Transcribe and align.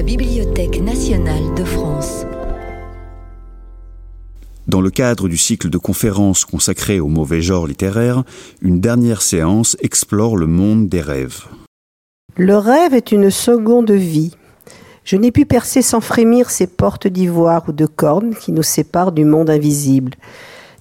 la 0.00 0.06
Bibliothèque 0.06 0.80
nationale 0.80 1.54
de 1.58 1.62
France. 1.62 2.24
Dans 4.66 4.80
le 4.80 4.88
cadre 4.88 5.28
du 5.28 5.36
cycle 5.36 5.68
de 5.68 5.76
conférences 5.76 6.46
consacré 6.46 7.00
au 7.00 7.08
mauvais 7.08 7.42
genre 7.42 7.66
littéraire, 7.66 8.22
une 8.62 8.80
dernière 8.80 9.20
séance 9.20 9.76
explore 9.82 10.38
le 10.38 10.46
monde 10.46 10.88
des 10.88 11.02
rêves. 11.02 11.44
Le 12.38 12.56
rêve 12.56 12.94
est 12.94 13.12
une 13.12 13.28
seconde 13.28 13.90
vie. 13.90 14.34
Je 15.04 15.16
n'ai 15.16 15.32
pu 15.32 15.44
percer 15.44 15.82
sans 15.82 16.00
frémir 16.00 16.48
ces 16.48 16.66
portes 16.66 17.06
d'ivoire 17.06 17.64
ou 17.68 17.72
de 17.72 17.84
cornes 17.84 18.34
qui 18.34 18.52
nous 18.52 18.62
séparent 18.62 19.12
du 19.12 19.26
monde 19.26 19.50
invisible. 19.50 20.14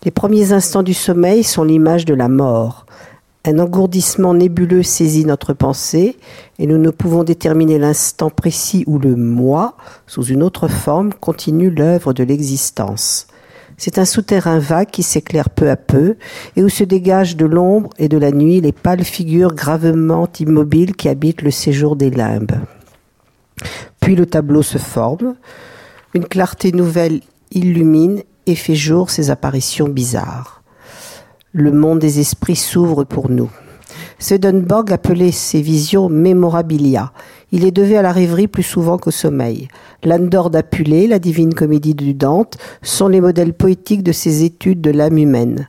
Les 0.06 0.12
premiers 0.12 0.54
instants 0.54 0.84
du 0.84 0.94
sommeil 0.94 1.44
sont 1.44 1.66
l'image 1.66 2.06
de 2.06 2.14
la 2.14 2.30
mort. 2.30 2.86
Un 3.46 3.58
engourdissement 3.58 4.34
nébuleux 4.34 4.84
saisit 4.84 5.24
notre 5.24 5.54
pensée 5.54 6.18
et 6.58 6.68
nous 6.68 6.78
ne 6.78 6.90
pouvons 6.90 7.24
déterminer 7.24 7.80
l'instant 7.80 8.30
précis 8.30 8.84
où 8.86 9.00
le 9.00 9.16
moi, 9.16 9.78
sous 10.08 10.24
une 10.24 10.44
autre 10.44 10.68
forme, 10.68 11.14
continue 11.14 11.70
l'œuvre 11.70 12.12
de 12.12 12.24
l'existence. 12.24 13.28
C'est 13.78 13.98
un 13.98 14.04
souterrain 14.04 14.60
vague 14.60 14.90
qui 14.90 15.04
s'éclaire 15.04 15.50
peu 15.50 15.70
à 15.70 15.78
peu 15.78 16.18
et 16.58 16.64
où 16.64 16.68
se 16.68 16.84
dégagent 16.84 17.38
de 17.38 17.46
l'ombre 17.46 17.90
et 17.98 18.10
de 18.10 18.18
la 18.18 18.32
nuit 18.32 18.60
les 18.60 18.74
pâles 18.74 19.06
figures 19.06 19.56
gravement 19.56 20.28
immobiles 20.38 20.98
qui 20.98 21.08
habitent 21.08 21.42
le 21.42 21.52
séjour 21.52 21.96
des 21.96 22.10
limbes. 22.10 22.60
Puis 24.02 24.18
le 24.18 24.26
tableau 24.26 24.64
se 24.64 24.78
forme, 24.78 25.36
une 26.14 26.26
clarté 26.26 26.74
nouvelle 26.74 27.22
illumine 27.52 28.22
et 28.48 28.56
fait 28.56 28.76
jour 28.76 29.10
ces 29.10 29.32
apparitions 29.32 29.88
bizarres 29.88 30.59
le 31.52 31.72
monde 31.72 32.00
des 32.00 32.20
esprits 32.20 32.56
s'ouvre 32.56 33.04
pour 33.04 33.30
nous. 33.30 33.50
Swedenborg 34.20 34.92
appelait 34.92 35.32
ces 35.32 35.62
visions 35.62 36.10
mémorabilia. 36.10 37.12
Il 37.52 37.66
est 37.66 37.72
devait 37.72 37.98
à 37.98 38.02
la 38.02 38.12
rêverie 38.12 38.48
plus 38.48 38.64
souvent 38.64 38.98
qu'au 38.98 39.12
sommeil. 39.12 39.68
Landor 40.04 40.50
d'Apulé, 40.50 41.08
la 41.08 41.20
divine 41.20 41.54
comédie 41.54 41.96
du 41.96 42.14
Dante, 42.14 42.58
sont 42.82 43.08
les 43.08 43.22
modèles 43.22 43.54
poétiques 43.54 44.04
de 44.04 44.12
ces 44.12 44.44
études 44.44 44.82
de 44.82 44.92
l'âme 44.92 45.18
humaine. 45.18 45.68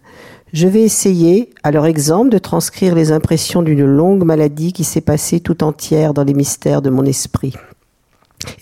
Je 0.53 0.67
vais 0.67 0.83
essayer, 0.83 1.51
à 1.63 1.71
leur 1.71 1.87
exemple, 1.87 2.31
de 2.31 2.39
transcrire 2.39 2.95
les 2.95 3.13
impressions 3.13 3.63
d'une 3.63 3.87
longue 3.87 4.25
maladie 4.25 4.73
qui 4.73 4.85
s'est 4.85 5.01
passée 5.01 5.41
tout 5.41 5.63
entière 5.63 6.13
dans 6.13 6.25
les 6.25 6.35
mystères 6.35 6.83
de 6.83 6.91
mon 6.91 7.05
esprit. 7.05 7.55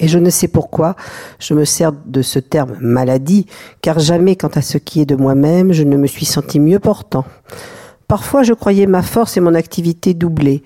Et 0.01 0.09
je 0.09 0.19
ne 0.19 0.31
sais 0.31 0.49
pourquoi 0.49 0.97
je 1.39 1.55
me 1.55 1.65
sers 1.65 1.93
de 1.93 2.23
ce 2.23 2.39
terme 2.39 2.77
maladie, 2.81 3.47
car 3.81 3.99
jamais 3.99 4.37
quant 4.37 4.49
à 4.49 4.63
ce 4.63 4.79
qui 4.79 5.01
est 5.01 5.07
de 5.07 5.17
moi-même, 5.17 5.73
je 5.73 5.85
ne 5.85 5.97
me 5.97 6.07
suis 6.07 6.27
senti 6.27 6.59
mieux 6.61 6.79
portant. 6.79 7.25
Parfois 8.09 8.43
je 8.43 8.55
croyais 8.55 8.87
ma 8.87 9.03
force 9.03 9.37
et 9.37 9.41
mon 9.41 9.55
activité 9.55 10.15
doublées. 10.15 10.63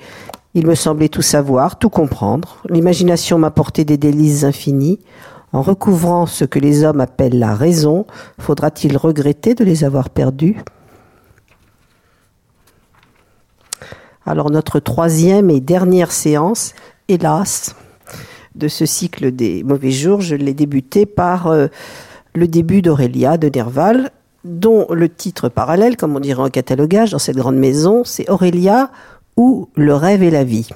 Il 0.54 0.66
me 0.66 0.74
semblait 0.74 1.08
tout 1.08 1.22
savoir, 1.22 1.78
tout 1.78 1.88
comprendre. 1.88 2.58
L'imagination 2.68 3.38
m'apportait 3.38 3.84
des 3.84 3.96
délices 3.96 4.44
infinis. 4.44 5.00
En 5.52 5.60
recouvrant 5.60 6.26
ce 6.26 6.44
que 6.44 6.58
les 6.58 6.84
hommes 6.84 7.00
appellent 7.00 7.38
la 7.38 7.54
raison, 7.54 8.06
faudra-t-il 8.38 8.96
regretter 8.96 9.54
de 9.54 9.64
les 9.64 9.84
avoir 9.84 10.08
perdus 10.08 10.56
Alors 14.24 14.50
notre 14.50 14.78
troisième 14.78 15.50
et 15.50 15.60
dernière 15.60 16.12
séance, 16.12 16.74
hélas, 17.08 17.74
de 18.54 18.68
ce 18.68 18.86
cycle 18.86 19.32
des 19.32 19.62
mauvais 19.62 19.90
jours, 19.90 20.20
je 20.20 20.34
l'ai 20.34 20.54
débuté 20.54 21.06
par 21.06 21.46
euh, 21.46 21.68
le 22.34 22.48
début 22.48 22.82
d'Aurélia 22.82 23.38
de 23.38 23.48
Nerval, 23.48 24.10
dont 24.44 24.86
le 24.90 25.08
titre 25.08 25.48
parallèle, 25.48 25.96
comme 25.96 26.16
on 26.16 26.20
dirait 26.20 26.42
en 26.42 26.48
catalogage 26.48 27.12
dans 27.12 27.18
cette 27.18 27.36
grande 27.36 27.56
maison, 27.56 28.02
c'est 28.04 28.28
Aurélia 28.28 28.90
ou 29.36 29.68
Le 29.76 29.94
rêve 29.94 30.22
et 30.22 30.30
la 30.30 30.44
vie. 30.44 30.68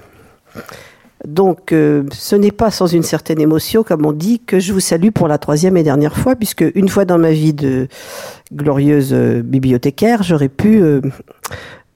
Donc, 1.27 1.73
euh, 1.73 2.05
ce 2.13 2.37
n'est 2.37 2.53
pas 2.53 2.71
sans 2.71 2.87
une 2.87 3.03
certaine 3.03 3.41
émotion, 3.41 3.83
comme 3.83 4.07
on 4.07 4.13
dit, 4.13 4.39
que 4.39 4.61
je 4.61 4.73
vous 4.73 4.81
salue 4.81 5.11
pour 5.11 5.29
la 5.29 5.39
troisième 5.39 5.77
et 5.77 5.83
dernière 5.83 6.17
fois, 6.17 6.37
puisque 6.37 6.65
une 6.75 6.89
fois 6.89 7.05
dans 7.05 7.19
ma 7.19 7.33
vie 7.33 7.53
de 7.53 7.89
glorieuse 8.55 9.13
euh, 9.13 9.43
bibliothécaire, 9.43 10.23
j'aurais 10.23 10.49
pu 10.49 10.83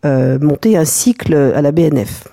monter 0.02 0.76
un 0.76 0.86
cycle 0.86 1.34
à 1.34 1.60
la 1.60 1.72
BNF. 1.72 2.26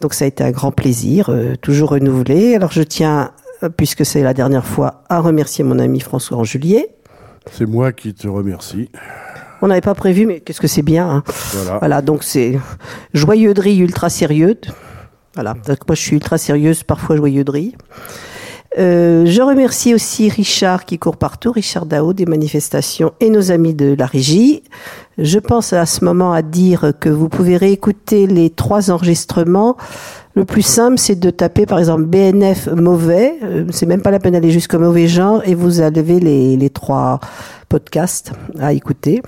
Donc 0.00 0.14
ça 0.14 0.24
a 0.24 0.28
été 0.28 0.44
un 0.44 0.50
grand 0.50 0.72
plaisir, 0.72 1.30
euh, 1.30 1.54
toujours 1.56 1.90
renouvelé. 1.90 2.54
Alors 2.54 2.72
je 2.72 2.82
tiens, 2.82 3.32
euh, 3.62 3.68
puisque 3.68 4.04
c'est 4.04 4.22
la 4.22 4.34
dernière 4.34 4.66
fois, 4.66 5.04
à 5.08 5.20
remercier 5.20 5.64
mon 5.64 5.78
ami 5.78 6.00
François 6.00 6.36
Angelier. 6.36 6.88
C'est 7.52 7.66
moi 7.66 7.92
qui 7.92 8.12
te 8.12 8.28
remercie. 8.28 8.90
On 9.62 9.68
n'avait 9.68 9.80
pas 9.80 9.94
prévu, 9.94 10.26
mais 10.26 10.40
qu'est-ce 10.40 10.60
que 10.60 10.66
c'est 10.66 10.82
bien. 10.82 11.08
Hein 11.08 11.22
voilà. 11.52 11.78
voilà. 11.78 12.02
donc 12.02 12.24
c'est 12.24 12.58
joyeuderie 13.14 13.78
ultra 13.78 14.10
sérieuse. 14.10 14.56
Voilà, 15.34 15.52
donc 15.52 15.86
moi 15.86 15.94
je 15.94 16.00
suis 16.00 16.14
ultra 16.16 16.38
sérieuse, 16.38 16.82
parfois 16.82 17.16
joyeuderie. 17.16 17.74
Euh, 18.78 19.24
je 19.24 19.40
remercie 19.40 19.94
aussi 19.94 20.28
Richard 20.28 20.84
qui 20.84 20.98
court 20.98 21.16
partout, 21.16 21.52
Richard 21.52 21.86
Dao 21.86 22.12
des 22.12 22.26
manifestations 22.26 23.12
et 23.20 23.30
nos 23.30 23.50
amis 23.50 23.74
de 23.74 23.94
la 23.98 24.06
régie. 24.06 24.62
Je 25.18 25.38
pense 25.38 25.72
à 25.72 25.86
ce 25.86 26.04
moment 26.04 26.32
à 26.32 26.42
dire 26.42 26.92
que 27.00 27.08
vous 27.08 27.28
pouvez 27.28 27.56
réécouter 27.56 28.26
les 28.26 28.50
trois 28.50 28.90
enregistrements. 28.90 29.76
Le 30.34 30.44
plus 30.44 30.62
simple, 30.62 30.98
c'est 30.98 31.18
de 31.18 31.30
taper 31.30 31.64
par 31.64 31.78
exemple 31.78 32.04
BNF 32.04 32.68
mauvais. 32.68 33.38
Euh, 33.42 33.64
c'est 33.70 33.86
même 33.86 34.02
pas 34.02 34.10
la 34.10 34.18
peine 34.18 34.34
d'aller 34.34 34.50
jusqu'au 34.50 34.78
mauvais 34.78 35.06
genre 35.06 35.40
et 35.46 35.54
vous 35.54 35.80
avez 35.80 36.20
les, 36.20 36.56
les 36.58 36.70
trois 36.70 37.20
podcasts 37.70 38.32
à 38.58 38.74
écouter 38.74 39.22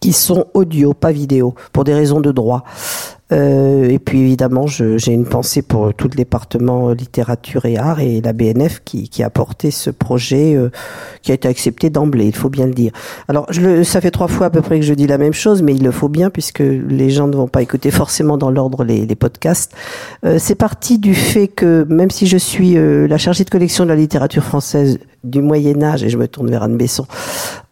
qui 0.00 0.12
sont 0.12 0.46
audio, 0.52 0.94
pas 0.94 1.12
vidéo, 1.12 1.54
pour 1.72 1.84
des 1.84 1.94
raisons 1.94 2.20
de 2.20 2.32
droit. 2.32 2.64
Euh, 3.32 3.88
et 3.88 3.98
puis 3.98 4.20
évidemment, 4.20 4.66
j'ai 4.66 5.12
une 5.12 5.24
pensée 5.24 5.62
pour 5.62 5.94
tout 5.94 6.08
le 6.08 6.14
département 6.14 6.90
euh, 6.90 6.94
littérature 6.94 7.64
et 7.64 7.76
art 7.76 8.00
et 8.00 8.20
la 8.20 8.32
BNF 8.32 8.82
qui, 8.84 9.08
qui 9.08 9.22
a 9.22 9.30
porté 9.30 9.70
ce 9.70 9.90
projet 9.90 10.54
euh, 10.54 10.70
qui 11.22 11.30
a 11.30 11.34
été 11.34 11.48
accepté 11.48 11.88
d'emblée, 11.88 12.26
il 12.26 12.34
faut 12.34 12.50
bien 12.50 12.66
le 12.66 12.74
dire. 12.74 12.92
Alors, 13.28 13.46
je 13.50 13.60
le, 13.60 13.84
ça 13.84 14.00
fait 14.00 14.10
trois 14.10 14.28
fois 14.28 14.46
à 14.46 14.50
peu 14.50 14.60
près 14.60 14.80
que 14.80 14.84
je 14.84 14.94
dis 14.94 15.06
la 15.06 15.18
même 15.18 15.32
chose, 15.32 15.62
mais 15.62 15.74
il 15.74 15.82
le 15.82 15.90
faut 15.90 16.08
bien 16.08 16.30
puisque 16.30 16.60
les 16.60 17.10
gens 17.10 17.28
ne 17.28 17.36
vont 17.36 17.48
pas 17.48 17.62
écouter 17.62 17.90
forcément 17.90 18.36
dans 18.36 18.50
l'ordre 18.50 18.84
les, 18.84 19.06
les, 19.06 19.14
podcasts. 19.14 19.72
Euh, 20.24 20.38
C'est 20.38 20.54
parti 20.54 20.98
du 20.98 21.14
fait 21.14 21.48
que 21.48 21.86
même 21.88 22.10
si 22.10 22.26
je 22.26 22.36
suis 22.36 22.76
euh, 22.76 23.06
la 23.06 23.18
chargée 23.18 23.44
de 23.44 23.50
collection 23.50 23.84
de 23.84 23.90
la 23.90 23.96
littérature 23.96 24.44
française 24.44 24.98
du 25.24 25.40
Moyen 25.40 25.82
Âge, 25.82 26.02
et 26.02 26.08
je 26.08 26.18
me 26.18 26.26
tourne 26.26 26.50
vers 26.50 26.64
Anne 26.64 26.76
Besson, 26.76 27.06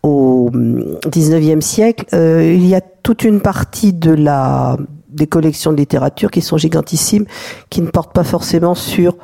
au 0.03 0.51
19e 0.53 1.53
hum, 1.53 1.61
siècle, 1.61 2.07
il 2.13 2.67
y 2.67 2.75
a 2.75 2.81
toute 2.81 3.25
une 3.25 3.41
partie 3.41 3.93
de 3.93 4.13
la 4.13 4.77
des 5.13 5.27
collections 5.27 5.73
de 5.73 5.77
littérature 5.77 6.31
qui 6.31 6.41
sont 6.41 6.57
gigantissimes, 6.57 7.27
qui 7.69 7.83
ne 7.83 7.89
portent 7.89 8.13
pas 8.13 8.25
forcément 8.25 8.75
sur 8.75 9.17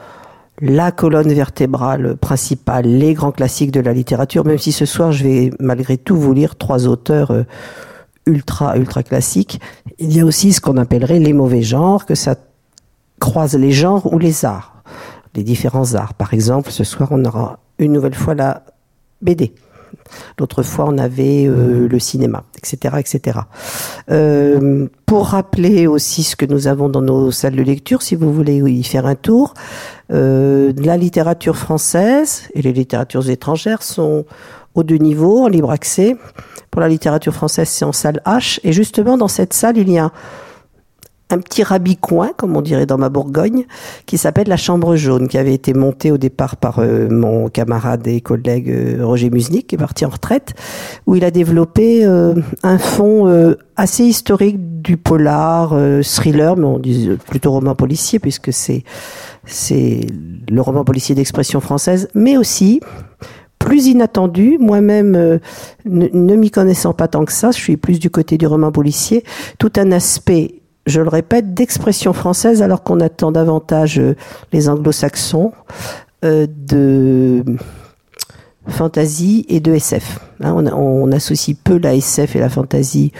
la 0.60 0.90
colonne 0.90 1.32
vertébrale 1.32 2.16
principale, 2.16 2.86
les 2.86 3.14
grands 3.14 3.32
classiques 3.32 3.72
de 3.72 3.80
la 3.80 3.92
littérature, 3.92 4.44
même 4.44 4.58
si 4.58 4.72
ce 4.72 4.86
soir 4.86 5.12
je 5.12 5.24
vais 5.24 5.50
malgré 5.60 5.98
tout 5.98 6.16
vous 6.16 6.32
lire 6.32 6.56
trois 6.56 6.86
auteurs 6.86 7.30
euh, 7.30 7.42
ultra, 8.24 8.76
ultra 8.76 9.02
classiques. 9.02 9.60
Il 9.98 10.14
y 10.14 10.20
a 10.20 10.24
aussi 10.24 10.52
ce 10.52 10.60
qu'on 10.60 10.76
appellerait 10.78 11.18
les 11.18 11.32
mauvais 11.32 11.62
genres, 11.62 12.06
que 12.06 12.14
ça 12.14 12.36
croise 13.20 13.54
les 13.54 13.72
genres 13.72 14.12
ou 14.12 14.18
les 14.18 14.44
arts, 14.44 14.82
les 15.34 15.42
différents 15.42 15.94
arts. 15.94 16.14
Par 16.14 16.32
exemple, 16.32 16.70
ce 16.70 16.84
soir 16.84 17.10
on 17.12 17.24
aura 17.24 17.58
une 17.78 17.92
nouvelle 17.92 18.14
fois 18.14 18.34
la 18.34 18.62
BD. 19.20 19.52
L'autre 20.38 20.62
fois, 20.62 20.86
on 20.88 20.98
avait 20.98 21.46
euh, 21.46 21.88
le 21.88 21.98
cinéma, 21.98 22.44
etc., 22.58 22.96
etc. 22.98 23.38
Euh, 24.10 24.88
pour 25.04 25.28
rappeler 25.28 25.86
aussi 25.86 26.22
ce 26.22 26.36
que 26.36 26.46
nous 26.46 26.68
avons 26.68 26.88
dans 26.88 27.02
nos 27.02 27.30
salles 27.30 27.56
de 27.56 27.62
lecture, 27.62 28.02
si 28.02 28.14
vous 28.14 28.32
voulez 28.32 28.58
y 28.58 28.84
faire 28.84 29.06
un 29.06 29.14
tour, 29.14 29.54
euh, 30.12 30.72
la 30.76 30.96
littérature 30.96 31.56
française 31.56 32.44
et 32.54 32.62
les 32.62 32.72
littératures 32.72 33.28
étrangères 33.28 33.82
sont 33.82 34.24
au 34.74 34.82
deux 34.82 34.96
niveaux, 34.96 35.44
en 35.44 35.48
libre 35.48 35.70
accès. 35.70 36.16
Pour 36.70 36.80
la 36.80 36.88
littérature 36.88 37.32
française, 37.32 37.68
c'est 37.68 37.84
en 37.84 37.92
salle 37.92 38.20
H. 38.26 38.60
Et 38.62 38.72
justement, 38.72 39.16
dans 39.16 39.28
cette 39.28 39.54
salle, 39.54 39.78
il 39.78 39.90
y 39.90 39.98
a 39.98 40.12
un 41.30 41.38
petit 41.38 41.64
rabicoin, 41.64 42.30
comme 42.36 42.56
on 42.56 42.62
dirait 42.62 42.86
dans 42.86 42.98
ma 42.98 43.08
Bourgogne, 43.08 43.64
qui 44.06 44.16
s'appelle 44.16 44.46
la 44.48 44.56
Chambre 44.56 44.94
jaune, 44.94 45.26
qui 45.26 45.38
avait 45.38 45.54
été 45.54 45.74
montée 45.74 46.12
au 46.12 46.18
départ 46.18 46.56
par 46.56 46.78
euh, 46.78 47.08
mon 47.10 47.48
camarade 47.48 48.06
et 48.06 48.20
collègue 48.20 48.70
euh, 48.70 49.04
Roger 49.04 49.30
Musnik, 49.30 49.66
qui 49.66 49.74
est 49.74 49.78
parti 49.78 50.04
en 50.04 50.10
retraite, 50.10 50.54
où 51.06 51.16
il 51.16 51.24
a 51.24 51.32
développé 51.32 52.04
euh, 52.04 52.34
un 52.62 52.78
fond 52.78 53.26
assez 53.76 54.04
historique 54.04 54.82
du 54.82 54.96
polar, 54.96 55.74
thriller, 56.02 56.56
mais 56.56 56.64
on 56.64 56.78
dit 56.78 57.10
plutôt 57.26 57.50
roman 57.50 57.74
policier, 57.74 58.18
puisque 58.18 58.52
c'est 58.52 58.84
c'est 59.44 60.06
le 60.48 60.60
roman 60.60 60.84
policier 60.84 61.14
d'expression 61.14 61.60
française, 61.60 62.08
mais 62.14 62.36
aussi 62.36 62.80
plus 63.58 63.86
inattendu. 63.86 64.58
Moi-même, 64.60 65.40
ne 65.84 66.36
m'y 66.36 66.50
connaissant 66.50 66.92
pas 66.92 67.08
tant 67.08 67.24
que 67.24 67.32
ça, 67.32 67.50
je 67.50 67.58
suis 67.58 67.76
plus 67.76 67.98
du 67.98 68.10
côté 68.10 68.38
du 68.38 68.46
roman 68.46 68.70
policier, 68.70 69.24
tout 69.58 69.72
un 69.76 69.92
aspect 69.92 70.62
je 70.86 71.00
le 71.00 71.08
répète, 71.08 71.52
d'expression 71.52 72.12
française, 72.12 72.62
alors 72.62 72.82
qu'on 72.82 73.00
attend 73.00 73.32
davantage 73.32 73.98
euh, 73.98 74.14
les 74.52 74.68
anglo-saxons, 74.68 75.52
euh, 76.24 76.46
de 76.48 77.44
fantasy 78.68 79.44
et 79.48 79.60
de 79.60 79.74
SF. 79.74 80.20
Hein, 80.40 80.54
on, 80.72 81.10
associe 81.12 81.56
peu 81.62 81.78
la 81.78 81.94
SF 81.94 82.36
et 82.36 82.40
la 82.40 82.48
fantasy 82.48 83.12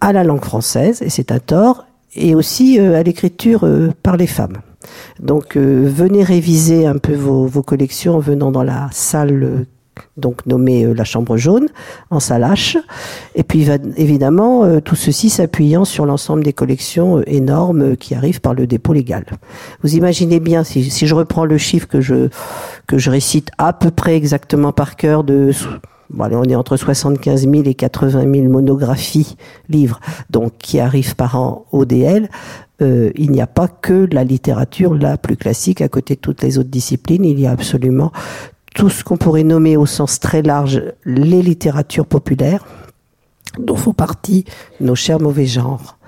à 0.00 0.12
la 0.12 0.24
langue 0.24 0.44
française, 0.44 1.02
et 1.02 1.10
c'est 1.10 1.30
un 1.30 1.38
tort, 1.38 1.84
et 2.14 2.34
aussi 2.34 2.80
euh, 2.80 2.98
à 2.98 3.02
l'écriture 3.02 3.68
par 4.02 4.16
les 4.16 4.26
femmes. 4.26 4.58
Donc 5.20 5.56
venez 5.56 6.22
réviser 6.22 6.86
un 6.86 6.96
peu 6.96 7.14
vos, 7.14 7.62
collections 7.62 8.16
en 8.16 8.20
venant 8.20 8.50
dans 8.50 8.62
la 8.62 8.88
salle 8.92 9.66
donc 10.18 10.44
nommée 10.46 10.92
la 10.94 11.04
chambre 11.04 11.36
jaune 11.36 11.68
en 12.10 12.20
Salache 12.20 12.76
et 13.34 13.42
puis 13.42 13.68
évidemment 13.96 14.80
tout 14.80 14.96
ceci 14.96 15.30
s'appuyant 15.30 15.84
sur 15.84 16.06
l'ensemble 16.06 16.44
des 16.44 16.52
collections 16.52 17.22
énormes 17.26 17.96
qui 17.96 18.14
arrivent 18.14 18.40
par 18.40 18.54
le 18.54 18.66
dépôt 18.66 18.92
légal. 18.92 19.24
Vous 19.82 19.94
imaginez 19.94 20.40
bien 20.40 20.64
si, 20.64 21.06
je 21.06 21.14
reprends 21.14 21.44
le 21.44 21.58
chiffre 21.58 21.86
que 21.86 22.00
je 22.00 23.10
récite 23.10 23.50
à 23.58 23.72
peu 23.72 23.90
près 23.90 24.16
exactement 24.16 24.72
par 24.72 24.96
cœur 24.96 25.24
de 25.24 25.52
on 26.16 26.44
est 26.44 26.54
entre 26.54 26.76
75 26.76 27.42
000 27.42 27.54
et 27.66 27.74
80 27.74 28.32
000 28.32 28.48
monographies, 28.48 29.36
livres, 29.68 30.00
donc 30.30 30.52
qui 30.58 30.80
arrivent 30.80 31.16
par 31.16 31.36
an 31.36 31.66
au 31.72 31.84
DL. 31.84 32.28
Euh, 32.80 33.10
il 33.16 33.32
n'y 33.32 33.40
a 33.40 33.46
pas 33.46 33.68
que 33.68 34.08
la 34.12 34.24
littérature 34.24 34.94
la 34.94 35.16
plus 35.16 35.36
classique 35.36 35.80
à 35.80 35.88
côté 35.88 36.14
de 36.14 36.20
toutes 36.20 36.42
les 36.42 36.58
autres 36.58 36.70
disciplines. 36.70 37.24
Il 37.24 37.40
y 37.40 37.46
a 37.46 37.50
absolument 37.50 38.12
tout 38.78 38.88
ce 38.88 39.02
qu'on 39.02 39.16
pourrait 39.16 39.42
nommer 39.42 39.76
au 39.76 39.86
sens 39.86 40.20
très 40.20 40.40
large 40.40 40.84
les 41.04 41.42
littératures 41.42 42.06
populaires, 42.06 42.64
dont 43.58 43.74
font 43.74 43.92
partie 43.92 44.44
nos 44.80 44.94
chers 44.94 45.18
mauvais 45.18 45.46
genres. 45.46 45.98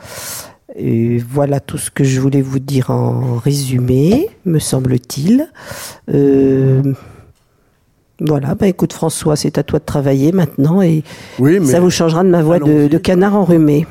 Et 0.77 1.19
voilà 1.19 1.59
tout 1.59 1.79
ce 1.79 1.91
que 1.91 2.05
je 2.05 2.21
voulais 2.21 2.43
vous 2.43 2.61
dire 2.61 2.91
en 2.91 3.39
résumé, 3.39 4.29
me 4.45 4.61
semble-t-il. 4.61 5.51
Euh, 6.15 6.95
voilà, 8.21 8.55
bah 8.55 8.69
écoute 8.69 8.93
François, 8.93 9.35
c'est 9.35 9.59
à 9.59 9.65
toi 9.65 9.81
de 9.81 9.85
travailler 9.85 10.31
maintenant 10.31 10.81
et 10.81 11.03
ça 11.65 11.81
vous 11.81 11.91
changera 11.91 12.23
de 12.23 12.29
ma 12.29 12.43
voix 12.43 12.61
de, 12.61 12.99
canard 12.99 13.35
enrhumé. 13.35 13.85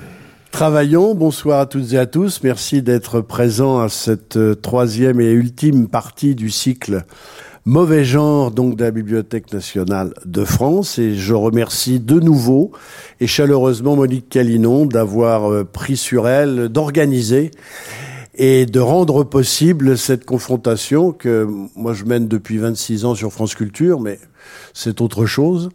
Travaillons, 0.52 1.16
bonsoir 1.16 1.60
à 1.60 1.66
toutes 1.66 1.92
et 1.92 1.98
à 1.98 2.06
tous, 2.06 2.40
merci 2.44 2.82
d'être 2.82 3.20
présents 3.20 3.82
à 3.82 3.90
cette 3.90 4.38
euh, 4.38 4.56
troisième 4.56 5.22
et 5.22 5.30
ultime 5.32 5.88
partie 5.88 6.34
du 6.34 6.50
cycle 6.50 7.04
Mauvais 7.70 8.04
genre 8.04 8.50
donc 8.50 8.78
de 8.78 8.84
la 8.84 8.90
Bibliothèque 8.90 9.54
nationale 9.54 10.16
de 10.26 10.44
France 10.44 10.98
et 10.98 11.14
je 11.14 11.36
remercie 11.36 12.00
de 12.00 12.20
nouveau 12.20 12.72
et 13.20 13.28
chaleureusement 13.28 13.96
Monique 13.96 14.28
Calinon 14.28 14.88
d'avoir 14.88 15.52
euh, 15.52 15.64
pris 15.64 15.96
sur 15.96 16.28
elle 16.28 16.70
d'organiser 16.70 17.52
et 18.34 18.66
de 18.66 18.80
rendre 18.80 19.24
possible 19.24 20.00
cette 20.00 20.26
confrontation 20.26 21.12
que 21.12 21.48
moi 21.76 21.94
je 21.94 22.06
mène 22.06 22.28
depuis 22.28 22.58
26 22.58 23.06
ans 23.06 23.14
sur 23.14 23.32
France 23.32 23.54
Culture, 23.54 24.00
mais 24.00 24.18
c'est 24.74 25.00
autre 25.00 25.28
chose. 25.28 25.70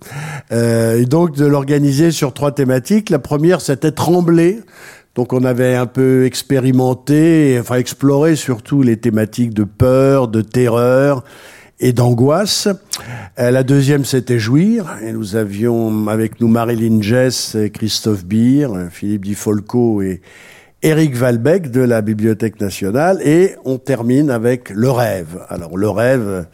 Euh, 0.50 1.00
et 1.00 1.04
donc 1.04 1.36
de 1.36 1.46
l'organiser 1.46 2.10
sur 2.10 2.34
trois 2.34 2.50
thématiques. 2.50 3.08
La 3.08 3.20
première, 3.20 3.60
c'était 3.60 3.92
Trembler. 3.92 4.58
Donc 5.14 5.32
on 5.32 5.44
avait 5.44 5.76
un 5.76 5.86
peu 5.86 6.24
expérimenté, 6.24 7.56
enfin 7.60 7.76
exploré 7.76 8.34
surtout 8.34 8.82
les 8.82 8.96
thématiques 8.96 9.54
de 9.54 9.62
peur, 9.62 10.26
de 10.26 10.40
terreur 10.40 11.22
et 11.80 11.92
d'angoisse. 11.92 12.68
Euh, 13.38 13.50
la 13.50 13.62
deuxième, 13.62 14.04
c'était 14.04 14.38
Jouir. 14.38 14.98
Et 15.02 15.12
nous 15.12 15.36
avions 15.36 16.08
avec 16.08 16.40
nous 16.40 16.48
Marilyn 16.48 17.02
Jess, 17.02 17.56
Christophe 17.72 18.24
Beer, 18.24 18.68
Philippe 18.90 19.24
Di 19.24 19.34
Folco 19.34 20.02
et, 20.02 20.20
Éric 20.84 21.16
Valbec 21.16 21.70
de 21.70 21.80
la 21.80 22.02
Bibliothèque 22.02 22.60
nationale 22.60 23.18
et 23.26 23.54
on 23.64 23.78
termine 23.78 24.28
avec 24.28 24.68
Le 24.68 24.90
Rêve. 24.90 25.40
Alors 25.48 25.78
Le 25.78 25.88
Rêve, 25.88 26.44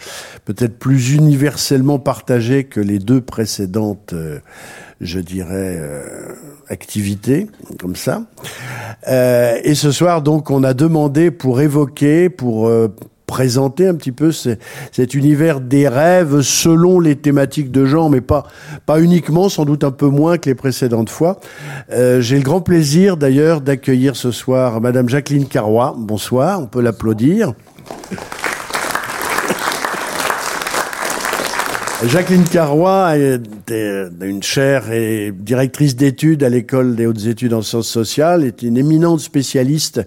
peut-être 0.45 0.79
plus 0.79 1.15
universellement 1.15 1.99
partagé 1.99 2.63
que 2.63 2.79
les 2.79 3.01
deux 3.01 3.21
précédentes, 3.21 4.13
euh, 4.13 4.39
je 5.01 5.19
dirais, 5.19 5.77
euh, 5.81 6.05
activités, 6.69 7.49
comme 7.81 7.97
ça. 7.97 8.23
Euh, 9.09 9.59
et 9.65 9.75
ce 9.75 9.91
soir, 9.91 10.23
donc, 10.23 10.53
on 10.53 10.63
a 10.63 10.75
demandé 10.75 11.33
pour 11.33 11.61
évoquer, 11.61 12.31
pour 12.31 12.71
présenter 13.31 13.87
un 13.87 13.95
petit 13.95 14.11
peu 14.11 14.33
cet 14.33 15.15
univers 15.15 15.61
des 15.61 15.87
rêves 15.87 16.41
selon 16.41 16.99
les 16.99 17.15
thématiques 17.15 17.71
de 17.71 17.87
genre, 17.87 18.11
mais 18.11 18.21
pas, 18.21 18.49
pas 18.87 19.01
uniquement, 19.01 19.49
sans 19.49 19.65
doute 19.65 19.85
un 19.85 19.93
peu 19.93 20.09
moins 20.09 20.37
que 20.37 20.49
les 20.51 20.57
précédentes 20.57 21.11
fois. 21.11 21.39
Euh, 21.93 22.21
J'ai 22.21 22.37
le 22.37 22.43
grand 22.43 22.61
plaisir 22.61 23.17
d'ailleurs 23.17 23.61
d'accueillir 23.61 24.17
ce 24.17 24.33
soir 24.33 24.81
Madame 24.81 25.09
Jacqueline 25.09 25.47
Carrois. 25.47 25.95
Bonsoir, 25.97 26.61
on 26.61 26.67
peut 26.67 26.81
l'applaudir. 26.81 27.53
Jacqueline 32.07 32.45
Carrois 32.45 33.19
est 33.19 33.43
une 34.23 34.43
chaire 34.43 34.91
et 34.91 35.33
directrice 35.37 35.97
d'études 35.97 36.43
à 36.43 36.49
l'école 36.49 36.97
des 36.97 37.05
hautes 37.05 37.27
études 37.27 37.53
en 37.53 37.61
sciences 37.61 37.89
sociales, 37.89 38.43
est 38.43 38.63
une 38.63 38.79
éminente 38.79 39.21
spécialiste 39.21 40.01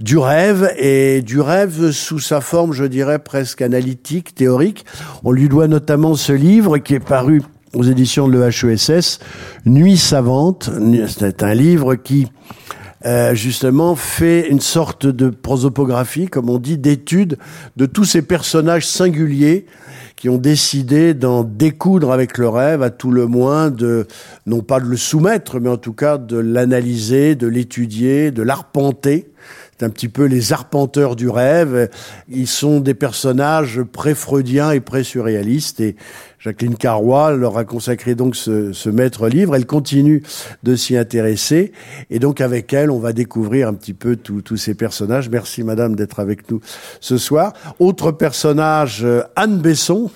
du 0.00 0.18
rêve 0.18 0.68
et 0.76 1.22
du 1.22 1.40
rêve 1.40 1.92
sous 1.92 2.18
sa 2.18 2.40
forme, 2.40 2.72
je 2.72 2.84
dirais, 2.84 3.20
presque 3.20 3.62
analytique, 3.62 4.34
théorique. 4.34 4.84
On 5.22 5.30
lui 5.30 5.48
doit 5.48 5.68
notamment 5.68 6.16
ce 6.16 6.32
livre 6.32 6.78
qui 6.78 6.94
est 6.94 7.00
paru 7.00 7.40
aux 7.72 7.84
éditions 7.84 8.26
de 8.26 8.36
l'EHESS, 8.36 9.20
Nuit 9.64 9.96
savante. 9.96 10.70
C'est 11.06 11.44
un 11.44 11.54
livre 11.54 11.94
qui 11.94 12.26
euh, 13.06 13.32
justement 13.34 13.94
fait 13.94 14.48
une 14.48 14.60
sorte 14.60 15.06
de 15.06 15.28
prosopographie, 15.28 16.26
comme 16.26 16.50
on 16.50 16.58
dit, 16.58 16.78
d'étude 16.78 17.38
de 17.76 17.86
tous 17.86 18.04
ces 18.04 18.22
personnages 18.22 18.88
singuliers 18.88 19.66
qui 20.18 20.28
ont 20.28 20.36
décidé 20.38 21.14
d'en 21.14 21.44
découdre 21.44 22.10
avec 22.10 22.38
le 22.38 22.48
rêve, 22.48 22.82
à 22.82 22.90
tout 22.90 23.12
le 23.12 23.26
moins 23.28 23.70
de, 23.70 24.08
non 24.46 24.62
pas 24.62 24.80
de 24.80 24.86
le 24.86 24.96
soumettre, 24.96 25.60
mais 25.60 25.68
en 25.68 25.76
tout 25.76 25.92
cas 25.92 26.18
de 26.18 26.36
l'analyser, 26.36 27.36
de 27.36 27.46
l'étudier, 27.46 28.32
de 28.32 28.42
l'arpenter. 28.42 29.30
C'est 29.78 29.86
un 29.86 29.90
petit 29.90 30.08
peu 30.08 30.24
les 30.24 30.52
arpenteurs 30.52 31.14
du 31.14 31.28
rêve. 31.28 31.88
Ils 32.28 32.48
sont 32.48 32.80
des 32.80 32.94
personnages 32.94 33.80
pré-freudiens 33.82 34.72
et 34.72 34.80
pré-surréalistes 34.80 35.78
et 35.78 35.94
Jacqueline 36.40 36.74
Carrois 36.74 37.32
leur 37.32 37.56
a 37.58 37.64
consacré 37.64 38.16
donc 38.16 38.34
ce, 38.34 38.72
ce 38.72 38.90
maître 38.90 39.28
livre. 39.28 39.54
Elle 39.54 39.66
continue 39.66 40.24
de 40.64 40.74
s'y 40.74 40.96
intéresser 40.96 41.72
et 42.10 42.18
donc 42.18 42.40
avec 42.40 42.72
elle, 42.72 42.90
on 42.90 42.98
va 42.98 43.12
découvrir 43.12 43.68
un 43.68 43.74
petit 43.74 43.94
peu 43.94 44.16
tous 44.16 44.56
ces 44.56 44.74
personnages. 44.74 45.28
Merci 45.28 45.62
Madame 45.62 45.94
d'être 45.94 46.18
avec 46.18 46.50
nous 46.50 46.60
ce 47.00 47.16
soir. 47.16 47.52
Autre 47.78 48.10
personnage, 48.10 49.04
euh, 49.04 49.22
Anne 49.36 49.58
Besson. 49.58 50.10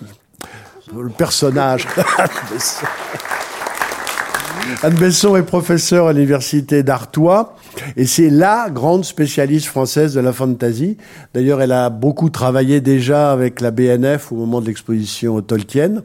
Le 0.93 1.09
personnage 1.09 1.87
Anne 2.19 2.29
Besson. 2.53 2.87
Anne 4.83 4.95
Besson 4.95 5.37
est 5.37 5.43
professeure 5.43 6.09
à 6.09 6.13
l'université 6.13 6.83
d'Artois 6.83 7.57
et 7.97 8.07
c'est 8.07 8.31
la 8.31 8.69
grande 8.71 9.05
spécialiste 9.05 9.67
française 9.67 10.15
de 10.15 10.21
la 10.21 10.33
fantasy. 10.33 10.97
D'ailleurs, 11.35 11.63
elle 11.63 11.73
a 11.73 11.91
beaucoup 11.91 12.31
travaillé 12.31 12.81
déjà 12.81 13.33
avec 13.33 13.61
la 13.61 13.71
BNF 13.71 14.33
au 14.33 14.37
moment 14.37 14.61
de 14.61 14.67
l'exposition 14.67 15.41
Tolkien 15.41 16.03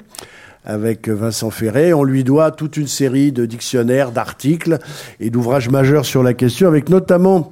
avec 0.66 1.08
Vincent 1.08 1.50
Ferré. 1.50 1.94
On 1.94 2.04
lui 2.04 2.24
doit 2.24 2.52
toute 2.52 2.78
une 2.78 2.88
série 2.88 3.32
de 3.32 3.46
dictionnaires, 3.46 4.12
d'articles 4.12 4.80
et 5.20 5.30
d'ouvrages 5.30 5.70
majeurs 5.70 6.06
sur 6.06 6.24
la 6.24 6.34
question, 6.34 6.68
avec 6.68 6.90
notamment 6.90 7.52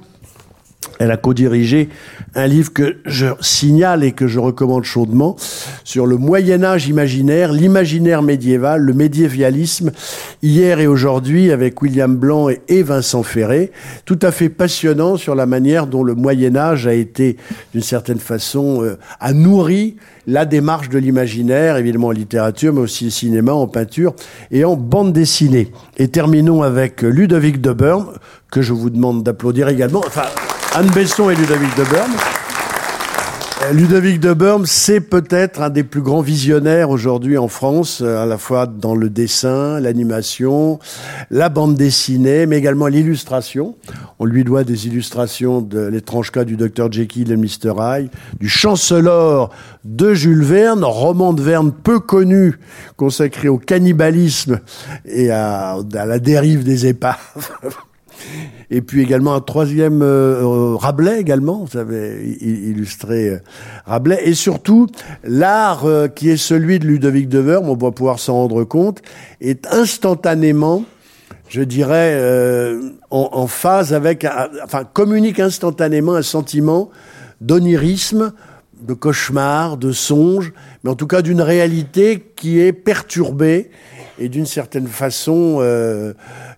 elle 0.98 1.10
a 1.10 1.16
co-dirigé 1.16 1.88
un 2.34 2.46
livre 2.46 2.72
que 2.72 2.96
je 3.04 3.26
signale 3.40 4.04
et 4.04 4.12
que 4.12 4.26
je 4.26 4.38
recommande 4.38 4.84
chaudement 4.84 5.36
sur 5.84 6.06
le 6.06 6.16
Moyen 6.16 6.62
Âge 6.64 6.88
imaginaire, 6.88 7.52
l'imaginaire 7.52 8.22
médiéval, 8.22 8.80
le 8.80 8.92
médiévalisme, 8.92 9.92
hier 10.42 10.80
et 10.80 10.86
aujourd'hui 10.86 11.50
avec 11.50 11.80
William 11.82 12.16
Blanc 12.16 12.48
et 12.68 12.82
Vincent 12.82 13.22
Ferré. 13.22 13.72
Tout 14.04 14.18
à 14.22 14.30
fait 14.30 14.48
passionnant 14.48 15.16
sur 15.16 15.34
la 15.34 15.46
manière 15.46 15.86
dont 15.86 16.02
le 16.02 16.14
Moyen 16.14 16.56
Âge 16.56 16.86
a 16.86 16.94
été, 16.94 17.36
d'une 17.72 17.82
certaine 17.82 18.18
façon, 18.18 18.82
euh, 18.82 18.98
a 19.20 19.32
nourri 19.32 19.96
la 20.26 20.44
démarche 20.44 20.88
de 20.88 20.98
l'imaginaire, 20.98 21.76
évidemment 21.76 22.08
en 22.08 22.12
littérature, 22.12 22.72
mais 22.72 22.80
aussi 22.80 23.06
au 23.06 23.10
cinéma, 23.10 23.52
en 23.52 23.66
peinture 23.66 24.14
et 24.50 24.64
en 24.64 24.76
bande 24.76 25.12
dessinée. 25.12 25.72
Et 25.96 26.08
terminons 26.08 26.62
avec 26.62 27.02
Ludovic 27.02 27.60
de 27.60 27.72
Burme, 27.72 28.12
que 28.50 28.62
je 28.62 28.72
vous 28.72 28.90
demande 28.90 29.22
d'applaudir 29.22 29.68
également. 29.68 30.02
Enfin, 30.06 30.24
Anne 30.78 30.90
Besson 30.90 31.30
et 31.30 31.34
Ludovic 31.34 31.74
de. 31.74 31.84
Euh, 33.62 33.72
Ludovic 33.72 34.20
de 34.20 34.34
Burme, 34.34 34.66
c'est 34.66 35.00
peut-être 35.00 35.62
un 35.62 35.70
des 35.70 35.84
plus 35.84 36.02
grands 36.02 36.20
visionnaires 36.20 36.90
aujourd'hui 36.90 37.38
en 37.38 37.48
France, 37.48 38.02
euh, 38.02 38.22
à 38.22 38.26
la 38.26 38.36
fois 38.36 38.66
dans 38.66 38.94
le 38.94 39.08
dessin, 39.08 39.80
l'animation, 39.80 40.78
la 41.30 41.48
bande 41.48 41.76
dessinée, 41.76 42.44
mais 42.44 42.58
également 42.58 42.88
l'illustration. 42.88 43.74
On 44.18 44.26
lui 44.26 44.44
doit 44.44 44.64
des 44.64 44.86
illustrations 44.86 45.62
de 45.62 45.80
l'étrange 45.80 46.30
cas 46.30 46.44
du 46.44 46.58
Dr 46.58 46.92
Jekyll 46.92 47.32
et 47.32 47.38
Mr 47.38 47.72
Hyde, 47.78 48.10
du 48.38 48.50
Chancelor 48.50 49.48
de 49.86 50.12
Jules 50.12 50.44
Verne, 50.44 50.84
roman 50.84 51.32
de 51.32 51.40
Verne 51.40 51.72
peu 51.72 52.00
connu, 52.00 52.58
consacré 52.98 53.48
au 53.48 53.56
cannibalisme 53.56 54.60
et 55.06 55.30
à 55.30 55.78
la 55.94 56.18
dérive 56.18 56.64
des 56.64 56.84
épaves. 56.84 57.16
Et 58.70 58.82
puis 58.82 59.02
également 59.02 59.34
un 59.34 59.40
troisième 59.40 60.02
euh, 60.02 60.42
euh, 60.42 60.76
Rabelais 60.76 61.20
également, 61.20 61.64
vous 61.70 61.78
avez 61.78 62.36
illustré 62.40 63.28
euh, 63.28 63.38
Rabelais. 63.86 64.28
Et 64.28 64.34
surtout, 64.34 64.88
l'art 65.22 65.84
qui 66.14 66.30
est 66.30 66.36
celui 66.36 66.78
de 66.78 66.86
Ludovic 66.86 67.28
de 67.28 67.38
Verme, 67.38 67.68
on 67.68 67.76
va 67.76 67.92
pouvoir 67.92 68.18
s'en 68.18 68.34
rendre 68.34 68.64
compte, 68.64 69.02
est 69.40 69.66
instantanément, 69.72 70.84
je 71.48 71.62
dirais, 71.62 72.20
en, 73.10 73.28
en, 73.32 73.46
phase 73.46 73.92
avec, 73.94 74.26
enfin, 74.64 74.84
communique 74.84 75.38
instantanément 75.38 76.14
un 76.14 76.22
sentiment 76.22 76.90
d'onirisme, 77.40 78.32
de 78.80 78.94
cauchemar, 78.94 79.76
de 79.76 79.92
songe, 79.92 80.52
mais 80.82 80.90
en 80.90 80.96
tout 80.96 81.06
cas 81.06 81.22
d'une 81.22 81.40
réalité 81.40 82.32
qui 82.36 82.60
est 82.60 82.72
perturbée 82.72 83.70
et 84.18 84.28
d'une 84.28 84.46
certaine 84.46 84.86
façon 84.86 85.58
euh, 85.60 86.14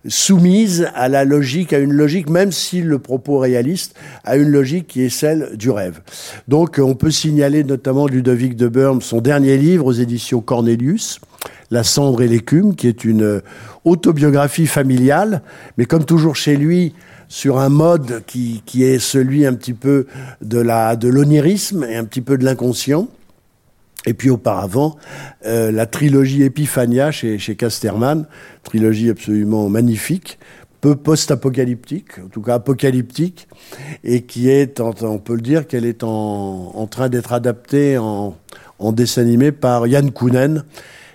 soumise 0.07 0.87
à 0.95 1.09
la 1.09 1.25
logique, 1.25 1.73
à 1.73 1.79
une 1.79 1.93
logique, 1.93 2.29
même 2.29 2.51
si 2.51 2.81
le 2.81 2.99
propos 2.99 3.37
réaliste, 3.37 3.95
à 4.23 4.37
une 4.37 4.49
logique 4.49 4.87
qui 4.87 5.01
est 5.01 5.09
celle 5.09 5.57
du 5.57 5.69
rêve. 5.69 6.01
Donc 6.47 6.79
on 6.81 6.95
peut 6.95 7.11
signaler 7.11 7.63
notamment 7.63 8.07
Ludovic 8.07 8.55
de 8.55 8.67
Burme, 8.67 9.01
son 9.01 9.21
dernier 9.21 9.57
livre 9.57 9.85
aux 9.85 9.93
éditions 9.93 10.41
Cornelius, 10.41 11.19
La 11.71 11.83
cendre 11.83 12.21
et 12.21 12.27
l'écume, 12.27 12.75
qui 12.75 12.87
est 12.87 13.03
une 13.03 13.41
autobiographie 13.85 14.67
familiale, 14.67 15.41
mais 15.77 15.85
comme 15.85 16.05
toujours 16.05 16.35
chez 16.35 16.55
lui, 16.55 16.93
sur 17.27 17.59
un 17.59 17.69
mode 17.69 18.23
qui, 18.25 18.63
qui 18.65 18.83
est 18.83 18.99
celui 18.99 19.45
un 19.45 19.53
petit 19.53 19.73
peu 19.73 20.07
de 20.41 20.59
la 20.59 20.95
de 20.95 21.07
l'onirisme 21.07 21.83
et 21.83 21.95
un 21.95 22.03
petit 22.03 22.21
peu 22.21 22.37
de 22.37 22.43
l'inconscient. 22.43 23.07
Et 24.05 24.13
puis 24.13 24.29
auparavant, 24.29 24.97
euh, 25.45 25.71
la 25.71 25.85
trilogie 25.85 26.43
Epiphania 26.43 27.11
chez, 27.11 27.37
chez 27.37 27.55
Casterman, 27.55 28.25
trilogie 28.63 29.09
absolument 29.09 29.67
magnifique, 29.69 30.39
peu 30.81 30.95
post-apocalyptique, 30.95 32.19
en 32.23 32.29
tout 32.29 32.41
cas 32.41 32.55
apocalyptique, 32.55 33.47
et 34.03 34.21
qui 34.21 34.49
est, 34.49 34.79
on 34.79 35.17
peut 35.17 35.35
le 35.35 35.41
dire, 35.41 35.67
qu'elle 35.67 35.85
est 35.85 36.03
en, 36.03 36.71
en 36.73 36.87
train 36.87 37.09
d'être 37.09 37.33
adaptée 37.33 37.97
en, 37.97 38.37
en 38.79 38.91
dessin 38.91 39.21
animé 39.21 39.51
par 39.51 39.87
Yann 39.87 40.11
Kounen. 40.11 40.63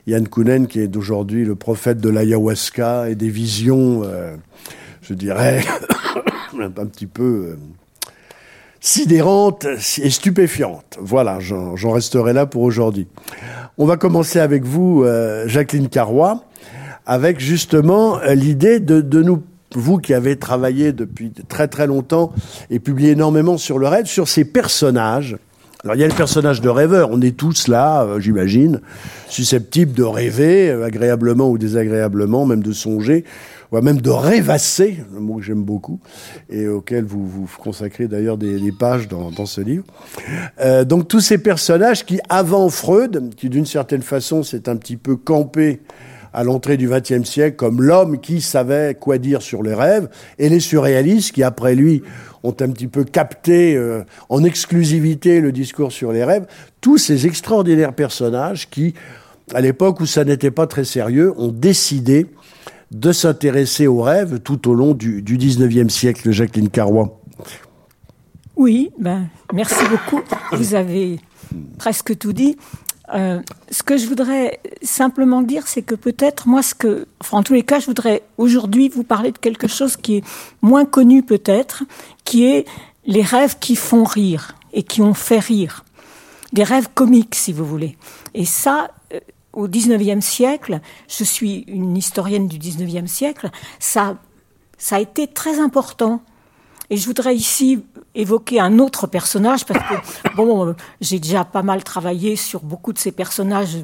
Yann 0.06 0.28
Kounen, 0.28 0.66
qui 0.66 0.80
est 0.80 0.88
d'aujourd'hui 0.88 1.44
le 1.44 1.54
prophète 1.54 1.98
de 1.98 2.10
l'ayahuasca 2.10 3.08
et 3.08 3.14
des 3.14 3.30
visions, 3.30 4.02
euh, 4.04 4.36
je 5.00 5.14
dirais, 5.14 5.62
un 6.60 6.86
petit 6.86 7.06
peu 7.06 7.22
euh, 7.22 7.56
sidérante 8.84 9.64
et 9.64 10.10
stupéfiante. 10.10 10.98
Voilà, 11.00 11.38
j'en 11.40 11.90
resterai 11.90 12.34
là 12.34 12.44
pour 12.44 12.62
aujourd'hui. 12.62 13.08
On 13.78 13.86
va 13.86 13.96
commencer 13.96 14.38
avec 14.38 14.64
vous, 14.64 15.02
euh, 15.02 15.48
Jacqueline 15.48 15.88
Carrois, 15.88 16.44
avec 17.06 17.40
justement 17.40 18.18
euh, 18.20 18.34
l'idée 18.34 18.80
de, 18.80 19.00
de 19.00 19.22
nous 19.22 19.42
vous 19.74 19.98
qui 19.98 20.12
avez 20.12 20.36
travaillé 20.36 20.92
depuis 20.92 21.32
très 21.48 21.66
très 21.66 21.86
longtemps 21.86 22.32
et 22.70 22.78
publié 22.78 23.12
énormément 23.12 23.56
sur 23.56 23.78
le 23.78 23.88
rêve, 23.88 24.04
sur 24.04 24.28
ces 24.28 24.44
personnages. 24.44 25.36
Alors 25.84 25.96
il 25.96 26.00
y 26.00 26.04
a 26.04 26.08
le 26.08 26.14
personnage 26.14 26.62
de 26.62 26.68
rêveur, 26.70 27.10
on 27.12 27.20
est 27.20 27.36
tous 27.36 27.68
là, 27.68 28.06
j'imagine, 28.18 28.80
susceptibles 29.28 29.92
de 29.92 30.02
rêver, 30.02 30.70
agréablement 30.70 31.50
ou 31.50 31.58
désagréablement, 31.58 32.46
même 32.46 32.62
de 32.62 32.72
songer 32.72 33.24
même 33.82 34.00
de 34.00 34.10
rêvasser, 34.10 34.98
un 35.16 35.20
mot 35.20 35.36
que 35.36 35.42
j'aime 35.42 35.62
beaucoup, 35.62 36.00
et 36.50 36.68
auquel 36.68 37.04
vous 37.04 37.26
vous 37.26 37.48
consacrez 37.58 38.08
d'ailleurs 38.08 38.36
des, 38.36 38.72
pages 38.72 39.08
dans, 39.08 39.46
ce 39.46 39.60
livre. 39.60 39.84
Euh, 40.60 40.84
donc 40.84 41.08
tous 41.08 41.20
ces 41.20 41.38
personnages 41.38 42.04
qui, 42.04 42.20
avant 42.28 42.68
Freud, 42.68 43.34
qui 43.36 43.48
d'une 43.48 43.66
certaine 43.66 44.02
façon 44.02 44.42
s'est 44.42 44.68
un 44.68 44.76
petit 44.76 44.96
peu 44.96 45.16
campé 45.16 45.80
à 46.34 46.42
l'entrée 46.44 46.76
du 46.76 46.88
XXe 46.88 47.24
siècle 47.24 47.56
comme 47.56 47.80
l'homme 47.80 48.20
qui 48.20 48.40
savait 48.40 48.94
quoi 48.98 49.18
dire 49.18 49.40
sur 49.40 49.62
les 49.62 49.72
rêves, 49.72 50.08
et 50.38 50.48
les 50.48 50.60
surréalistes 50.60 51.32
qui, 51.32 51.42
après 51.42 51.74
lui, 51.74 52.02
ont 52.42 52.54
un 52.60 52.68
petit 52.70 52.88
peu 52.88 53.04
capté 53.04 53.76
euh, 53.76 54.02
en 54.28 54.44
exclusivité 54.44 55.40
le 55.40 55.52
discours 55.52 55.92
sur 55.92 56.12
les 56.12 56.24
rêves, 56.24 56.46
tous 56.80 56.98
ces 56.98 57.26
extraordinaires 57.26 57.94
personnages 57.94 58.68
qui, 58.68 58.94
à 59.54 59.60
l'époque 59.60 60.00
où 60.00 60.06
ça 60.06 60.24
n'était 60.24 60.50
pas 60.50 60.66
très 60.66 60.84
sérieux, 60.84 61.32
ont 61.38 61.52
décidé 61.52 62.26
de 62.90 63.12
s'intéresser 63.12 63.86
aux 63.86 64.02
rêves 64.02 64.40
tout 64.40 64.68
au 64.68 64.74
long 64.74 64.92
du, 64.92 65.22
19e 65.22 65.88
siècle, 65.88 66.30
Jacqueline 66.32 66.68
Carrois. 66.68 67.20
Oui, 68.56 68.90
ben, 68.98 69.28
merci 69.52 69.82
beaucoup. 69.90 70.20
Vous 70.52 70.74
avez 70.74 71.18
presque 71.78 72.16
tout 72.18 72.32
dit. 72.32 72.56
Euh, 73.12 73.40
ce 73.70 73.82
que 73.82 73.96
je 73.96 74.06
voudrais 74.06 74.60
simplement 74.82 75.42
dire, 75.42 75.66
c'est 75.66 75.82
que 75.82 75.94
peut-être, 75.94 76.48
moi, 76.48 76.62
ce 76.62 76.74
que, 76.74 77.06
enfin, 77.20 77.38
en 77.38 77.42
tous 77.42 77.52
les 77.52 77.62
cas, 77.62 77.78
je 77.78 77.86
voudrais 77.86 78.22
aujourd'hui 78.38 78.88
vous 78.88 79.04
parler 79.04 79.30
de 79.30 79.38
quelque 79.38 79.68
chose 79.68 79.96
qui 79.96 80.16
est 80.16 80.24
moins 80.62 80.86
connu 80.86 81.22
peut-être, 81.22 81.84
qui 82.24 82.46
est 82.46 82.66
les 83.04 83.22
rêves 83.22 83.58
qui 83.58 83.76
font 83.76 84.04
rire 84.04 84.56
et 84.72 84.82
qui 84.82 85.02
ont 85.02 85.14
fait 85.14 85.38
rire. 85.38 85.84
Des 86.52 86.64
rêves 86.64 86.88
comiques, 86.94 87.34
si 87.34 87.52
vous 87.52 87.66
voulez. 87.66 87.98
Et 88.32 88.46
ça, 88.46 88.90
au 89.54 89.68
XIXe 89.68 90.24
siècle, 90.24 90.80
je 91.08 91.24
suis 91.24 91.64
une 91.66 91.96
historienne 91.96 92.48
du 92.48 92.58
XIXe 92.58 93.10
siècle, 93.10 93.50
ça, 93.78 94.16
ça 94.78 94.96
a 94.96 95.00
été 95.00 95.26
très 95.26 95.60
important. 95.60 96.22
Et 96.90 96.96
je 96.96 97.06
voudrais 97.06 97.34
ici 97.34 97.84
évoquer 98.14 98.60
un 98.60 98.78
autre 98.78 99.06
personnage 99.06 99.64
parce 99.64 99.80
que 99.80 100.34
bon, 100.36 100.74
j'ai 101.00 101.18
déjà 101.18 101.44
pas 101.44 101.62
mal 101.62 101.82
travaillé 101.82 102.36
sur 102.36 102.60
beaucoup 102.60 102.92
de 102.92 102.98
ces 102.98 103.12
personnages, 103.12 103.78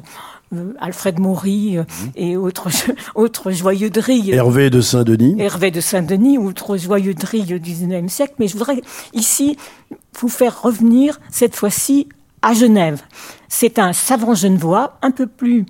euh, 0.53 0.73
Alfred 0.79 1.19
Maury 1.19 1.77
euh, 1.77 1.81
mhm. 1.81 2.11
et 2.15 2.37
autres 2.37 2.69
autres 3.15 3.51
joyeuderies. 3.51 4.31
Hervé 4.31 4.69
de 4.69 4.81
Saint-Denis. 4.81 5.35
Hervé 5.39 5.71
de 5.71 5.81
Saint-Denis, 5.81 6.37
autres 6.37 6.77
joyeuderies 6.77 7.43
du 7.43 7.59
XIXe 7.59 8.11
siècle. 8.11 8.35
Mais 8.39 8.47
je 8.47 8.53
voudrais 8.53 8.81
ici 9.13 9.57
vous 10.19 10.29
faire 10.29 10.61
revenir 10.61 11.19
cette 11.29 11.55
fois-ci 11.55 12.07
à 12.41 12.53
Genève. 12.53 13.01
C'est 13.47 13.79
un 13.79 13.93
savant 13.93 14.33
genevois, 14.33 14.97
un 15.01 15.11
peu 15.11 15.27
plus, 15.27 15.65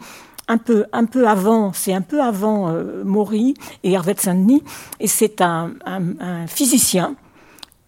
un 0.47 0.57
peu, 0.57 0.85
un 0.91 1.05
peu 1.05 1.27
avant, 1.27 1.73
c'est 1.73 1.93
un 1.93 2.01
peu 2.01 2.21
avant 2.21 2.69
euh, 2.69 3.03
Maury 3.03 3.53
et 3.83 3.91
Hervé 3.93 4.13
de 4.13 4.19
Saint-Denis, 4.19 4.63
et 4.99 5.07
c'est 5.07 5.41
un, 5.41 5.73
un, 5.85 6.47
physicien, 6.47 7.15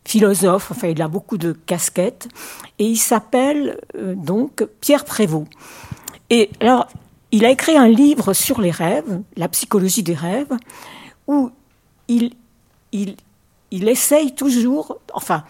philosophe, 0.06 0.72
enfin 0.72 0.88
il 0.88 1.02
a 1.02 1.08
beaucoup 1.08 1.38
de 1.38 1.54
casquettes, 1.54 2.28
et 2.80 2.86
il 2.86 2.98
s'appelle 2.98 3.80
euh, 3.96 4.16
donc 4.16 4.66
Pierre 4.82 5.06
Prévost. 5.06 5.48
Et 6.30 6.50
alors, 6.60 6.88
il 7.32 7.46
a 7.46 7.50
écrit 7.50 7.78
un 7.78 7.88
livre 7.88 8.34
sur 8.34 8.62
les 8.62 8.72
rêves, 8.72 9.22
la 9.36 9.48
psychologie 9.50 10.04
des 10.04 10.14
rêves, 10.14 10.54
où 11.28 11.52
il, 12.08 12.34
il, 12.92 13.16
il 13.72 13.90
essaye 13.90 14.36
toujours, 14.36 15.00
enfin, 15.14 15.44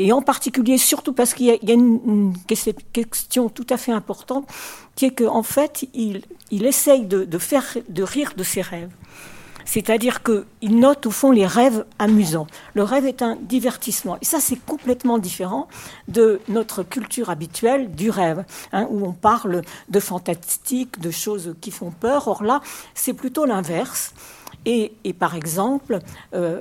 et 0.00 0.12
en 0.12 0.22
particulier, 0.22 0.78
surtout 0.78 1.12
parce 1.12 1.34
qu'il 1.34 1.46
y, 1.46 1.70
a 1.70 1.74
une, 1.74 2.32
question 2.46 3.50
tout 3.50 3.66
à 3.68 3.76
fait 3.76 3.92
importante, 3.92 4.48
qui 4.96 5.04
est 5.04 5.10
qu'en 5.10 5.42
fait, 5.42 5.86
il, 5.92 6.22
essaye 6.50 7.04
de, 7.04 7.38
faire 7.38 7.76
de 7.86 8.02
rire 8.02 8.32
de 8.34 8.42
ses 8.42 8.62
rêves. 8.62 8.88
C'est-à-dire 9.66 10.22
qu'il 10.22 10.80
note 10.80 11.04
au 11.04 11.10
fond 11.10 11.32
les 11.32 11.46
rêves 11.46 11.84
amusants. 11.98 12.46
Le 12.72 12.82
rêve 12.82 13.04
est 13.04 13.20
un 13.20 13.36
divertissement. 13.36 14.16
Et 14.22 14.24
ça, 14.24 14.40
c'est 14.40 14.56
complètement 14.56 15.18
différent 15.18 15.68
de 16.08 16.40
notre 16.48 16.82
culture 16.82 17.28
habituelle 17.28 17.94
du 17.94 18.08
rêve, 18.08 18.44
hein, 18.72 18.86
où 18.90 19.06
on 19.06 19.12
parle 19.12 19.60
de 19.90 20.00
fantastique, 20.00 20.98
de 20.98 21.10
choses 21.10 21.54
qui 21.60 21.70
font 21.70 21.90
peur. 21.90 22.26
Or 22.26 22.42
là, 22.42 22.62
c'est 22.94 23.12
plutôt 23.12 23.44
l'inverse. 23.44 24.14
Et, 24.64 24.92
et, 25.04 25.12
par 25.12 25.36
exemple, 25.36 26.00
euh, 26.34 26.60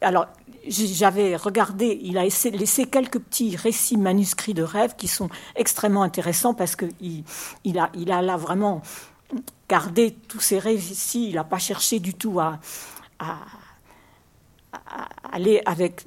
alors 0.00 0.26
j'avais 0.68 1.36
regardé, 1.36 1.98
il 2.02 2.18
a 2.18 2.24
laissé 2.24 2.86
quelques 2.86 3.18
petits 3.18 3.56
récits 3.56 3.96
manuscrits 3.96 4.54
de 4.54 4.62
rêves 4.62 4.94
qui 4.96 5.08
sont 5.08 5.28
extrêmement 5.56 6.02
intéressants 6.02 6.54
parce 6.54 6.76
qu'il 6.76 7.24
il 7.64 7.78
a, 7.78 8.22
là 8.22 8.36
vraiment 8.36 8.82
gardé 9.68 10.16
tous 10.28 10.40
ces 10.40 10.58
récits. 10.58 11.28
Il 11.28 11.34
n'a 11.34 11.44
pas 11.44 11.58
cherché 11.58 11.98
du 11.98 12.14
tout 12.14 12.40
à, 12.40 12.58
aller 15.32 15.62
avec, 15.66 16.04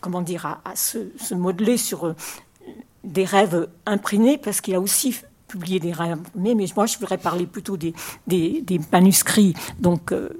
comment 0.00 0.22
dire, 0.22 0.60
à, 0.64 0.76
se, 0.76 1.34
modeler 1.34 1.76
sur 1.76 2.06
euh, 2.06 2.16
des 3.04 3.24
rêves 3.24 3.68
imprimés 3.86 4.38
parce 4.38 4.60
qu'il 4.60 4.74
a 4.74 4.80
aussi 4.80 5.16
publié 5.46 5.80
des 5.80 5.92
rêves. 5.92 6.20
Mais, 6.34 6.54
mais 6.54 6.66
moi, 6.76 6.86
je 6.86 6.98
voudrais 6.98 7.18
parler 7.18 7.46
plutôt 7.46 7.76
des, 7.76 7.94
des, 8.26 8.80
manuscrits. 8.92 9.54
Donc, 9.78 10.12
euh, 10.12 10.30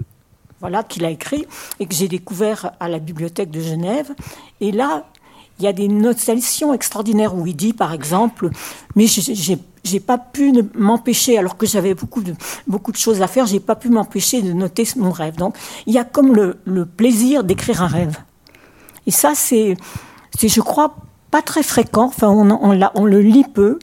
voilà, 0.60 0.82
qu'il 0.82 1.04
a 1.04 1.10
écrit 1.10 1.46
et 1.80 1.86
que 1.86 1.94
j'ai 1.94 2.08
découvert 2.08 2.72
à 2.80 2.88
la 2.88 2.98
bibliothèque 2.98 3.50
de 3.50 3.60
Genève. 3.60 4.14
Et 4.60 4.72
là, 4.72 5.04
il 5.58 5.64
y 5.64 5.68
a 5.68 5.72
des 5.72 5.88
notations 5.88 6.72
extraordinaires 6.72 7.34
où 7.34 7.46
il 7.46 7.56
dit, 7.56 7.72
par 7.72 7.92
exemple, 7.92 8.50
mais 8.94 9.06
j'ai 9.06 10.00
pas 10.00 10.18
pu 10.18 10.52
m'empêcher, 10.74 11.36
alors 11.36 11.56
que 11.56 11.66
j'avais 11.66 11.94
beaucoup 11.94 12.22
de, 12.22 12.34
beaucoup 12.66 12.92
de 12.92 12.96
choses 12.96 13.22
à 13.22 13.26
faire, 13.26 13.46
j'ai 13.46 13.60
pas 13.60 13.74
pu 13.74 13.88
m'empêcher 13.88 14.40
de 14.42 14.52
noter 14.52 14.86
mon 14.96 15.10
rêve. 15.10 15.36
Donc, 15.36 15.56
il 15.86 15.94
y 15.94 15.98
a 15.98 16.04
comme 16.04 16.34
le, 16.34 16.86
plaisir 16.86 17.42
d'écrire 17.42 17.82
un 17.82 17.88
rêve. 17.88 18.16
Et 19.06 19.10
ça, 19.10 19.32
c'est, 19.34 19.76
je 20.40 20.60
crois, 20.60 20.96
pas 21.30 21.42
très 21.42 21.62
fréquent. 21.62 22.06
Enfin, 22.06 22.28
on, 22.28 22.50
on, 22.50 22.90
on 22.94 23.04
le 23.04 23.20
lit 23.20 23.44
peu. 23.44 23.78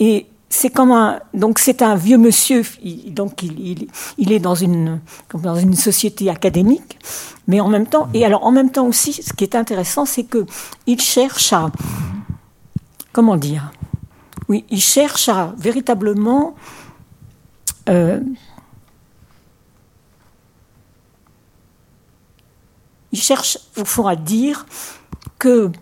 Et 0.00 0.26
c'est 0.52 0.68
comme 0.68 0.92
un 0.92 1.18
donc 1.32 1.58
c'est 1.58 1.80
un 1.80 1.94
vieux 1.96 2.18
monsieur 2.18 2.62
donc 3.06 3.42
il, 3.42 3.88
il, 4.18 4.32
est 4.32 4.38
dans 4.38 4.54
une 4.54 5.00
dans 5.32 5.56
une 5.56 5.74
société 5.74 6.28
académique 6.28 6.98
mais 7.46 7.58
en 7.60 7.68
même 7.68 7.86
temps 7.86 8.08
et 8.12 8.22
alors 8.26 8.44
en 8.44 8.52
même 8.52 8.70
temps 8.70 8.86
aussi 8.86 9.14
ce 9.14 9.32
qui 9.32 9.44
est 9.44 9.54
intéressant 9.54 10.04
c'est 10.04 10.24
que 10.24 10.44
il 10.86 11.00
cherche 11.00 11.54
à 11.54 11.72
comment 13.12 13.38
dire 13.38 13.72
oui 14.50 14.66
il 14.68 14.82
cherche 14.82 15.30
à 15.30 15.54
véritablement 15.56 16.54
euh, 17.88 18.20
il 23.10 23.20
cherche 23.20 23.56
au 23.78 23.86
fond 23.86 24.06
à 24.06 24.16
dire 24.16 24.66
que 25.38 25.72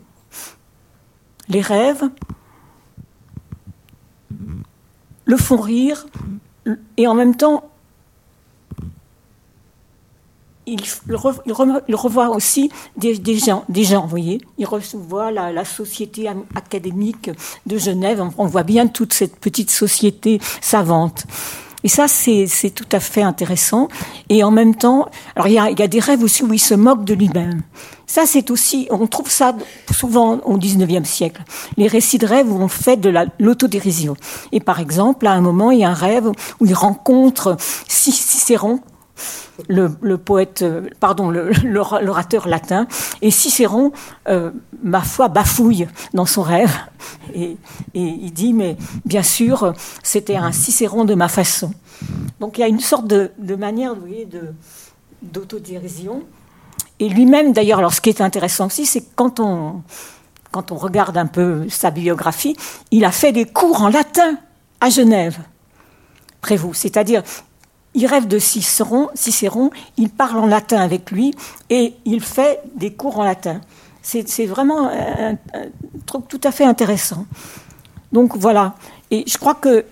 les 1.49 1.61
rêves 1.61 2.09
le 5.31 5.37
font 5.37 5.61
rire 5.61 6.07
et 6.97 7.07
en 7.07 7.15
même 7.15 7.37
temps 7.37 7.71
il, 10.67 10.81
revoit 11.95 12.31
aussi 12.31 12.71
des, 12.97 13.15
gens, 13.37 13.65
des 13.69 13.85
gens, 13.85 14.03
vous 14.03 14.09
voyez. 14.09 14.41
Il 14.59 14.67
revoit 14.67 15.31
la, 15.33 15.53
la, 15.53 15.65
société 15.65 16.29
académique 16.55 17.31
de 17.67 17.79
Genève. 17.79 18.23
On 18.39 18.47
voit 18.47 18.63
bien 18.63 18.87
toute 18.87 19.13
cette 19.13 19.37
petite 19.37 19.71
société 19.71 20.41
savante. 20.61 21.27
Et 21.85 21.89
ça, 21.89 22.09
c'est 22.09 22.47
tout 22.75 22.89
à 22.93 23.01
fait 23.01 23.23
intéressant. 23.23 23.89
Et 24.29 24.45
en 24.45 24.51
même 24.51 24.75
temps, 24.75 25.09
alors 25.35 25.49
il 25.49 25.55
y 25.55 25.59
a, 25.59 25.71
y 25.71 25.83
a 25.83 25.89
des 25.89 26.01
rêves 26.01 26.23
aussi 26.23 26.43
où 26.45 26.53
il 26.53 26.59
se 26.59 26.75
moque 26.75 27.05
de 27.05 27.15
lui-même. 27.15 27.63
Ça, 28.07 28.27
c'est 28.27 28.51
aussi, 28.51 28.89
on 28.91 29.07
trouve 29.07 29.31
ça 29.31 29.55
souvent 29.93 30.39
au 30.39 30.59
19e 30.59 31.05
siècle. 31.05 31.43
Les 31.77 31.87
récits 31.87 32.19
de 32.19 32.27
rêves 32.27 32.51
où 32.51 32.57
on 32.61 32.67
fait 32.67 32.97
de 32.97 33.15
l'autodérision. 33.39 34.17
Et 34.51 34.59
par 34.59 34.81
exemple, 34.81 35.29
à 35.29 35.33
un 35.33 35.41
moment, 35.41 35.71
il 35.71 35.79
y 35.79 35.85
a 35.85 35.91
un 35.91 35.95
rêve 35.95 36.29
où 36.59 36.67
il 36.67 36.75
rencontre 36.75 37.57
Cicéron, 37.87 38.81
le, 39.69 40.17
poète, 40.17 40.65
pardon, 41.01 41.31
l'orateur 41.31 42.49
latin, 42.49 42.87
et 43.23 43.31
Cicéron, 43.31 43.93
euh, 44.29 44.51
ma 44.83 45.03
foi, 45.03 45.29
bafouille 45.29 45.89
dans 46.15 46.27
son 46.27 46.43
rêve, 46.43 46.75
et, 47.35 47.57
il 47.95 48.33
dit, 48.33 48.53
mais 48.53 48.77
bien 49.05 49.23
sûr, 49.23 49.73
c'était 50.03 50.37
un 50.37 50.53
Cicéron 50.53 51.05
de 51.05 51.15
ma 51.15 51.29
façon. 51.29 51.73
Donc 52.41 52.59
il 52.59 52.63
y 52.63 52.65
a 52.65 52.69
une 52.69 52.81
sorte 52.81 53.07
de, 53.07 53.55
manière, 53.57 53.95
vous 53.95 54.01
voyez, 54.01 54.29
d'autodérision. 55.23 56.23
Et 56.99 57.09
lui-même, 57.09 57.53
d'ailleurs, 57.53 57.93
ce 57.93 58.01
qui 58.01 58.11
est 58.11 58.21
intéressant 58.21 58.67
aussi, 58.67 58.87
c'est 58.87 59.05
quand 59.15 59.41
on, 59.41 59.83
quand 60.51 60.73
on 60.73 60.77
regarde 60.77 61.17
un 61.17 61.27
peu 61.27 61.69
sa 61.69 61.91
biographie, 61.91 62.57
il 62.91 63.05
a 63.05 63.13
fait 63.13 63.33
des 63.33 63.45
cours 63.45 63.83
en 63.83 63.89
latin 63.89 64.37
à 64.81 64.91
Genève. 64.91 65.39
Prévost. 66.41 66.81
C'est-à-dire, 66.81 67.23
il 67.95 68.07
rêve 68.07 68.27
de 68.27 68.39
Cicéron, 68.39 69.09
Cicéron, 69.15 69.71
il 69.97 70.11
parle 70.11 70.39
en 70.39 70.47
latin 70.47 70.79
avec 70.79 71.11
lui 71.11 71.35
et 71.71 71.95
il 72.05 72.21
fait 72.21 72.61
des 72.77 72.93
cours 72.93 73.19
en 73.19 73.25
latin. 73.25 73.61
C'est 74.03 74.47
vraiment 74.47 74.89
un, 74.89 75.37
truc 76.07 76.27
tout 76.29 76.41
à 76.45 76.53
fait 76.53 76.65
intéressant. 76.65 77.27
Donc 78.13 78.37
voilà. 78.37 78.75
Et 79.11 79.25
je 79.27 79.37
crois 79.39 79.55
que 79.55 79.85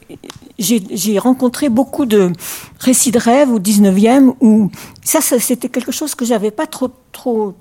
j'ai 0.58 1.18
rencontré 1.18 1.68
beaucoup 1.68 2.06
de 2.06 2.32
récits 2.78 3.10
de 3.10 3.18
rêve 3.18 3.50
au 3.52 3.58
19e 3.58 4.34
où 4.40 4.70
ça, 5.04 5.20
c'était 5.20 5.68
quelque 5.68 5.92
chose 5.92 6.14
que 6.14 6.24
j'avais 6.24 6.50
pas 6.50 6.66
trop, 6.66 7.54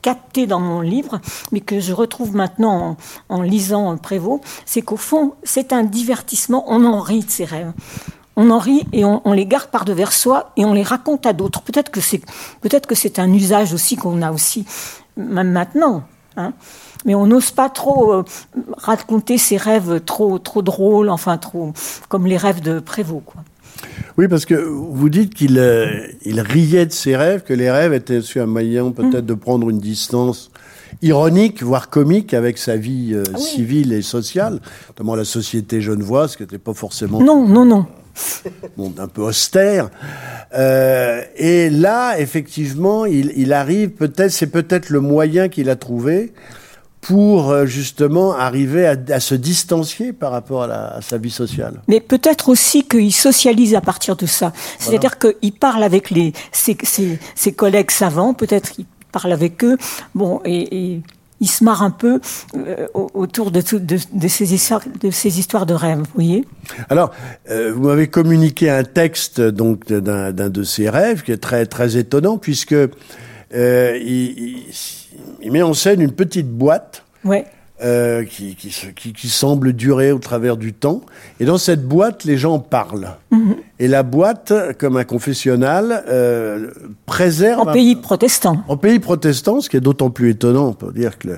capté 0.00 0.46
dans 0.46 0.60
mon 0.60 0.80
livre, 0.80 1.20
mais 1.50 1.60
que 1.60 1.80
je 1.80 1.92
retrouve 1.92 2.36
maintenant 2.36 2.96
en, 3.30 3.36
en 3.36 3.42
lisant 3.42 3.96
Prévost, 3.96 4.44
c'est 4.66 4.82
qu'au 4.82 4.98
fond, 4.98 5.32
c'est 5.44 5.72
un 5.72 5.82
divertissement, 5.82 6.64
on 6.68 6.84
en 6.84 7.00
rit 7.00 7.24
de 7.24 7.30
ces 7.30 7.46
rêves 7.46 7.72
on 8.36 8.50
en 8.50 8.58
rit 8.58 8.84
et 8.92 9.04
on, 9.04 9.32
les 9.32 9.46
garde 9.46 9.68
par 9.68 9.84
devers 9.84 10.12
soi 10.12 10.52
et 10.56 10.64
on 10.64 10.72
les 10.72 10.82
raconte 10.82 11.26
à 11.26 11.32
d'autres. 11.32 11.62
Peut-être 11.62 11.90
que 11.90 12.00
c'est 12.00 12.20
peut-être 12.60 12.86
que 12.86 12.94
c'est 12.94 13.18
un 13.18 13.32
usage 13.32 13.72
aussi 13.72 13.96
qu'on 13.96 14.22
a 14.22 14.32
aussi 14.32 14.66
même 15.16 15.52
maintenant. 15.52 16.04
Hein. 16.36 16.52
Mais 17.04 17.14
on 17.14 17.26
n'ose 17.26 17.52
pas 17.52 17.68
trop 17.68 18.12
euh, 18.12 18.24
raconter 18.76 19.38
ses 19.38 19.56
rêves 19.56 20.00
trop 20.04 20.38
trop 20.38 20.62
drôles, 20.62 21.10
enfin 21.10 21.38
trop 21.38 21.72
comme 22.08 22.26
les 22.26 22.36
rêves 22.36 22.60
de 22.60 22.80
Prévost. 22.80 23.24
Quoi. 23.24 23.44
Oui, 24.16 24.26
parce 24.26 24.46
que 24.46 24.54
vous 24.54 25.08
dites 25.08 25.34
qu'il 25.34 25.58
euh, 25.58 26.08
il 26.24 26.40
riait 26.40 26.86
de 26.86 26.92
ses 26.92 27.16
rêves, 27.16 27.42
que 27.42 27.54
les 27.54 27.70
rêves 27.70 27.92
étaient 27.92 28.18
aussi 28.18 28.40
un 28.40 28.46
moyen 28.46 28.90
peut-être 28.90 29.22
mmh. 29.22 29.26
de 29.26 29.34
prendre 29.34 29.70
une 29.70 29.78
distance 29.78 30.50
ironique, 31.02 31.62
voire 31.62 31.90
comique 31.90 32.34
avec 32.34 32.58
sa 32.58 32.76
vie 32.76 33.12
euh, 33.12 33.22
ah 33.32 33.38
civile 33.38 33.92
et 33.92 34.02
sociale, 34.02 34.60
notamment 34.88 35.14
la 35.14 35.24
société 35.24 35.80
genevoise, 35.80 36.36
qui 36.36 36.42
n'était 36.42 36.58
pas 36.58 36.74
forcément... 36.74 37.20
Non, 37.20 37.46
non, 37.46 37.64
non 37.64 37.86
monde 38.76 38.98
un 39.00 39.08
peu 39.08 39.22
austère. 39.22 39.90
Euh, 40.54 41.22
et 41.36 41.70
là, 41.70 42.18
effectivement, 42.18 43.06
il, 43.06 43.52
arrive, 43.52 43.90
peut-être, 43.90 44.30
c'est 44.30 44.50
peut-être 44.50 44.90
le 44.90 45.00
moyen 45.00 45.48
qu'il 45.48 45.70
a 45.70 45.76
trouvé 45.76 46.32
pour 47.00 47.50
euh, 47.50 47.66
justement 47.66 48.32
arriver 48.32 48.86
à, 48.86 49.20
se 49.20 49.34
distancier 49.34 50.12
par 50.12 50.32
rapport 50.32 50.62
à, 50.62 51.00
sa 51.02 51.18
vie 51.18 51.30
sociale. 51.30 51.82
Mais 51.86 52.00
peut-être 52.00 52.48
aussi 52.48 52.86
qu'il 52.86 53.12
socialise 53.12 53.74
à 53.74 53.80
partir 53.80 54.16
de 54.16 54.26
ça. 54.26 54.52
C'est-à-dire 54.78 55.18
qu'il 55.18 55.52
parle 55.52 55.82
avec 55.82 56.10
les, 56.10 56.32
ses, 56.52 56.76
ses, 57.34 57.52
collègues 57.52 57.90
savants, 57.90 58.32
peut-être 58.32 58.70
qu'il 58.72 58.86
parle 59.12 59.32
avec 59.32 59.62
eux. 59.64 59.76
Bon, 60.14 60.40
et, 60.46 60.92
et 60.92 61.02
il 61.44 61.48
se 61.48 61.62
marre 61.62 61.82
un 61.82 61.90
peu 61.90 62.20
euh, 62.56 62.86
autour 62.94 63.50
de, 63.50 63.60
de, 63.60 64.28
ces 64.28 64.54
histoires, 64.54 64.80
de 65.00 65.10
ces 65.10 65.38
histoires 65.38 65.66
de 65.66 65.74
rêves, 65.74 65.98
vous 65.98 66.14
voyez 66.14 66.44
Alors, 66.88 67.10
euh, 67.50 67.70
vous 67.74 67.88
m'avez 67.88 68.08
communiqué 68.08 68.70
un 68.70 68.82
texte 68.82 69.42
donc 69.42 69.86
d'un 69.86 70.32
de 70.32 70.62
ces 70.62 70.88
rêves 70.88 71.22
qui 71.22 71.32
est 71.32 71.42
très 71.42 71.66
très 71.66 71.98
étonnant 71.98 72.38
puisque 72.38 72.72
euh, 72.72 73.98
il, 74.02 74.56
il, 75.42 75.52
met 75.52 75.60
en 75.60 75.74
scène 75.74 76.00
une 76.00 76.12
petite 76.12 76.48
boîte. 76.48 77.04
Ouais. 77.24 77.44
Euh, 77.82 78.22
qui, 78.22 78.54
qui, 78.54 78.72
qui, 78.94 79.12
qui, 79.12 79.28
semble 79.28 79.72
durer 79.72 80.12
au 80.12 80.20
travers 80.20 80.56
du 80.56 80.72
temps. 80.72 81.00
Et 81.40 81.44
dans 81.44 81.58
cette 81.58 81.84
boîte, 81.84 82.22
les 82.22 82.36
gens 82.36 82.60
parlent. 82.60 83.16
Mhm. 83.32 83.56
Et 83.80 83.88
la 83.88 84.04
boîte, 84.04 84.52
comme 84.78 84.96
un 84.96 85.02
confessionnal, 85.02 86.04
euh, 86.08 86.70
préserve... 87.04 87.66
En 87.66 87.72
pays 87.72 87.96
protestant. 87.96 88.62
En 88.68 88.76
pays 88.76 89.00
protestant, 89.00 89.60
ce 89.60 89.68
qui 89.68 89.76
est 89.76 89.80
d'autant 89.80 90.10
plus 90.10 90.30
étonnant, 90.30 90.68
on 90.68 90.72
peut 90.72 90.92
dire 90.92 91.18
que 91.18 91.30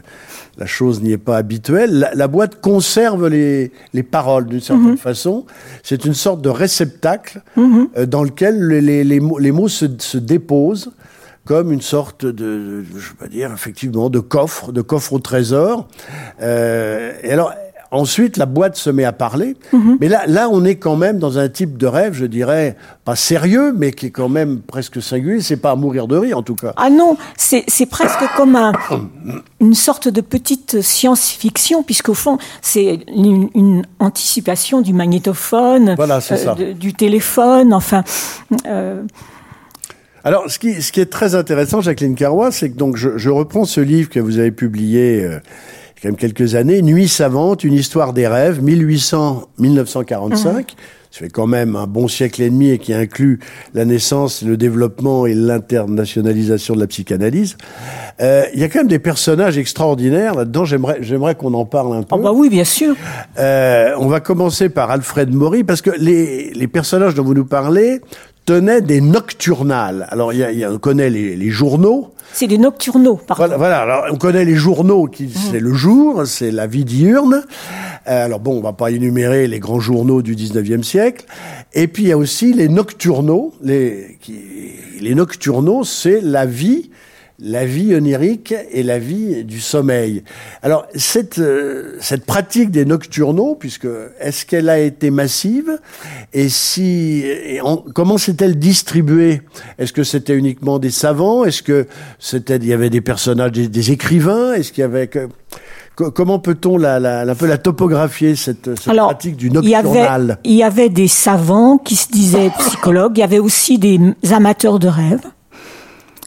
la 0.59 0.67
chose 0.67 1.01
n'y 1.01 1.13
est 1.13 1.19
pas 1.19 1.39
habituelle. 1.39 2.11
La, 2.13 2.29
boîte 2.29 2.61
conserve 2.61 3.29
les, 3.29 3.73
les 3.95 4.03
paroles 4.03 4.45
d'une 4.45 4.61
certaine 4.61 4.91
mhm. 4.91 4.99
façon. 4.99 5.47
C'est 5.83 6.05
une 6.05 6.13
sorte 6.13 6.43
de 6.43 6.51
réceptacle 6.51 7.41
mhm. 7.57 7.89
euh, 7.97 8.05
dans 8.05 8.23
lequel 8.23 8.69
les, 8.69 8.83
les, 8.83 9.05
les, 9.05 9.21
mots, 9.21 9.39
les 9.39 9.53
mots 9.53 9.69
se, 9.69 9.87
se 9.99 10.19
déposent 10.19 10.91
comme 11.47 11.73
une 11.73 11.81
sorte 11.81 12.27
de, 12.27 12.83
je 12.83 13.13
veux 13.21 13.29
dire, 13.29 13.53
effectivement, 13.53 14.11
de 14.11 14.19
coffre, 14.19 14.73
de 14.73 14.83
coffre 14.83 15.13
au 15.15 15.21
trésor. 15.21 15.87
Euh, 16.43 17.13
et 17.23 17.31
alors, 17.31 17.53
ensuite, 17.93 18.37
la 18.37 18.47
boîte 18.47 18.77
se 18.77 18.91
met 18.91 19.05
à 19.05 19.13
parler. 19.13 19.57
Mhm. 19.73 19.99
Mais 20.01 20.09
là, 20.09 20.25
là, 20.27 20.49
on 20.51 20.65
est 20.65 20.75
quand 20.75 20.97
même 20.97 21.19
dans 21.19 21.39
un 21.39 21.49
type 21.49 21.79
de 21.79 21.87
rêve, 21.87 22.15
je 22.15 22.27
dirais, 22.27 22.77
pas 23.05 23.15
sérieux, 23.15 23.73
mais 23.77 23.93
qui 23.93 24.07
est 24.07 24.11
quand 24.11 24.29
même 24.29 24.61
presque 24.61 25.01
singulier. 25.01 25.41
C'est 25.41 25.57
pas 25.57 25.71
à 25.71 25.77
mourir 25.77 26.09
de 26.09 26.17
rire, 26.17 26.37
en 26.37 26.43
tout 26.43 26.57
cas. 26.57 26.73
Ah 26.77 26.91
non, 26.91 27.17
c'est 27.37 27.65
presque 27.87 28.25
comme 28.37 28.57
un, 28.57 28.73
une 29.61 29.75
sorte 29.75 30.09
de 30.09 30.21
petite 30.21 30.83
science-fiction, 30.83 31.85
puisqu'au 31.85 32.15
fond, 32.15 32.39
c'est 32.61 33.01
une, 33.15 33.85
anticipation 34.01 34.81
du 34.81 34.93
magnétophone, 34.93 35.95
voilà, 35.97 36.19
euh, 36.33 36.75
du 36.75 36.93
téléphone, 36.93 37.73
enfin. 37.73 38.03
Euh, 38.67 39.03
alors, 40.27 40.51
ce 40.51 40.59
qui, 40.59 40.83
ce 40.83 40.91
qui 40.91 41.01
est 41.01 41.07
très 41.07 41.37
intéressant, 41.37 41.81
Jacqueline 41.81 42.17
Carrois, 42.17 42.51
c'est 42.51 42.71
que 42.71 42.77
donc 42.77 42.97
je, 42.97 43.17
je, 43.17 43.31
reprends 43.31 43.65
ce 43.65 43.81
livre 43.81 44.11
que 44.11 44.19
vous 44.19 44.41
avez 44.41 44.51
publié 44.51 45.25
euh, 45.25 45.29
il 45.29 45.31
y 45.31 45.31
a 45.31 45.41
quand 46.03 46.09
même 46.09 46.17
quelques 46.17 46.57
années, 46.57 46.83
Nuit 46.83 47.07
savante, 47.07 47.63
une 47.63 47.75
histoire 47.75 48.13
des 48.13 48.27
rêves, 48.27 48.61
1800-1945. 48.61 50.71
Ça 51.13 51.21
fait 51.21 51.29
quand 51.29 51.47
même 51.47 51.77
un 51.77 51.87
bon 51.87 52.09
siècle 52.09 52.43
et 52.43 52.51
demi 52.51 52.71
et 52.71 52.79
qui 52.79 52.93
inclut 52.93 53.39
la 53.73 53.85
naissance, 53.85 54.43
le 54.43 54.57
développement 54.57 55.27
et 55.27 55.35
l'internationalisation 55.35 56.75
de 56.75 56.81
la 56.81 56.89
psychanalyse. 56.89 57.57
Euh, 58.21 58.47
il 58.53 58.59
y 58.59 58.65
a 58.65 58.69
quand 58.69 58.81
même 58.81 58.89
des 58.89 58.99
personnages 58.99 59.57
extraordinaires 59.57 60.35
là-dedans. 60.35 60.65
J'aimerais, 60.65 60.99
j'aimerais 61.03 61.37
qu'on 61.37 61.55
en 61.55 61.67
parle 61.67 61.95
un 61.95 62.03
peu. 62.03 62.17
Oh 62.17 62.19
bah 62.19 62.33
oui, 62.35 62.49
bien 62.49 62.65
sûr. 62.65 62.97
Euh, 63.39 63.95
on 64.01 64.09
va 64.09 64.19
commencer 64.19 64.71
par 64.71 64.91
Alfred 64.91 65.33
Maury 65.33 65.63
parce 65.63 65.83
que 65.83 65.91
les, 65.97 66.51
les 66.53 66.67
personnages 66.67 67.15
dont 67.15 67.23
vous 67.23 67.35
nous 67.35 67.47
parlez 67.47 68.01
tenait 68.47 68.81
des 68.81 69.01
nocturnales. 69.01 70.07
Alors, 70.11 70.33
il 70.33 70.39
y 70.39 70.65
a, 70.65 70.73
on 70.73 70.79
connaît 70.79 71.11
les, 71.11 71.37
les 71.37 71.51
journaux. 71.51 72.13
C'est 72.33 72.47
des 72.47 72.59
nocturnaux, 72.59 73.17
pardon. 73.17 73.43
Voilà, 73.43 73.57
voilà, 73.57 73.81
alors 73.81 74.05
on 74.11 74.17
connaît 74.17 74.45
les 74.45 74.55
journaux, 74.55 75.07
qui 75.07 75.25
mmh. 75.25 75.31
c'est 75.51 75.61
le 75.61 75.75
jour, 75.75 76.27
c'est 76.27 76.51
la 76.51 76.67
vie 76.67 76.85
diurne. 76.85 77.45
Euh, 78.09 78.25
alors 78.25 78.41
bon, 78.41 78.59
on 78.59 78.61
va 78.61 78.73
pas 78.73 78.91
énumérer 78.91 79.47
les 79.47 79.59
grands 79.59 79.81
journaux 79.81 80.23
du 80.23 80.35
19e 80.37 80.83
siècle. 80.83 81.25
Et 81.73 81.89
puis 81.89 82.05
il 82.05 82.09
y 82.09 82.13
a 82.13 82.19
aussi 82.19 82.53
les 82.53 82.69
nocturnaux. 82.69 83.55
Les, 83.63 84.19
qui, 84.21 84.35
les 85.01 85.15
nocturnaux, 85.15 85.85
c'est 85.85 86.21
la 86.21 86.47
vie 86.47 86.91
la 87.39 87.67
vie 87.67 87.95
onirique 87.95 88.55
et 88.71 88.83
la 88.83 88.99
vie 88.99 89.45
du 89.45 89.61
sommeil. 89.61 90.23
Alors 90.63 90.87
cette 90.95 91.39
euh, 91.39 91.97
cette 92.01 92.25
pratique 92.25 92.71
des 92.71 92.85
nocturnaux, 92.85 93.55
puisque 93.55 93.89
est-ce 94.21 94.47
qu'elle 94.47 94.69
a 94.69 94.79
été 94.79 95.11
massive 95.11 95.79
et 96.33 96.49
si 96.49 97.25
comment 97.95 98.17
s'est-elle 98.17 98.59
distribuée? 98.59 99.43
Est-ce 99.79 99.93
que 99.93 100.05
c'était 100.05 100.35
uniquement 100.35 100.79
des 100.79 100.91
savants? 100.91 101.45
Est-ce 101.45 101.63
que 101.63 101.87
c'était 102.19 102.57
il 102.57 102.67
y 102.67 102.73
avait 102.73 102.91
des 102.91 103.03
personnages 103.03 103.53
des, 103.53 103.91
écrivains? 103.93 104.55
Est-ce 104.55 104.73
qu'il 104.73 104.83
y 104.83 104.85
avait 104.85 105.09
que, 105.09 105.29
Comment 105.95 106.39
peut-on 106.39 106.77
la, 106.77 107.01
la, 107.01 107.21
un 107.21 107.35
peu 107.35 107.47
la 107.47 107.57
topographier 107.57 108.37
cette, 108.37 108.79
cette 108.79 108.95
pratique 108.95 109.37
du 109.37 109.51
nocturnal 109.51 109.65
il 109.65 109.71
y, 109.71 110.03
avait, 110.05 110.35
il 110.45 110.53
y 110.57 110.63
avait 110.63 110.89
des 110.91 111.09
savants 111.09 111.79
qui 111.79 111.97
se 111.97 112.11
disaient 112.11 112.51
psychologues. 112.59 113.17
Il 113.17 113.21
y 113.21 113.25
avait 113.25 113.39
aussi 113.39 113.79
des 113.79 113.99
amateurs 114.31 114.79
de 114.79 114.89
rêves 114.89 115.27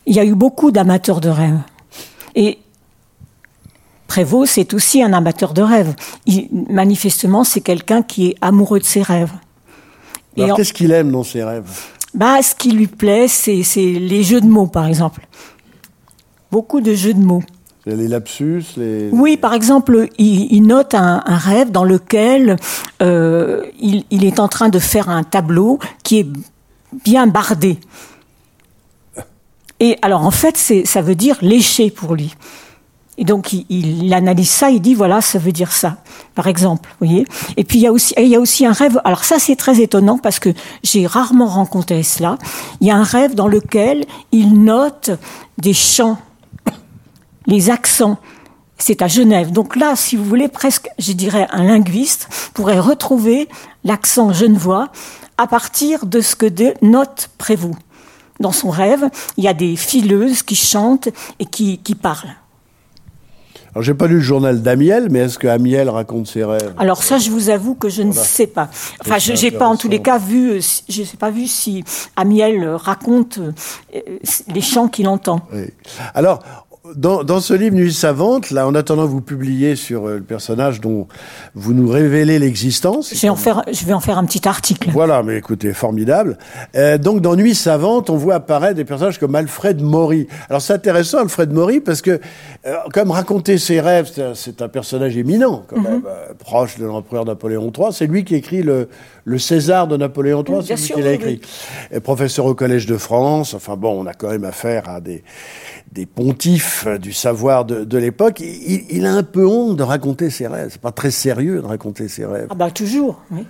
il 0.10 0.16
y 0.16 0.20
a 0.20 0.26
eu 0.26 0.34
beaucoup 0.34 0.72
d'amateurs 0.72 1.22
de 1.22 1.30
rêve. 1.30 1.60
Et 2.36 2.58
Prévost, 4.08 4.54
c'est 4.54 4.74
aussi 4.74 5.04
un 5.04 5.14
amateur 5.14 5.54
de 5.54 5.62
rêves. 5.62 5.94
Il, 6.26 6.50
manifestement, 6.68 7.44
c'est 7.44 7.62
quelqu'un 7.62 8.02
qui 8.02 8.30
est 8.30 8.36
amoureux 8.42 8.80
de 8.80 8.86
ses 8.86 9.04
rêves. 9.04 9.32
Alors, 10.36 10.58
qu'est-ce 10.58 10.74
qu'il 10.74 10.92
aime 10.92 11.12
dans 11.12 11.24
ses 11.24 11.44
rêves? 11.44 11.70
Bah, 12.16 12.42
Ce 12.42 12.56
qui 12.56 12.72
lui 12.72 12.88
plaît, 12.88 13.28
c'est 13.28 13.62
les 13.76 14.24
jeux 14.24 14.42
de 14.42 14.48
mots, 14.48 14.66
par 14.66 14.88
exemple. 14.88 15.28
Beaucoup 16.52 16.82
de 16.82 16.96
jeux 16.96 17.14
de 17.14 17.24
mots. 17.24 17.44
Les 17.86 18.08
lapsus, 18.08 18.64
les... 18.78 19.10
Oui, 19.12 19.38
par 19.38 19.54
exemple, 19.54 20.08
il, 20.18 20.62
note 20.62 20.96
un, 20.96 21.22
rêve 21.26 21.72
dans 21.72 21.84
lequel 21.84 22.58
euh, 23.02 23.64
il, 23.80 24.06
il, 24.10 24.26
est 24.26 24.40
en 24.40 24.48
train 24.48 24.70
de 24.70 24.80
faire 24.80 25.10
un 25.10 25.24
tableau 25.24 25.80
qui 26.04 26.20
est 26.20 26.28
bien 27.06 27.28
bardé. 27.28 27.80
Et 29.80 29.98
alors, 30.02 30.26
en 30.26 30.32
fait, 30.32 30.58
ça 30.86 31.02
veut 31.02 31.16
dire 31.16 31.38
lécher 31.42 31.90
pour 31.90 32.16
lui. 32.16 32.36
Et 33.20 33.26
donc, 33.26 33.52
il, 33.52 33.66
il, 33.70 34.14
analyse 34.14 34.50
ça, 34.50 34.70
il 34.70 34.82
dit, 34.82 34.94
voilà, 34.94 35.20
ça 35.20 35.40
veut 35.40 35.52
dire 35.52 35.74
ça, 35.74 35.98
par 36.36 36.48
exemple, 36.48 36.90
vous 37.00 37.08
voyez. 37.08 37.26
Et 37.58 37.66
puis, 37.66 37.80
il 37.80 37.82
y 37.82 37.88
a 37.88 37.92
aussi, 37.92 38.14
il 38.18 38.28
y 38.28 38.36
a 38.36 38.40
aussi 38.40 38.66
un 38.66 38.72
rêve, 38.72 39.02
alors 39.04 39.26
ça, 39.26 39.40
c'est 39.40 39.58
très 39.58 39.82
étonnant 39.82 40.18
parce 40.18 40.40
que 40.40 40.50
j'ai 40.84 41.06
rarement 41.06 41.48
rencontré 41.48 42.02
cela. 42.04 42.38
Il 42.80 42.88
y 42.88 42.92
a 42.92 42.96
un 42.96 43.04
rêve 43.04 43.36
dans 43.36 43.50
lequel 43.50 44.06
il 44.32 44.64
note 44.64 45.12
des 45.58 45.74
chants, 45.74 46.18
les 47.46 47.70
accents. 47.70 48.18
C'est 48.78 49.02
à 49.02 49.10
Genève. 49.10 49.52
Donc 49.52 49.76
là, 49.76 49.98
si 49.98 50.16
vous 50.16 50.24
voulez, 50.24 50.48
presque, 50.48 50.88
je 50.98 51.12
dirais, 51.12 51.46
un 51.52 51.64
linguiste 51.64 52.30
pourrait 52.54 52.80
retrouver 52.80 53.50
l'accent 53.84 54.32
genevois 54.32 54.88
à 55.38 55.48
partir 55.48 56.06
de 56.06 56.22
ce 56.22 56.38
que 56.38 56.74
note 56.82 57.30
Prévost. 57.38 57.76
Dans 58.40 58.52
son 58.52 58.70
rêve, 58.70 59.10
il 59.38 59.44
y 59.44 59.48
a 59.48 59.54
des 59.54 59.76
fileuses 59.76 60.44
qui 60.44 60.56
chantent 60.56 61.10
et 61.40 61.46
qui, 61.46 61.80
qui 61.80 61.96
parlent. 61.96 62.36
Alors, 63.76 63.84
j'ai 63.84 63.94
pas 63.94 64.08
lu 64.08 64.16
le 64.16 64.22
journal 64.22 64.62
d'Amiel, 64.64 65.10
mais 65.12 65.20
est-ce 65.20 65.38
que 65.38 65.48
Amiel 65.48 65.90
raconte 65.90 66.26
ses 66.28 66.44
rêves? 66.44 66.74
Alors 66.80 67.04
ça, 67.04 67.20
je 67.20 67.30
vous 67.30 67.50
avoue 67.50 67.76
que 67.76 67.88
je 67.88 68.02
ne 68.02 68.12
sais 68.12 68.48
pas. 68.48 68.70
Enfin, 69.02 69.20
je 69.20 69.34
n'ai 69.34 69.52
pas 69.52 69.68
en 69.68 69.76
tous 69.76 69.90
les 69.90 70.02
cas 70.02 70.18
vu, 70.18 70.54
euh, 70.54 70.60
je 70.90 71.04
sais 71.04 71.18
pas 71.18 71.30
vu 71.30 71.46
si 71.46 71.84
Amiel 72.16 72.68
raconte 72.68 73.38
euh, 73.40 74.02
les 74.54 74.62
chants 74.62 74.88
qu'il 74.88 75.08
entend. 75.08 75.42
Oui. 75.54 75.66
Alors, 76.16 76.40
dans, 76.96 77.40
ce 77.40 77.54
livre 77.54 77.76
Nuit 77.76 77.94
savante, 77.94 78.52
là, 78.52 78.68
en 78.68 78.76
attendant 78.76 79.04
que 79.04 79.12
vous 79.12 79.22
publiez 79.22 79.76
sur 79.76 80.08
euh, 80.08 80.18
le 80.18 80.24
personnage 80.24 80.82
dont 80.82 81.08
vous 81.56 81.74
nous 81.74 81.90
révélez 81.90 82.40
l'existence. 82.40 83.14
Je 83.14 83.22
vais 83.22 83.30
en 83.30 83.36
faire, 83.36 83.64
je 83.72 83.86
vais 83.86 83.94
en 83.94 84.00
faire 84.00 84.18
un 84.18 84.26
petit 84.26 84.48
article. 84.48 84.90
Voilà, 84.92 85.24
mais 85.24 85.38
écoutez, 85.38 85.74
formidable. 85.74 86.38
Euh, 86.76 86.98
donc, 86.98 87.22
dans 87.22 87.36
Nuit 87.36 87.56
savante, 87.56 88.10
on 88.10 88.18
voit 88.18 88.36
apparaître 88.36 88.76
des 88.76 88.86
personnages 88.86 89.20
comme 89.20 89.36
Alfred 89.36 89.82
Maury. 89.82 90.28
Alors, 90.50 90.62
c'est 90.62 90.74
intéressant, 90.74 91.20
Alfred 91.20 91.52
Maury, 91.52 91.80
parce 91.80 92.02
que, 92.02 92.20
euh, 92.66 92.76
comme 92.94 93.12
raconter 93.12 93.58
ses 93.58 93.82
rêves, 93.82 94.12
c'est 94.34 94.62
un, 94.62 94.70
personnage 94.70 95.18
éminent, 95.18 95.64
quand 95.68 95.78
mhm. 95.78 95.84
même, 95.84 96.02
proche 96.38 96.78
de 96.78 96.86
l'empereur 96.86 97.26
Napoléon 97.26 97.72
III. 97.76 97.88
C'est 97.92 98.08
lui 98.08 98.24
qui 98.24 98.36
écrit 98.36 98.64
le, 98.64 98.90
le 99.26 99.38
César 99.38 99.88
de 99.88 99.98
Napoléon 99.98 100.44
III, 100.48 100.62
c'est 100.64 100.76
lui 100.76 100.94
qui 100.94 101.02
l'a 101.02 101.14
écrit. 101.14 101.42
Et 101.92 102.00
professeur 102.00 102.46
au 102.46 102.56
Collège 102.56 102.86
de 102.86 102.98
France. 102.98 103.54
Enfin 103.54 103.76
bon, 103.76 104.04
on 104.04 104.06
a 104.06 104.14
quand 104.14 104.30
même 104.30 104.44
affaire 104.44 104.90
à 104.90 105.02
des 105.02 105.24
des 105.92 106.06
pontifs 106.06 106.88
du 107.02 107.14
savoir 107.14 107.66
de, 107.66 107.98
l'époque, 107.98 108.42
il, 108.42 109.06
a 109.06 109.14
un 109.14 109.24
peu 109.24 109.46
honte 109.46 109.78
de 109.78 109.84
raconter 109.84 110.30
ses 110.30 110.48
rêves. 110.48 110.70
C'est 110.72 110.82
pas 110.82 110.92
très 110.92 111.12
sérieux 111.12 111.62
de 111.62 111.68
raconter 111.68 112.08
ses 112.08 112.26
rêves. 112.26 112.48
Ah 112.50 112.56
bah 112.56 112.72
toujours, 112.72 113.22
oui. 113.32 113.46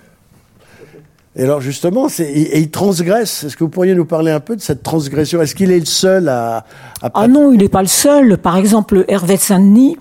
Et 1.36 1.44
alors 1.44 1.60
justement, 1.60 2.08
et, 2.18 2.58
il 2.58 2.70
transgresse. 2.70 3.44
Est-ce 3.44 3.56
que 3.56 3.62
vous 3.62 3.70
pourriez 3.70 3.94
nous 3.94 4.04
parler 4.04 4.32
un 4.32 4.40
peu 4.40 4.56
de 4.56 4.60
cette 4.60 4.82
transgression? 4.82 5.40
Est-ce 5.40 5.54
qu'il 5.54 5.70
est 5.70 5.78
le 5.78 5.84
seul 5.86 6.28
à, 6.28 6.64
Ah 7.02 7.28
non, 7.28 7.52
il 7.52 7.60
n'est 7.60 7.68
pas 7.68 7.82
le 7.82 7.88
seul. 7.88 8.36
Par 8.36 8.56
exemple, 8.56 9.04
Hervé 9.06 9.36
de 9.36 9.40
Saint-Denis. 9.40 9.96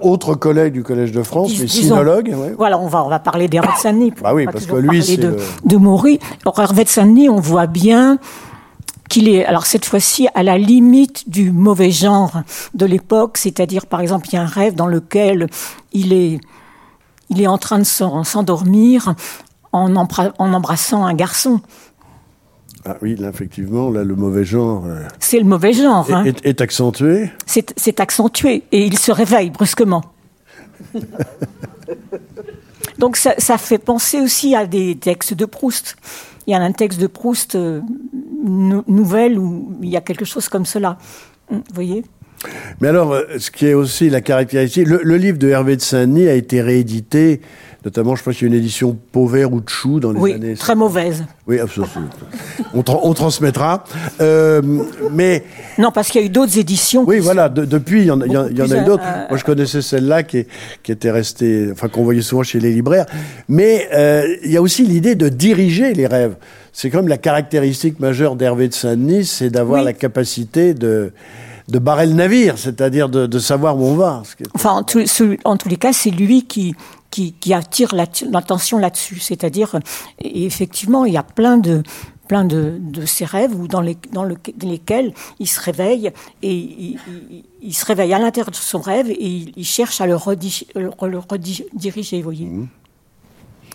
autre 0.00 0.34
collègue 0.34 0.72
du 0.72 0.82
Collège 0.82 1.12
de 1.12 1.22
France, 1.22 1.52
mais 1.60 1.68
sinologue. 1.68 2.34
Voilà, 2.56 2.78
on 2.78 2.86
va, 2.86 3.04
on 3.04 3.10
va 3.10 3.18
parler 3.18 3.46
d'Hervé 3.46 3.68
de 3.76 3.80
Saint-Denis. 3.80 4.14
bah 4.22 4.32
oui, 4.32 4.46
parce 4.50 4.64
que 4.64 4.76
lui, 4.76 5.02
c'est 5.02 5.18
de, 5.18 5.36
de 5.66 5.76
Maury. 5.76 6.18
Alors 6.46 6.58
Hervé 6.58 6.84
de 6.84 6.88
Saint-Denis, 6.88 7.28
on 7.28 7.40
voit 7.40 7.66
bien 7.66 8.18
qu'il 9.10 9.28
est, 9.28 9.44
alors 9.44 9.66
cette 9.66 9.84
fois-ci, 9.84 10.28
à 10.34 10.42
la 10.42 10.56
limite 10.56 11.28
du 11.28 11.50
mauvais 11.50 11.90
genre 11.90 12.40
de 12.72 12.86
l'époque, 12.86 13.36
c'est-à-dire, 13.36 13.84
par 13.84 14.00
exemple, 14.00 14.28
il 14.30 14.36
y 14.36 14.38
a 14.38 14.42
un 14.42 14.46
rêve 14.46 14.74
dans 14.74 14.86
lequel 14.86 15.48
il 15.92 16.14
est, 16.14 16.40
il 17.28 17.42
est 17.42 17.46
en 17.46 17.58
train 17.58 17.78
de 17.78 17.84
s'endormir 17.84 19.14
en, 19.72 19.94
en 19.94 20.52
embrassant 20.54 21.04
un 21.04 21.14
garçon. 21.14 21.60
Ah 22.86 22.96
oui, 23.02 23.14
là, 23.16 23.28
effectivement, 23.28 23.90
là, 23.90 24.04
le 24.04 24.14
mauvais 24.16 24.44
genre. 24.44 24.86
Euh, 24.86 25.02
c'est 25.18 25.38
le 25.38 25.44
mauvais 25.44 25.74
genre. 25.74 26.08
Est, 26.08 26.14
hein. 26.14 26.24
est, 26.24 26.60
accentué. 26.62 27.30
C'est 27.46 28.00
accentué 28.00 28.62
et 28.72 28.86
il 28.86 28.98
se 28.98 29.12
réveille 29.12 29.50
brusquement. 29.50 30.02
Donc 32.98 33.16
ça, 33.16 33.34
ça, 33.38 33.58
fait 33.58 33.78
penser 33.78 34.20
aussi 34.20 34.54
à 34.54 34.66
des 34.66 34.96
textes 34.96 35.34
de 35.34 35.44
Proust. 35.44 35.96
Il 36.46 36.52
y 36.52 36.54
a 36.54 36.60
un 36.60 36.72
texte 36.72 37.00
de 37.00 37.06
Proust 37.06 37.54
euh, 37.54 37.82
nouvelle 38.42 39.38
où 39.38 39.76
il 39.82 39.88
y 39.88 39.96
a 39.96 40.00
quelque 40.00 40.24
chose 40.24 40.48
comme 40.48 40.66
cela. 40.66 40.98
Vous 41.50 41.62
voyez? 41.74 42.04
Mais 42.80 42.88
alors, 42.88 43.12
euh, 43.12 43.24
ce 43.38 43.50
qui 43.50 43.66
est 43.66 43.74
aussi 43.74 44.08
la 44.08 44.20
caractéristique, 44.20 44.86
le, 44.88 45.16
livre 45.16 45.38
de 45.38 45.48
Hervé 45.48 45.76
de 45.76 45.82
Saint-Denis 45.82 46.28
a 46.28 46.34
été 46.34 46.62
réédité, 46.62 47.40
notamment, 47.84 48.16
je 48.16 48.22
pense 48.22 48.36
qu'il 48.36 48.48
y 48.48 48.50
a 48.50 48.54
une 48.54 48.58
édition 48.58 48.96
Pauvert 49.12 49.52
ou 49.52 49.60
Chou 49.66 50.00
dans 50.00 50.12
les 50.12 50.20
oui, 50.20 50.32
années. 50.32 50.54
Très 50.54 50.74
mauvaise. 50.74 51.24
Oui, 51.46 51.58
absolument. 51.58 51.92
on, 52.74 52.82
on, 52.86 53.14
transmettra. 53.14 53.84
Euh, 54.20 54.62
mais. 55.10 55.44
Non, 55.78 55.90
parce 55.92 56.08
qu'il 56.08 56.20
y 56.20 56.24
a 56.24 56.26
eu 56.26 56.30
d'autres 56.30 56.58
éditions. 56.58 57.04
Oui, 57.06 57.18
voilà. 57.18 57.48
depuis, 57.48 58.02
il 58.02 58.06
y 58.06 58.10
en, 58.10 58.20
a 58.20 58.26
eu 58.26 58.84
d'autres. 58.84 59.04
Euh, 59.04 59.26
Moi, 59.28 59.38
je 59.38 59.44
connaissais 59.44 59.82
celle-là 59.82 60.22
qui, 60.22 60.46
qui, 60.82 60.92
était 60.92 61.10
restée, 61.10 61.68
enfin, 61.72 61.88
qu'on 61.88 62.04
voyait 62.04 62.22
souvent 62.22 62.42
chez 62.42 62.60
les 62.60 62.72
libraires. 62.72 63.06
Mais 63.48 63.88
il 64.44 64.50
y 64.50 64.56
a 64.56 64.62
aussi 64.62 64.84
l'idée 64.86 65.14
de 65.14 65.28
diriger 65.28 65.92
les 65.92 66.06
rêves 66.06 66.36
c'est 66.72 66.88
comme 66.88 67.08
la 67.08 67.18
caractéristique 67.18 67.98
majeure 67.98 68.36
d'Hervé 68.36 68.68
de 68.68 68.74
Saint-Denis, 68.74 69.24
c'est 69.24 69.50
d'avoir 69.50 69.82
la 69.82 69.92
capacité 69.92 70.72
de, 70.72 71.12
de 71.68 71.78
barrer 71.78 72.06
le 72.06 72.14
navire, 72.14 72.58
c'est-à-dire 72.58 73.08
de, 73.08 73.38
savoir 73.38 73.78
où 73.78 73.84
on 73.84 73.94
va. 73.94 74.22
Enfin, 74.54 74.84
en, 75.44 75.56
tous 75.56 75.68
les 75.68 75.76
cas, 75.76 75.92
c'est 75.92 76.10
lui 76.10 76.46
qui, 76.46 76.74
qui, 77.10 77.54
attire 77.54 77.94
l'attention 77.94 78.78
là-dessus. 78.78 79.20
C'est-à-dire, 79.20 79.78
effectivement, 80.20 81.04
il 81.04 81.14
y 81.14 81.18
a 81.18 81.22
plein 81.22 81.58
de 81.58 81.82
plein 82.30 82.44
de, 82.44 82.78
de 82.78 83.06
ces 83.06 83.24
rêves 83.24 83.58
ou 83.58 83.66
dans, 83.66 83.80
les, 83.80 83.98
dans, 84.12 84.22
lesquels 84.22 85.12
il 85.40 85.48
se 85.48 85.58
réveille 85.58 86.12
et 86.42 86.96
il, 87.60 87.74
se 87.74 87.84
réveille 87.84 88.14
à 88.14 88.20
l'intérieur 88.20 88.52
de 88.52 88.54
son 88.54 88.78
rêve 88.78 89.10
et 89.10 89.52
il, 89.56 89.64
cherche 89.64 90.00
à 90.00 90.06
le, 90.06 90.14
rediriger, 90.14 92.22
voyez. 92.22 92.46
Mmh. 92.46 92.68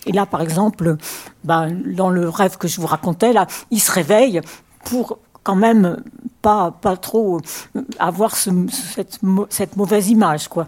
Et 0.06 0.14
là, 0.14 0.26
par 0.26 0.42
exemple, 0.42 0.96
ben, 1.44 1.70
dans 1.86 2.10
le 2.10 2.30
rêve 2.30 2.58
que 2.58 2.70
je 2.70 2.80
vous 2.80 2.88
racontais, 2.88 3.34
là, 3.34 3.46
il 3.72 3.82
se 3.82 3.92
réveille 3.92 4.40
pour 4.86 5.20
quand 5.46 5.56
même 5.56 5.98
pas, 6.42 6.72
pas 6.72 6.98
trop 6.98 7.40
avoir 8.00 8.36
cette, 8.36 9.20
cette, 9.50 9.78
mauvaise 9.78 10.10
image. 10.10 10.48
Quoi. 10.48 10.68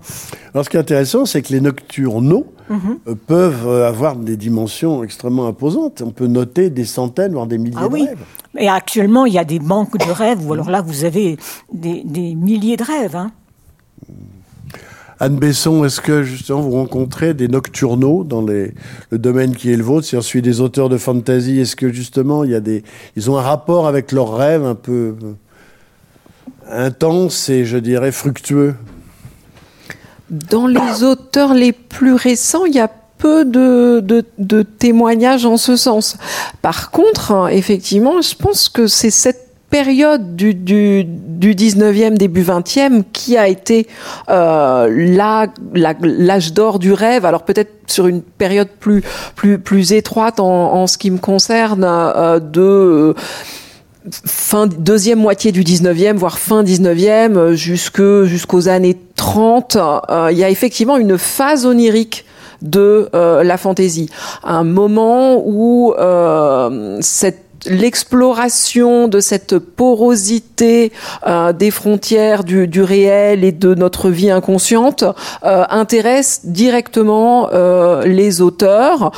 Alors 0.53 0.63
ce 0.63 0.69
qui 0.69 0.77
est 0.77 0.79
intéressant, 0.79 1.25
c'est 1.25 1.41
que 1.41 1.51
les 1.51 1.61
nocturnaux 1.61 2.45
mhm. 2.69 2.99
euh, 3.07 3.15
peuvent 3.15 3.67
euh, 3.67 3.87
avoir 3.87 4.15
des 4.15 4.37
dimensions 4.37 5.03
extrêmement 5.03 5.47
imposantes. 5.47 6.03
On 6.05 6.11
peut 6.11 6.27
noter 6.27 6.69
des 6.69 6.85
centaines, 6.85 7.33
voire 7.33 7.47
des 7.47 7.57
milliers 7.57 7.75
ah 7.79 7.87
de 7.87 7.93
oui. 7.93 8.05
rêves. 8.05 8.23
Et 8.57 8.69
actuellement, 8.69 9.25
il 9.25 9.33
y 9.33 9.39
a 9.39 9.45
des 9.45 9.59
banques 9.59 9.97
de 9.97 10.11
rêves, 10.11 10.47
ou 10.47 10.53
alors 10.53 10.69
là, 10.69 10.81
vous 10.81 11.05
avez 11.05 11.37
des, 11.73 12.03
des 12.05 12.35
milliers 12.35 12.77
de 12.77 12.83
rêves. 12.83 13.15
Hein. 13.15 13.31
Anne 15.19 15.37
Besson, 15.37 15.83
est-ce 15.83 15.99
que 15.99 16.21
justement 16.21 16.61
vous 16.61 16.71
rencontrez 16.71 17.33
des 17.33 17.47
nocturnaux 17.47 18.23
dans 18.23 18.41
le 18.41 18.71
domaine 19.11 19.55
qui 19.55 19.71
est 19.71 19.77
le 19.77 19.83
vôtre? 19.83 20.05
Si 20.05 20.15
on 20.15 20.21
suit 20.21 20.43
des 20.43 20.61
auteurs 20.61 20.89
de 20.89 20.97
fantasy, 20.97 21.59
est-ce 21.59 21.75
que 21.75 21.91
justement 21.91 22.43
il 22.43 22.51
y 22.51 22.55
a 22.55 22.59
des, 22.59 22.83
ils 23.15 23.31
ont 23.31 23.37
un 23.37 23.41
rapport 23.41 23.87
avec 23.87 24.11
leurs 24.11 24.35
rêves 24.35 24.63
un 24.63 24.75
peu 24.75 25.15
intense 26.69 27.49
et 27.49 27.65
je 27.65 27.77
dirais 27.77 28.11
fructueux? 28.11 28.75
Dans 30.29 30.67
les 30.67 31.03
auteurs 31.03 31.55
les 31.55 31.71
plus 31.71 32.13
récents, 32.13 32.65
il 32.65 32.75
y 32.75 32.79
a 32.79 32.91
peu 33.17 33.43
de, 33.43 34.03
de 34.37 34.61
témoignages 34.61 35.47
en 35.47 35.57
ce 35.57 35.75
sens. 35.75 36.17
Par 36.61 36.91
contre, 36.91 37.49
effectivement, 37.51 38.21
je 38.21 38.35
pense 38.35 38.69
que 38.69 38.85
c'est 38.85 39.09
cette 39.09 39.46
période 39.69 40.35
du, 40.35 40.53
du, 40.53 41.03
du 41.05 41.53
19e, 41.53 42.15
début 42.15 42.43
20e, 42.43 43.03
qui 43.11 43.37
a 43.37 43.47
été 43.47 43.87
euh, 44.29 44.87
l'âge 45.73 46.53
d'or 46.53 46.79
du 46.79 46.93
rêve. 46.93 47.25
Alors 47.25 47.43
peut-être 47.43 47.71
sur 47.87 48.07
une 48.07 48.21
période 48.21 48.69
plus, 48.79 49.91
étroite 49.91 50.39
en, 50.39 50.73
en 50.73 50.87
ce 50.87 50.97
qui 50.97 51.11
me 51.11 51.17
concerne, 51.17 51.85
euh, 51.85 52.39
de 52.39 52.61
euh, 52.61 53.13
fin 54.25 54.67
deuxième 54.67 55.19
moitié 55.19 55.51
du 55.51 55.63
19e, 55.63 56.15
voire 56.15 56.37
fin 56.37 56.63
19e, 56.63 57.35
euh, 57.35 57.53
jusque 57.53 58.01
jusqu'aux 58.23 58.67
années 58.69 58.97
30, 59.15 59.75
euh, 59.77 60.29
il 60.31 60.37
y 60.37 60.43
a 60.43 60.49
effectivement 60.49 60.97
une 60.97 61.17
phase 61.17 61.65
onirique 61.65 62.25
de 62.63 63.07
la 63.13 63.55
fantaisie, 63.55 64.09
un 64.43 64.63
moment 64.63 65.43
où 65.45 65.93
cette 67.01 67.46
l'exploration 67.67 69.07
de 69.07 69.19
cette 69.19 69.57
porosité 69.57 70.91
euh, 71.25 71.53
des 71.53 71.71
frontières 71.71 72.43
du, 72.43 72.67
du, 72.67 72.81
réel 72.81 73.43
et 73.43 73.51
de 73.51 73.75
notre 73.75 74.09
vie 74.09 74.31
inconsciente 74.31 75.03
euh, 75.43 75.65
intéresse 75.69 76.41
directement 76.45 77.49
euh, 77.53 78.03
les 78.05 78.41
auteurs, 78.41 79.11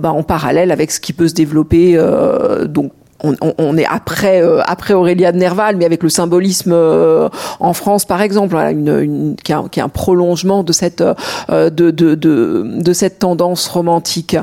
bah, 0.00 0.12
en 0.12 0.22
parallèle 0.22 0.70
avec 0.70 0.90
ce 0.90 1.00
qui 1.00 1.12
peut 1.12 1.28
se 1.28 1.34
développer 1.34 1.98
donc 2.66 2.92
on, 3.22 3.76
est 3.76 3.86
après 3.86 4.42
euh, 4.42 4.60
après 4.66 4.94
Aurélia 4.94 5.32
de 5.32 5.38
Nerval, 5.38 5.76
mais 5.76 5.84
avec 5.84 6.02
le 6.02 6.08
symbolisme 6.08 6.72
euh, 6.72 7.28
en 7.60 7.72
France, 7.72 8.04
par 8.04 8.20
exemple, 8.20 8.56
une, 8.56 8.98
une, 9.00 9.36
qui, 9.36 9.52
a, 9.52 9.64
qui 9.70 9.80
a 9.80 9.84
un 9.84 9.88
prolongement 9.88 10.62
de 10.62 10.72
cette 10.72 11.00
euh, 11.02 11.70
de, 11.70 11.90
de, 11.90 12.14
de, 12.14 12.64
de, 12.64 12.92
cette 12.92 13.18
tendance 13.20 13.68
romantique. 13.68 14.36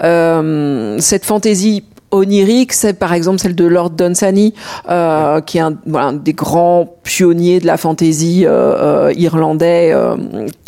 cette 0.00 1.24
fantaisie 1.24 1.84
onirique, 2.14 2.72
c'est 2.72 2.98
par 2.98 3.12
exemple 3.12 3.38
celle 3.38 3.54
de 3.54 3.64
Lord 3.64 3.90
Dunsany, 3.90 4.54
euh, 4.88 5.40
qui 5.40 5.58
est 5.58 5.62
un, 5.62 5.76
voilà, 5.86 6.08
un, 6.08 6.12
des 6.12 6.32
grands 6.32 6.96
pionniers 7.02 7.60
de 7.60 7.66
la 7.66 7.76
fantaisie 7.76 8.44
euh, 8.46 9.12
irlandais 9.16 9.92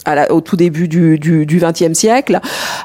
à 0.05 0.15
la, 0.15 0.33
au 0.33 0.41
tout 0.41 0.57
début 0.57 0.89
du, 0.89 1.47
XXe 1.47 1.93
siècle, 1.95 2.41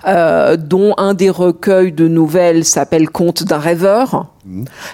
dont 0.05 0.93
un 0.97 1.13
des 1.13 1.29
recueils 1.29 1.91
de 1.91 2.07
nouvelles 2.07 2.65
s'appelle 2.65 3.09
Conte 3.09 3.43
d'un 3.43 3.59
rêveur 3.59 4.27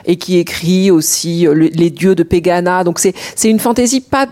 et 0.05 0.17
qui 0.17 0.37
écrit 0.37 0.91
aussi 0.91 1.47
euh, 1.47 1.53
les 1.53 1.89
dieux 1.89 2.15
de 2.15 2.23
Pegana. 2.23 2.83
Donc 2.83 2.99
c'est 2.99 3.13
c'est 3.35 3.49
une 3.49 3.59
fantaisie 3.59 4.01
pas 4.01 4.27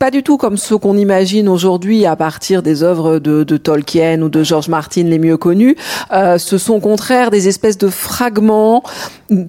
pas 0.00 0.10
du 0.10 0.22
tout 0.22 0.38
comme 0.38 0.56
ce 0.56 0.74
qu'on 0.74 0.96
imagine 0.96 1.46
aujourd'hui 1.46 2.06
à 2.06 2.16
partir 2.16 2.62
des 2.62 2.82
œuvres 2.82 3.18
de, 3.18 3.44
de, 3.44 3.56
Tolkien 3.58 4.22
ou 4.22 4.30
de 4.30 4.42
George 4.42 4.70
Martin 4.70 5.02
les 5.04 5.18
mieux 5.18 5.36
connus. 5.36 5.76
Euh, 6.10 6.38
ce 6.38 6.56
sont 6.56 6.76
au 6.76 6.80
contraire 6.80 7.30
des 7.30 7.48
espèces 7.48 7.76
de 7.76 7.88
fragments 7.88 8.82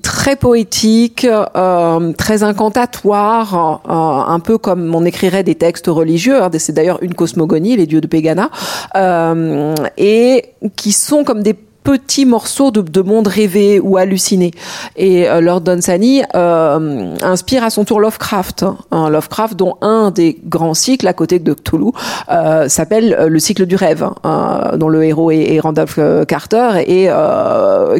très 0.01 0.35
poétiques, 0.35 1.25
euh, 1.25 2.11
très 2.17 2.43
incantatoires, 2.43 3.81
euh, 3.87 4.33
un 4.33 4.39
peu 4.41 4.57
comme 4.57 4.93
on 4.93 5.05
écrirait 5.05 5.43
des 5.43 5.55
textes 5.55 5.87
religieux. 5.87 6.43
Hein, 6.43 6.49
c'est 6.57 6.73
d'ailleurs 6.73 7.01
une 7.01 7.13
cosmogonie, 7.13 7.77
les 7.77 7.87
dieux 7.87 8.01
de 8.01 8.07
Pegana, 8.07 8.49
euh, 8.95 9.73
et 9.97 10.49
qui 10.75 10.91
sont 10.91 11.23
comme 11.23 11.43
des 11.43 11.55
petits 11.83 12.25
morceaux 12.25 12.71
de, 12.71 12.81
de 12.81 13.01
monde 13.01 13.27
rêvé 13.27 13.79
ou 13.79 13.97
halluciné. 13.97 14.51
Et 14.95 15.27
euh, 15.27 15.41
Lord 15.41 15.61
Dunsany 15.61 16.23
euh, 16.35 17.15
inspire 17.21 17.63
à 17.63 17.69
son 17.69 17.85
tour 17.85 17.99
Lovecraft. 17.99 18.65
Hein, 18.91 19.09
Lovecraft 19.09 19.55
dont 19.55 19.77
un 19.81 20.11
des 20.11 20.39
grands 20.45 20.73
cycles 20.73 21.07
à 21.07 21.13
côté 21.13 21.39
de 21.39 21.53
Cthulhu 21.53 21.91
euh, 22.29 22.69
s'appelle 22.69 23.15
euh, 23.19 23.27
le 23.27 23.39
cycle 23.39 23.65
du 23.65 23.75
rêve, 23.75 24.07
hein, 24.23 24.71
dont 24.77 24.89
le 24.89 25.03
héros 25.03 25.31
est, 25.31 25.59
Randolph 25.59 25.99
Carter 26.27 26.83
et 26.87 27.09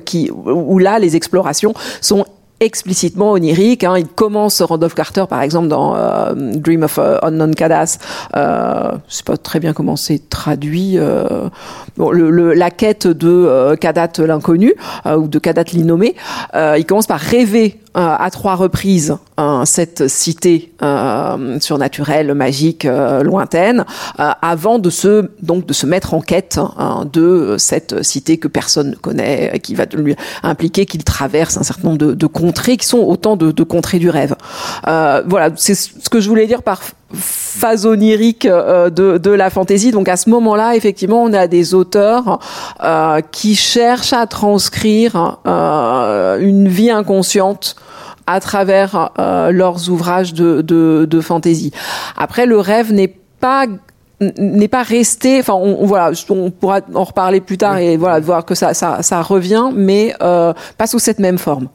qui 0.05 0.31
où 0.31 0.79
là 0.79 0.99
les 0.99 1.15
explorations 1.15 1.73
sont 2.01 2.25
explicitement 2.61 3.31
onirique. 3.33 3.83
Hein. 3.83 3.97
Il 3.97 4.07
commence 4.07 4.61
Randolph 4.61 4.93
Carter, 4.93 5.25
par 5.27 5.41
exemple, 5.41 5.67
dans 5.67 5.95
euh, 5.95 6.33
Dream 6.35 6.83
of 6.83 6.97
uh, 6.97 7.17
Unknown 7.23 7.53
Cadas. 7.53 7.97
Euh, 8.37 8.91
je 9.09 9.15
sais 9.15 9.23
pas 9.23 9.35
très 9.35 9.59
bien 9.59 9.73
comment 9.73 9.95
c'est 9.97 10.29
traduit. 10.29 10.97
Euh, 10.97 11.49
bon, 11.97 12.11
le, 12.11 12.29
le, 12.29 12.53
la 12.53 12.69
quête 12.69 13.07
de 13.07 13.27
euh, 13.27 13.75
Kadat 13.75 14.11
l'inconnu 14.19 14.75
euh, 15.05 15.17
ou 15.17 15.27
de 15.27 15.39
Kadat 15.39 15.65
l'innommé. 15.73 16.15
Euh, 16.55 16.75
il 16.77 16.85
commence 16.85 17.07
par 17.07 17.19
rêver 17.19 17.79
à 17.93 18.29
trois 18.31 18.55
reprises 18.55 19.17
cette 19.65 20.07
cité 20.07 20.73
euh, 20.81 21.59
surnaturelle, 21.59 22.33
magique, 22.33 22.85
euh, 22.85 23.23
lointaine, 23.23 23.85
euh, 24.19 24.31
avant 24.41 24.79
de 24.79 24.89
se 24.89 25.29
donc 25.41 25.65
de 25.65 25.73
se 25.73 25.85
mettre 25.85 26.13
en 26.13 26.21
quête 26.21 26.59
hein, 26.77 27.05
de 27.11 27.55
cette 27.57 28.03
cité 28.03 28.37
que 28.37 28.47
personne 28.47 28.91
ne 28.91 28.95
connaît, 28.95 29.59
qui 29.59 29.75
va 29.75 29.85
lui 29.93 30.15
impliquer 30.43 30.85
qu'il 30.85 31.03
traverse 31.03 31.57
un 31.57 31.63
certain 31.63 31.89
nombre 31.89 31.97
de, 31.97 32.13
de, 32.13 32.27
contrées 32.27 32.77
qui 32.77 32.85
sont 32.85 32.99
autant 32.99 33.35
de, 33.35 33.51
de 33.51 33.63
contrées 33.63 33.99
du 33.99 34.09
rêve. 34.09 34.35
voilà, 34.85 35.49
c'est 35.55 35.75
ce 35.75 36.09
que 36.09 36.19
je 36.19 36.29
voulais 36.29 36.47
dire 36.47 36.63
par 36.63 36.81
phase 37.13 37.85
onirique 37.85 38.47
de, 38.47 38.89
de 39.17 39.31
la 39.31 39.49
fantaisie. 39.49 39.91
Donc 39.91 40.09
à 40.09 40.17
ce 40.17 40.29
moment-là, 40.29 40.75
effectivement, 40.75 41.23
on 41.23 41.33
a 41.33 41.47
des 41.47 41.73
auteurs 41.73 42.39
euh, 42.83 43.21
qui 43.31 43.55
cherchent 43.55 44.13
à 44.13 44.25
transcrire 44.27 45.39
euh, 45.45 46.39
une 46.39 46.67
vie 46.67 46.89
inconsciente 46.89 47.75
à 48.27 48.39
travers 48.39 49.11
euh, 49.19 49.51
leurs 49.51 49.89
ouvrages 49.89 50.33
de, 50.33 50.61
de, 50.61 51.05
de 51.09 51.21
fantaisie. 51.21 51.71
Après, 52.17 52.45
le 52.45 52.59
rêve 52.59 52.93
n'est 52.93 53.15
pas 53.39 53.65
n'est 54.37 54.67
pas 54.67 54.83
resté 54.83 55.39
enfin 55.39 55.55
on, 55.55 55.83
voilà 55.87 56.11
on 56.29 56.51
pourra 56.51 56.81
en 56.93 57.03
reparler 57.03 57.41
plus 57.41 57.57
tard 57.57 57.79
et 57.79 57.97
voilà 57.97 58.19
voir 58.19 58.45
que 58.45 58.53
ça 58.53 58.75
ça, 58.75 59.01
ça 59.01 59.23
revient 59.23 59.71
mais 59.73 60.13
euh, 60.21 60.53
pas 60.77 60.85
sous 60.85 60.99
cette 60.99 61.17
même 61.17 61.39
forme 61.39 61.69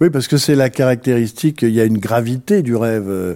oui 0.00 0.10
parce 0.10 0.28
que 0.28 0.36
c'est 0.36 0.54
la 0.54 0.70
caractéristique 0.70 1.62
il 1.62 1.70
y 1.70 1.80
a 1.80 1.84
une 1.84 1.98
gravité 1.98 2.62
du 2.62 2.76
rêve 2.76 3.08
euh, 3.08 3.34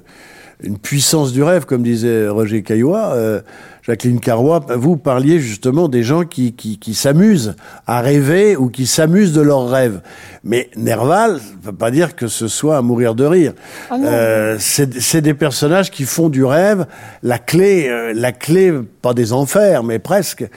une 0.63 0.79
puissance 0.79 1.33
du 1.33 1.43
rêve 1.43 1.65
comme 1.65 1.83
disait 1.83 2.29
Roger 2.29 2.63
Caillois 2.63 3.13
euh, 3.15 3.41
Jacqueline 3.87 4.19
Carrois, 4.19 4.65
vous 4.77 4.97
parliez 4.97 5.39
justement 5.41 5.89
des 5.89 6.03
gens 6.03 6.25
qui, 6.25 6.55
qui, 6.55 6.79
qui 6.79 6.95
s'amusent 6.95 7.55
à 7.87 8.01
rêver 8.01 8.57
ou 8.57 8.71
qui 8.71 8.87
s'amusent 8.87 9.35
de 9.35 9.43
leurs 9.43 9.69
rêves. 9.69 10.01
Mais 10.43 10.71
Nerval, 10.75 11.39
ça 11.39 11.45
ne 11.61 11.67
veut 11.67 11.77
pas 11.77 11.91
dire 11.91 12.17
que 12.17 12.27
ce 12.27 12.49
soit 12.49 12.79
à 12.79 12.83
mourir 12.83 13.15
de 13.15 13.27
rire. 13.27 13.53
Ah 13.91 13.97
euh, 14.03 14.57
c'est 14.59 15.21
des 15.21 15.35
personnages 15.35 15.91
qui 15.91 16.05
font 16.05 16.31
du 16.31 16.45
rêve 16.45 16.87
la 17.23 17.39
clé, 17.39 17.87
euh, 17.89 18.13
la 18.15 18.33
clé, 18.33 18.73
pas 19.03 19.13
des 19.13 19.35
enfers, 19.35 19.83
mais 19.83 19.99
presque, 19.99 20.49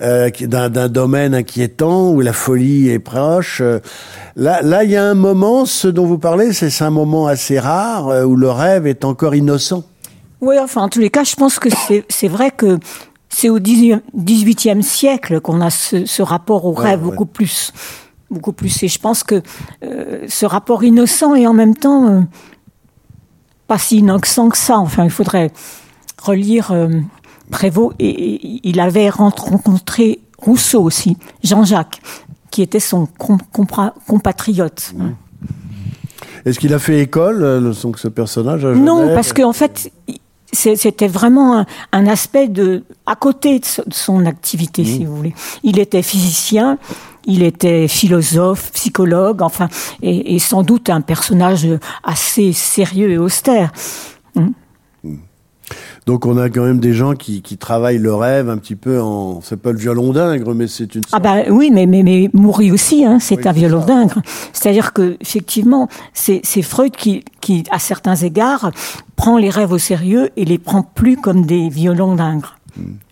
euh, 0.00 0.30
d'un 0.40 0.88
domaine 0.88 1.34
inquiétant 1.34 2.10
où 2.10 2.20
la 2.20 2.32
folie 2.32 2.88
est 2.88 2.98
proche. 2.98 3.60
Là, 4.36 4.62
là, 4.62 4.84
il 4.84 4.90
y 4.90 4.96
a 4.96 5.04
un 5.04 5.14
moment, 5.14 5.66
ce 5.66 5.86
dont 5.86 6.06
vous 6.06 6.18
parlez, 6.18 6.54
c'est 6.54 6.82
un 6.82 6.90
moment 6.90 7.26
assez 7.26 7.58
rare 7.58 8.08
euh, 8.08 8.24
où 8.24 8.36
le 8.36 8.50
rêve 8.50 8.86
est 8.86 9.04
encore 9.04 9.34
innocent. 9.34 9.84
Oui, 10.40 10.56
enfin, 10.58 10.82
en 10.82 10.88
tous 10.88 11.00
les 11.00 11.10
cas, 11.10 11.24
je 11.24 11.34
pense 11.34 11.58
que 11.58 11.68
c'est 12.08 12.28
vrai 12.28 12.50
que 12.50 12.78
c'est 13.28 13.48
au 13.48 13.58
XVIIIe 13.60 14.82
siècle 14.82 15.40
qu'on 15.40 15.60
a 15.60 15.70
ce, 15.70 16.04
ce, 16.06 16.22
rapport 16.22 16.64
au 16.64 16.72
rêve 16.72 17.00
ouais, 17.00 17.10
beaucoup 17.10 17.24
ouais. 17.24 17.30
plus. 17.32 17.72
Beaucoup 18.30 18.52
plus. 18.52 18.82
Et 18.82 18.88
je 18.88 18.98
pense 18.98 19.22
que 19.22 19.42
euh, 19.84 20.24
ce 20.28 20.46
rapport 20.46 20.84
innocent 20.84 21.34
et 21.34 21.46
en 21.46 21.52
même 21.52 21.76
temps 21.76 22.08
euh, 22.08 22.20
pas 23.66 23.78
si 23.78 23.98
innocent 23.98 24.48
que 24.48 24.58
ça. 24.58 24.78
Enfin, 24.78 25.04
il 25.04 25.10
faudrait 25.10 25.50
relire 26.22 26.72
euh, 26.72 26.88
Prévost. 27.50 27.94
Et, 27.98 28.08
et, 28.08 28.60
il 28.64 28.80
avait 28.80 29.10
rencontré 29.10 30.20
Rousseau 30.38 30.82
aussi, 30.82 31.16
Jean-Jacques, 31.44 32.00
qui 32.50 32.62
était 32.62 32.80
son 32.80 33.08
compatriote. 34.06 34.92
Mmh. 34.96 35.10
Est-ce 36.46 36.58
qu'il 36.58 36.72
a 36.72 36.78
fait 36.78 37.00
école, 37.00 37.42
euh, 37.42 37.72
donc, 37.82 37.98
ce 37.98 38.08
personnage 38.08 38.64
à 38.64 38.74
Non, 38.74 39.08
parce 39.14 39.32
qu'en 39.32 39.50
en 39.50 39.52
fait, 39.52 39.92
c'était 40.52 41.08
vraiment 41.08 41.58
un, 41.58 41.66
un, 41.92 42.06
aspect 42.06 42.48
de 42.48 42.84
à 43.06 43.14
côté 43.16 43.60
de 43.60 43.64
son 43.92 44.26
activité, 44.26 44.82
mmh. 44.82 44.86
si 44.86 45.04
vous 45.04 45.16
voulez. 45.16 45.34
Il 45.62 45.78
était 45.78 46.02
physicien, 46.02 46.78
il 47.24 47.42
était 47.42 47.88
philosophe, 47.88 48.72
psychologue, 48.72 49.42
enfin, 49.42 49.68
et, 50.02 50.34
et 50.34 50.38
sans 50.38 50.62
doute 50.62 50.90
un 50.90 51.00
personnage 51.00 51.66
assez 52.02 52.52
sérieux 52.52 53.10
et 53.10 53.18
austère. 53.18 53.72
Donc 56.06 56.26
on 56.26 56.36
a 56.38 56.48
quand 56.50 56.64
même 56.64 56.80
des 56.80 56.92
gens 56.92 57.14
qui, 57.14 57.42
qui 57.42 57.56
travaillent 57.56 57.98
le 57.98 58.14
rêve 58.14 58.48
un 58.48 58.58
petit 58.58 58.76
peu 58.76 59.00
en 59.00 59.40
c'est 59.40 59.56
pas 59.56 59.72
le 59.72 59.78
violon 59.78 60.12
d'ingre 60.12 60.54
mais 60.54 60.66
c'est 60.66 60.94
une 60.94 61.02
sorte... 61.02 61.14
Ah 61.14 61.20
bah 61.20 61.42
oui 61.50 61.70
mais 61.72 61.86
mais 61.86 62.02
mais 62.02 62.30
Moury 62.32 62.72
aussi 62.72 63.04
hein, 63.04 63.18
c'est 63.20 63.36
oui, 63.38 63.48
un 63.48 63.52
violon 63.52 63.84
d'ingre. 63.84 64.20
C'est-à-dire 64.52 64.92
que 64.92 65.16
effectivement 65.20 65.88
c'est 66.14 66.40
c'est 66.44 66.62
Freud 66.62 66.96
qui 66.96 67.24
qui 67.40 67.64
à 67.70 67.78
certains 67.78 68.16
égards 68.16 68.70
prend 69.16 69.38
les 69.38 69.50
rêves 69.50 69.72
au 69.72 69.78
sérieux 69.78 70.30
et 70.36 70.44
les 70.44 70.58
prend 70.58 70.82
plus 70.82 71.16
comme 71.16 71.46
des 71.46 71.68
violons 71.68 72.14
d'ingre. 72.14 72.58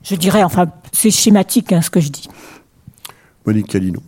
Je 0.03 0.15
dirais 0.15 0.43
enfin 0.43 0.67
c'est 0.93 1.11
schématique 1.11 1.73
hein, 1.73 1.83
ce 1.83 1.91
que 1.91 2.01
je 2.01 2.09
dis. 2.09 2.29
Monique 3.47 3.69
Calino. 3.69 4.01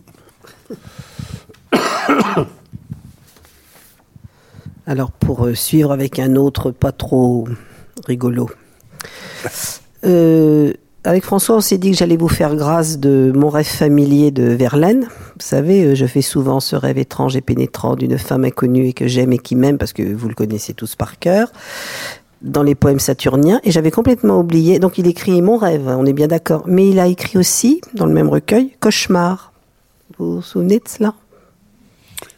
Alors 4.87 5.11
pour 5.11 5.45
euh, 5.45 5.53
suivre 5.53 5.91
avec 5.91 6.19
un 6.19 6.35
autre 6.35 6.71
pas 6.71 6.91
trop 6.91 7.47
rigolo. 8.05 8.49
Euh, 10.05 10.73
avec 11.03 11.23
François, 11.23 11.55
on 11.55 11.61
s'est 11.61 11.77
dit 11.77 11.91
que 11.91 11.97
j'allais 11.97 12.17
vous 12.17 12.27
faire 12.27 12.55
grâce 12.55 12.99
de 12.99 13.31
mon 13.35 13.49
rêve 13.49 13.65
familier 13.65 14.29
de 14.29 14.43
Verlaine. 14.43 15.03
Vous 15.03 15.45
savez, 15.45 15.83
euh, 15.83 15.95
je 15.95 16.05
fais 16.05 16.21
souvent 16.21 16.59
ce 16.59 16.75
rêve 16.75 16.97
étrange 16.97 17.35
et 17.35 17.41
pénétrant 17.41 17.95
d'une 17.95 18.17
femme 18.17 18.45
inconnue 18.45 18.87
et 18.87 18.93
que 18.93 19.07
j'aime 19.07 19.33
et 19.33 19.39
qui 19.39 19.55
m'aime 19.55 19.77
parce 19.77 19.93
que 19.93 20.03
vous 20.03 20.27
le 20.27 20.35
connaissez 20.35 20.73
tous 20.73 20.95
par 20.95 21.17
cœur 21.17 21.51
dans 22.41 22.63
les 22.63 22.75
poèmes 22.75 22.99
saturniens 22.99 23.59
et 23.63 23.71
j'avais 23.71 23.91
complètement 23.91 24.39
oublié. 24.39 24.79
Donc 24.79 24.97
il 24.97 25.07
écrit 25.07 25.41
mon 25.41 25.57
rêve, 25.57 25.87
on 25.87 26.05
est 26.05 26.13
bien 26.13 26.27
d'accord. 26.27 26.63
Mais 26.67 26.89
il 26.89 26.99
a 26.99 27.07
écrit 27.07 27.37
aussi, 27.37 27.81
dans 27.93 28.05
le 28.05 28.13
même 28.13 28.29
recueil, 28.29 28.71
Cauchemar. 28.79 29.53
Vous 30.17 30.35
vous 30.35 30.41
souvenez 30.41 30.77
de 30.77 30.87
cela? 30.87 31.13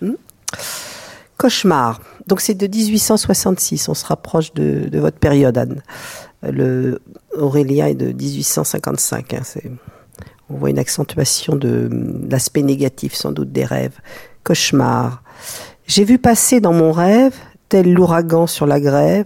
Hmm? 0.02 0.14
Cauchemar. 1.38 2.00
Donc 2.28 2.42
c'est 2.42 2.54
de 2.54 2.68
1866, 2.68 3.90
on 3.90 3.94
se 3.94 4.06
rapproche 4.06 4.54
de, 4.54 4.90
votre 4.98 5.18
période, 5.18 5.58
Anne. 5.58 5.82
Le 6.42 7.02
Aurélia 7.38 7.90
est 7.90 7.96
de 7.96 8.12
1855. 8.12 9.34
Hein, 9.34 9.42
on 10.50 10.56
voit 10.56 10.70
une 10.70 10.80
accentuation 10.80 11.56
de, 11.56 11.90
l'aspect 12.30 12.62
négatif, 12.62 13.14
sans 13.14 13.32
doute, 13.32 13.52
des 13.52 13.66
rêves. 13.66 14.00
Cauchemar. 14.44 15.24
J'ai 15.88 16.04
vu 16.04 16.18
passer 16.18 16.60
dans 16.60 16.74
mon 16.74 16.92
rêve, 16.92 17.36
tel 17.70 17.94
l'ouragan 17.94 18.48
sur 18.48 18.66
la 18.66 18.80
grève, 18.80 19.26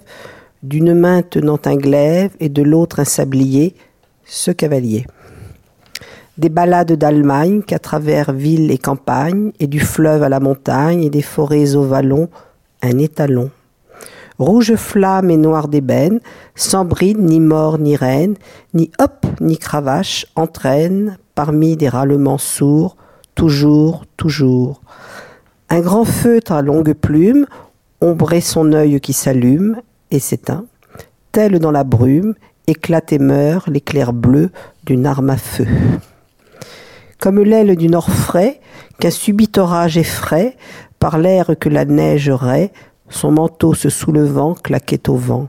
d'une 0.64 0.94
main 0.94 1.22
tenant 1.22 1.60
un 1.66 1.76
glaive 1.76 2.32
et 2.40 2.50
de 2.50 2.62
l'autre 2.62 3.00
un 3.00 3.06
sablier, 3.06 3.76
ce 4.26 4.52
cavalier. 4.52 5.06
Des 6.38 6.50
balades 6.50 6.94
d'Allemagne 6.94 7.64
qu'à 7.64 7.80
travers 7.80 8.32
ville 8.32 8.70
et 8.70 8.78
campagne, 8.78 9.52
et 9.60 9.68
du 9.68 9.80
fleuve 9.80 10.22
à 10.22 10.30
la 10.30 10.40
montagne, 10.40 11.04
et 11.04 11.10
des 11.10 11.24
forêts 11.24 11.76
au 11.76 11.84
vallon, 11.84 12.30
un 12.82 12.98
étalon. 13.00 13.50
Rouge 14.40 14.76
flamme 14.76 15.32
et 15.32 15.38
noir 15.38 15.68
d'ébène, 15.68 16.20
sans 16.56 16.86
bride, 16.86 17.20
ni 17.20 17.40
mort, 17.40 17.80
ni 17.80 17.96
reine, 17.96 18.36
ni 18.74 18.92
hop, 19.00 19.26
ni 19.42 19.58
cravache, 19.58 20.28
entraîne, 20.36 21.18
parmi 21.34 21.76
des 21.76 21.90
râlements 21.90 22.38
sourds, 22.38 22.98
toujours, 23.34 24.06
toujours. 24.16 24.82
Un 25.70 25.82
grand 25.82 26.06
feutre 26.06 26.52
à 26.52 26.62
longue 26.62 26.94
plume, 26.94 27.48
ombrait 28.00 28.42
son 28.42 28.74
œil 28.74 29.00
qui 29.02 29.14
s'allume 29.14 29.82
et 30.12 30.20
s'éteint, 30.20 30.66
tel 31.32 31.60
dans 31.60 31.72
la 31.72 31.84
brume, 31.84 32.36
éclate 32.68 33.14
et 33.14 33.20
meurt 33.20 33.68
l'éclair 33.68 34.14
bleu 34.14 34.52
d'une 34.86 35.06
arme 35.06 35.32
à 35.32 35.38
feu. 35.38 35.68
Comme 37.20 37.42
l'aile 37.42 37.76
du 37.76 37.88
nord 37.88 38.12
frais, 38.12 38.62
qu'un 39.00 39.10
subit 39.10 39.52
orage 39.58 39.98
effraie, 39.98 40.56
par 41.00 41.18
l'air 41.18 41.52
que 41.60 41.70
la 41.70 41.86
neige 41.86 42.30
raie, 42.30 42.72
son 43.10 43.32
manteau 43.32 43.74
se 43.74 43.90
soulevant 43.90 44.54
claquait 44.56 45.10
au 45.10 45.16
vent, 45.16 45.48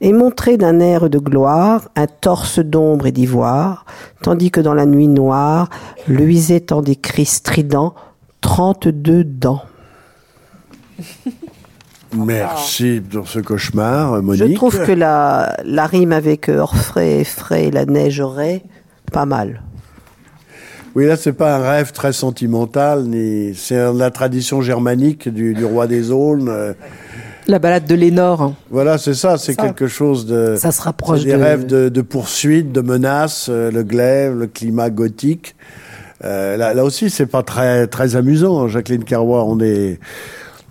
et 0.00 0.12
montrait 0.12 0.56
d'un 0.56 0.80
air 0.80 1.10
de 1.10 1.18
gloire 1.18 1.88
un 1.96 2.06
torse 2.06 2.60
d'ombre 2.60 3.06
et 3.06 3.12
d'ivoire, 3.12 3.84
tandis 4.22 4.50
que 4.50 4.60
dans 4.60 4.74
la 4.74 4.86
nuit 4.86 5.08
noire 5.08 5.68
luisaient 6.06 6.72
en 6.72 6.82
des 6.82 6.96
cris 6.96 7.26
stridents 7.26 7.94
trente-deux 8.40 9.24
dents. 9.24 9.62
Merci 12.16 13.02
pour 13.02 13.28
ce 13.28 13.40
cauchemar, 13.40 14.22
Monique. 14.22 14.46
Je 14.48 14.54
trouve 14.54 14.82
que 14.84 14.92
la, 14.92 15.56
la 15.64 15.86
rime 15.86 16.12
avec 16.12 16.48
Orfray, 16.48 17.24
frais 17.24 17.64
et 17.64 17.70
la 17.70 17.84
neige 17.84 18.20
aurait 18.20 18.62
pas 19.12 19.26
mal. 19.26 19.62
Oui, 20.98 21.06
là, 21.06 21.16
c'est 21.16 21.32
pas 21.32 21.54
un 21.54 21.60
rêve 21.60 21.92
très 21.92 22.12
sentimental, 22.12 23.04
ni 23.04 23.54
c'est 23.54 23.92
la 23.92 24.10
tradition 24.10 24.60
germanique 24.62 25.28
du, 25.28 25.54
du 25.54 25.64
roi 25.64 25.86
des 25.86 26.10
aulnes. 26.10 26.48
euh, 26.48 26.72
La 27.46 27.60
balade 27.60 27.86
de 27.86 27.94
Lénore. 27.94 28.52
Voilà, 28.68 28.98
c'est 28.98 29.14
ça, 29.14 29.38
c'est 29.38 29.54
quelque 29.54 29.86
chose 29.86 30.26
de. 30.26 30.56
Ça 30.58 30.72
se 30.72 30.82
rapproche 30.82 31.22
des 31.22 31.34
de- 31.34 31.36
rêves 31.36 31.66
de, 31.66 31.88
de 31.88 32.02
poursuite, 32.02 32.72
de 32.72 32.80
menaces, 32.80 33.46
euh, 33.48 33.70
le 33.70 33.84
glaive, 33.84 34.34
le 34.40 34.46
climat 34.48 34.90
gothique. 34.90 35.54
Euh, 36.24 36.56
là, 36.56 36.74
là 36.74 36.84
aussi, 36.84 37.10
c'est 37.10 37.26
pas 37.26 37.44
très 37.44 37.86
très 37.86 38.16
amusant, 38.16 38.60
hein, 38.64 38.66
Jacqueline 38.68 39.04
Carrois. 39.04 39.44
On 39.44 39.60
est 39.60 40.00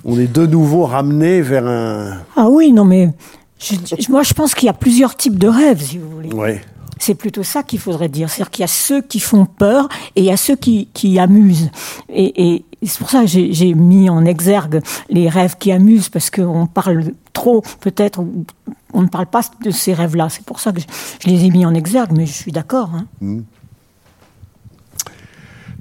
on 0.03 0.19
est 0.19 0.29
de 0.31 0.45
nouveau 0.45 0.83
ramené 0.83 1.41
vers 1.41 1.65
un. 1.67 2.17
Ah 2.35 2.49
oui, 2.49 2.73
non 2.73 2.83
mais 2.83 3.11
je- 3.59 3.75
je- 3.97 4.11
moi 4.11 4.23
je 4.23 4.33
pense 4.33 4.53
qu'il 4.53 4.65
y 4.65 4.69
a 4.69 4.73
plusieurs 4.73 5.15
types 5.15 5.39
de 5.39 5.47
rêves, 5.47 5.81
si 5.81 5.97
vous 5.97 6.09
voulez. 6.09 6.33
Ouais. 6.33 6.59
C'est 6.99 7.15
plutôt 7.15 7.43
ça 7.43 7.63
qu'il 7.63 7.79
faudrait 7.79 8.09
dire. 8.09 8.29
C'est-à-dire 8.29 8.51
qu'il 8.51 8.61
y 8.61 8.65
a 8.65 8.67
ceux 8.67 9.01
qui 9.01 9.19
font 9.19 9.45
peur 9.45 9.87
et 10.15 10.21
il 10.21 10.25
y 10.25 10.31
a 10.31 10.37
ceux 10.37 10.55
qui, 10.55 10.87
qui 10.93 11.19
amusent. 11.19 11.69
Et, 12.09 12.53
et 12.53 12.65
c'est 12.83 12.99
pour 12.99 13.09
ça 13.09 13.21
que 13.21 13.27
j'ai 13.27 13.73
mis 13.73 14.09
en 14.09 14.25
exergue 14.25 14.81
les 15.09 15.29
rêves 15.29 15.55
qui 15.57 15.71
amusent, 15.71 16.09
parce 16.09 16.29
qu'on 16.29 16.67
parle 16.67 17.05
trop, 17.33 17.63
peut-être, 17.81 18.19
ou 18.19 18.45
on 18.93 19.01
ne 19.01 19.07
parle 19.07 19.25
pas 19.27 19.41
de 19.63 19.71
ces 19.71 19.93
rêves-là. 19.93 20.29
C'est 20.29 20.43
pour 20.45 20.59
ça 20.59 20.71
que 20.71 20.79
je, 20.81 20.85
je 21.21 21.27
les 21.29 21.45
ai 21.45 21.49
mis 21.49 21.65
en 21.65 21.73
exergue, 21.73 22.11
mais 22.15 22.25
je 22.25 22.33
suis 22.33 22.51
d'accord. 22.51 22.91
hein. 22.93 23.07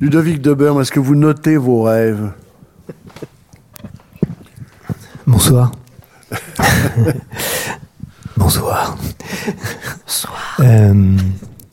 Ludovic 0.01 0.43
Deberme, 0.43 0.81
est-ce 0.83 0.93
que 0.93 1.01
vous 1.01 1.15
notez 1.15 1.57
vos 1.57 1.83
rêves? 1.83 2.33
Bonsoir. 5.27 5.73
Bonsoir. 8.37 8.97
Bonsoir. 10.07 10.57
Euh, 10.61 11.17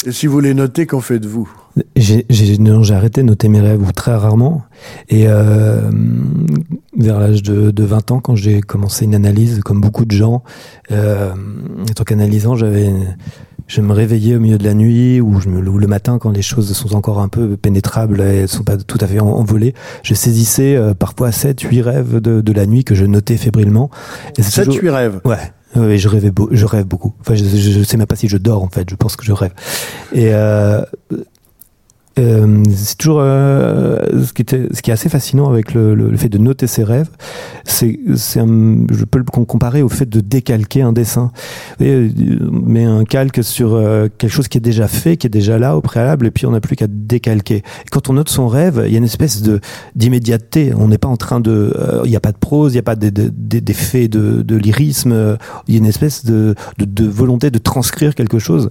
Et 0.06 0.12
si 0.12 0.28
vous 0.28 0.40
les 0.40 0.54
notez, 0.54 0.86
qu'en 0.86 1.02
faites-vous? 1.02 1.50
j'ai 1.96 2.26
j'ai- 2.30 2.58
non, 2.60 2.84
j'ai 2.84 2.94
arrêté 2.94 3.22
de 3.22 3.28
noter 3.28 3.48
mes 3.50 3.60
rêves 3.60 3.82
ou 3.82 3.92
très 3.92 4.16
rarement. 4.16 4.62
Et 5.10 5.26
euh, 5.28 5.90
vers 6.98 7.20
l'âge 7.20 7.42
de, 7.42 7.72
de 7.72 7.84
20 7.84 8.12
ans, 8.12 8.20
quand 8.20 8.36
j'ai 8.36 8.62
commencé 8.62 9.06
une 9.06 9.16
analyse, 9.16 9.62
comme 9.66 9.82
beaucoup 9.82 10.06
de 10.06 10.12
gens, 10.12 10.44
euh, 10.92 11.32
en 11.82 11.94
tant 11.96 12.04
qu'analysant, 12.04 12.56
j'avais, 12.56 12.92
je 13.68 13.82
me 13.82 13.92
réveillais 13.92 14.36
au 14.36 14.40
milieu 14.40 14.58
de 14.60 14.64
la 14.64 14.74
nuit 14.76 15.20
ou, 15.20 15.40
je 15.40 15.50
me, 15.50 15.68
ou 15.68 15.78
le 15.80 15.88
matin 15.88 16.20
quand 16.20 16.30
les 16.32 16.44
choses 16.44 16.72
sont 16.74 16.96
encore 16.96 17.20
un 17.20 17.28
peu 17.30 17.58
pénétrables 17.58 18.22
et 18.22 18.42
elles 18.42 18.48
sont 18.50 18.64
pas 18.64 18.78
tout 18.78 19.00
à 19.02 19.08
fait 19.08 19.20
en- 19.20 19.28
envolées. 19.28 19.74
Je 20.04 20.14
saisissais 20.14 20.76
euh, 20.76 20.94
parfois 20.94 21.32
7, 21.32 21.60
8 21.62 21.82
rêves 21.82 22.16
de, 22.22 22.42
de 22.42 22.54
la 22.54 22.66
nuit 22.68 22.84
que 22.84 22.94
je 22.94 23.06
notais 23.06 23.38
fébrilement. 23.38 23.90
Et 24.38 24.44
c'est 24.44 24.52
7 24.52 24.66
toujours- 24.66 24.84
8 24.84 24.90
rêves? 24.92 25.22
Ouais. 25.26 25.52
Oui, 25.76 25.98
je 25.98 26.08
rêvais, 26.08 26.32
je 26.52 26.66
rêve 26.66 26.86
beaucoup. 26.86 27.14
Enfin, 27.22 27.36
je 27.36 27.84
sais 27.84 27.98
même 27.98 28.08
pas 28.08 28.16
si 28.16 28.28
je 28.28 28.38
dors 28.38 28.64
en 28.64 28.70
fait. 28.70 28.90
Je 28.90 28.96
pense 28.96 29.16
que 29.16 29.26
je 29.26 29.32
rêve. 29.32 29.54
Et 30.12 30.34
euh, 30.34 30.84
euh, 32.20 32.64
c'est 32.76 32.98
toujours 32.98 33.20
euh, 33.22 33.98
ce 34.26 34.34
qui 34.34 34.42
était, 34.44 34.68
ce 34.72 34.82
qui 34.82 34.92
est 34.92 34.94
assez 34.94 35.10
fascinant 35.10 35.50
avec 35.50 35.74
le, 35.74 35.96
le, 35.96 36.10
le 36.12 36.18
fait 36.18 36.30
de 36.30 36.38
noter 36.38 36.68
ses 36.68 36.84
rêves. 36.84 37.10
C'est, 37.66 38.00
c'est, 38.16 38.40
un- 38.40 38.86
je 38.92 39.04
peux 39.06 39.18
le 39.20 39.24
com- 39.24 39.46
comparer 39.46 39.82
au 39.82 39.90
fait 39.90 40.08
de 40.08 40.20
décalquer 40.20 40.82
un 40.84 40.94
dessin. 40.94 41.32
Euh, 41.82 42.10
met 42.52 42.84
un 42.86 43.04
calque 43.04 43.44
sur 43.44 43.74
euh, 43.74 44.08
quelque 44.18 44.32
chose 44.32 44.48
qui 44.48 44.58
est 44.58 44.62
déjà 44.62 44.88
fait, 44.88 45.18
qui 45.18 45.28
est 45.28 45.30
déjà 45.32 45.58
là 45.58 45.76
au 45.76 45.82
préalable, 45.82 46.28
et 46.28 46.32
puis 46.32 46.46
on 46.46 46.52
n'a 46.52 46.62
plus 46.62 46.76
qu'à 46.76 46.88
décalquer. 46.88 47.58
Et 47.58 47.90
quand 47.92 48.10
on 48.10 48.14
note 48.14 48.30
son 48.30 48.48
rêve, 48.48 48.84
il 48.86 48.92
y 48.92 48.96
a 48.96 49.00
une 49.00 49.04
espèce 49.06 49.42
de 49.42 49.60
d'immédiateté. 49.96 50.74
On 50.78 50.88
n'est 50.90 50.98
pas 50.98 51.08
en 51.08 51.18
train 51.18 51.40
de, 51.40 51.74
euh, 51.76 52.02
il 52.06 52.10
n'y 52.10 52.16
a 52.16 52.20
pas 52.22 52.32
de 52.32 52.38
prose, 52.38 52.74
il 52.74 52.76
n'y 52.76 52.80
a 52.80 52.84
pas 52.84 52.96
de- 52.96 53.10
de- 53.10 53.32
de- 53.36 53.60
d'effet 53.60 54.08
de, 54.08 54.42
de 54.44 54.56
lyrisme. 54.56 55.12
euh, 55.12 55.36
Il 55.68 55.74
y 55.74 55.78
a 55.78 55.80
une 55.80 55.86
espèce 55.86 56.26
de, 56.26 56.56
de, 56.78 56.86
de 56.86 57.08
volonté 57.08 57.50
de 57.50 57.58
transcrire 57.60 58.14
quelque 58.16 58.40
chose. 58.40 58.70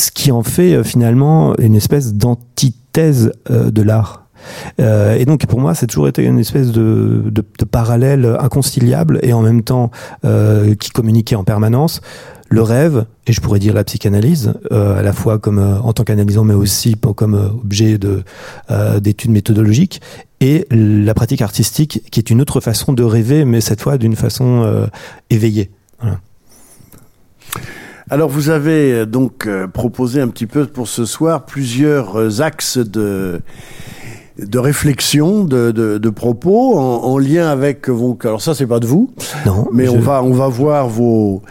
Ce 0.00 0.10
qui 0.10 0.32
en 0.32 0.42
fait 0.42 0.76
euh, 0.76 0.82
finalement 0.82 1.54
une 1.58 1.74
espèce 1.74 2.14
d'antithèse 2.14 3.32
euh, 3.50 3.70
de 3.70 3.82
l'art. 3.82 4.24
Euh, 4.80 5.14
et 5.16 5.26
donc 5.26 5.44
pour 5.44 5.60
moi, 5.60 5.74
c'est 5.74 5.86
toujours 5.86 6.08
été 6.08 6.24
une 6.24 6.38
espèce 6.38 6.72
de, 6.72 7.30
parallèle 7.70 8.24
inconciliable 8.40 9.18
et 9.22 9.34
en 9.34 9.42
même 9.42 9.62
temps 9.62 9.90
qui 10.22 10.90
communiquait 10.90 11.36
en 11.36 11.44
permanence. 11.44 12.00
Le 12.48 12.62
rêve, 12.62 13.04
et 13.26 13.32
je 13.32 13.40
pourrais 13.42 13.58
dire 13.58 13.74
la 13.74 13.84
psychanalyse, 13.84 14.54
à 14.70 15.02
la 15.02 15.12
fois 15.12 15.38
comme 15.38 15.58
en 15.58 15.92
tant 15.92 16.02
qu'analysant, 16.02 16.42
mais 16.42 16.54
aussi 16.54 16.96
comme 16.96 17.34
objet 17.34 17.98
de 17.98 18.24
d'études 18.98 19.30
méthodologiques, 19.30 20.00
et 20.40 20.66
la 20.70 21.14
pratique 21.14 21.42
artistique, 21.42 22.02
qui 22.10 22.18
est 22.18 22.30
une 22.30 22.40
autre 22.40 22.60
façon 22.60 22.94
de 22.94 23.04
rêver, 23.04 23.44
mais 23.44 23.60
cette 23.60 23.82
fois 23.82 23.98
d'une 23.98 24.16
façon 24.16 24.88
éveillée. 25.28 25.70
Voilà. 26.00 26.18
Alors 28.10 28.28
vous 28.28 28.50
avez 28.50 28.92
euh, 28.92 29.06
donc 29.06 29.46
euh, 29.46 29.66
proposé 29.68 30.20
un 30.20 30.28
petit 30.28 30.46
peu 30.46 30.66
pour 30.66 30.88
ce 30.88 31.04
soir 31.04 31.44
plusieurs 31.46 32.16
euh, 32.18 32.40
axes 32.40 32.78
de 32.78 33.40
de 34.38 34.58
réflexion, 34.58 35.44
de, 35.44 35.70
de, 35.70 35.98
de 35.98 36.08
propos 36.08 36.78
en, 36.78 37.04
en 37.04 37.18
lien 37.18 37.48
avec 37.50 37.90
vos. 37.90 38.16
Alors 38.24 38.40
ça 38.40 38.54
c'est 38.54 38.66
pas 38.66 38.80
de 38.80 38.86
vous, 38.86 39.10
Non, 39.44 39.68
mais 39.70 39.84
je- 39.84 39.90
on 39.90 39.98
va 40.00 40.22
on 40.24 40.32
va 40.32 40.48
voir 40.48 40.88
vos 40.88 41.42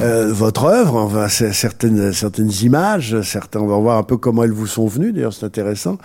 euh, 0.00 0.32
votre 0.32 0.64
œuvre, 0.64 0.94
on 0.94 1.06
va 1.06 1.28
certaines 1.28 2.12
certaines 2.12 2.50
images, 2.62 3.20
certains 3.20 3.60
on 3.60 3.66
va 3.66 3.76
voir 3.76 3.98
un 3.98 4.02
peu 4.02 4.16
comment 4.16 4.44
elles 4.44 4.52
vous 4.52 4.66
sont 4.66 4.86
venues. 4.86 5.12
D'ailleurs 5.12 5.34
c'est 5.34 5.44
intéressant. 5.44 5.98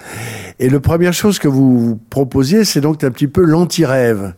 Et 0.59 0.69
la 0.69 0.81
première 0.81 1.13
chose 1.13 1.39
que 1.39 1.47
vous 1.47 1.97
proposiez, 2.09 2.65
c'est 2.65 2.81
donc 2.81 3.03
un 3.05 3.11
petit 3.11 3.27
peu 3.27 3.43
l'anti-rêve. 3.43 4.33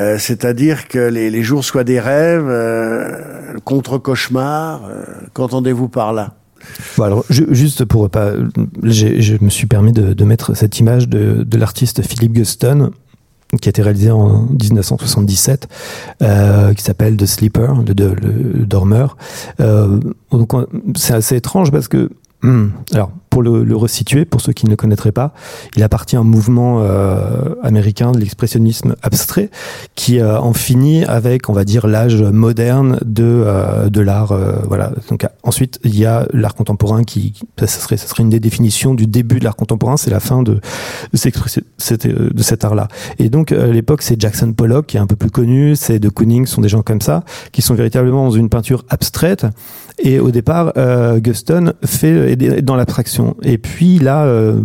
Euh, 0.00 0.16
c'est-à-dire 0.18 0.88
que 0.88 0.98
les, 0.98 1.42
jours 1.42 1.64
soient 1.64 1.84
des 1.84 2.00
rêves, 2.00 2.46
euh, 2.48 3.54
contre-cauchemar. 3.64 4.82
euh, 4.84 5.04
Qu'entendez-vous 5.34 5.88
par 5.88 6.12
là? 6.12 6.34
Juste 7.30 7.84
pour 7.84 8.08
pas, 8.10 8.32
je 8.82 9.42
me 9.42 9.50
suis 9.50 9.66
permis 9.66 9.92
de, 9.92 10.24
mettre 10.24 10.54
cette 10.54 10.78
image 10.78 11.08
de, 11.08 11.42
de 11.42 11.58
l'artiste 11.58 12.02
Philip 12.02 12.32
Guston 12.32 12.90
qui 13.60 13.68
a 13.68 13.70
été 13.70 13.82
réalisé 13.82 14.10
en 14.12 14.42
1977, 14.42 15.68
euh, 16.22 16.72
qui 16.72 16.84
s'appelle 16.84 17.16
The 17.16 17.26
Sleeper, 17.26 17.82
le, 17.86 17.94
de- 17.94 18.14
le 18.14 18.64
dormeur. 18.64 19.16
C'est 20.94 21.14
assez 21.14 21.36
étrange 21.36 21.72
parce 21.72 21.88
que, 21.88 22.10
alors 22.92 23.10
pour 23.30 23.42
le, 23.42 23.64
le 23.64 23.76
resituer, 23.76 24.24
pour 24.24 24.40
ceux 24.40 24.52
qui 24.52 24.66
ne 24.66 24.70
le 24.70 24.76
connaîtraient 24.76 25.12
pas, 25.12 25.32
il 25.76 25.82
appartient 25.84 26.16
à 26.16 26.20
un 26.20 26.24
mouvement 26.24 26.80
euh, 26.82 27.54
américain 27.62 28.10
de 28.12 28.18
l'expressionnisme 28.18 28.96
abstrait 29.02 29.50
qui 29.94 30.18
euh, 30.18 30.38
en 30.38 30.52
finit 30.52 31.04
avec, 31.04 31.48
on 31.48 31.52
va 31.52 31.64
dire, 31.64 31.86
l'âge 31.86 32.22
moderne 32.22 32.98
de 33.04 33.22
euh, 33.46 33.88
de 33.88 34.00
l'art. 34.00 34.32
euh, 34.32 34.56
voilà. 34.66 34.90
Donc 35.08 35.26
ensuite, 35.44 35.78
il 35.84 35.96
y 35.96 36.06
a 36.06 36.26
l'art 36.32 36.54
contemporain 36.56 37.04
qui, 37.04 37.34
ça 37.58 37.66
serait, 37.68 37.96
ça 37.96 38.08
serait 38.08 38.24
une 38.24 38.30
des 38.30 38.40
définitions 38.40 38.94
du 38.94 39.06
début 39.06 39.38
de 39.38 39.44
l'art 39.44 39.56
contemporain, 39.56 39.96
c'est 39.96 40.10
la 40.10 40.20
fin 40.20 40.42
de 40.42 40.60
de, 41.12 41.18
euh, 42.06 42.30
de 42.32 42.42
cet 42.42 42.64
art-là. 42.64 42.88
Et 43.18 43.28
donc 43.30 43.52
à 43.52 43.66
l'époque, 43.68 44.02
c'est 44.02 44.20
Jackson 44.20 44.52
Pollock 44.52 44.86
qui 44.86 44.96
est 44.96 45.00
un 45.00 45.06
peu 45.06 45.16
plus 45.16 45.30
connu, 45.30 45.76
c'est 45.76 46.00
de 46.00 46.08
Kooning, 46.08 46.46
sont 46.46 46.62
des 46.62 46.68
gens 46.68 46.82
comme 46.82 47.00
ça 47.00 47.24
qui 47.52 47.62
sont 47.62 47.74
véritablement 47.74 48.24
dans 48.24 48.30
une 48.34 48.48
peinture 48.48 48.84
abstraite. 48.88 49.46
Et 50.02 50.18
au 50.18 50.30
départ, 50.30 50.72
Guston 51.18 51.74
fait 51.84 52.34
dans 52.62 52.74
l'abstraction. 52.74 53.19
Et 53.42 53.58
puis 53.58 53.98
là, 53.98 54.24
euh, 54.24 54.60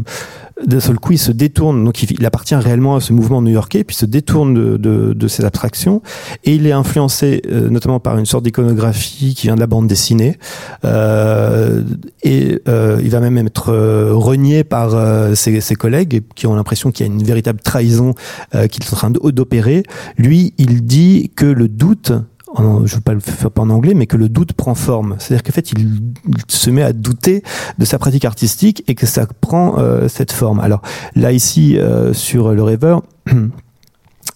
d'un 0.66 0.80
seul 0.80 0.97
coup, 0.97 1.14
il 1.14 1.18
se 1.18 1.32
détourne. 1.32 1.84
Donc, 1.84 2.01
il, 2.03 2.26
appartient 2.26 2.56
réellement 2.56 2.95
à 2.95 3.01
ce 3.01 3.14
mouvement 3.14 3.41
new-yorkais, 3.41 3.84
puis 3.84 3.95
se 3.95 4.06
détourne 4.06 4.78
de, 4.78 5.28
ses 5.28 5.43
abstractions. 5.43 6.01
Et 6.43 6.56
il 6.56 6.68
est 6.68 6.72
influencé 6.72 7.41
euh, 7.47 7.70
notamment 7.70 7.99
par 7.99 8.18
une 8.18 8.26
sorte 8.26 8.43
d'iconographie 8.43 9.36
qui 9.36 9.47
vient 9.47 9.56
de 9.56 9.60
la 9.60 9.68
bande 9.68 9.88
dessinée. 9.88 10.38
Euh, 10.84 11.82
et 12.24 12.60
il 12.68 13.10
va 13.10 13.20
même 13.20 13.38
être 13.38 13.74
renié 14.12 14.64
par 14.64 15.36
ses, 15.36 15.62
ses, 15.62 15.76
collègues 15.76 16.24
qui 16.36 16.47
ont 16.47 16.56
l'impression 16.56 16.91
qu'il 16.91 17.06
y 17.06 17.10
a 17.10 17.12
une 17.12 17.24
véritable 17.24 17.60
trahison 17.60 18.14
qu'il 18.51 18.84
est 18.84 18.93
en 18.93 18.95
train 18.95 19.12
d'opérer. 19.12 19.84
Lui, 20.18 20.53
il 20.58 20.84
dit 20.86 21.32
que 21.36 21.45
le 21.45 21.68
doute 21.68 22.14
je 22.58 22.64
ne 22.64 22.88
veux 22.88 23.01
pas 23.01 23.14
le 23.14 23.20
faire 23.20 23.49
en 23.58 23.70
anglais, 23.70 23.93
mais 23.93 24.08
que 24.08 24.18
le 24.18 24.30
doute 24.30 24.53
prend 24.53 24.76
forme. 24.76 25.16
C'est-à-dire 25.20 25.43
qu'en 25.43 25.53
fait, 25.53 25.72
il, 25.72 26.14
il, 26.28 26.36
se 26.47 26.70
met 26.70 26.84
à 26.84 26.93
douter 26.93 27.43
de 27.78 27.86
sa 27.86 27.97
pratique 27.99 28.26
artistique 28.26 28.84
et 28.88 28.95
que 28.95 29.06
ça 29.06 29.28
prend 29.41 29.78
euh, 29.78 30.08
cette 30.08 30.32
forme. 30.32 30.60
Alors 30.60 30.82
là, 31.16 31.32
ici, 31.32 31.78
euh, 31.78 32.14
sur 32.14 32.53
le 32.53 32.64
rêveur, 32.64 33.03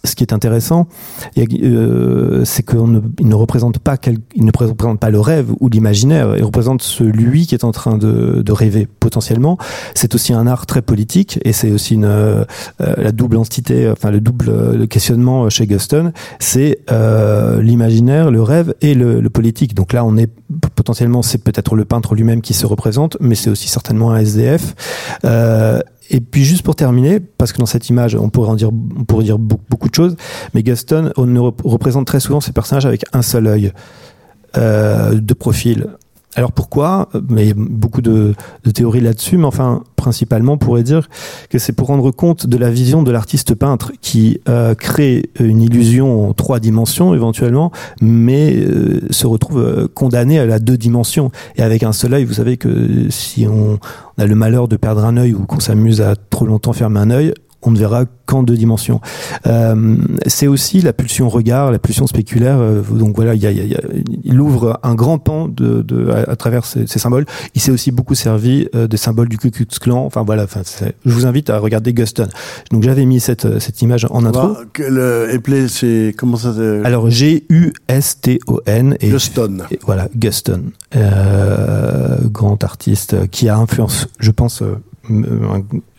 ce 0.03 0.15
qui 0.15 0.23
est 0.23 0.33
intéressant, 0.33 0.87
euh, 1.37 2.45
c'est 2.45 2.63
qu'il 2.63 2.79
ne, 2.79 3.35
représente 3.35 3.79
pas 3.79 3.97
le 5.09 5.19
rêve 5.19 5.51
ou 5.59 5.67
l'imaginaire. 5.67 6.37
Il 6.37 6.43
représente 6.43 6.81
celui 6.81 7.47
qui 7.47 7.55
est 7.55 7.65
en 7.65 7.71
train 7.71 7.97
de, 7.97 8.51
rêver 8.51 8.87
potentiellement. 8.99 9.57
C'est 9.93 10.15
aussi 10.15 10.33
un 10.33 10.47
art 10.47 10.65
très 10.65 10.81
politique 10.81 11.39
et 11.45 11.53
c'est 11.53 11.71
aussi 11.71 11.93
une, 11.93 12.05
euh, 12.05 12.43
la 12.79 13.11
double 13.11 13.37
entité, 13.37 13.89
enfin 13.89 14.09
le 14.09 14.19
double 14.19 14.75
le 14.75 14.87
questionnement 14.87 15.49
chez 15.49 15.67
Guston. 15.67 16.11
C'est 16.39 16.79
euh, 16.91 17.61
l'imaginaire, 17.61 18.31
le 18.31 18.41
rêve 18.41 18.73
et 18.81 18.95
le, 18.95 19.21
le, 19.21 19.29
politique. 19.29 19.75
Donc 19.75 19.93
là, 19.93 20.03
on 20.03 20.17
est 20.17 20.29
potentiellement, 20.75 21.21
c'est 21.21 21.43
peut-être 21.43 21.75
le 21.75 21.85
peintre 21.85 22.15
lui-même 22.15 22.41
qui 22.41 22.53
se 22.53 22.65
représente, 22.65 23.17
mais 23.19 23.35
c'est 23.35 23.49
aussi 23.49 23.67
certainement 23.67 24.11
un 24.11 24.17
SDF. 24.17 24.75
Et 26.10 26.22
puis 26.22 26.43
juste 26.43 26.64
pour 26.64 26.76
terminer, 26.76 27.20
parce 27.20 27.51
que 27.53 27.60
dans 27.60 27.66
cette 27.66 27.89
image, 27.89 28.16
on 28.16 28.30
pourrait 28.30 28.49
en 28.49 28.55
dire, 28.55 28.70
on 28.70 29.03
pourrait 29.03 29.26
dire 29.26 29.38
beaucoup 29.38 29.89
de 29.89 29.95
choses, 29.95 30.16
mais 30.53 30.64
Gaston 30.64 31.12
on 31.18 31.26
ne 31.26 31.39
représente 31.39 32.07
très 32.07 32.20
souvent 32.20 32.41
ces 32.41 32.51
personnages 32.51 32.86
avec 32.86 33.03
un 33.14 33.22
seul 33.22 33.47
œil 33.47 33.72
euh, 34.57 35.20
de 35.20 35.34
profil. 35.34 35.88
Alors 36.36 36.51
pourquoi 36.51 37.09
Mais 37.30 37.45
il 37.45 37.47
y 37.47 37.51
a 37.51 37.55
beaucoup 37.57 38.01
de, 38.01 38.36
théories 38.73 39.01
là-dessus, 39.01 39.38
mais 39.38 39.45
enfin, 39.45 39.84
principalement, 39.95 40.53
on 40.53 40.57
pourrait 40.57 40.84
dire 40.84 41.09
que 41.49 41.57
c'est 41.57 41.73
pour 41.73 41.88
rendre 41.88 42.11
compte 42.11 42.45
de 42.45 42.57
la 42.57 42.69
vision 42.69 43.01
de 43.01 43.11
l'artiste 43.11 43.55
peintre 43.55 43.91
qui 43.99 44.39
euh, 44.47 44.75
crée 44.75 45.32
une 45.39 45.61
illusion 45.61 46.30
en 46.30 46.34
trois 46.34 46.59
dimensions 46.59 47.15
éventuellement, 47.15 47.71
mais 48.01 48.55
euh, 48.55 49.01
se 49.09 49.25
retrouve 49.25 49.89
condamné 49.95 50.39
à 50.39 50.45
la 50.45 50.59
deux 50.59 50.77
dimensions. 50.77 51.32
Et 51.55 51.63
avec 51.63 51.84
un 51.84 51.93
seul 51.93 52.13
œil, 52.13 52.25
vous 52.25 52.36
savez 52.36 52.57
que 52.57 53.09
si 53.09 53.47
on, 53.47 53.80
on 54.17 54.21
a 54.21 54.25
le 54.25 54.36
malheur 54.36 54.67
de 54.67 54.75
perdre 54.75 55.03
un 55.05 55.17
œil 55.17 55.34
ou 55.34 55.45
qu'on 55.45 55.59
s'amuse 55.59 56.01
à 56.01 56.15
trop 56.15 56.45
longtemps 56.45 56.73
fermer 56.73 56.99
un 56.99 57.09
œil, 57.09 57.34
on 57.62 57.72
ne 57.72 57.78
verra 57.78 58.05
qu'en 58.26 58.43
deux 58.43 58.55
dimensions. 58.55 59.01
Euh, 59.47 59.97
c'est 60.28 60.47
aussi 60.47 60.82
la 60.82 60.93
pulsion 60.93 61.30
regard, 61.30 61.72
la 61.72 61.80
pulsion 61.80 62.07
spéculaire. 62.07 62.57
Euh, 62.60 62.82
donc 62.82 63.16
voilà, 63.16 63.34
il, 63.36 63.41
y 63.41 63.47
a, 63.47 63.51
il, 63.51 63.68
y 63.68 63.76
a, 63.76 63.82
il, 64.24 64.39
ouvre 64.39 64.80
un 64.84 64.95
grand 64.95 65.18
pan 65.18 65.47
de, 65.47 65.82
de 65.82 66.10
à, 66.10 66.32
à, 66.32 66.36
travers 66.36 66.66
ces, 66.66 66.88
ces, 66.88 66.99
symboles. 66.99 67.26
Il 67.55 67.62
s'est 67.62 67.72
aussi 67.72 67.91
beaucoup 67.91 68.16
servi 68.16 68.68
euh, 68.76 68.88
des 68.88 68.97
symboles 68.97 69.30
du 69.30 69.38
Ku 69.38 69.51
Klux 69.51 69.68
Klan. 69.82 70.05
Enfin 70.05 70.24
voilà, 70.24 70.43
enfin, 70.43 70.62
je 71.05 71.12
vous 71.12 71.26
invite 71.26 71.49
à 71.49 71.60
regarder 71.60 71.93
Guston. 71.93 72.30
Donc 72.72 72.84
j'avais 72.84 73.05
mis 73.05 73.20
cette, 73.20 73.60
cette 73.60 73.82
image 73.82 74.07
en 74.10 74.26
intro. 74.26 74.55
Le 74.78 75.39
c'est 75.68 76.14
comment 76.18 76.38
ça 76.38 76.53
Alors 76.84 77.10
G 77.10 77.45
U 77.49 77.74
S 77.88 78.22
T 78.22 78.39
O 78.47 78.62
N 78.66 78.95
et 79.01 79.10
Guston. 79.10 79.60
Et, 79.72 79.80
voilà, 79.84 80.07
Guston, 80.16 80.66
euh, 80.95 82.18
grand 82.26 82.64
artiste 82.64 83.28
qui 83.30 83.49
a 83.49 83.57
influence, 83.57 84.07
je 84.20 84.32
pense 84.32 84.64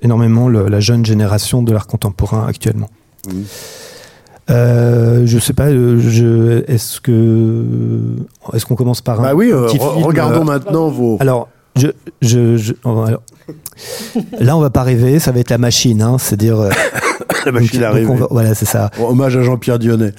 énormément 0.03 0.49
le, 0.49 0.69
la 0.69 0.81
jeune 0.81 1.05
génération 1.05 1.63
de 1.63 1.73
l'art 1.73 1.87
contemporain 1.87 2.47
actuellement. 2.47 2.91
Mmh. 3.27 3.43
Euh, 4.51 5.27
je 5.27 5.39
sais 5.39 5.53
pas, 5.53 5.71
je, 5.71 6.65
est-ce 6.69 7.01
que 7.01 7.65
est-ce 8.53 8.67
qu'on 8.67 8.75
commence 8.75 9.01
par 9.01 9.21
un 9.21 9.23
bah 9.23 9.35
oui, 9.35 9.51
petit 9.51 9.79
euh, 9.79 9.93
film, 9.93 10.05
regardons 10.05 10.41
euh, 10.41 10.45
maintenant 10.45 10.89
vos. 10.89 11.19
Alors, 11.21 11.49
je, 11.77 11.89
je, 12.21 12.57
je 12.57 12.73
alors, 12.85 13.23
là, 14.41 14.57
on 14.57 14.61
va 14.61 14.71
pas 14.71 14.83
rêver, 14.83 15.21
ça 15.21 15.31
va 15.31 15.39
être 15.39 15.51
la 15.51 15.59
machine, 15.59 16.03
hein, 16.03 16.19
c'est-à-dire 16.19 16.69
la 17.47 17.53
machine 17.53 17.83
à 17.85 17.91
rêver. 17.93 18.13
Voilà, 18.31 18.55
c'est 18.55 18.65
ça. 18.65 18.91
Bon, 18.99 19.11
hommage 19.11 19.37
à 19.37 19.43
Jean-Pierre 19.43 19.79
Dionnet. 19.79 20.13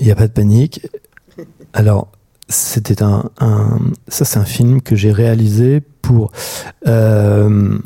Il 0.00 0.06
n'y 0.06 0.10
a 0.10 0.16
pas 0.16 0.26
de 0.26 0.32
panique. 0.32 0.80
Alors, 1.72 2.08
c'était 2.48 3.02
un, 3.02 3.30
un, 3.40 3.78
ça 4.08 4.24
c'est 4.24 4.38
un 4.38 4.44
film 4.44 4.82
que 4.82 4.96
j'ai 4.96 5.12
réalisé 5.12 5.82
pour 6.02 6.30
euh, 6.86 7.78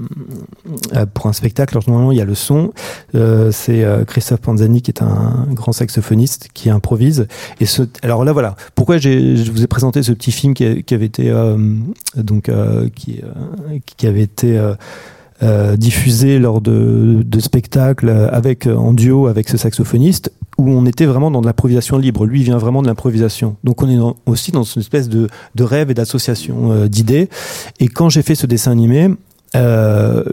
pour 1.15 1.27
un 1.27 1.33
spectacle. 1.33 1.75
Alors, 1.75 1.89
normalement, 1.89 2.13
il 2.13 2.19
y 2.19 2.21
a 2.21 2.25
le 2.25 2.35
son. 2.35 2.73
Euh, 3.15 3.53
c'est 3.53 3.85
euh, 3.85 4.05
Christophe 4.05 4.41
Panzani 4.41 4.83
qui 4.83 4.91
est 4.91 5.03
un 5.03 5.47
grand 5.53 5.73
saxophoniste 5.73 6.49
qui 6.53 6.69
improvise. 6.69 7.29
Et 7.61 7.67
ce, 7.67 7.83
alors 8.03 8.25
là, 8.25 8.33
voilà. 8.33 8.57
Pourquoi 8.75 8.99
je 8.99 9.51
vous 9.51 9.63
ai 9.63 9.67
présenté 9.69 10.03
ce 10.03 10.13
petit 10.13 10.33
film 10.33 10.55
qui, 10.55 10.83
qui 10.83 10.95
avait 10.95 11.07
été 11.07 11.31
euh, 11.31 11.57
donc 12.17 12.49
euh, 12.49 12.89
qui 12.95 13.23
qui 13.97 14.07
avait 14.07 14.23
été 14.23 14.61
euh, 15.43 15.77
diffusé 15.77 16.39
lors 16.39 16.61
de, 16.61 17.23
de 17.25 17.41
spectacles 17.41 18.11
avec 18.33 18.67
en 18.67 18.93
duo 18.93 19.27
avec 19.27 19.49
ce 19.49 19.57
saxophoniste 19.57 20.33
où 20.59 20.69
on 20.71 20.85
était 20.87 21.07
vraiment 21.07 21.31
dans 21.31 21.41
de 21.41 21.47
l'improvisation 21.47 21.99
libre. 21.99 22.27
Lui, 22.27 22.41
il 22.41 22.45
vient 22.45 22.59
vraiment 22.59 22.83
de 22.83 22.89
l'improvisation. 22.89 23.57
Donc, 23.63 23.81
on 23.81 23.89
est 23.89 24.15
aussi 24.27 24.51
dans 24.51 24.65
une 24.65 24.81
espèce 24.81 25.09
de, 25.09 25.29
de 25.55 25.65
rêve 25.65 25.91
et 25.91 25.95
d'association 25.95 26.73
euh, 26.73 26.89
d'idées. 26.89 27.29
Et 27.79 27.87
quand 27.87 28.09
j'ai 28.09 28.23
fait 28.23 28.35
ce 28.35 28.47
dessin 28.47 28.73
animé, 28.73 29.09
euh, 29.55 30.25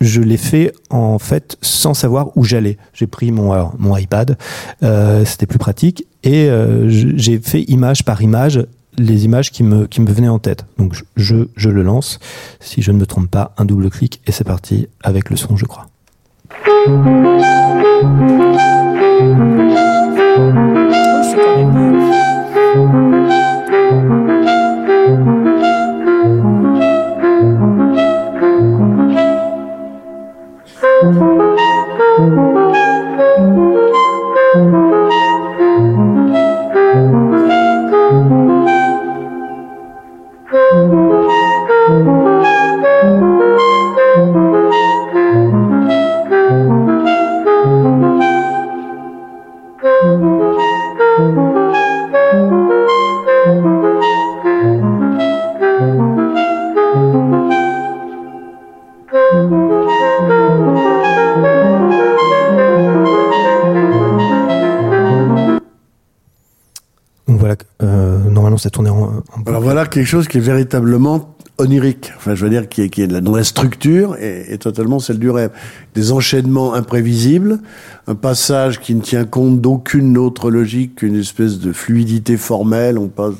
je 0.00 0.20
l'ai 0.20 0.36
fait 0.36 0.72
en 0.90 1.18
fait 1.18 1.56
sans 1.60 1.94
savoir 1.94 2.36
où 2.36 2.44
j'allais. 2.44 2.78
J'ai 2.92 3.06
pris 3.06 3.32
mon 3.32 3.52
mon 3.78 3.96
iPad, 3.96 4.38
euh, 4.82 5.24
c'était 5.24 5.46
plus 5.46 5.58
pratique, 5.58 6.06
et 6.22 6.48
euh, 6.48 6.88
j'ai 6.88 7.38
fait 7.38 7.62
image 7.62 8.04
par 8.04 8.22
image 8.22 8.64
les 8.98 9.24
images 9.24 9.50
qui 9.50 9.62
me, 9.62 9.86
qui 9.86 10.00
venaient 10.00 10.28
en 10.28 10.38
tête. 10.38 10.66
Donc 10.76 10.94
je, 10.94 11.04
je, 11.16 11.48
je 11.56 11.70
le 11.70 11.82
lance, 11.82 12.18
si 12.60 12.82
je 12.82 12.92
ne 12.92 12.98
me 12.98 13.06
trompe 13.06 13.30
pas, 13.30 13.54
un 13.56 13.64
double 13.64 13.90
clic 13.90 14.20
et 14.26 14.32
c'est 14.32 14.44
parti 14.44 14.88
avec 15.02 15.30
le 15.30 15.36
son, 15.36 15.56
je 15.56 15.64
crois. 15.64 15.86
En, 68.76 68.82
en 68.86 69.42
Alors 69.46 69.62
voilà 69.62 69.86
quelque 69.86 70.06
chose 70.06 70.28
qui 70.28 70.38
est 70.38 70.42
véritablement 70.42 71.36
onirique, 71.58 72.12
enfin 72.16 72.36
je 72.36 72.44
veux 72.44 72.50
dire 72.50 72.68
qui 72.68 72.82
est, 72.82 72.88
qui 72.88 73.02
est 73.02 73.08
dont 73.08 73.34
la 73.34 73.44
structure 73.44 74.16
est, 74.20 74.58
totalement 74.62 75.00
celle 75.00 75.18
du 75.18 75.28
rêve. 75.28 75.50
Des 75.94 76.12
enchaînements 76.12 76.74
imprévisibles, 76.74 77.58
un 78.06 78.14
passage 78.14 78.80
qui 78.80 78.94
ne 78.94 79.00
tient 79.00 79.24
compte 79.24 79.60
d'aucune 79.60 80.16
autre 80.16 80.50
logique 80.50 80.96
qu'une 80.96 81.16
espèce 81.16 81.58
de 81.58 81.72
fluidité 81.72 82.36
formelle. 82.36 82.96
On 82.96 83.08
passe 83.08 83.34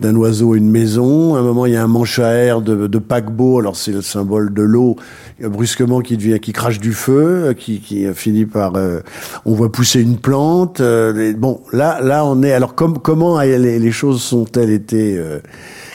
d'un 0.00 0.16
oiseau 0.16 0.54
à 0.54 0.56
une 0.56 0.70
maison. 0.70 1.34
À 1.34 1.40
un 1.40 1.42
moment, 1.42 1.66
il 1.66 1.74
y 1.74 1.76
a 1.76 1.82
un 1.82 1.88
manche 1.88 2.18
à 2.18 2.32
air 2.32 2.62
de, 2.62 2.86
de 2.86 2.98
paquebot. 2.98 3.58
Alors 3.58 3.76
c'est 3.76 3.92
le 3.92 4.00
symbole 4.00 4.54
de 4.54 4.62
l'eau 4.62 4.96
brusquement 5.40 6.00
qui 6.00 6.16
devient, 6.16 6.40
qui 6.40 6.52
crache 6.52 6.80
du 6.80 6.94
feu, 6.94 7.54
qui, 7.58 7.80
qui 7.80 8.06
finit 8.14 8.46
par, 8.46 8.76
euh, 8.76 9.00
on 9.44 9.52
voit 9.52 9.70
pousser 9.70 10.00
une 10.00 10.16
plante. 10.16 10.80
Euh, 10.80 11.34
bon, 11.36 11.60
là, 11.72 12.00
là, 12.00 12.24
on 12.24 12.42
est. 12.42 12.52
Alors 12.52 12.74
com 12.74 12.98
comment 13.02 13.38
les, 13.40 13.78
les 13.78 13.92
choses 13.92 14.22
sont-elles 14.22 14.70
été 14.70 15.18
euh, 15.18 15.40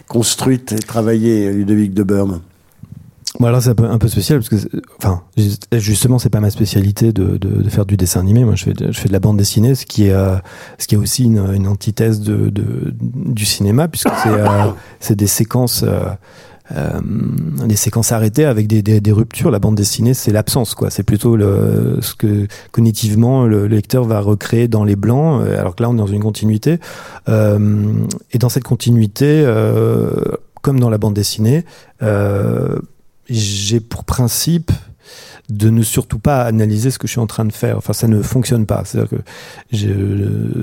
construites 0.10 0.74
et 0.74 0.80
travaillées, 0.80 1.54
Ludovic 1.54 1.94
de 1.94 2.04
Burme. 2.04 2.42
Bon 3.40 3.46
alors 3.46 3.62
c'est 3.62 3.70
un 3.70 3.76
peu, 3.76 3.86
un 3.86 4.00
peu 4.00 4.08
spécial 4.08 4.40
parce 4.40 4.50
que 4.50 4.56
enfin 4.98 5.22
justement 5.72 6.18
c'est 6.18 6.32
pas 6.32 6.40
ma 6.40 6.50
spécialité 6.50 7.14
de, 7.14 7.38
de, 7.38 7.62
de, 7.62 7.70
faire 7.70 7.86
du 7.86 7.96
dessin 7.96 8.20
animé. 8.22 8.44
Moi 8.44 8.56
je 8.56 8.64
fais 8.64 8.74
de, 8.74 8.92
je 8.92 9.00
fais 9.00 9.08
de 9.08 9.14
la 9.14 9.20
bande 9.20 9.38
dessinée 9.38 9.76
ce 9.76 9.86
qui 9.86 10.08
est 10.08 10.14
euh, 10.14 10.38
ce 10.80 10.88
qui 10.88 10.96
est 10.96 10.98
aussi 10.98 11.26
une, 11.26 11.38
une 11.54 11.68
antithèse 11.68 12.22
de, 12.22 12.50
de 12.50 12.94
du 13.00 13.46
cinéma 13.46 13.88
puisque 13.88 14.10
c'est 14.24 14.30
euh, 14.30 14.72
c'est 15.00 15.16
des 15.16 15.28
séquences 15.28 15.84
euh, 15.84 16.10
des 16.72 17.76
séquences 17.76 18.12
arrêtées 18.12 18.46
avec 18.46 18.68
des, 18.68 18.82
des, 18.82 19.02
des 19.02 19.12
ruptures. 19.12 19.52
La 19.52 19.60
bande 19.60 19.76
dessinée, 19.76 20.14
c'est 20.14 20.32
l'absence, 20.32 20.76
quoi. 20.76 20.90
C'est 20.90 21.04
plutôt 21.04 21.36
le, 21.36 21.98
ce 22.02 22.14
que 22.14 22.48
cognitivement 22.72 23.46
le 23.46 23.68
lecteur 23.68 24.04
va 24.04 24.20
recréer 24.20 24.68
dans 24.68 24.84
les 24.84 24.96
blancs, 24.96 25.44
alors 25.48 25.76
que 25.76 25.84
là, 25.84 25.90
on 25.90 25.94
est 25.94 25.98
dans 25.98 26.08
une 26.08 26.22
continuité. 26.22 26.80
et 27.28 28.38
dans 28.38 28.50
cette 28.50 28.64
continuité, 28.64 29.44
comme 30.62 30.80
dans 30.80 30.90
la 30.90 30.98
bande 30.98 31.14
dessinée, 31.14 31.66
j'ai 33.30 33.80
pour 33.80 34.04
principe 34.04 34.72
de 35.50 35.70
ne 35.70 35.82
surtout 35.82 36.20
pas 36.20 36.44
analyser 36.44 36.92
ce 36.92 37.00
que 37.00 37.08
je 37.08 37.12
suis 37.12 37.20
en 37.20 37.28
train 37.28 37.46
de 37.46 37.54
faire. 37.54 37.78
Enfin, 37.78 37.94
ça 37.94 38.08
ne 38.08 38.22
fonctionne 38.22 38.66
pas. 38.66 38.84
C'est-à-dire 38.86 39.10
que 39.10 39.24
je, 39.72 39.88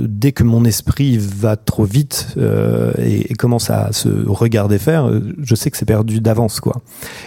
dès 0.07 0.33
que 0.33 0.45
mon 0.45 0.65
esprit 0.65 1.19
va 1.19 1.57
trop 1.57 1.85
vite 1.85 2.29
euh, 2.37 2.93
et, 2.99 3.33
et, 3.33 3.35
commence 3.35 3.71
à 3.71 3.93
se 3.93 4.09
regarder 4.27 4.79
faire, 4.79 5.11
je 5.43 5.55
sais 5.55 5.71
que 5.71 5.77
c'est 5.77 5.85
perdu 5.85 6.21
d'avance, 6.21 6.61
quoi. 6.61 6.81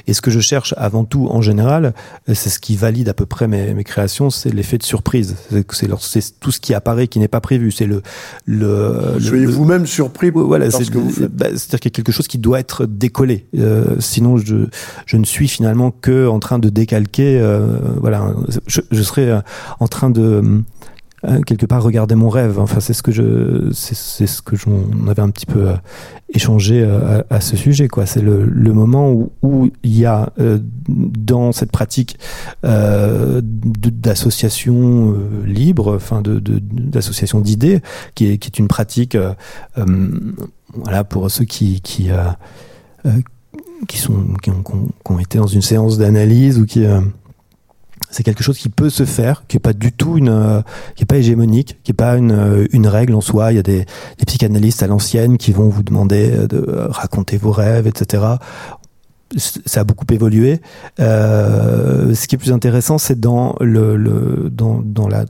Et 0.08 0.14
ce 0.14 0.22
que 0.22 0.32
je 0.32 0.40
cherche 0.40 0.74
avant 0.78 1.04
tout, 1.04 1.28
en 1.30 1.42
général, 1.42 1.94
c'est 2.28 2.50
ce 2.50 2.60
qui 2.60 2.76
valide 2.76 3.10
à 3.10 3.14
peu 3.14 3.26
près 3.26 3.48
mes, 3.48 3.74
mes 3.74 3.84
créations, 3.84 4.30
c'est 4.30 4.54
l'effet 4.54 4.78
de 4.78 4.84
surprise. 4.84 5.36
C'est 5.70 6.40
tout 6.40 6.52
ce 6.52 6.60
qui 6.60 6.74
apparaît 6.74 7.08
qui 7.08 7.20
n'est 7.20 7.28
pas 7.28 7.42
prévu. 7.42 7.72
C'est 7.72 7.86
le 7.86 8.02
le. 8.46 9.18
Soyez 9.20 9.46
vous-même 9.46 9.86
surpris. 9.86 10.30
Voilà, 10.30 10.72
c'est 10.72 10.90
bah, 10.92 11.48
c'est-à-dire 11.52 11.80
qu'il 11.80 11.92
y 11.92 11.94
a 11.94 11.98
quelque 11.98 12.12
chose 12.12 12.28
qui 12.28 12.38
doit 12.38 12.60
être 12.60 12.86
décollé. 12.86 13.46
Euh, 13.58 13.96
sinon, 14.00 14.38
je 14.38 14.68
je 15.06 15.18
ne 15.18 15.26
suis 15.26 15.48
finalement 15.48 15.92
que 15.92 16.28
en 16.28 16.40
train 16.40 16.60
de 16.60 16.70
décalquer. 16.70 17.40
Euh, 17.40 17.49
voilà, 18.00 18.34
je, 18.68 19.02
serais 19.02 19.30
euh, 19.30 19.42
en 19.80 19.88
train 19.88 20.10
de 20.10 20.64
euh, 21.26 21.42
quelque 21.42 21.66
part 21.66 21.84
regarder 21.84 22.16
mon 22.16 22.30
rêve. 22.30 22.60
Enfin, 22.60 22.80
c'est 22.80 22.94
ce 22.94 23.04
que 23.04 23.12
je, 23.12 23.72
c'est 23.74 24.28
ce 24.28 24.42
que 24.42 24.56
j'en 24.56 25.08
avais 25.10 25.22
un 25.22 25.30
petit 25.30 25.46
peu 25.46 25.68
échangé 26.34 26.88
à, 27.30 27.42
ce 27.42 27.58
sujet. 27.58 27.88
Quoi, 27.88 28.06
c'est 28.06 28.22
le, 28.22 28.74
moment 28.74 29.12
où, 29.42 29.70
il 29.84 29.98
y 29.98 30.06
a 30.06 30.32
euh, 30.40 30.60
dans 30.88 31.52
cette 31.52 31.72
pratique 31.72 32.18
euh, 32.64 33.42
d'association 33.44 35.14
euh, 35.14 35.46
libre, 35.46 35.96
enfin 35.96 36.22
de 36.22 36.40
d'association 36.40 37.42
d'idées, 37.42 37.82
qui 38.16 38.28
est, 38.28 38.60
une 38.60 38.68
pratique, 38.68 39.18
voilà, 40.74 41.04
pour 41.04 41.30
ceux 41.30 41.46
qui 41.46 41.82
qui 41.82 42.10
ont, 45.06 45.20
été 45.20 45.38
dans 45.38 45.48
une 45.48 45.62
séance 45.62 45.98
d'analyse 45.98 46.60
ou 46.60 46.66
qui 46.66 46.86
c'est 48.10 48.24
quelque 48.24 48.44
chose 48.44 48.58
qui 48.58 48.70
peut 48.70 48.90
se 48.90 49.06
faire, 49.06 49.44
qui 49.48 49.58
est 49.58 49.60
pas 49.60 49.74
du 49.74 49.92
tout 49.92 50.18
une, 50.18 50.30
euh, 50.30 50.62
qui 50.96 51.04
est 51.04 51.06
pas 51.06 51.18
hégémonique, 51.18 51.78
qui 51.84 51.92
est 51.92 51.94
pas 51.94 52.18
une, 52.18 52.32
euh, 52.32 52.90
règle 52.90 53.14
en 53.14 53.22
soi. 53.22 53.52
Il 53.52 53.56
y 53.56 53.60
a 53.60 53.64
des, 53.64 53.86
psychanalystes 54.26 54.84
à 54.84 54.88
l'ancienne 54.88 55.38
qui 55.38 55.52
vont 55.52 55.70
vous 55.70 55.84
demander 55.84 56.32
euh, 56.32 56.48
de 56.48 56.66
raconter 56.90 57.38
vos 57.38 57.52
rêves, 57.52 57.88
etc. 57.88 58.24
Ça 59.38 59.82
a 59.82 59.84
beaucoup 59.84 60.12
évolué. 60.12 60.60
Ce 60.98 62.28
qui 62.28 62.34
est 62.34 62.40
plus 62.40 62.52
intéressant, 62.52 62.98
c'est 62.98 63.20
dans 63.20 63.56
le, 63.60 64.50
dans, 64.52 64.82
dans 64.84 65.08
la 65.08 65.26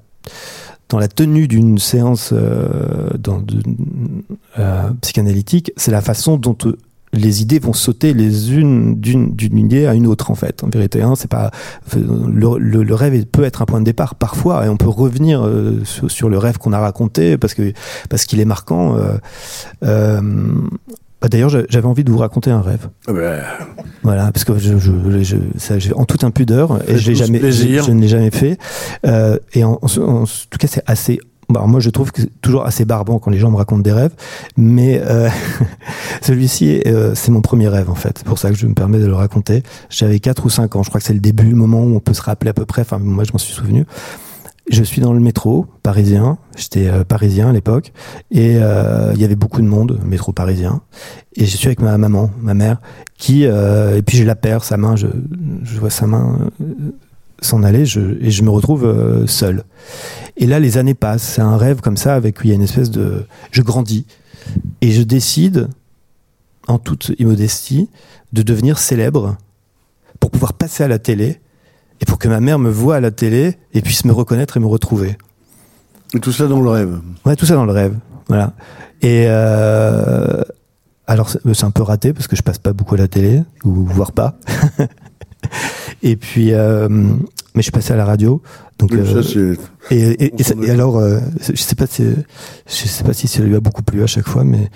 dans 0.87 0.97
la 0.97 1.07
tenue 1.07 1.47
d'une 1.47 1.77
séance 1.77 2.33
dans, 2.33 3.43
psychanalytique, 5.01 5.73
c'est 5.75 5.91
la 5.91 6.01
façon 6.01 6.37
dont 6.37 6.57
les 7.13 7.41
idées 7.41 7.59
vont 7.59 7.73
sauter 7.73 8.13
les 8.13 8.53
unes 8.53 8.95
d'une 8.99 9.35
d'une 9.35 9.57
idée 9.57 9.85
à 9.85 9.93
une 9.93 10.07
autre 10.07 10.31
en 10.31 10.35
fait. 10.35 10.63
En 10.63 10.69
vérité, 10.69 11.01
hein, 11.01 11.13
c'est 11.15 11.29
pas 11.29 11.51
le, 11.95 12.57
le, 12.57 12.83
le, 12.83 12.95
rêve 12.95 13.25
peut 13.25 13.43
être 13.43 13.61
un 13.61 13.65
point 13.65 13.79
de 13.79 13.85
départ 13.85 14.15
parfois 14.15 14.65
et 14.65 14.69
on 14.69 14.77
peut 14.77 14.89
revenir 14.89 15.45
euh, 15.45 15.81
sur, 15.83 16.09
sur, 16.11 16.29
le 16.29 16.37
rêve 16.37 16.57
qu'on 16.57 16.73
a 16.73 16.79
raconté 16.79 17.37
parce 17.37 17.53
que 17.53 17.73
parce 18.09 18.25
qu'il 18.25 18.39
est 18.39 18.45
marquant. 18.45 18.97
Euh, 18.97 19.17
euh, 19.83 20.21
bah 21.21 21.27
D'ailleurs, 21.27 21.49
j'avais 21.49 21.85
envie 21.85 22.05
de 22.05 22.11
vous 22.11 22.17
raconter 22.17 22.49
un 22.49 22.61
rêve. 22.61 22.87
Ah 23.05 23.11
ben... 23.11 23.43
Voilà, 24.03 24.31
parce 24.31 24.45
que 24.45 24.57
je, 24.57 24.77
je, 24.77 24.91
je 25.21 25.35
ça, 25.57 25.75
en 25.95 26.05
toute 26.05 26.23
impudeur 26.23 26.79
et 26.89 26.97
je, 26.97 27.11
jamais, 27.11 27.39
je, 27.51 27.91
ne 27.91 27.99
l'ai 27.99 28.07
jamais 28.07 28.31
fait. 28.31 28.57
Euh, 29.05 29.37
et 29.53 29.65
en, 29.65 29.79
en, 29.81 29.99
en, 30.01 30.23
tout 30.23 30.57
cas, 30.57 30.67
c'est 30.67 30.83
assez 30.85 31.19
Bon, 31.49 31.67
moi, 31.67 31.79
je 31.79 31.89
trouve 31.89 32.11
que 32.11 32.21
c'est 32.21 32.41
toujours 32.41 32.65
assez 32.65 32.85
barbant 32.85 33.17
quand 33.17 33.31
les 33.31 33.39
gens 33.39 33.49
me 33.49 33.57
racontent 33.57 33.81
des 33.81 33.91
rêves, 33.91 34.13
mais 34.55 35.01
euh, 35.03 35.29
celui-ci, 36.21 36.83
euh, 36.85 37.15
c'est 37.15 37.31
mon 37.31 37.41
premier 37.41 37.67
rêve 37.67 37.89
en 37.89 37.95
fait. 37.95 38.19
C'est 38.19 38.27
pour 38.27 38.37
ça 38.37 38.49
que 38.49 38.55
je 38.55 38.67
me 38.67 38.75
permets 38.75 38.99
de 38.99 39.07
le 39.07 39.15
raconter. 39.15 39.63
J'avais 39.89 40.19
4 40.19 40.45
ou 40.45 40.49
5 40.49 40.75
ans, 40.75 40.83
je 40.83 40.89
crois 40.89 41.01
que 41.01 41.07
c'est 41.07 41.13
le 41.13 41.19
début, 41.19 41.49
le 41.49 41.55
moment 41.55 41.81
où 41.81 41.95
on 41.95 41.99
peut 41.99 42.13
se 42.13 42.21
rappeler 42.21 42.51
à 42.51 42.53
peu 42.53 42.65
près. 42.65 42.83
Enfin, 42.83 42.99
moi, 42.99 43.23
je 43.23 43.31
m'en 43.31 43.39
suis 43.39 43.53
souvenu. 43.53 43.85
Je 44.69 44.83
suis 44.83 45.01
dans 45.01 45.13
le 45.13 45.19
métro 45.19 45.65
parisien. 45.81 46.37
J'étais 46.55 46.87
euh, 46.87 47.03
parisien 47.03 47.49
à 47.49 47.53
l'époque 47.53 47.91
et 48.29 48.57
euh, 48.57 49.11
il 49.15 49.21
y 49.21 49.25
avait 49.25 49.35
beaucoup 49.35 49.61
de 49.61 49.67
monde, 49.67 49.99
métro 50.05 50.31
parisien. 50.31 50.81
Et 51.35 51.45
je 51.45 51.57
suis 51.57 51.67
avec 51.67 51.81
ma 51.81 51.97
maman, 51.97 52.29
ma 52.39 52.53
mère, 52.53 52.79
qui 53.17 53.47
euh, 53.47 53.97
et 53.97 54.03
puis 54.03 54.17
je 54.17 54.23
la 54.23 54.35
perds, 54.35 54.63
sa 54.63 54.77
main, 54.77 54.95
je, 54.95 55.07
je 55.63 55.79
vois 55.79 55.89
sa 55.89 56.05
main 56.05 56.51
s'en 57.41 57.63
aller 57.63 57.85
je, 57.85 58.01
et 58.21 58.31
je 58.31 58.43
me 58.43 58.49
retrouve 58.49 58.85
euh, 58.85 59.27
seul. 59.27 59.63
Et 60.37 60.45
là, 60.45 60.59
les 60.59 60.77
années 60.77 60.93
passent. 60.93 61.23
C'est 61.23 61.41
un 61.41 61.57
rêve 61.57 61.81
comme 61.81 61.97
ça, 61.97 62.15
avec 62.15 62.37
il 62.43 62.49
y 62.49 62.51
a 62.51 62.55
une 62.55 62.61
espèce 62.61 62.91
de. 62.91 63.25
Je 63.51 63.61
grandis 63.61 64.05
et 64.81 64.91
je 64.91 65.01
décide, 65.01 65.67
en 66.67 66.79
toute 66.79 67.11
immodestie, 67.19 67.89
de 68.33 68.41
devenir 68.41 68.79
célèbre 68.79 69.37
pour 70.19 70.31
pouvoir 70.31 70.53
passer 70.53 70.83
à 70.83 70.87
la 70.87 70.99
télé 70.99 71.39
et 72.01 72.05
pour 72.05 72.17
que 72.17 72.27
ma 72.27 72.39
mère 72.39 72.59
me 72.59 72.69
voie 72.69 72.95
à 72.95 72.99
la 72.99 73.11
télé 73.11 73.57
et 73.73 73.81
puisse 73.81 74.05
me 74.05 74.13
reconnaître 74.13 74.57
et 74.57 74.59
me 74.59 74.67
retrouver. 74.67 75.17
Et 76.13 76.19
tout 76.19 76.31
ça 76.31 76.47
dans 76.47 76.61
le 76.61 76.69
rêve. 76.69 76.99
Ouais, 77.25 77.35
tout 77.35 77.45
ça 77.45 77.55
dans 77.55 77.65
le 77.65 77.71
rêve. 77.71 77.95
Voilà. 78.27 78.53
Et 79.01 79.25
euh, 79.27 80.41
alors 81.07 81.29
c'est 81.29 81.63
un 81.63 81.71
peu 81.71 81.83
raté 81.83 82.13
parce 82.13 82.27
que 82.27 82.35
je 82.35 82.41
passe 82.41 82.59
pas 82.59 82.73
beaucoup 82.73 82.95
à 82.95 82.99
la 82.99 83.07
télé 83.07 83.43
ou 83.63 83.85
voire 83.85 84.11
pas. 84.11 84.37
et 86.03 86.15
puis, 86.15 86.53
euh, 86.53 86.87
mais 86.89 87.57
je 87.57 87.63
suis 87.63 87.71
passé 87.71 87.93
à 87.93 87.95
la 87.95 88.05
radio. 88.05 88.41
Donc, 88.77 88.91
ça, 88.91 89.37
euh, 89.37 89.55
et, 89.91 89.95
et, 89.97 90.25
et, 90.25 90.65
et, 90.65 90.69
alors, 90.69 90.97
euh, 90.97 91.19
je 91.41 91.61
sais 91.61 91.75
pas 91.75 91.87
si, 91.87 92.03
je 92.67 92.73
sais 92.73 93.03
pas 93.03 93.13
si 93.13 93.27
ça 93.27 93.43
lui 93.43 93.55
a 93.55 93.59
beaucoup 93.59 93.83
plu 93.83 94.01
à 94.03 94.07
chaque 94.07 94.27
fois, 94.27 94.43
mais 94.43 94.69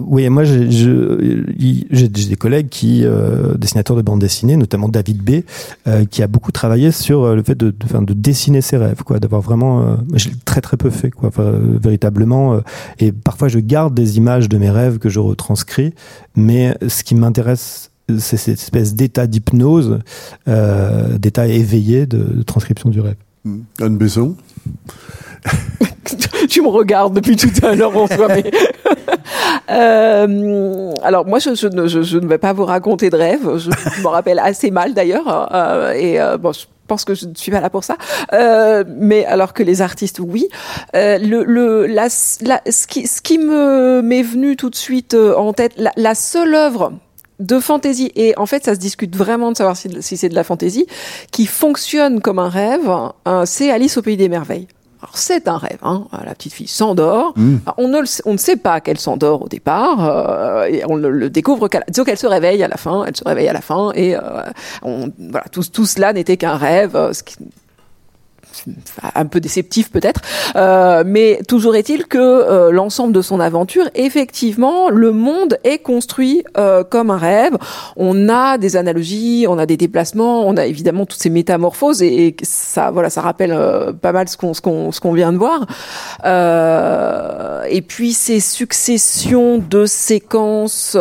oui, 0.00 0.28
moi 0.28 0.44
j'ai 0.44 2.08
des 2.08 2.36
collègues 2.36 2.68
qui, 2.68 3.04
euh, 3.04 3.54
dessinateurs 3.56 3.96
de 3.96 4.02
bande 4.02 4.20
dessinée, 4.20 4.56
notamment 4.56 4.88
David 4.88 5.22
B, 5.22 5.42
euh, 5.86 6.04
qui 6.04 6.22
a 6.22 6.28
beaucoup 6.28 6.52
travaillé 6.52 6.92
sur 6.92 7.24
euh, 7.24 7.34
le 7.34 7.42
fait 7.42 7.56
de, 7.56 7.70
de, 7.70 8.04
de 8.04 8.12
dessiner 8.12 8.60
ses 8.60 8.76
rêves, 8.76 9.02
quoi, 9.02 9.18
d'avoir 9.18 9.42
vraiment, 9.42 9.80
euh, 9.82 9.96
j'ai 10.14 10.30
très 10.44 10.60
très 10.60 10.76
peu 10.76 10.90
fait, 10.90 11.10
quoi, 11.10 11.30
véritablement. 11.36 12.54
Euh, 12.54 12.60
et 13.00 13.10
parfois 13.10 13.48
je 13.48 13.58
garde 13.58 13.94
des 13.94 14.18
images 14.18 14.48
de 14.48 14.56
mes 14.56 14.70
rêves 14.70 14.98
que 14.98 15.08
je 15.08 15.18
retranscris, 15.18 15.94
mais 16.36 16.76
ce 16.86 17.02
qui 17.02 17.14
m'intéresse 17.14 17.90
c'est 18.18 18.38
cette 18.38 18.58
espèce 18.58 18.94
d'état 18.94 19.26
d'hypnose, 19.26 19.98
euh, 20.48 21.18
d'état 21.18 21.46
éveillé 21.46 22.06
de, 22.06 22.18
de, 22.18 22.42
transcription 22.42 22.88
du 22.88 23.00
rêve. 23.00 23.16
Anne 23.80 23.98
Besson? 23.98 24.34
Tu 26.48 26.62
me 26.62 26.68
regardes 26.68 27.14
depuis 27.14 27.36
tout 27.36 27.50
à 27.62 27.74
l'heure, 27.74 27.92
François. 27.92 28.28
Mais 28.28 28.44
euh, 29.70 30.92
alors 31.02 31.26
moi, 31.26 31.38
je, 31.38 31.54
je, 31.54 31.68
ne, 31.68 31.86
je, 31.86 32.02
je, 32.02 32.18
ne 32.18 32.26
vais 32.26 32.38
pas 32.38 32.52
vous 32.52 32.64
raconter 32.64 33.10
de 33.10 33.16
rêve. 33.16 33.56
Je 33.56 33.70
me 34.02 34.08
rappelle 34.08 34.38
assez 34.38 34.70
mal 34.70 34.94
d'ailleurs. 34.94 35.54
Euh, 35.54 35.92
et 35.92 36.20
euh, 36.20 36.38
bon, 36.38 36.52
je 36.52 36.64
pense 36.86 37.04
que 37.04 37.14
je 37.14 37.26
ne 37.26 37.34
suis 37.34 37.50
pas 37.50 37.60
là 37.60 37.70
pour 37.70 37.84
ça. 37.84 37.96
Euh, 38.32 38.84
mais 38.88 39.24
alors 39.26 39.52
que 39.52 39.62
les 39.62 39.82
artistes, 39.82 40.20
oui. 40.20 40.48
Euh, 40.94 41.18
le, 41.18 41.44
le, 41.44 41.86
la, 41.86 42.08
la, 42.42 42.62
ce 42.70 42.86
qui, 42.86 43.06
ce 43.06 43.20
qui 43.20 43.38
me 43.38 44.00
m'est 44.02 44.22
venu 44.22 44.56
tout 44.56 44.70
de 44.70 44.76
suite 44.76 45.14
en 45.14 45.52
tête, 45.52 45.72
la, 45.76 45.92
la 45.96 46.14
seule 46.14 46.54
œuvre 46.54 46.92
de 47.38 47.60
fantaisie 47.60 48.10
et 48.16 48.34
en 48.36 48.46
fait 48.46 48.64
ça 48.64 48.74
se 48.74 48.80
discute 48.80 49.14
vraiment 49.14 49.52
de 49.52 49.56
savoir 49.56 49.76
si, 49.76 49.90
si 50.00 50.16
c'est 50.16 50.28
de 50.28 50.34
la 50.34 50.44
fantaisie 50.44 50.86
qui 51.30 51.46
fonctionne 51.46 52.20
comme 52.20 52.38
un 52.38 52.48
rêve 52.48 52.90
euh, 53.28 53.44
c'est 53.46 53.70
Alice 53.70 53.96
au 53.96 54.02
pays 54.02 54.16
des 54.16 54.28
merveilles 54.28 54.66
alors 55.00 55.16
c'est 55.16 55.46
un 55.46 55.58
rêve, 55.58 55.78
hein. 55.82 56.06
la 56.24 56.34
petite 56.34 56.52
fille 56.52 56.66
s'endort. 56.66 57.32
Mmh. 57.36 57.56
On, 57.76 57.88
ne 57.88 58.00
on 58.24 58.32
ne 58.32 58.38
sait 58.38 58.56
pas 58.56 58.80
qu'elle 58.80 58.98
s'endort 58.98 59.42
au 59.42 59.48
départ, 59.48 60.04
euh, 60.04 60.64
et 60.64 60.82
on 60.88 60.96
le, 60.96 61.10
le 61.10 61.30
découvre 61.30 61.68
qu'elle, 61.68 61.84
disons 61.88 62.04
qu'elle 62.04 62.18
se 62.18 62.26
réveille 62.26 62.62
à 62.64 62.68
la 62.68 62.76
fin, 62.76 63.04
elle 63.04 63.16
se 63.16 63.24
réveille 63.24 63.48
à 63.48 63.52
la 63.52 63.60
fin, 63.60 63.92
et 63.94 64.16
euh, 64.16 64.20
on, 64.82 65.10
voilà, 65.18 65.46
tout, 65.52 65.62
tout 65.62 65.86
cela 65.86 66.12
n'était 66.12 66.36
qu'un 66.36 66.56
rêve, 66.56 66.96
euh, 66.96 67.12
ce 67.12 67.22
qui, 67.22 67.36
un 69.14 69.26
peu 69.26 69.40
déceptif 69.40 69.90
peut-être, 69.90 70.20
euh, 70.56 71.02
mais 71.06 71.40
toujours 71.46 71.76
est-il 71.76 72.06
que 72.06 72.18
euh, 72.18 72.70
l'ensemble 72.70 73.12
de 73.12 73.22
son 73.22 73.40
aventure, 73.40 73.88
effectivement, 73.94 74.90
le 74.90 75.12
monde 75.12 75.58
est 75.64 75.78
construit 75.78 76.44
euh, 76.56 76.84
comme 76.84 77.10
un 77.10 77.16
rêve. 77.16 77.56
On 77.96 78.28
a 78.28 78.58
des 78.58 78.76
analogies, 78.76 79.46
on 79.48 79.58
a 79.58 79.66
des 79.66 79.76
déplacements, 79.76 80.46
on 80.46 80.56
a 80.56 80.66
évidemment 80.66 81.06
toutes 81.06 81.20
ces 81.20 81.30
métamorphoses 81.30 82.02
et, 82.02 82.36
ça, 82.42 82.90
voilà, 82.90 83.10
ça 83.10 83.20
rappelle 83.20 83.52
euh, 83.52 83.92
pas 83.92 84.12
mal 84.12 84.28
ce 84.28 84.36
qu'on 84.36 84.54
ce 84.54 84.60
qu'on 84.60 84.92
ce 84.92 85.00
qu'on 85.00 85.12
vient 85.12 85.32
de 85.32 85.38
voir. 85.38 85.66
Euh, 86.24 87.64
et 87.68 87.82
puis 87.82 88.12
ces 88.12 88.40
successions 88.40 89.58
de 89.58 89.86
séquences 89.86 90.96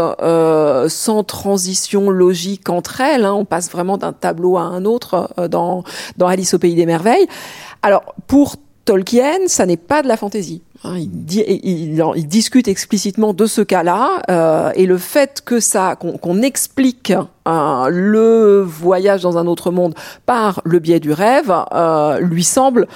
sans 0.87 1.23
transition 1.23 2.09
logique 2.09 2.69
entre 2.69 3.01
elles, 3.01 3.25
hein, 3.25 3.33
on 3.33 3.45
passe 3.45 3.69
vraiment 3.69 3.97
d'un 3.97 4.13
tableau 4.13 4.57
à 4.57 4.61
un 4.61 4.85
autre 4.85 5.29
dans 5.49 5.83
dans 6.17 6.27
Alice 6.27 6.53
au 6.53 6.59
pays 6.59 6.75
des 6.75 6.85
merveilles. 6.85 7.27
Alors, 7.81 8.15
pour 8.27 8.55
Tolkien, 8.85 9.47
ça 9.47 9.65
n'est 9.65 9.77
pas 9.77 10.01
de 10.01 10.07
la 10.07 10.15
fantaisie. 10.15 10.61
Hein, 10.83 10.97
il, 10.99 12.27
discute 12.27 12.67
explicitement 12.67 13.33
de 13.33 13.47
ce 13.47 13.61
cas-là 13.61 14.21
euh, 14.29 14.71
et 14.75 14.85
le 14.85 14.99
fait 14.99 15.41
que 15.43 15.59
ça 15.59 15.95
qu'on 15.95 16.41
explique 16.43 17.11
euh, 17.47 17.89
le 17.89 18.61
voyage 18.61 19.23
dans 19.23 19.39
un 19.39 19.47
autre 19.47 19.71
monde 19.71 19.95
par 20.27 20.61
le 20.65 20.77
biais 20.77 20.99
du 20.99 21.11
rêve 21.11 21.51
euh, 21.73 22.19
lui 22.19 22.43
semble 22.43 22.87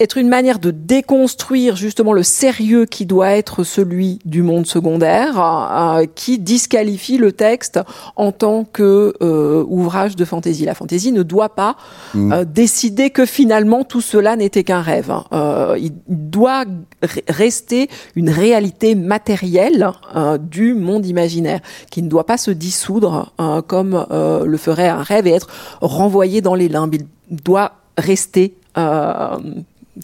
être 0.00 0.18
une 0.18 0.28
manière 0.28 0.58
de 0.58 0.72
déconstruire 0.72 1.76
justement 1.76 2.12
le 2.12 2.24
sérieux 2.24 2.84
qui 2.84 3.06
doit 3.06 3.30
être 3.30 3.62
celui 3.62 4.18
du 4.24 4.42
monde 4.42 4.66
secondaire, 4.66 5.38
euh, 5.38 6.06
qui 6.14 6.38
disqualifie 6.38 7.16
le 7.16 7.30
texte 7.30 7.78
en 8.16 8.32
tant 8.32 8.64
que 8.64 9.14
euh, 9.22 9.64
ouvrage 9.68 10.16
de 10.16 10.24
fantaisie. 10.24 10.64
La 10.64 10.74
fantaisie 10.74 11.12
ne 11.12 11.22
doit 11.22 11.54
pas 11.54 11.76
mm. 12.14 12.32
euh, 12.32 12.44
décider 12.44 13.10
que 13.10 13.24
finalement 13.24 13.84
tout 13.84 14.00
cela 14.00 14.34
n'était 14.34 14.64
qu'un 14.64 14.80
rêve. 14.80 15.12
Euh, 15.32 15.76
il 15.80 15.92
doit 16.08 16.64
rester 17.28 17.88
une 18.16 18.30
réalité 18.30 18.96
matérielle 18.96 19.90
euh, 20.16 20.38
du 20.38 20.74
monde 20.74 21.06
imaginaire, 21.06 21.60
qui 21.90 22.02
ne 22.02 22.08
doit 22.08 22.26
pas 22.26 22.38
se 22.38 22.50
dissoudre 22.50 23.32
comme 23.66 24.06
le 24.10 24.56
ferait 24.56 24.88
un 24.88 25.02
rêve 25.02 25.26
et 25.26 25.32
être 25.32 25.48
renvoyé 25.80 26.40
dans 26.40 26.54
les 26.54 26.68
limbes. 26.68 26.94
Il 26.94 27.06
doit 27.30 27.72
rester 27.96 28.54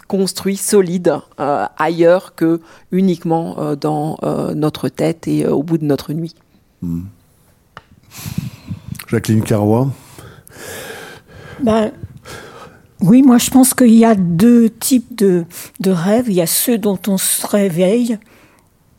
construit, 0.07 0.57
solide, 0.57 1.19
euh, 1.39 1.67
ailleurs 1.79 2.35
que 2.35 2.61
uniquement 2.93 3.57
euh, 3.59 3.77
dans 3.77 4.19
euh, 4.23 4.55
notre 4.55 4.89
tête 4.89 5.27
et 5.29 5.47
au 5.47 5.63
bout 5.63 5.79
de 5.79 5.85
notre 5.85 6.13
nuit. 6.13 6.35
Hmm. 6.83 7.03
Jacqueline 9.09 9.43
Carrois 9.43 9.91
ben, 11.63 11.91
Oui, 13.01 13.23
moi 13.23 13.39
je 13.39 13.51
pense 13.51 13.75
qu'il 13.75 13.95
y 13.95 14.05
a 14.05 14.15
deux 14.15 14.71
types 14.71 15.17
de, 15.17 15.45
de, 15.81 15.91
rêves. 15.91 16.27
Il 16.29 16.35
y 16.35 16.41
a 16.41 16.47
ceux 16.47 16.79
dont 16.79 16.99
on 17.09 17.19
se 17.19 17.47
réveille 17.47 18.19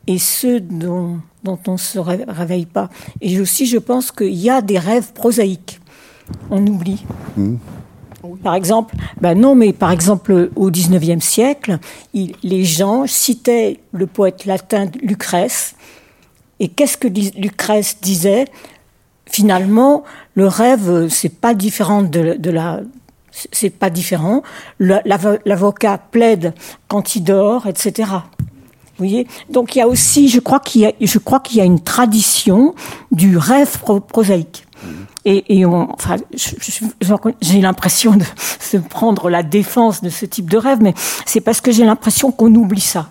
et 0.06 0.18
ceux 0.18 0.60
dont, 0.60 1.20
dont 1.42 1.58
on 1.66 1.72
ne 1.72 1.78
se 1.78 1.98
réveille 1.98 2.66
pas. 2.66 2.90
Et 3.20 3.40
aussi 3.40 3.66
je 3.66 3.78
pense 3.78 4.12
qu'il 4.12 4.34
y 4.34 4.50
a 4.50 4.60
des 4.60 4.78
rêves 4.78 5.12
prosaïques. 5.12 5.80
On 6.50 6.64
oublie. 6.66 7.04
Hmm. 7.36 7.56
Par 8.42 8.54
exemple, 8.54 8.94
ben 9.20 9.38
non, 9.38 9.54
mais 9.54 9.72
par 9.72 9.90
exemple, 9.90 10.50
au 10.54 10.70
XIXe 10.70 11.24
siècle, 11.24 11.78
les 12.14 12.64
gens 12.64 13.06
citaient 13.06 13.80
le 13.92 14.06
poète 14.06 14.44
latin 14.44 14.86
Lucrèce. 15.02 15.74
Et 16.60 16.68
qu'est-ce 16.68 16.96
que 16.96 17.08
Lucrèce 17.08 17.98
disait? 18.00 18.46
Finalement, 19.26 20.04
le 20.34 20.46
rêve, 20.46 21.08
c'est 21.08 21.40
pas 21.40 21.54
différent 21.54 22.02
de, 22.02 22.50
la, 22.50 22.80
c'est 23.50 23.70
pas 23.70 23.90
différent. 23.90 24.42
L'avocat 24.78 25.98
plaide 25.98 26.54
quand 26.88 27.16
il 27.16 27.24
dort, 27.24 27.66
etc. 27.66 28.10
Vous 28.98 29.08
voyez? 29.08 29.26
Donc 29.50 29.74
il 29.74 29.78
y 29.78 29.82
a 29.82 29.88
aussi, 29.88 30.28
je 30.28 30.38
crois 30.38 30.60
qu'il 30.60 30.82
y 31.00 31.06
je 31.06 31.18
crois 31.18 31.40
qu'il 31.40 31.58
y 31.58 31.60
a 31.60 31.64
une 31.64 31.80
tradition 31.80 32.74
du 33.10 33.36
rêve 33.36 33.78
prosaïque. 34.06 34.66
Et, 35.24 35.58
et 35.58 35.66
on, 35.66 35.92
enfin, 35.92 36.16
j'ai 37.40 37.60
l'impression 37.60 38.16
de 38.16 38.24
se 38.60 38.76
prendre 38.76 39.30
la 39.30 39.42
défense 39.42 40.02
de 40.02 40.08
ce 40.08 40.26
type 40.26 40.50
de 40.50 40.56
rêve, 40.56 40.78
mais 40.80 40.94
c'est 41.26 41.40
parce 41.40 41.60
que 41.60 41.70
j'ai 41.70 41.84
l'impression 41.84 42.32
qu'on 42.32 42.54
oublie 42.54 42.80
ça 42.80 43.08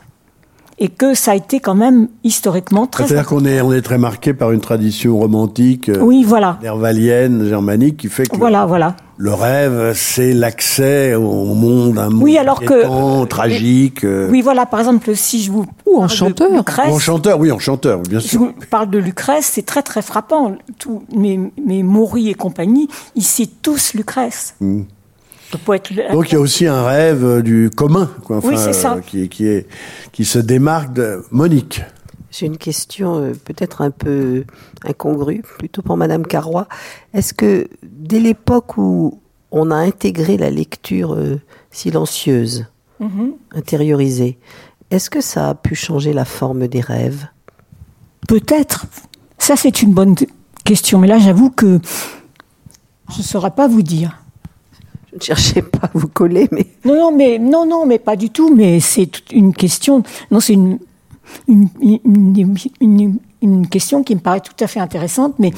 et 0.81 0.89
que 0.89 1.13
ça 1.13 1.31
a 1.31 1.35
été 1.35 1.59
quand 1.59 1.75
même 1.75 2.07
historiquement 2.23 2.87
très. 2.87 3.05
C'est-à-dire 3.05 3.27
qu'on 3.27 3.45
est 3.45 3.61
on 3.61 3.71
est 3.71 3.83
très 3.83 3.99
marqué 3.99 4.33
par 4.33 4.51
une 4.51 4.61
tradition 4.61 5.17
romantique. 5.17 5.89
Euh, 5.89 5.99
oui, 6.01 6.23
voilà. 6.23 6.57
Nervalienne, 6.63 7.47
germanique, 7.47 7.97
qui 7.97 8.09
fait 8.09 8.27
que. 8.27 8.35
Voilà, 8.35 8.65
voilà. 8.65 8.95
Le 9.21 9.35
rêve, 9.35 9.93
c'est 9.93 10.33
l'accès 10.33 11.13
au 11.13 11.53
monde, 11.53 11.99
un 11.99 12.09
monde 12.09 12.23
oui, 12.23 12.39
alors 12.39 12.59
que, 12.59 13.25
tragique. 13.25 14.03
Euh. 14.03 14.27
Oui, 14.31 14.41
voilà. 14.41 14.65
Par 14.65 14.79
exemple, 14.79 15.15
si 15.15 15.43
je 15.43 15.51
vous 15.51 15.67
ou 15.85 16.01
en 16.01 16.07
chanteur, 16.07 16.49
ou 16.49 16.57
en 16.57 16.97
chanteur, 16.97 17.39
oui, 17.39 17.51
en 17.51 17.59
chanteur, 17.59 17.99
bien 17.99 18.19
sûr. 18.19 18.31
Je 18.31 18.37
vous 18.39 18.53
parle 18.71 18.89
de 18.89 18.97
Lucrèce, 18.97 19.45
c'est 19.45 19.63
très 19.63 19.83
très 19.83 20.01
frappant. 20.01 20.55
Tous 20.79 21.03
mes, 21.15 21.39
mes 21.63 21.83
Maury 21.83 22.29
et 22.29 22.33
compagnie, 22.33 22.87
ils 23.15 23.23
citent 23.23 23.61
tous 23.61 23.93
Lucrèce. 23.93 24.55
Hmm. 24.59 24.81
Donc 26.11 26.31
il 26.31 26.33
y 26.33 26.37
a 26.37 26.39
aussi 26.39 26.65
un 26.65 26.83
rêve 26.83 27.23
euh, 27.23 27.41
du 27.41 27.69
commun, 27.75 28.09
quoi, 28.23 28.37
enfin, 28.37 28.47
oui, 28.47 28.73
ça. 28.73 28.93
Euh, 28.93 29.01
qui, 29.05 29.29
qui, 29.29 29.45
est, 29.47 29.67
qui 30.11 30.25
se 30.25 30.39
démarque 30.39 30.93
de 30.93 31.23
Monique. 31.29 31.83
J'ai 32.31 32.45
une 32.45 32.57
question 32.57 33.17
euh, 33.17 33.33
peut-être 33.33 33.81
un 33.81 33.91
peu 33.91 34.45
incongrue, 34.83 35.43
plutôt 35.59 35.81
pour 35.81 35.97
Madame 35.97 36.25
Carrois. 36.25 36.67
Est-ce 37.13 37.33
que 37.33 37.67
dès 37.83 38.19
l'époque 38.19 38.77
où 38.77 39.19
on 39.51 39.69
a 39.69 39.75
intégré 39.75 40.37
la 40.37 40.49
lecture 40.49 41.17
silencieuse, 41.71 42.67
mm-hmm. 43.01 43.33
intériorisée, 43.53 44.39
est-ce 44.91 45.09
que 45.09 45.21
ça 45.21 45.49
a 45.49 45.55
pu 45.55 45.75
changer 45.75 46.13
la 46.13 46.25
forme 46.25 46.67
des 46.67 46.81
rêves? 46.81 47.27
Peut-être. 48.27 48.85
Ça, 49.37 49.55
c'est 49.55 49.81
une 49.81 49.93
bonne 49.93 50.15
question. 50.63 50.99
Mais 50.99 51.07
là, 51.07 51.17
j'avoue 51.17 51.49
que 51.49 51.79
je 53.09 53.17
ne 53.17 53.23
saurais 53.23 53.51
pas 53.51 53.67
vous 53.67 53.81
dire. 53.81 54.21
Je 55.11 55.15
ne 55.17 55.21
cherchais 55.21 55.61
pas 55.61 55.87
à 55.87 55.91
vous 55.93 56.07
coller, 56.07 56.47
mais. 56.51 56.67
Non, 56.85 56.95
non, 56.95 57.17
mais, 57.17 57.39
non, 57.39 57.65
non, 57.65 57.85
mais 57.85 57.99
pas 57.99 58.15
du 58.15 58.29
tout. 58.29 58.53
Mais 58.53 58.79
c'est 58.79 59.31
une 59.31 59.53
question. 59.53 60.03
Non, 60.29 60.39
c'est 60.39 60.53
une, 60.53 60.79
une, 61.47 61.67
une, 61.81 63.17
une, 63.41 63.67
question 63.67 64.03
qui 64.03 64.15
me 64.15 64.19
paraît 64.19 64.41
tout 64.41 64.55
à 64.59 64.67
fait 64.67 64.79
intéressante, 64.79 65.35
mais 65.39 65.51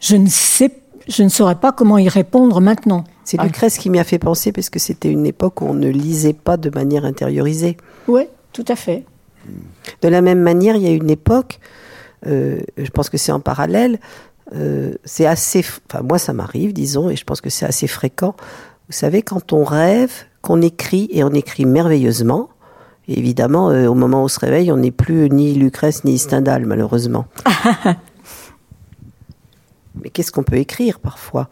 je 0.00 0.16
ne 0.16 0.28
sais 0.28 0.70
je 1.08 1.22
ne 1.22 1.28
saurais 1.28 1.56
pas 1.56 1.72
comment 1.72 1.98
y 1.98 2.08
répondre 2.08 2.60
maintenant. 2.60 3.04
C'est 3.24 3.36
ah. 3.40 3.44
Lucrèce 3.44 3.78
qui 3.78 3.90
m'y 3.90 3.98
a 3.98 4.04
fait 4.04 4.18
penser 4.18 4.52
parce 4.52 4.70
que 4.70 4.78
c'était 4.78 5.10
une 5.10 5.26
époque 5.26 5.60
où 5.60 5.66
on 5.66 5.74
ne 5.74 5.88
lisait 5.88 6.32
pas 6.32 6.56
de 6.56 6.70
manière 6.70 7.04
intériorisée. 7.04 7.76
Oui, 8.08 8.22
tout 8.52 8.64
à 8.68 8.76
fait. 8.76 9.04
De 10.02 10.08
la 10.08 10.22
même 10.22 10.40
manière, 10.40 10.76
il 10.76 10.82
y 10.82 10.86
a 10.86 10.90
une 10.90 11.10
époque, 11.10 11.58
euh, 12.26 12.60
je 12.76 12.90
pense 12.90 13.10
que 13.10 13.16
c'est 13.16 13.32
en 13.32 13.40
parallèle, 13.40 13.98
euh, 14.54 14.94
c'est 15.04 15.26
assez, 15.26 15.64
enfin 15.88 16.02
moi 16.02 16.18
ça 16.18 16.32
m'arrive, 16.32 16.72
disons, 16.72 17.10
et 17.10 17.16
je 17.16 17.24
pense 17.24 17.40
que 17.40 17.50
c'est 17.50 17.66
assez 17.66 17.88
fréquent, 17.88 18.36
vous 18.88 18.92
savez, 18.92 19.22
quand 19.22 19.52
on 19.52 19.64
rêve, 19.64 20.12
qu'on 20.42 20.60
écrit, 20.60 21.08
et 21.10 21.24
on 21.24 21.30
écrit 21.30 21.64
merveilleusement, 21.64 22.50
évidemment, 23.08 23.70
euh, 23.70 23.86
au 23.86 23.94
moment 23.94 24.22
où 24.22 24.24
on 24.24 24.28
se 24.28 24.40
réveille, 24.40 24.72
on 24.72 24.76
n'est 24.78 24.90
plus 24.90 25.28
ni 25.30 25.54
Lucrèce 25.54 26.04
ni 26.04 26.18
Stendhal, 26.18 26.66
malheureusement. 26.66 27.26
Mais 30.02 30.10
qu'est-ce 30.10 30.32
qu'on 30.32 30.42
peut 30.42 30.56
écrire 30.56 30.98
parfois? 31.00 31.48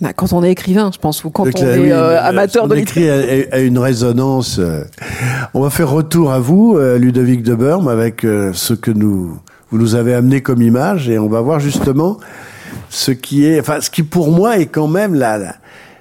Bah, 0.00 0.12
quand 0.12 0.32
on 0.32 0.44
est 0.44 0.52
écrivain, 0.52 0.90
je 0.92 0.98
pense, 0.98 1.24
ou 1.24 1.30
quand 1.30 1.44
on 1.44 1.46
est 1.46 1.92
euh, 1.92 2.22
amateur 2.22 2.64
on 2.64 2.68
de 2.68 2.76
écrit 2.76 3.10
à, 3.10 3.58
une 3.58 3.78
résonance. 3.78 4.58
Euh. 4.60 4.84
On 5.54 5.60
va 5.60 5.70
faire 5.70 5.90
retour 5.90 6.30
à 6.30 6.38
vous, 6.38 6.78
Ludovic 6.78 7.42
de 7.42 7.54
Burme, 7.54 7.88
avec 7.88 8.20
ce 8.22 8.74
que 8.74 8.92
nous 8.92 9.40
vous 9.70 9.78
nous 9.78 9.94
avez 9.94 10.14
amené 10.14 10.40
comme 10.40 10.62
image, 10.62 11.08
et 11.08 11.18
on 11.18 11.28
va 11.28 11.40
voir 11.40 11.60
justement 11.60 12.18
ce 12.90 13.10
qui 13.10 13.44
est, 13.44 13.60
enfin, 13.60 13.80
ce 13.80 13.90
qui 13.90 14.02
pour 14.02 14.30
moi 14.30 14.58
est 14.58 14.66
quand 14.66 14.88
même 14.88 15.14
la, 15.14 15.56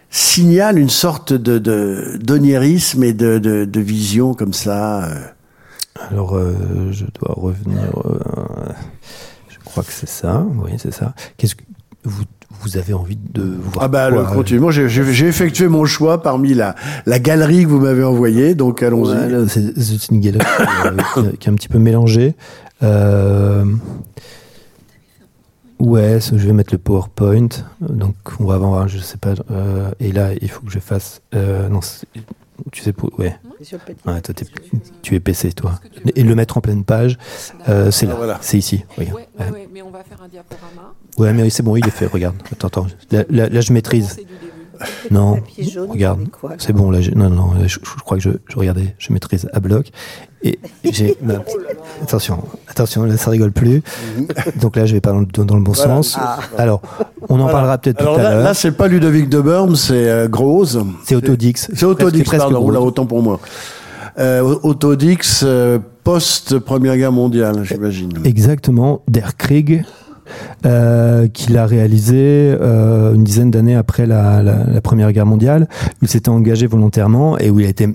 signale 0.10 0.80
une 0.80 0.90
sorte 0.90 1.34
de 1.34 2.18
d'oniérisme 2.18 3.04
et 3.04 3.14
de, 3.14 3.38
de, 3.38 3.66
de, 3.66 3.80
vision 3.80 4.34
comme 4.34 4.54
ça. 4.54 5.06
Euh. 5.06 5.20
Alors, 6.10 6.36
euh, 6.36 6.54
je 6.92 7.06
dois 7.20 7.34
revenir. 7.36 7.90
Euh, 8.06 8.20
je 9.50 9.58
crois 9.66 9.84
que 9.84 9.92
c'est 9.92 10.10
ça. 10.10 10.46
Oui, 10.64 10.72
c'est 10.78 10.94
ça. 10.94 11.14
Qu'est-ce 11.38 11.56
que 11.56 11.64
vous 12.04 12.24
vous 12.62 12.78
avez 12.78 12.94
envie 12.94 13.18
de 13.18 13.44
voir 13.44 13.86
Ah 13.86 13.88
bah, 13.88 14.10
continuellement, 14.34 14.72
j'ai 14.72 15.28
effectué 15.28 15.68
mon 15.68 15.86
choix 15.86 16.22
parmi 16.22 16.54
la, 16.54 16.76
la 17.06 17.20
galerie 17.20 17.64
que 17.64 17.70
vous 17.70 17.80
m'avez 17.80 18.04
envoyée, 18.04 18.56
donc 18.56 18.82
allons-y. 18.82 19.48
c'est 19.50 20.10
une 20.10 20.22
galerie 20.22 20.46
qui, 21.40 21.50
est 21.50 21.52
un 21.52 21.56
petit 21.56 21.68
peu 21.68 21.78
mélangée. 21.80 22.36
Euh, 22.84 23.66
Ouais, 25.80 26.20
je 26.20 26.36
vais 26.36 26.54
mettre 26.54 26.74
le 26.74 26.80
PowerPoint. 26.80 27.50
Donc, 27.82 28.16
on 28.40 28.46
va 28.46 28.56
avoir, 28.56 28.88
je 28.88 28.98
sais 28.98 29.18
pas. 29.18 29.34
Euh, 29.52 29.92
et 30.00 30.12
là, 30.12 30.32
il 30.42 30.50
faut 30.50 30.62
que 30.62 30.72
je 30.72 30.80
fasse. 30.80 31.22
Euh, 31.36 31.70
non, 31.70 31.82
tu 32.72 32.82
sais, 32.82 32.94
pour, 32.94 33.12
ouais. 33.20 33.38
ouais 34.06 34.22
toi, 34.22 34.34
tu 35.04 35.16
es 35.16 35.20
PC, 35.20 35.54
toi. 35.54 35.80
Et 36.16 36.24
le 36.24 36.34
mettre 36.34 36.58
en 36.58 36.62
pleine 36.62 36.84
page, 36.84 37.18
euh, 37.70 37.92
c'est 37.92 38.08
là, 38.08 38.18
ah, 38.24 38.38
c'est 38.42 38.58
ici. 38.58 38.84
Ouais, 38.98 39.12
ouais, 39.12 39.28
ouais, 39.40 39.70
mais 39.72 39.82
on 39.84 39.92
va 39.92 40.04
faire 40.04 40.22
un 40.24 40.28
diaporama. 40.28 40.94
Ouais, 41.18 41.34
mais 41.34 41.50
c'est 41.52 41.64
bon, 41.64 41.76
il 41.76 41.86
est 41.86 41.92
fait. 41.92 42.08
Regarde, 42.08 42.36
attends, 42.52 42.68
attends. 42.68 42.88
Là, 43.12 43.24
là 43.30 43.62
je 43.62 43.72
maîtrise. 43.72 44.20
Non, 45.12 45.40
regarde, 45.90 46.22
c'est 46.58 46.74
bon 46.74 46.92
là. 46.92 47.02
Je, 47.02 47.12
non, 47.12 47.30
non, 47.30 47.52
je, 47.66 47.80
crois 48.04 48.18
que 48.18 48.24
je, 48.24 48.30
je, 48.50 48.58
regardais, 48.58 48.96
je 48.98 49.14
maîtrise 49.14 49.48
à 49.54 49.60
bloc 49.60 49.92
et 50.44 50.60
j'ai. 50.84 51.18
attention, 52.02 52.44
attention, 52.68 53.04
là 53.04 53.18
ça 53.18 53.32
rigole 53.32 53.52
plus. 53.52 53.82
Donc 54.62 54.76
là, 54.76 54.86
je 54.86 54.94
vais 54.94 55.02
pas 55.02 55.12
dans, 55.12 55.46
dans 55.46 55.56
le 55.56 55.64
bon 55.64 55.74
sens. 55.74 56.18
Ah. 56.20 56.40
Alors, 56.58 56.82
on 57.30 57.40
en 57.40 57.48
parlera 57.48 57.78
peut-être 57.78 57.98
tout 57.98 58.08
à 58.08 58.18
l'heure. 58.18 58.44
Là, 58.44 58.54
c'est 58.54 58.72
pas 58.72 58.88
Ludovic 58.88 59.30
de 59.30 59.42
Burme, 59.42 59.76
c'est 59.76 60.10
euh, 60.10 60.28
Grosse. 60.28 60.78
C'est 61.04 61.16
Autodix. 61.16 61.70
C'est 61.74 61.86
Autodix, 61.86 62.30
pardon. 62.30 62.70
Là, 62.70 62.82
autant 62.82 63.06
pour 63.06 63.22
moi. 63.22 63.40
Euh, 64.20 64.42
Autodix 64.64 65.44
euh, 65.44 65.78
post 66.04 66.58
Première 66.60 66.98
Guerre 66.98 67.12
mondiale, 67.12 67.64
j'imagine. 67.64 68.14
Exactement. 68.24 69.04
Der 69.08 69.38
Krieg 69.38 69.86
euh, 70.66 71.28
qu'il 71.28 71.58
a 71.58 71.66
réalisé 71.66 72.16
euh, 72.18 73.14
une 73.14 73.24
dizaine 73.24 73.52
d'années 73.52 73.76
après 73.76 74.06
la, 74.06 74.44
Première 74.84 75.12
Guerre 75.12 75.26
mondiale, 75.26 75.68
où 75.86 75.98
il 76.04 76.08
s'était 76.08 76.30
engagé 76.30 76.68
volontairement 76.68 77.38
et 77.38 77.50
où 77.50 77.60
il 77.60 77.66
a 77.66 77.70
été 77.70 77.88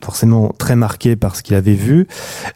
forcément 0.00 0.54
très 0.56 0.76
marqué 0.76 1.16
par 1.16 1.36
ce 1.36 1.42
qu'il 1.42 1.56
avait 1.56 1.74
vu. 1.74 2.06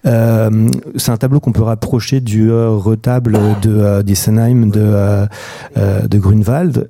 Euh, 0.07 0.69
c'est 0.97 1.11
un 1.11 1.17
tableau 1.17 1.41
qu'on 1.41 1.53
peut 1.53 1.63
rapprocher 1.63 2.21
du 2.21 2.51
retable 2.51 3.39
de 3.61 3.71
euh, 3.71 4.03
d'Issenheim 4.03 4.71
de, 4.71 5.27
de 5.77 6.19
Grunewald. 6.19 6.89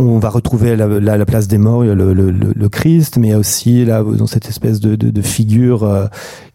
Euh, 0.00 0.04
on 0.04 0.18
va 0.18 0.28
retrouver 0.28 0.76
la, 0.76 0.86
la, 0.86 1.16
la, 1.16 1.26
place 1.26 1.48
des 1.48 1.58
morts, 1.58 1.82
le, 1.82 1.94
le, 1.94 2.30
le, 2.30 2.68
Christ, 2.68 3.16
mais 3.18 3.34
aussi 3.34 3.84
là 3.84 4.02
dans 4.02 4.26
cette 4.26 4.48
espèce 4.48 4.80
de, 4.80 4.96
de, 4.96 5.10
de 5.10 5.22
figure 5.22 5.84
euh, 5.84 6.06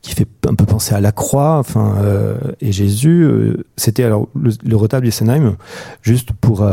qui 0.02 0.14
fait 0.16 0.28
un 0.48 0.56
peu 0.56 0.66
penser 0.66 0.96
à 0.96 1.02
la 1.02 1.12
croix, 1.12 1.58
enfin 1.58 1.96
euh, 2.04 2.36
et 2.62 2.72
Jésus. 2.72 3.24
Euh, 3.24 3.66
C'était 3.78 4.04
alors 4.04 4.28
le, 4.36 4.76
retable 4.76 5.06
d'Issenheim, 5.06 5.56
juste 6.02 6.32
pour 6.34 6.66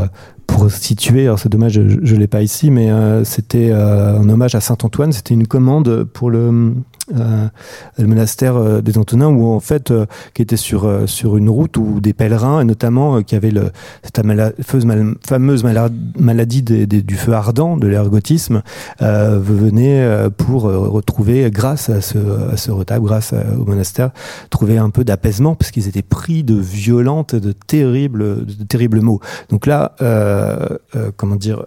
pour 0.51 0.71
situer, 0.71 1.23
alors 1.27 1.39
c'est 1.39 1.49
dommage, 1.49 1.75
je, 1.75 1.99
je 2.03 2.17
l'ai 2.17 2.27
pas 2.27 2.43
ici, 2.43 2.71
mais 2.71 2.91
euh, 2.91 3.25
c'était 3.25 3.71
euh, 3.71 4.19
un 4.19 4.29
hommage 4.29 4.55
à 4.55 4.61
Saint 4.61 4.77
Antoine. 4.83 5.13
C'était 5.13 5.35
une 5.35 5.47
commande 5.47 6.05
pour 6.05 6.31
le 6.31 6.39
euh, 6.39 6.73
le 7.11 8.07
monastère 8.07 8.57
euh, 8.57 8.81
des 8.81 8.99
Antonins 8.99 9.29
où 9.29 9.47
en 9.49 9.61
fait 9.61 9.91
euh, 9.91 10.07
qui 10.35 10.43
était 10.43 10.57
sur 10.57 11.09
sur 11.09 11.37
une 11.37 11.49
route 11.49 11.77
où 11.77 12.01
des 12.01 12.13
pèlerins 12.13 12.61
et 12.61 12.65
notamment 12.65 13.23
qui 13.23 13.35
avaient 13.35 13.53
cette 14.03 14.17
fameuse, 14.17 14.85
mal, 14.85 15.15
fameuse 15.27 15.65
maladie 16.19 16.63
du 16.63 17.15
feu 17.15 17.33
ardent 17.33 17.77
de 17.77 17.87
l'ergotisme 17.87 18.63
venaient 19.01 20.29
pour 20.37 20.63
retrouver 20.63 21.51
grâce 21.51 21.89
à 21.89 22.01
ce, 22.01 22.19
à 22.19 22.73
retable 22.73 23.07
grâce 23.07 23.35
au 23.59 23.65
monastère 23.65 24.11
trouver 24.51 24.79
un 24.79 24.91
peu 24.91 25.05
d'apaisement 25.05 25.55
parce 25.55 25.71
qu'ils 25.71 25.89
étaient 25.89 26.03
pris 26.03 26.45
de 26.45 26.55
violentes 26.55 27.35
de 27.35 27.53
terribles 27.53 28.45
de 28.47 28.65
terribles 28.65 29.01
maux. 29.01 29.21
Donc 29.49 29.67
là 29.67 29.95
comment 31.17 31.37
dire 31.37 31.65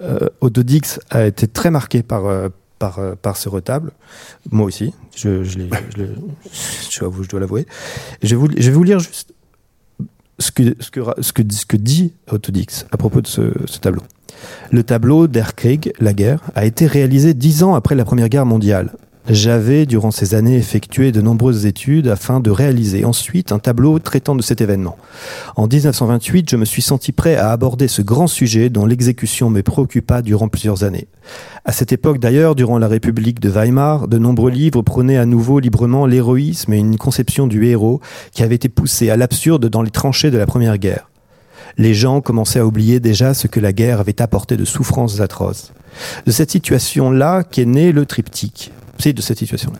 euh, 0.00 0.28
Ododix 0.40 0.98
a 1.10 1.26
été 1.26 1.46
très 1.46 1.70
marqué 1.70 2.02
par, 2.02 2.26
par, 2.78 2.98
euh, 2.98 3.14
par 3.14 3.36
ce 3.36 3.48
retable. 3.48 3.92
Moi 4.50 4.66
aussi, 4.66 4.92
je, 5.14 5.44
je, 5.44 5.60
je, 5.96 6.04
je, 6.90 7.28
dois 7.28 7.40
l'avouer. 7.40 7.66
Je, 8.22 8.36
je 8.36 8.70
vais 8.70 8.76
vous 8.76 8.84
lire 8.84 8.98
juste 8.98 9.34
ce 10.38 10.50
que, 10.50 10.76
ce 10.80 10.90
que, 10.90 11.00
ce 11.52 11.66
que, 11.66 11.76
dit 11.76 12.14
Autodix 12.30 12.86
à 12.90 12.96
propos 12.96 13.20
de 13.20 13.26
ce, 13.26 13.78
tableau. 13.80 14.02
Le 14.70 14.82
tableau 14.82 15.26
d'Air 15.26 15.54
Krieg, 15.54 15.92
La 16.00 16.12
guerre, 16.12 16.40
a 16.54 16.64
été 16.64 16.86
réalisé 16.86 17.34
dix 17.34 17.62
ans 17.62 17.74
après 17.74 17.94
la 17.94 18.04
Première 18.04 18.28
Guerre 18.28 18.46
mondiale. 18.46 18.92
J'avais, 19.30 19.86
durant 19.86 20.10
ces 20.10 20.34
années, 20.34 20.58
effectué 20.58 21.10
de 21.10 21.22
nombreuses 21.22 21.64
études 21.64 22.08
afin 22.08 22.40
de 22.40 22.50
réaliser 22.50 23.06
ensuite 23.06 23.52
un 23.52 23.58
tableau 23.58 23.98
traitant 23.98 24.34
de 24.34 24.42
cet 24.42 24.60
événement. 24.60 24.98
En 25.56 25.66
1928, 25.66 26.50
je 26.50 26.56
me 26.56 26.66
suis 26.66 26.82
senti 26.82 27.10
prêt 27.10 27.34
à 27.34 27.50
aborder 27.50 27.88
ce 27.88 28.02
grand 28.02 28.26
sujet 28.26 28.68
dont 28.68 28.84
l'exécution 28.84 29.48
me 29.48 29.62
préoccupa 29.62 30.20
durant 30.20 30.48
plusieurs 30.48 30.84
années. 30.84 31.08
À 31.64 31.72
cette 31.72 31.90
époque 31.90 32.18
d'ailleurs, 32.18 32.54
durant 32.54 32.76
la 32.78 32.86
République 32.86 33.40
de 33.40 33.48
Weimar, 33.48 34.08
de 34.08 34.18
nombreux 34.18 34.50
livres 34.50 34.82
prenaient 34.82 35.16
à 35.16 35.24
nouveau 35.24 35.58
librement 35.58 36.04
l'héroïsme 36.04 36.74
et 36.74 36.78
une 36.78 36.98
conception 36.98 37.46
du 37.46 37.64
héros 37.66 38.02
qui 38.32 38.42
avait 38.42 38.56
été 38.56 38.68
poussée 38.68 39.08
à 39.08 39.16
l'absurde 39.16 39.70
dans 39.70 39.80
les 39.80 39.90
tranchées 39.90 40.30
de 40.30 40.36
la 40.36 40.44
Première 40.44 40.76
Guerre. 40.76 41.08
Les 41.78 41.94
gens 41.94 42.20
commençaient 42.20 42.58
à 42.58 42.66
oublier 42.66 43.00
déjà 43.00 43.32
ce 43.32 43.46
que 43.46 43.58
la 43.58 43.72
guerre 43.72 44.00
avait 44.00 44.20
apporté 44.20 44.58
de 44.58 44.66
souffrances 44.66 45.20
atroces. 45.20 45.72
De 46.26 46.30
cette 46.30 46.50
situation-là 46.50 47.42
qu'est 47.42 47.64
né 47.64 47.90
le 47.90 48.04
triptyque 48.04 48.70
de 49.12 49.20
cette 49.20 49.38
situation-là. 49.38 49.78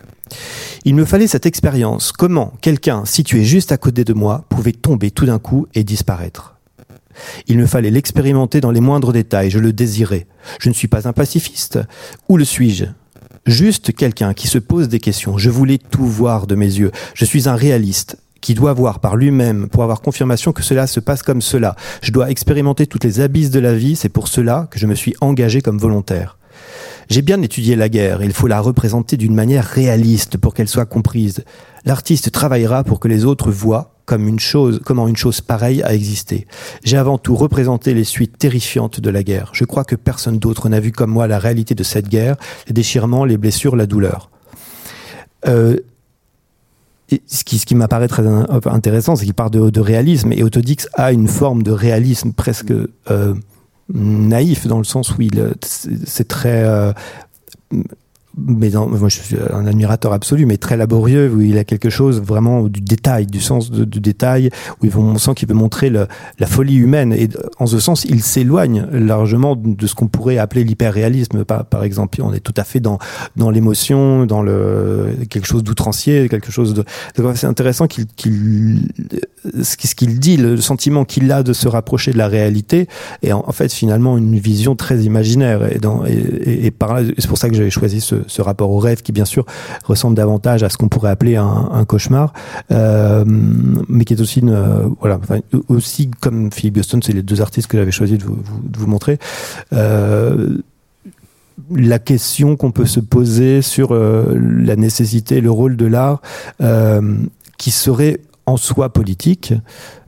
Il 0.83 0.95
me 0.95 1.05
fallait 1.05 1.27
cette 1.27 1.45
expérience. 1.45 2.11
Comment 2.11 2.53
quelqu'un 2.61 3.05
situé 3.05 3.43
juste 3.43 3.71
à 3.71 3.77
côté 3.77 4.03
de 4.03 4.13
moi 4.13 4.45
pouvait 4.49 4.71
tomber 4.71 5.11
tout 5.11 5.25
d'un 5.25 5.39
coup 5.39 5.67
et 5.73 5.83
disparaître? 5.83 6.55
Il 7.47 7.57
me 7.57 7.65
fallait 7.65 7.91
l'expérimenter 7.91 8.61
dans 8.61 8.71
les 8.71 8.81
moindres 8.81 9.13
détails. 9.13 9.49
Je 9.49 9.59
le 9.59 9.73
désirais. 9.73 10.27
Je 10.59 10.69
ne 10.69 10.73
suis 10.73 10.87
pas 10.87 11.07
un 11.07 11.13
pacifiste. 11.13 11.79
Où 12.29 12.37
le 12.37 12.45
suis-je? 12.45 12.85
Juste 13.45 13.95
quelqu'un 13.95 14.33
qui 14.33 14.47
se 14.47 14.57
pose 14.57 14.89
des 14.89 14.99
questions. 14.99 15.37
Je 15.37 15.49
voulais 15.49 15.77
tout 15.77 16.05
voir 16.05 16.45
de 16.45 16.55
mes 16.55 16.65
yeux. 16.65 16.91
Je 17.13 17.25
suis 17.25 17.47
un 17.47 17.55
réaliste 17.55 18.17
qui 18.41 18.53
doit 18.53 18.73
voir 18.73 18.99
par 18.99 19.15
lui-même 19.15 19.69
pour 19.69 19.81
avoir 19.81 20.01
confirmation 20.01 20.51
que 20.51 20.61
cela 20.61 20.87
se 20.87 20.99
passe 20.99 21.23
comme 21.23 21.41
cela. 21.41 21.75
Je 22.01 22.11
dois 22.11 22.29
expérimenter 22.29 22.85
toutes 22.85 23.05
les 23.05 23.21
abysses 23.21 23.49
de 23.49 23.59
la 23.59 23.73
vie. 23.73 23.95
C'est 23.95 24.09
pour 24.09 24.27
cela 24.27 24.67
que 24.69 24.77
je 24.77 24.87
me 24.87 24.93
suis 24.93 25.15
engagé 25.21 25.61
comme 25.61 25.79
volontaire. 25.79 26.37
J'ai 27.09 27.21
bien 27.21 27.41
étudié 27.41 27.75
la 27.75 27.89
guerre, 27.89 28.23
il 28.23 28.33
faut 28.33 28.47
la 28.47 28.59
représenter 28.59 29.17
d'une 29.17 29.35
manière 29.35 29.65
réaliste 29.65 30.37
pour 30.37 30.53
qu'elle 30.53 30.67
soit 30.67 30.85
comprise. 30.85 31.43
L'artiste 31.85 32.31
travaillera 32.31 32.83
pour 32.83 32.99
que 32.99 33.07
les 33.07 33.25
autres 33.25 33.51
voient 33.51 33.91
comme 34.05 34.27
une 34.27 34.39
chose, 34.39 34.81
comment 34.83 35.07
une 35.07 35.17
chose 35.17 35.41
pareille 35.41 35.81
a 35.83 35.93
existé. 35.93 36.47
J'ai 36.83 36.97
avant 36.97 37.17
tout 37.17 37.35
représenté 37.35 37.93
les 37.93 38.03
suites 38.03 38.37
terrifiantes 38.37 38.99
de 38.99 39.09
la 39.09 39.23
guerre. 39.23 39.49
Je 39.53 39.65
crois 39.65 39.83
que 39.83 39.95
personne 39.95 40.39
d'autre 40.39 40.69
n'a 40.69 40.79
vu 40.79 40.91
comme 40.91 41.11
moi 41.11 41.27
la 41.27 41.39
réalité 41.39 41.75
de 41.75 41.83
cette 41.83 42.07
guerre, 42.07 42.35
les 42.67 42.73
déchirements, 42.73 43.25
les 43.25 43.37
blessures, 43.37 43.75
la 43.75 43.87
douleur. 43.87 44.29
Euh, 45.47 45.77
ce 47.27 47.43
qui, 47.43 47.59
ce 47.59 47.65
qui 47.65 47.75
m'apparaît 47.75 48.07
très 48.07 48.25
intéressant, 48.65 49.15
c'est 49.15 49.25
qu'il 49.25 49.33
part 49.33 49.51
de, 49.51 49.69
de, 49.69 49.79
réalisme, 49.79 50.31
et 50.33 50.43
Autodix 50.43 50.87
a 50.93 51.11
une 51.11 51.27
forme 51.27 51.61
de 51.61 51.71
réalisme 51.71 52.33
presque 52.33 52.71
euh, 53.11 53.33
naïf 53.93 54.67
dans 54.67 54.77
le 54.77 54.83
sens 54.83 55.15
où 55.15 55.21
il 55.21 55.53
c'est 55.61 56.27
très 56.27 56.63
euh, 56.63 56.93
mais 58.37 58.69
dans, 58.69 58.87
moi 58.87 59.09
je 59.09 59.19
suis 59.21 59.35
un 59.51 59.65
admirateur 59.65 60.13
absolu, 60.13 60.45
mais 60.45 60.57
très 60.57 60.77
laborieux, 60.77 61.31
où 61.33 61.41
il 61.41 61.57
a 61.57 61.63
quelque 61.63 61.89
chose 61.89 62.21
vraiment 62.21 62.63
du 62.63 62.81
détail, 62.81 63.25
du 63.25 63.39
sens 63.39 63.71
du 63.71 63.99
détail, 63.99 64.49
où 64.81 64.87
on 64.95 65.17
sent 65.17 65.33
qu'il 65.35 65.47
veut 65.47 65.55
montrer 65.55 65.89
la 65.89 66.47
folie 66.47 66.75
humaine. 66.75 67.13
Et 67.13 67.29
en 67.59 67.65
ce 67.65 67.79
sens, 67.79 68.05
il 68.05 68.21
s'éloigne 68.21 68.87
largement 68.91 69.55
de 69.55 69.87
ce 69.87 69.95
qu'on 69.95 70.07
pourrait 70.07 70.37
appeler 70.37 70.63
l'hyperréalisme, 70.63 71.45
par, 71.45 71.65
par 71.65 71.83
exemple. 71.83 72.21
On 72.21 72.33
est 72.33 72.39
tout 72.39 72.53
à 72.57 72.63
fait 72.63 72.79
dans, 72.79 72.99
dans 73.35 73.49
l'émotion, 73.49 74.25
dans 74.25 74.41
le 74.41 75.09
quelque 75.29 75.47
chose 75.47 75.63
d'outrancier, 75.63 76.29
quelque 76.29 76.51
chose 76.51 76.73
de. 76.73 76.83
C'est 77.35 77.47
intéressant 77.47 77.87
qu'il, 77.87 78.05
qu'il 78.07 78.87
ce 79.61 79.95
qu'il 79.95 80.19
dit, 80.19 80.37
le 80.37 80.57
sentiment 80.57 81.05
qu'il 81.05 81.31
a 81.31 81.43
de 81.43 81.53
se 81.53 81.67
rapprocher 81.67 82.11
de 82.11 82.17
la 82.17 82.27
réalité, 82.27 82.87
est 83.21 83.31
en, 83.31 83.51
fait 83.51 83.71
finalement 83.71 84.17
une 84.17 84.37
vision 84.37 84.75
très 84.75 85.03
imaginaire. 85.03 85.71
Et, 85.71 85.79
dans, 85.79 86.03
et 86.05 86.71
par 86.71 86.93
là, 86.93 87.01
c'est 87.17 87.27
pour 87.27 87.37
ça 87.37 87.49
que 87.49 87.55
j'avais 87.55 87.69
choisi 87.69 88.01
ce, 88.01 88.15
ce 88.27 88.41
rapport 88.41 88.69
au 88.71 88.79
rêve 88.79 89.01
qui 89.01 89.11
bien 89.11 89.25
sûr 89.25 89.45
ressemble 89.83 90.15
davantage 90.15 90.63
à 90.63 90.69
ce 90.69 90.77
qu'on 90.77 90.89
pourrait 90.89 91.09
appeler 91.09 91.35
un, 91.35 91.85
cauchemar, 91.85 92.33
euh, 92.71 93.23
mais 93.27 94.05
qui 94.05 94.13
est 94.13 94.21
aussi 94.21 94.41
euh, 94.43 94.87
voilà, 94.99 95.19
aussi 95.67 96.09
comme 96.19 96.51
Philippe 96.51 96.75
Guston, 96.75 96.99
c'est 97.03 97.13
les 97.13 97.23
deux 97.23 97.41
artistes 97.41 97.67
que 97.67 97.77
j'avais 97.77 97.91
choisi 97.91 98.17
de 98.17 98.25
vous, 98.25 98.87
montrer. 98.87 99.19
Euh, 99.73 100.57
la 101.73 101.99
question 101.99 102.55
qu'on 102.55 102.71
peut 102.71 102.85
se 102.85 102.99
poser 102.99 103.61
sur 103.61 103.93
la 103.93 104.75
nécessité, 104.75 105.41
le 105.41 105.51
rôle 105.51 105.77
de 105.77 105.85
l'art, 105.85 106.21
qui 107.57 107.71
serait 107.71 108.19
en 108.45 108.57
soi 108.57 108.89
politique. 108.89 109.53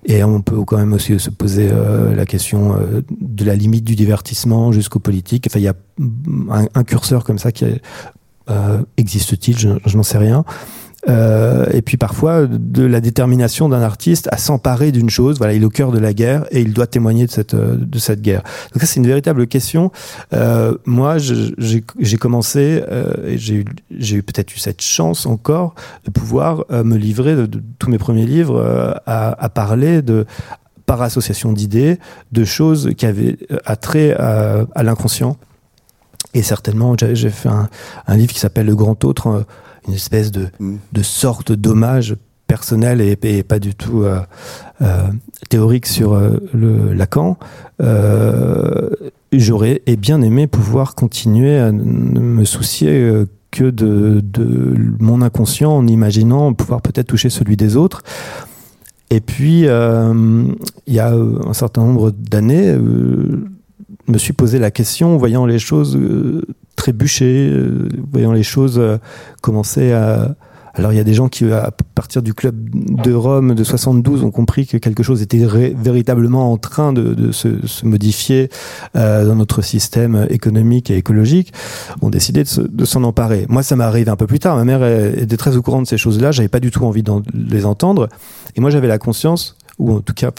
Et 0.09 0.23
on 0.23 0.41
peut 0.41 0.63
quand 0.63 0.77
même 0.77 0.93
aussi 0.93 1.19
se 1.19 1.29
poser 1.29 1.69
euh, 1.69 2.15
la 2.15 2.25
question 2.25 2.75
euh, 2.75 3.01
de 3.11 3.43
la 3.43 3.55
limite 3.55 3.83
du 3.83 3.95
divertissement 3.95 4.71
jusqu'au 4.71 4.99
politique. 4.99 5.47
Enfin, 5.49 5.59
il 5.59 5.63
y 5.63 5.67
a 5.67 5.75
un, 6.73 6.83
curseur 6.85 7.25
comme 7.25 7.37
ça 7.37 7.51
qui 7.51 7.65
euh, 8.49 8.81
existe-t-il? 8.95 9.57
Je 9.57 9.97
n'en 9.97 10.03
sais 10.03 10.17
rien. 10.17 10.45
Euh, 11.07 11.67
et 11.71 11.81
puis 11.81 11.95
parfois 11.95 12.47
de 12.47 12.83
la 12.83 12.99
détermination 13.01 13.69
d'un 13.69 13.81
artiste 13.81 14.27
à 14.31 14.37
s'emparer 14.37 14.91
d'une 14.91 15.09
chose. 15.09 15.37
Voilà, 15.37 15.53
il 15.53 15.61
est 15.61 15.65
au 15.65 15.69
cœur 15.69 15.91
de 15.91 15.99
la 15.99 16.13
guerre 16.13 16.45
et 16.51 16.61
il 16.61 16.73
doit 16.73 16.87
témoigner 16.87 17.25
de 17.25 17.31
cette 17.31 17.53
euh, 17.53 17.77
de 17.77 17.99
cette 17.99 18.21
guerre. 18.21 18.41
Donc 18.73 18.81
ça 18.81 18.87
c'est 18.87 18.99
une 18.99 19.07
véritable 19.07 19.47
question. 19.47 19.91
Euh, 20.33 20.73
moi, 20.85 21.17
j'ai 21.17 22.17
commencé 22.17 22.83
euh, 22.89 23.13
et 23.25 23.37
j'ai 23.37 24.15
eu 24.15 24.23
peut-être 24.23 24.53
eu 24.53 24.57
cette 24.57 24.81
chance 24.81 25.25
encore 25.25 25.75
de 26.05 26.11
pouvoir 26.11 26.65
euh, 26.71 26.83
me 26.83 26.97
livrer 26.97 27.35
de, 27.35 27.61
tous 27.79 27.89
mes 27.89 27.99
premiers 27.99 28.25
livres 28.25 28.99
à, 29.05 29.43
à 29.43 29.49
parler 29.49 30.01
de 30.01 30.25
par 30.85 31.01
association 31.01 31.51
d'idées 31.51 31.99
de 32.31 32.43
choses 32.43 32.91
qui 32.97 33.05
avaient 33.05 33.37
attrait 33.65 34.13
à, 34.13 34.65
à 34.73 34.83
l'inconscient. 34.83 35.37
Et 36.33 36.41
certainement, 36.41 36.95
j'ai 36.97 37.29
fait 37.29 37.49
un, 37.49 37.69
un 38.07 38.17
livre 38.17 38.33
qui 38.33 38.39
s'appelle 38.39 38.65
Le 38.65 38.75
Grand 38.75 39.03
Autre 39.05 39.45
une 39.87 39.93
espèce 39.93 40.31
de, 40.31 40.47
mm. 40.59 40.75
de 40.91 41.01
sorte 41.01 41.51
d'hommage 41.51 42.15
personnel 42.47 43.01
et, 43.01 43.17
et, 43.23 43.43
pas 43.43 43.59
du 43.59 43.75
tout 43.75 44.03
euh, 44.03 44.21
euh, 44.81 45.07
théorique 45.49 45.85
sur 45.85 46.13
euh, 46.13 46.37
le 46.53 46.93
Lacan. 46.93 47.37
J'aurais 49.33 49.81
bien 49.99 50.21
aimé 50.21 50.47
pouvoir 50.47 50.95
continuer 50.95 51.57
à 51.57 51.71
ne 51.71 52.19
me 52.19 52.45
soucier 52.45 53.25
que 53.51 53.65
de, 53.65 54.21
de 54.23 54.75
mon 54.99 55.21
inconscient 55.21 55.71
en 55.71 55.85
imaginant 55.85 56.53
pouvoir 56.53 56.81
peut-être 56.81 57.07
toucher 57.07 57.29
celui 57.29 57.57
des 57.57 57.75
autres. 57.75 58.03
Et 59.09 59.19
puis, 59.19 59.63
il 59.63 60.93
y 60.93 60.99
a 60.99 61.13
un 61.13 61.53
certain 61.53 61.81
nombre 61.83 62.11
d'années, 62.11 62.73
je 62.73 64.11
me 64.11 64.17
suis 64.17 64.33
posé 64.33 64.59
la 64.59 64.71
question, 64.71 65.17
voyant 65.17 65.45
les 65.45 65.59
choses 65.59 65.99
trébucher, 66.77 67.49
euh, 67.51 67.89
voyant 68.09 68.31
les 68.31 68.43
choses 68.43 68.79
euh, 68.79 68.97
commencer 69.41 69.91
à, 69.91 70.35
Alors 70.75 70.93
il 70.93 70.95
y 70.95 70.99
a 70.99 71.03
des 71.03 71.15
gens 71.15 71.27
qui, 71.27 71.51
à 71.51 71.71
partir 71.95 72.21
du 72.21 72.33
club 72.33 72.55
de 72.71 73.11
Rome 73.11 73.55
de 73.55 73.63
72, 73.63 74.23
ont 74.23 74.31
compris 74.31 74.65
que 74.67 74.77
quelque 74.77 75.03
chose 75.03 75.21
était 75.21 75.45
véritablement 75.75 76.53
en 76.53 76.57
train 76.57 76.93
de, 76.93 77.13
de 77.13 77.31
se, 77.33 77.65
se, 77.67 77.85
modifier 77.85 78.49
euh, 78.95 79.25
dans 79.25 79.35
notre 79.35 79.61
système 79.61 80.27
économique 80.29 80.89
et 80.91 80.97
écologique, 80.97 81.51
ont 82.01 82.09
décidé 82.09 82.43
de 82.43 82.85
s'en 82.85 83.03
emparer. 83.03 83.45
Moi, 83.49 83.63
ça 83.63 83.75
m'est 83.75 83.83
arrivé 83.83 84.09
un 84.09 84.15
peu 84.15 84.27
plus 84.27 84.39
tard. 84.39 84.55
Ma 84.55 84.63
mère 84.63 84.85
était 84.85 85.37
très 85.37 85.57
au 85.57 85.61
courant 85.61 85.81
de 85.81 85.87
ces 85.87 85.97
choses-là. 85.97 86.31
J'avais 86.31 86.47
pas 86.47 86.59
du 86.59 86.71
tout 86.71 86.85
envie 86.85 87.03
de 87.03 87.11
les 87.33 87.65
entendre. 87.65 88.07
Et 88.55 88.61
moi, 88.61 88.69
j'avais 88.69 88.87
la 88.87 88.99
conscience, 88.99 89.57
ou 89.79 89.93
en 89.93 90.01
tout 90.01 90.13
cas, 90.13 90.31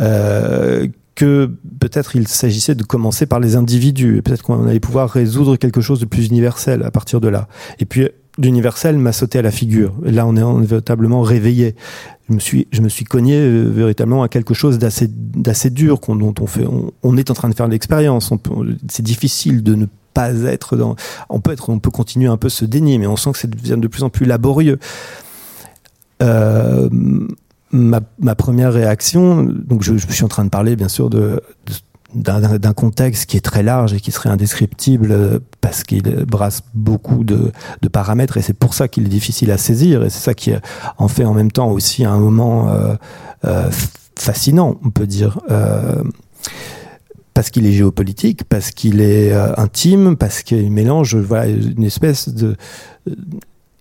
euh, 0.00 0.86
que 1.20 1.50
peut-être 1.80 2.16
il 2.16 2.26
s'agissait 2.26 2.74
de 2.74 2.82
commencer 2.82 3.26
par 3.26 3.40
les 3.40 3.54
individus, 3.54 4.22
peut-être 4.24 4.42
qu'on 4.42 4.66
allait 4.66 4.80
pouvoir 4.80 5.10
résoudre 5.10 5.56
quelque 5.56 5.82
chose 5.82 6.00
de 6.00 6.06
plus 6.06 6.28
universel 6.28 6.82
à 6.82 6.90
partir 6.90 7.20
de 7.20 7.28
là. 7.28 7.46
Et 7.78 7.84
puis 7.84 8.08
l'universel 8.38 8.96
m'a 8.96 9.12
sauté 9.12 9.38
à 9.38 9.42
la 9.42 9.50
figure. 9.50 9.92
Là, 10.02 10.26
on 10.26 10.34
est 10.34 10.66
véritablement 10.66 11.20
réveillé. 11.20 11.76
Je 12.30 12.34
me 12.34 12.38
suis, 12.38 12.68
je 12.72 12.80
me 12.80 12.88
suis 12.88 13.04
cogné 13.04 13.36
euh, 13.36 13.64
véritablement 13.64 14.22
à 14.22 14.30
quelque 14.30 14.54
chose 14.54 14.78
d'assez, 14.78 15.08
d'assez 15.10 15.68
dur, 15.68 16.00
dont 16.08 16.34
on 16.40 16.46
fait, 16.46 16.64
on, 17.02 17.16
est 17.18 17.30
en 17.30 17.34
train 17.34 17.50
de 17.50 17.54
faire 17.54 17.68
l'expérience. 17.68 18.32
C'est 18.88 19.04
difficile 19.04 19.62
de 19.62 19.74
ne 19.74 19.84
pas 20.14 20.32
être 20.32 20.78
dans. 20.78 20.96
On 21.28 21.40
peut 21.40 21.52
être, 21.52 21.68
on 21.68 21.80
peut 21.80 21.90
continuer 21.90 22.28
un 22.28 22.38
peu 22.38 22.48
ce 22.48 22.64
déni, 22.64 22.98
mais 22.98 23.06
on 23.06 23.16
sent 23.16 23.32
que 23.32 23.38
ça 23.38 23.46
devient 23.46 23.76
de 23.76 23.88
plus 23.88 24.04
en 24.04 24.08
plus 24.08 24.24
laborieux. 24.24 24.78
Euh, 26.22 26.88
ma, 27.72 28.34
première 28.34 28.72
réaction, 28.72 29.42
donc 29.44 29.82
je, 29.82 29.96
suis 29.96 30.24
en 30.24 30.28
train 30.28 30.44
de 30.44 30.50
parler 30.50 30.76
bien 30.76 30.88
sûr 30.88 31.10
de, 31.10 31.40
d'un 32.14 32.72
contexte 32.72 33.26
qui 33.30 33.36
est 33.36 33.40
très 33.40 33.62
large 33.62 33.92
et 33.92 34.00
qui 34.00 34.10
serait 34.10 34.30
indescriptible 34.30 35.40
parce 35.60 35.84
qu'il 35.84 36.02
brasse 36.26 36.62
beaucoup 36.74 37.22
de, 37.22 37.52
de, 37.82 37.88
paramètres 37.88 38.36
et 38.36 38.42
c'est 38.42 38.54
pour 38.54 38.74
ça 38.74 38.88
qu'il 38.88 39.06
est 39.06 39.10
difficile 39.10 39.50
à 39.52 39.58
saisir 39.58 40.02
et 40.02 40.10
c'est 40.10 40.20
ça 40.20 40.34
qui 40.34 40.52
en 40.98 41.08
fait 41.08 41.24
en 41.24 41.34
même 41.34 41.52
temps 41.52 41.70
aussi 41.70 42.04
un 42.04 42.18
moment 42.18 42.68
euh, 42.68 42.94
euh, 43.44 43.70
fascinant, 44.20 44.78
on 44.84 44.90
peut 44.90 45.06
dire. 45.06 45.40
Euh, 45.50 46.02
parce 47.32 47.50
qu'il 47.50 47.66
est 47.66 47.72
géopolitique, 47.72 48.44
parce 48.44 48.70
qu'il 48.70 49.00
est 49.00 49.32
euh, 49.32 49.54
intime, 49.56 50.16
parce 50.16 50.42
qu'il 50.42 50.70
mélange 50.70 51.16
voilà, 51.16 51.46
une 51.46 51.84
espèce 51.84 52.28
de 52.28 52.56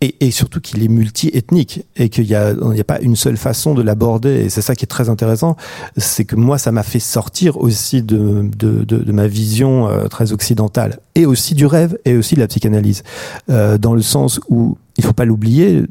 et, 0.02 0.16
et, 0.26 0.32
surtout 0.32 0.62
qu'il 0.62 0.82
est 0.82 0.88
multi-ethnique 0.88 1.86
et 1.98 2.10
qu'il 2.10 2.26
n'y 2.26 2.36
a, 2.36 2.48
a 2.48 2.84
pas 2.86 3.00
une 3.02 3.18
seule 3.18 3.36
façon 3.36 3.74
de 3.74 3.82
l'aborder. 3.82 4.46
Et 4.46 4.50
c'est 4.50 4.62
ça 4.62 4.74
qui 4.74 4.86
est 4.86 4.88
très 4.88 5.10
intéressant, 5.10 5.58
c'est 5.98 6.24
que 6.24 6.36
moi, 6.36 6.58
ça 6.58 6.72
m'a 6.72 6.84
fait 6.84 7.00
sortir 7.00 7.58
aussi 7.58 8.02
de, 8.02 8.50
de, 8.58 8.84
de, 8.86 8.98
de 8.98 9.12
ma 9.12 9.28
vision 9.28 9.90
euh, 9.90 10.08
très 10.08 10.32
occidentale. 10.32 11.00
Et 11.16 11.26
aussi 11.26 11.54
du 11.54 11.66
rêve 11.66 11.98
et 12.06 12.16
aussi 12.16 12.36
de 12.36 12.40
la 12.40 12.48
psychanalyse, 12.48 13.04
euh, 13.50 13.78
dans 13.78 13.94
le 13.94 14.02
sens 14.02 14.40
où 14.48 14.78
il 14.98 15.04
faut 15.04 15.14
pas 15.14 15.26
l'oublier, 15.26 15.84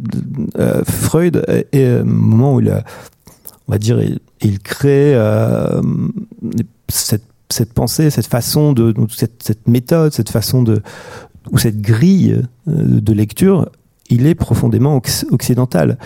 euh, 0.59 0.83
Freud 0.85 1.45
est 1.73 1.85
un 1.85 2.05
moment 2.05 2.55
où 2.55 2.61
il, 2.61 2.83
on 3.67 3.73
va 3.73 3.79
dire, 3.79 4.01
il, 4.01 4.21
il 4.41 4.59
crée 4.59 5.15
euh, 5.15 5.83
cette 6.89 7.25
cette 7.51 7.73
pensée, 7.73 8.11
cette 8.11 8.27
façon 8.27 8.75
de, 8.75 8.95
cette, 9.09 9.43
cette 9.43 9.69
méthode, 9.69 10.13
cette 10.13 10.29
façon 10.29 10.63
de, 10.63 10.83
ou 11.51 11.57
cette 11.57 11.81
grille 11.81 12.43
de 12.67 13.13
lecture 13.15 13.71
il 14.11 14.27
est 14.27 14.35
profondément 14.35 15.01
occidental. 15.31 15.99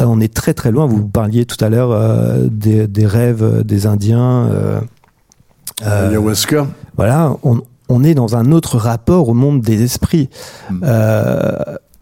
Euh, 0.00 0.04
on 0.06 0.20
est 0.20 0.32
très 0.32 0.54
très 0.54 0.70
loin, 0.70 0.86
vous 0.86 1.06
parliez 1.06 1.44
tout 1.44 1.62
à 1.64 1.68
l'heure 1.68 1.92
euh, 1.92 2.46
des, 2.50 2.86
des, 2.86 3.06
rêves 3.06 3.62
des 3.64 3.86
Indiens. 3.86 4.46
Euh, 4.46 4.80
Ayahuasca. 5.82 6.66
Voilà, 6.96 7.36
on, 7.42 7.62
on, 7.88 8.04
est 8.04 8.14
dans 8.14 8.36
un 8.36 8.52
autre 8.52 8.78
rapport 8.78 9.28
au 9.28 9.34
monde 9.34 9.60
des 9.60 9.82
esprits. 9.82 10.28
Mm. 10.70 10.84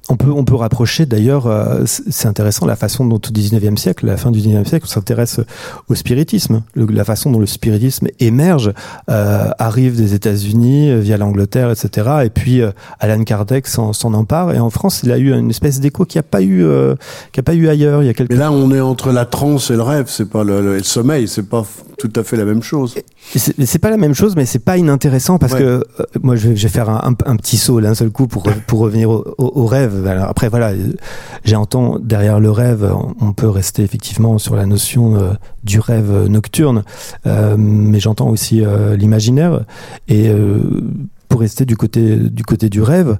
On 0.08 0.16
peut, 0.16 0.30
on 0.30 0.44
peut 0.44 0.56
rapprocher 0.56 1.06
d'ailleurs, 1.06 1.46
euh, 1.46 1.84
c'est 1.86 2.26
intéressant 2.26 2.66
la 2.66 2.76
façon 2.76 3.04
dont 3.04 3.16
au 3.16 3.18
19e 3.18 3.76
siècle, 3.76 4.06
la 4.06 4.16
fin 4.16 4.30
du 4.30 4.40
19e 4.40 4.66
siècle, 4.66 4.86
on 4.88 4.92
s'intéresse 4.92 5.40
au 5.88 5.94
spiritisme, 5.94 6.62
la 6.74 7.04
façon 7.04 7.30
dont 7.30 7.38
le 7.38 7.46
spiritisme 7.46 8.08
émerge, 8.18 8.72
euh, 9.10 9.50
arrive 9.58 9.96
des 9.96 10.14
États-Unis 10.14 10.90
euh, 10.90 11.00
via 11.00 11.16
l'Angleterre, 11.16 11.70
etc. 11.70 12.10
Et 12.24 12.30
puis 12.30 12.60
euh, 12.60 12.70
Alan 13.00 13.22
Kardec 13.24 13.66
s'en 13.66 13.92
empare. 14.14 14.52
Et 14.52 14.58
en 14.58 14.70
France, 14.70 15.00
il 15.02 15.12
a 15.12 15.18
eu 15.18 15.32
une 15.32 15.50
espèce 15.50 15.80
d'écho 15.80 16.04
qui 16.04 16.18
a 16.18 16.22
pas 16.22 16.42
eu, 16.42 16.64
euh, 16.64 16.94
qui 17.32 17.40
a 17.40 17.42
pas 17.42 17.54
eu 17.54 17.68
ailleurs. 17.68 18.02
Il 18.02 18.06
y 18.06 18.08
a 18.08 18.14
quelques... 18.14 18.30
Mais 18.30 18.36
là, 18.36 18.52
on 18.52 18.70
est 18.72 18.80
entre 18.80 19.12
la 19.12 19.24
transe 19.24 19.70
et 19.70 19.76
le 19.76 19.82
rêve. 19.82 20.06
C'est 20.08 20.28
pas 20.28 20.44
le, 20.44 20.60
le, 20.60 20.76
le 20.76 20.82
sommeil, 20.82 21.28
c'est 21.28 21.48
pas 21.48 21.64
tout 21.98 22.12
à 22.16 22.24
fait 22.24 22.36
la 22.36 22.44
même 22.44 22.62
chose. 22.62 22.94
C'est 23.34 23.78
pas 23.78 23.90
la 23.90 23.96
même 23.96 24.14
chose, 24.14 24.34
mais 24.34 24.44
c'est 24.44 24.58
pas 24.58 24.76
inintéressant 24.76 25.38
parce 25.38 25.54
que 25.54 25.84
moi 26.20 26.34
je 26.34 26.48
vais, 26.48 26.56
je 26.56 26.62
vais 26.64 26.68
faire 26.68 26.90
un, 26.90 27.14
un, 27.26 27.36
petit 27.36 27.56
saut 27.56 27.80
d'un 27.80 27.94
seul 27.94 28.10
coup 28.10 28.26
pour 28.26 28.42
pour 28.66 28.80
revenir 28.80 29.08
au, 29.10 29.24
au, 29.38 29.66
rêve. 29.66 29.91
Alors 30.06 30.28
après 30.28 30.48
voilà, 30.48 30.72
j'entends 31.44 31.98
derrière 31.98 32.40
le 32.40 32.50
rêve, 32.50 32.92
on 33.20 33.32
peut 33.32 33.48
rester 33.48 33.82
effectivement 33.82 34.38
sur 34.38 34.56
la 34.56 34.66
notion 34.66 35.16
euh, 35.16 35.32
du 35.64 35.80
rêve 35.80 36.26
nocturne, 36.28 36.84
euh, 37.26 37.56
mais 37.58 38.00
j'entends 38.00 38.28
aussi 38.28 38.64
euh, 38.64 38.96
l'imaginaire 38.96 39.64
et 40.08 40.32
pour 41.28 41.40
rester 41.40 41.64
du 41.64 41.76
côté 41.76 42.16
du 42.16 42.42
côté 42.42 42.68
du 42.68 42.82
rêve. 42.82 43.16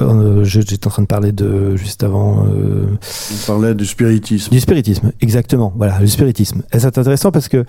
Euh, 0.00 0.44
j'étais 0.44 0.86
en 0.86 0.90
train 0.90 1.02
de 1.02 1.06
parler 1.06 1.32
de 1.32 1.76
juste 1.76 2.02
avant. 2.02 2.46
Euh, 2.46 2.86
On 3.32 3.46
parlait 3.46 3.74
du 3.74 3.84
spiritisme. 3.86 4.50
Du 4.50 4.60
spiritisme, 4.60 5.12
exactement. 5.20 5.72
Voilà, 5.76 5.98
le 6.00 6.06
spiritisme. 6.06 6.62
Et 6.72 6.78
c'est 6.78 6.98
intéressant 6.98 7.30
parce 7.30 7.48
que 7.48 7.64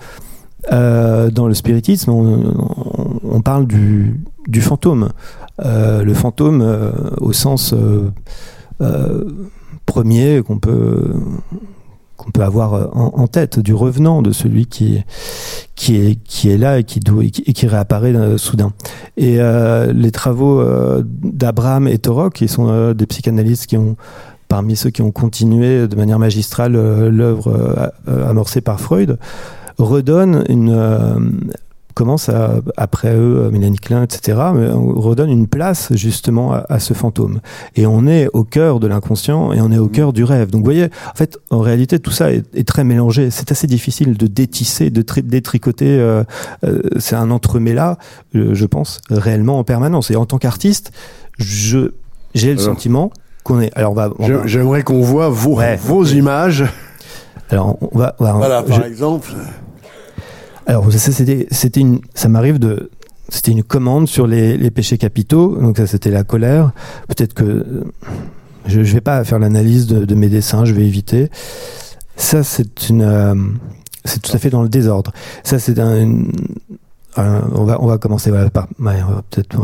euh, 0.72 1.30
dans 1.30 1.46
le 1.46 1.54
spiritisme, 1.54 2.10
on, 2.10 3.20
on 3.24 3.40
parle 3.40 3.66
du, 3.66 4.20
du 4.48 4.60
fantôme. 4.60 5.10
Euh, 5.64 6.02
le 6.02 6.14
fantôme 6.14 6.62
euh, 6.62 6.90
au 7.18 7.32
sens 7.32 7.74
euh, 8.80 9.24
premier 9.86 10.42
qu'on 10.42 10.58
peut 10.58 11.14
peut 12.32 12.42
avoir 12.42 12.96
en, 12.96 13.26
tête 13.26 13.58
du 13.58 13.74
revenant 13.74 14.22
de 14.22 14.32
celui 14.32 14.64
qui 14.64 15.04
qui 15.74 15.96
est 15.96 16.14
qui 16.24 16.48
est 16.48 16.56
là 16.56 16.78
et 16.78 16.84
qui 16.84 16.98
qui, 17.00 17.66
réapparaît 17.66 18.14
soudain 18.38 18.72
et 19.18 19.38
les 19.92 20.10
travaux 20.10 20.64
d'Abraham 21.02 21.86
et 21.86 21.98
Torok 21.98 22.32
qui 22.32 22.48
sont 22.48 22.94
des 22.94 23.06
psychanalystes 23.06 23.66
qui 23.66 23.76
ont 23.76 23.96
parmi 24.48 24.74
ceux 24.74 24.88
qui 24.88 25.02
ont 25.02 25.10
continué 25.10 25.86
de 25.86 25.96
manière 25.96 26.18
magistrale 26.18 26.72
l'œuvre 27.08 27.92
amorcée 28.06 28.62
par 28.62 28.80
Freud 28.80 29.18
redonnent 29.76 30.44
une 30.48 31.50
commence 31.94 32.28
à, 32.28 32.60
après 32.76 33.14
eux, 33.14 33.48
Mélanie 33.50 33.78
Klein, 33.78 34.02
etc., 34.02 34.38
on 34.74 35.00
redonne 35.00 35.30
une 35.30 35.46
place 35.46 35.88
justement 35.92 36.52
à, 36.52 36.66
à, 36.68 36.78
ce 36.80 36.92
fantôme. 36.94 37.40
Et 37.76 37.86
on 37.86 38.06
est 38.06 38.28
au 38.32 38.44
cœur 38.44 38.80
de 38.80 38.86
l'inconscient 38.86 39.52
et 39.52 39.60
on 39.60 39.70
est 39.70 39.78
au 39.78 39.88
cœur 39.88 40.12
du 40.12 40.24
rêve. 40.24 40.50
Donc 40.50 40.60
vous 40.60 40.66
voyez, 40.66 40.84
en 40.84 41.14
fait, 41.14 41.38
en 41.50 41.60
réalité, 41.60 41.98
tout 41.98 42.10
ça 42.10 42.32
est, 42.32 42.44
est 42.54 42.66
très 42.66 42.84
mélangé. 42.84 43.30
C'est 43.30 43.52
assez 43.52 43.66
difficile 43.66 44.16
de 44.16 44.26
détisser, 44.26 44.90
de 44.90 45.04
détricoter. 45.20 45.98
Euh, 45.98 46.24
euh, 46.64 46.80
c'est 46.98 47.16
un 47.16 47.30
entremêlat, 47.30 47.98
euh, 48.34 48.54
je 48.54 48.66
pense, 48.66 49.00
réellement 49.10 49.58
en 49.58 49.64
permanence. 49.64 50.10
Et 50.10 50.16
en 50.16 50.26
tant 50.26 50.38
qu'artiste, 50.38 50.92
je 51.38 51.92
j'ai 52.34 52.52
le 52.52 52.58
sentiment 52.58 53.10
qu'on 53.44 53.60
est. 53.60 53.72
Alors 53.76 53.92
on 53.92 53.94
va. 53.94 54.08
va... 54.08 54.46
J'aimerais 54.46 54.82
qu'on 54.82 55.00
voit 55.00 55.28
vos, 55.28 55.58
ouais. 55.58 55.76
vos 55.76 56.04
images. 56.04 56.64
Alors 57.50 57.76
on 57.80 57.98
va. 57.98 58.16
On 58.18 58.24
va 58.24 58.32
voilà, 58.32 58.62
par 58.62 58.82
je, 58.82 58.88
exemple. 58.88 59.32
Alors 60.66 60.90
c'était 60.92 61.46
c'était 61.50 61.80
une 61.80 62.00
ça 62.14 62.28
m'arrive 62.28 62.58
de 62.58 62.90
c'était 63.28 63.52
une 63.52 63.62
commande 63.62 64.08
sur 64.08 64.26
les, 64.26 64.56
les 64.56 64.70
péchés 64.70 64.98
capitaux. 64.98 65.56
Donc 65.60 65.76
ça 65.76 65.86
c'était 65.86 66.10
la 66.10 66.24
colère. 66.24 66.72
Peut-être 67.08 67.34
que 67.34 67.84
je 68.66 68.82
je 68.82 68.94
vais 68.94 69.00
pas 69.00 69.22
faire 69.24 69.38
l'analyse 69.38 69.86
de, 69.86 70.14
mes 70.14 70.28
dessins 70.28 70.64
je 70.64 70.72
vais 70.72 70.86
éviter. 70.86 71.30
Ça 72.16 72.42
c'est 72.42 72.88
une 72.88 73.02
euh, 73.02 73.34
c'est 74.04 74.22
tout 74.22 74.32
à 74.34 74.38
fait 74.38 74.50
dans 74.50 74.62
le 74.62 74.68
désordre. 74.68 75.12
Ça 75.42 75.58
c'est 75.58 75.78
un, 75.78 76.22
on 77.16 77.64
va 77.64 77.82
on 77.82 77.86
va 77.86 77.98
commencer 77.98 78.30
par 78.52 78.68
peut-être 78.68 79.62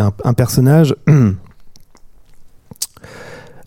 un, 0.00 0.12
un 0.24 0.32
personnage 0.34 0.94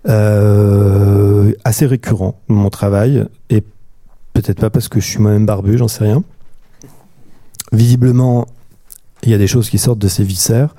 euh, 0.08 1.52
assez 1.66 1.86
récurrent 1.86 2.40
dans 2.48 2.56
mon 2.56 2.70
travail. 2.70 3.26
Et 3.50 3.64
peut-être 4.32 4.62
pas 4.62 4.70
parce 4.70 4.88
que 4.88 5.02
je 5.02 5.06
suis 5.06 5.20
moi-même 5.20 5.46
barbu 5.46 5.78
j'en 5.78 5.90
sais 5.90 6.06
rien 6.06 6.24
visiblement, 7.74 8.46
il 9.24 9.30
y 9.30 9.34
a 9.34 9.38
des 9.38 9.48
choses 9.48 9.70
qui 9.70 9.78
sortent 9.78 10.00
de 10.00 10.08
ses 10.08 10.24
viscères. 10.24 10.76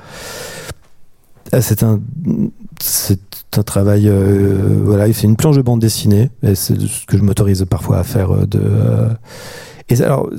Ah, 1.52 1.60
c'est 1.60 1.82
un, 1.82 2.00
travail, 3.64 4.08
euh, 4.08 4.80
voilà, 4.84 5.12
c'est 5.12 5.26
une 5.26 5.36
planche 5.36 5.56
de 5.56 5.62
bande 5.62 5.80
dessinée, 5.80 6.30
et 6.42 6.54
c'est 6.54 6.80
ce 6.80 7.06
que 7.06 7.16
je 7.16 7.22
m'autorise 7.22 7.64
parfois 7.68 7.98
à 7.98 8.04
faire. 8.04 8.34
Euh, 8.34 8.46
de, 8.46 8.60
euh, 8.62 9.10
et 9.88 10.02
alors, 10.02 10.30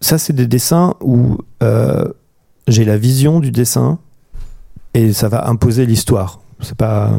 ça, 0.00 0.18
c'est 0.18 0.32
des 0.32 0.46
dessins 0.46 0.94
où 1.00 1.38
j'ai 2.68 2.84
la 2.84 2.96
vision 2.96 3.40
du 3.40 3.50
dessin 3.50 3.98
et 4.94 5.12
ça 5.12 5.28
va 5.28 5.48
imposer 5.48 5.86
l'histoire. 5.86 6.40
C'est 6.60 6.76
pas, 6.76 7.12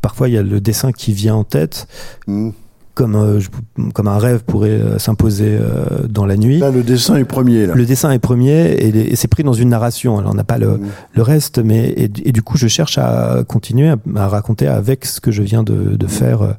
parfois 0.00 0.28
il 0.28 0.34
y 0.34 0.38
a 0.38 0.42
le 0.42 0.60
dessin 0.60 0.92
qui 0.92 1.12
vient 1.12 1.36
en 1.36 1.44
tête. 1.44 1.86
Mmh 2.26 2.50
comme, 2.94 3.14
euh, 3.16 3.40
je- 3.40 3.48
comme 3.94 4.06
un 4.08 4.18
rêve 4.18 4.42
pourrait 4.44 4.70
euh, 4.70 4.98
s'imposer 4.98 5.56
euh, 5.58 6.06
dans 6.08 6.26
la 6.26 6.36
nuit. 6.36 6.58
Là, 6.58 6.70
le 6.70 6.82
dessin 6.82 7.16
est 7.16 7.24
premier. 7.24 7.66
Là. 7.66 7.74
Le 7.74 7.86
dessin 7.86 8.10
est 8.10 8.18
premier 8.18 8.72
et, 8.74 9.16
c'est 9.16 9.28
pris 9.28 9.42
dans 9.44 9.52
une 9.54 9.70
narration. 9.70 10.18
Alors 10.18 10.32
on 10.32 10.34
n'a 10.34 10.44
pas 10.44 10.58
le, 10.58 10.68
Mmh. 10.76 10.80
le 11.14 11.22
reste, 11.22 11.58
mais 11.58 11.94
et, 11.96 12.08
du- 12.08 12.22
et 12.24 12.32
du 12.32 12.42
coup 12.42 12.56
je 12.58 12.68
cherche 12.68 12.98
à 12.98 13.44
continuer 13.48 13.88
à, 13.88 13.96
à 14.16 14.28
raconter 14.28 14.66
avec 14.66 15.04
ce 15.06 15.20
que 15.20 15.30
je 15.30 15.42
viens 15.42 15.62
de, 15.62 15.96
de 15.96 16.06
faire. 16.06 16.42
euh. 16.42 16.52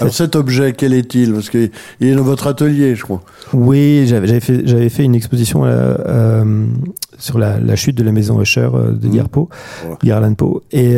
Alors 0.00 0.14
cet 0.14 0.34
objet, 0.36 0.72
quel 0.72 0.94
est-il? 0.94 1.32
Parce 1.32 1.50
qu'il 1.50 1.70
est 2.00 2.14
dans 2.14 2.22
votre 2.22 2.46
atelier, 2.46 2.94
je 2.96 3.02
crois. 3.02 3.22
Oui, 3.52 4.04
j'avais 4.06 4.40
fait, 4.40 4.62
j'avais 4.66 4.88
fait 4.88 5.04
une 5.04 5.14
exposition 5.14 5.64
sur 7.18 7.38
la, 7.38 7.58
la 7.60 7.76
chute 7.76 7.96
de 7.96 8.02
la 8.02 8.12
maison 8.12 8.40
Usher 8.40 8.68
de 8.72 9.06
Mmh. 9.08 9.10
Edgar 9.12 9.28
Poe, 9.28 10.60
et, 10.72 10.96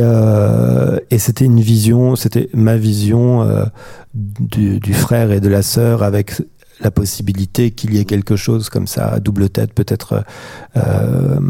et 1.11 1.19
c'était 1.19 1.45
une 1.45 1.61
vision, 1.61 2.17
c'était 2.17 2.49
ma 2.55 2.77
vision 2.77 3.43
euh, 3.43 3.65
du, 4.69 4.95
frère 4.95 5.33
et 5.33 5.41
de 5.41 5.49
la 5.49 5.63
sœur 5.63 6.03
avec 6.03 6.43
la 6.81 6.91
possibilité 6.91 7.71
qu'il 7.71 7.95
y 7.95 7.99
ait 7.99 8.05
quelque 8.05 8.37
chose 8.37 8.69
comme 8.69 8.87
ça 8.87 9.09
à 9.09 9.21
double 9.21 9.51
tête, 9.51 9.73
peut-être. 9.73 10.25
Euh, 10.77 11.41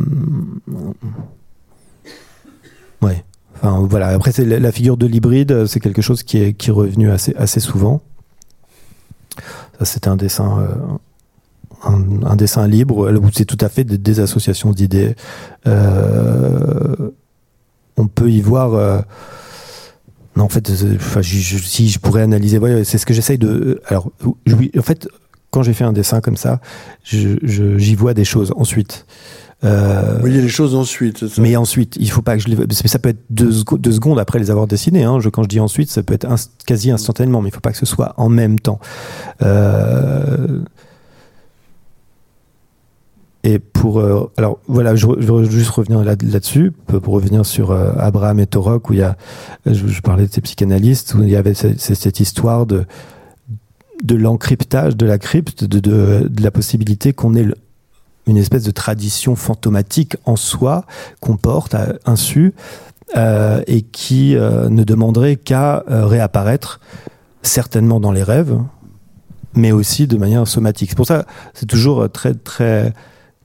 ouais. 3.03 3.25
Enfin 3.55 3.85
voilà. 3.89 4.09
Après, 4.09 4.33
c'est 4.33 4.45
la, 4.45 4.73
figure 4.73 4.97
de 4.97 5.07
l'hybride, 5.07 5.67
c'est 5.67 5.81
quelque 5.81 6.03
chose 6.03 6.23
qui 6.23 6.39
est 6.39 6.53
qui 6.53 6.71
est 6.71 6.73
revenu 6.73 7.11
assez 7.11 7.35
assez 7.37 7.61
souvent. 7.61 8.03
Ça, 9.79 9.85
c'était 9.85 10.09
un 10.09 10.17
dessin. 10.17 10.61
euh, 10.61 10.75
un, 11.85 12.37
dessin 12.37 12.67
libre 12.67 13.13
où 13.13 13.31
c'est 13.33 13.45
tout 13.45 13.59
à 13.61 13.69
fait 13.69 13.85
des, 13.85 14.21
associations 14.21 14.73
d'idées. 14.73 15.15
Euh, 15.67 17.11
on 17.97 18.07
peut 18.09 18.31
y 18.31 18.41
voir. 18.41 19.05
Euh, 20.39 20.41
non, 20.41 20.45
en 20.45 20.49
fait, 20.49 20.71
euh, 20.71 20.95
enfin, 20.97 21.21
je- 21.23 21.39
je- 21.39 21.59
si 21.59 21.89
je 21.89 21.99
pourrais 21.99 22.23
analyser, 22.23 22.59
ouais, 22.59 22.85
c'est 22.85 22.99
ce 22.99 23.07
que 23.07 23.15
j'essaye 23.15 23.39
de. 23.39 23.81
Alors, 23.87 24.11
oui, 24.47 24.71
en 24.79 24.83
fait, 24.83 25.09
quand 25.51 25.63
j'ai 25.63 25.73
fait 25.75 25.85
un 25.85 25.93
dessin 25.93 26.21
comme 26.21 26.37
ça, 26.37 26.61
j'y 27.05 27.95
vois 27.95 28.15
des 28.15 28.25
choses 28.25 28.53
ensuite. 28.57 29.07
Euh, 29.65 30.13
Vous 30.15 30.21
voyez 30.21 30.41
les 30.41 30.49
choses 30.49 30.77
ensuite, 30.77 31.27
ça 31.27 31.43
mais 31.43 31.57
ensuite, 31.57 31.97
il 31.99 32.09
faut 32.13 32.23
pas 32.23 32.37
que 32.37 32.43
je 32.45 32.49
les. 32.49 32.57
Ça 32.87 33.01
peut 33.01 33.09
être 33.09 33.25
deux, 33.29 33.51
seco- 33.51 33.77
deux 33.77 33.91
secondes 33.91 34.21
après 34.21 34.39
les 34.39 34.53
avoir 34.53 34.69
dessinés. 34.69 35.03
Hein. 35.03 35.19
Je, 35.19 35.31
quand 35.31 35.43
je 35.43 35.49
dis 35.49 35.59
ensuite, 35.59 35.91
ça 35.91 36.05
peut 36.05 36.15
être 36.15 36.29
inst- 36.29 36.51
quasi 36.65 36.93
instantanément, 36.93 37.43
mais 37.43 37.49
il 37.49 37.53
faut 37.53 37.59
pas 37.61 37.73
que 37.73 37.79
ce 37.79 37.87
soit 37.87 38.15
en 38.19 38.29
même 38.29 38.61
temps. 38.61 38.79
Euh, 39.43 40.61
Et 43.49 43.59
pour 43.61 43.99
euh, 43.99 44.31
alors 44.37 44.59
voilà, 44.69 44.95
je, 44.95 45.07
veux 45.07 45.45
juste 45.45 45.71
revenir 45.71 46.05
là- 46.05 46.17
là-dessus 46.23 46.71
pour, 46.87 47.15
revenir 47.15 47.47
sur 47.47 47.71
euh, 47.71 47.93
Abraham 47.97 48.41
et 48.41 48.47
Torok 48.47 48.91
où 48.91 48.93
il 48.93 48.99
y 48.99 49.03
a, 49.03 49.17
je, 49.65 50.01
parlais 50.03 50.27
de 50.27 50.31
ces 50.31 50.43
psychanalystes 50.43 51.15
où 51.15 51.23
il 51.23 51.31
y 51.31 51.37
avait 51.37 51.55
cette, 51.55 52.21
histoire 52.21 52.67
de 52.67 52.85
de 54.05 54.15
l'encryptage 54.17 54.99
de 54.99 55.07
la 55.07 55.17
crypte, 55.17 55.65
de, 55.65 55.81
de, 55.81 56.43
la 56.43 56.51
possibilité 56.51 57.15
qu'on 57.15 57.35
ait 57.35 57.47
une 58.27 58.37
espèce 58.37 58.65
de 58.65 58.71
tradition 58.71 59.35
fantomatique 59.35 60.19
en 60.27 60.37
soi 60.37 60.85
qu'on 61.21 61.39
porte 61.39 61.75
à 61.75 61.95
insu 62.05 62.53
euh, 63.17 63.63
et 63.67 63.81
qui 63.81 64.35
ne 64.35 64.85
demanderait 64.85 65.37
qu'à 65.37 65.85
réapparaître 65.89 66.81
certainement 67.41 67.99
dans 67.99 68.13
les 68.13 68.23
rêves, 68.23 68.59
mais 69.55 69.73
aussi 69.73 70.07
de 70.07 70.19
manière 70.19 70.47
somatique. 70.47 70.91
C'est 70.91 70.97
pour 70.97 71.07
ça 71.07 71.25
c'est 71.55 71.67
toujours 71.67 72.11
très 72.13 72.35
très 72.35 72.93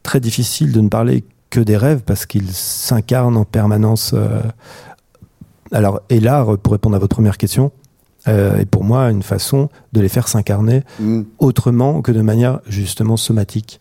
très 0.03 0.19
difficile 0.19 0.71
de 0.71 0.81
ne 0.81 0.89
parler 0.89 1.23
que 1.49 1.59
des 1.59 1.77
rêves 1.77 2.01
parce 2.05 2.25
qu'ils 2.25 2.51
s'incarnent 2.51 3.37
en 3.37 3.45
permanence. 3.45 4.11
euh. 4.13 4.41
Alors, 5.71 6.01
et 6.09 6.19
l'art, 6.19 6.57
pour 6.57 6.73
répondre 6.73 6.95
à 6.95 6.99
votre 6.99 7.15
première 7.15 7.37
question, 7.37 7.71
euh, 8.27 8.57
est 8.59 8.65
pour 8.65 8.83
moi 8.83 9.09
une 9.09 9.23
façon 9.23 9.69
de 9.91 9.99
les 10.01 10.07
faire 10.09 10.27
s'incarner 10.27 10.83
Mm. 10.99 11.21
autrement 11.39 12.01
que 12.01 12.11
de 12.11 12.21
manière 12.21 12.59
justement 12.67 13.17
somatique. 13.17 13.79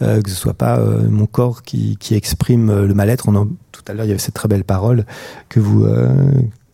Euh, 0.00 0.20
que 0.20 0.30
ce 0.30 0.34
soit 0.36 0.54
pas 0.54 0.78
euh, 0.78 1.08
mon 1.08 1.26
corps 1.26 1.62
qui, 1.62 1.96
qui 1.96 2.14
exprime 2.14 2.84
le 2.84 2.94
mal-être. 2.94 3.28
On 3.28 3.36
en- 3.36 3.46
tout 3.70 3.82
à 3.86 3.92
l'heure, 3.92 4.04
il 4.04 4.08
y 4.08 4.10
avait 4.10 4.18
cette 4.18 4.34
très 4.34 4.48
belle 4.48 4.64
parole 4.64 5.04
que 5.48 5.60
vous 5.60 5.84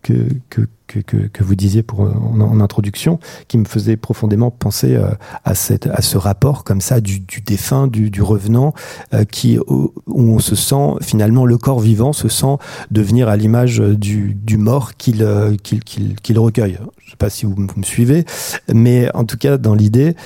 que, 0.08 0.66
que, 0.86 1.00
que, 1.28 1.44
vous 1.44 1.54
disiez 1.54 1.82
pour 1.82 2.04
euh, 2.04 2.10
en, 2.10 2.60
introduction, 2.60 3.18
qui 3.46 3.58
me 3.58 3.64
faisait 3.64 3.96
profondément 3.96 4.50
penser 4.50 4.96
euh, 4.96 5.10
à 5.44 5.54
cette 5.54 5.86
à 5.86 6.02
ce 6.02 6.16
rapport 6.16 6.64
comme 6.64 6.80
ça 6.80 7.00
du, 7.00 7.20
défunt, 7.44 7.86
du, 7.86 8.22
revenant, 8.22 8.72
euh, 9.14 9.24
qui 9.24 9.58
où 9.66 9.92
on 10.06 10.38
se 10.38 10.54
sent 10.54 10.94
finalement 11.02 11.44
le 11.44 11.58
corps 11.58 11.80
vivant 11.80 12.12
se 12.12 12.28
sent 12.28 12.56
devenir 12.90 13.28
à 13.28 13.36
l'image 13.36 13.78
du, 13.78 14.34
du 14.34 14.56
mort 14.56 14.96
qu'il 14.96 15.22
euh, 15.22 15.56
qu'il 15.56 15.82
qu'il 16.16 16.38
recueille. 16.38 16.78
Je 17.04 17.10
sais 17.10 17.16
pas 17.16 17.30
si 17.30 17.46
vous, 17.46 17.54
vous 17.54 17.66
me 17.76 17.84
suivez, 17.84 18.24
mais 18.72 19.14
en 19.14 19.24
tout 19.24 19.36
cas 19.36 19.58
dans 19.58 19.74
l'idée. 19.74 20.16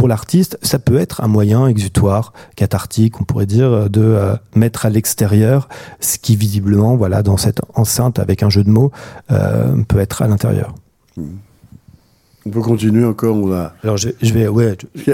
Pour 0.00 0.08
l'artiste, 0.08 0.56
ça 0.62 0.78
peut 0.78 0.96
être 0.96 1.22
un 1.22 1.28
moyen 1.28 1.66
exutoire, 1.66 2.32
cathartique, 2.56 3.20
on 3.20 3.24
pourrait 3.24 3.44
dire, 3.44 3.90
de 3.90 4.00
euh, 4.00 4.34
mettre 4.54 4.86
à 4.86 4.88
l'extérieur 4.88 5.68
ce 6.00 6.16
qui 6.16 6.36
visiblement, 6.36 6.96
voilà, 6.96 7.22
dans 7.22 7.36
cette 7.36 7.60
enceinte 7.74 8.18
avec 8.18 8.42
un 8.42 8.48
jeu 8.48 8.64
de 8.64 8.70
mots, 8.70 8.92
euh, 9.30 9.76
peut 9.86 9.98
être 9.98 10.22
à 10.22 10.26
l'intérieur. 10.26 10.74
On 11.18 12.50
peut 12.50 12.62
continuer 12.62 13.04
encore. 13.04 13.36
On 13.36 13.46
va. 13.46 13.74
Alors 13.84 13.98
je, 13.98 14.08
je 14.22 14.32
vais, 14.32 14.48
ouais, 14.48 14.74
je- 14.94 15.12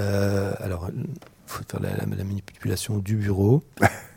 euh, 0.00 0.52
alors 0.58 0.88
faut 1.46 1.62
faire 1.70 1.78
la, 1.80 1.90
la- 1.90 2.16
la 2.16 2.24
manipulation 2.24 2.98
du 2.98 3.14
bureau. 3.14 3.62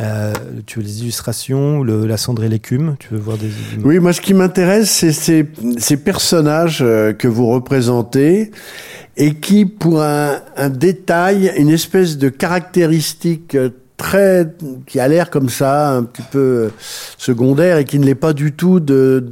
Euh, 0.00 0.32
tu 0.66 0.78
veux 0.78 0.84
les 0.84 1.02
illustrations, 1.02 1.82
la 1.82 2.16
cendre 2.16 2.44
et 2.44 2.48
l'écume 2.48 2.96
Tu 2.98 3.08
veux 3.10 3.18
voir 3.18 3.36
des 3.36 3.50
Oui, 3.84 3.98
moi, 3.98 4.12
ce 4.12 4.20
qui 4.20 4.32
m'intéresse, 4.32 4.90
c'est 4.90 5.12
ces, 5.12 5.96
personnages 5.96 6.80
euh, 6.80 7.12
que 7.12 7.28
vous 7.28 7.48
représentez 7.48 8.50
et 9.16 9.34
qui, 9.34 9.66
pour 9.66 10.02
un, 10.02 10.40
détail, 10.70 11.52
une 11.56 11.68
espèce 11.68 12.16
de 12.16 12.30
caractéristique 12.30 13.54
euh, 13.54 13.70
très, 13.98 14.48
qui 14.86 15.00
a 15.00 15.08
l'air 15.08 15.28
comme 15.28 15.50
ça, 15.50 15.90
un 15.90 16.04
petit 16.04 16.24
peu 16.30 16.70
secondaire 17.18 17.76
et 17.76 17.84
qui 17.84 17.98
ne 17.98 18.06
l'est 18.06 18.14
pas 18.14 18.32
du 18.32 18.52
tout 18.52 18.80
de, 18.80 19.26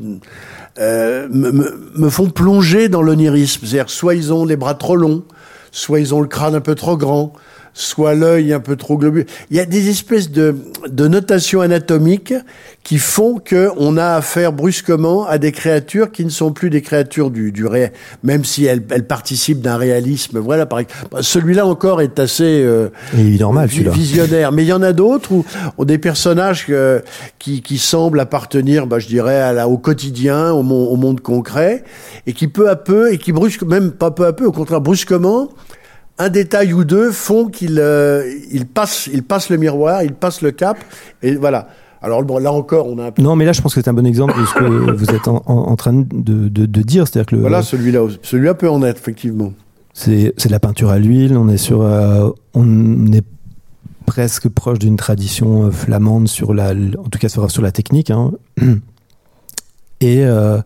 me 0.79 2.11
font 2.11 2.29
plonger 2.29 2.91
dans 2.91 3.01
l'onirisme. 3.01 3.61
C'est-à-dire, 3.65 3.89
soit 3.89 4.15
ils 4.15 4.35
ont 4.35 4.45
les 4.45 4.57
bras 4.57 4.75
trop 4.75 4.97
longs, 4.97 5.25
soit 5.71 6.01
ils 6.01 6.15
ont 6.15 6.21
le 6.21 6.29
crâne 6.29 6.55
un 6.55 6.61
peu 6.61 6.75
trop 6.75 6.99
grand, 6.99 7.33
soit 7.75 8.15
l'œil 8.15 8.53
un 8.53 8.61
peu 8.61 8.77
trop 8.77 8.99
globule. 8.99 9.27
Il 9.51 9.57
y 9.57 9.61
a 9.61 9.65
des 9.67 9.89
espèces 9.89 10.31
de, 10.31 10.57
de 10.89 11.09
notations 11.09 11.61
anatomiques 11.61 12.35
qui 12.83 12.99
font 12.99 13.39
que 13.39 13.71
on 13.77 13.97
a 13.99 14.15
affaire 14.15 14.53
brusquement 14.53 15.27
à 15.27 15.39
des 15.39 15.53
créatures 15.53 16.11
qui 16.11 16.25
ne 16.25 16.31
sont 16.31 16.53
plus 16.53 16.71
des 16.71 16.81
créatures 16.81 17.31
du, 17.31 17.53
du 17.53 17.67
réel, 17.67 17.93
même 18.23 18.45
si 18.45 18.65
elles, 18.65 18.83
elles 18.91 19.07
participent 19.07 19.61
d'un 19.61 19.77
réalisme. 19.77 20.39
Voilà, 20.39 20.65
par 20.67 20.79
exemple. 20.79 21.23
Celui-là 21.23 21.67
encore 21.67 22.01
est 22.01 22.19
assez 22.19 22.63
euh, 22.65 22.89
Il 23.17 23.35
est 23.35 23.39
normal 23.41 23.69
visionnaire. 23.69 24.53
Mais 24.53 24.65
il 24.65 24.69
y 24.69 24.73
en 24.73 24.83
a 24.83 24.93
d'autres 24.93 25.33
où 25.33 25.45
ont 25.77 25.85
des 25.85 25.99
personnages 25.99 26.67
euh, 26.71 27.01
qui, 27.39 27.61
qui 27.63 27.79
semblent 27.79 28.21
appartenir, 28.21 28.87
bah, 28.87 28.99
je 28.99 29.07
dirais, 29.07 29.37
à 29.41 29.53
la, 29.53 29.69
au 29.69 29.77
quotidien, 29.77 30.53
au, 30.53 30.63
mon- 30.63 30.87
au 30.89 30.97
monde 30.97 31.21
concret, 31.21 31.85
et 32.27 32.33
qui 32.33 32.49
peu 32.49 32.71
à 32.71 32.77
peu, 32.77 33.13
et 33.13 33.19
qui 33.19 33.33
brusque, 33.33 33.63
même 33.65 33.91
pas 33.91 34.11
peu 34.11 34.25
à 34.25 34.33
peu, 34.33 34.47
au 34.47 34.53
contraire 34.53 34.81
brusquement, 34.81 35.51
un 36.19 36.29
détail 36.31 36.73
ou 36.73 36.85
deux 36.85 37.11
font 37.13 37.47
qu'ils 37.49 37.79
euh, 37.79 38.25
ils 38.51 38.67
passent, 38.67 39.09
ils 39.13 39.23
passent 39.23 39.51
le 39.51 39.57
miroir, 39.57 40.03
ils 40.03 40.13
passent 40.15 40.43
le 40.43 40.51
cap, 40.51 40.79
et 41.23 41.35
voilà. 41.37 41.69
Alors 42.01 42.23
bon, 42.23 42.39
là 42.39 42.53
encore, 42.53 42.87
on 42.87 42.99
a 42.99 43.07
un 43.07 43.11
peu... 43.11 43.21
Non, 43.23 43.35
mais 43.35 43.45
là, 43.45 43.53
je 43.53 43.61
pense 43.61 43.75
que 43.75 43.81
c'est 43.83 43.89
un 43.89 43.93
bon 43.93 44.07
exemple 44.07 44.39
de 44.41 44.47
ce 44.47 44.55
que 44.55 44.91
vous 44.97 45.11
êtes 45.11 45.27
en, 45.27 45.43
en- 45.47 45.53
en 45.71 45.75
train 45.77 45.93
de, 45.95 46.05
de- 46.49 46.67
de 46.67 46.83
dire. 46.83 47.09
C'est-à-dire 47.09 47.27
que 47.27 47.35
le, 47.35 47.41
Voilà, 47.41 47.63
celui-là, 47.63 48.03
celui-là 48.23 48.55
peut 48.55 48.69
en 48.71 48.83
être, 48.85 48.99
effectivement. 48.99 49.53
c'est 49.95 50.33
c'est 50.37 50.49
de 50.49 50.53
la 50.53 50.61
peinture 50.61 50.91
à 50.91 50.99
l'huile. 51.01 51.37
On 51.37 51.49
est 51.49 51.57
sur, 51.57 51.83
euh, 51.83 52.31
on 52.55 53.11
est 53.13 53.25
presque 54.07 54.49
proche 54.49 54.79
d'une 54.79 54.97
tradition 54.97 55.65
euh, 55.67 55.71
flamande 55.73 56.29
sur 56.29 56.55
la, 56.55 56.71
en 56.71 57.09
tout 57.11 57.19
cas 57.19 57.29
sur, 57.29 57.51
sur 57.51 57.63
la 57.63 57.73
technique. 57.73 58.11
hein. 58.11 58.31
Et, 60.01 60.25
euh, 60.25 60.59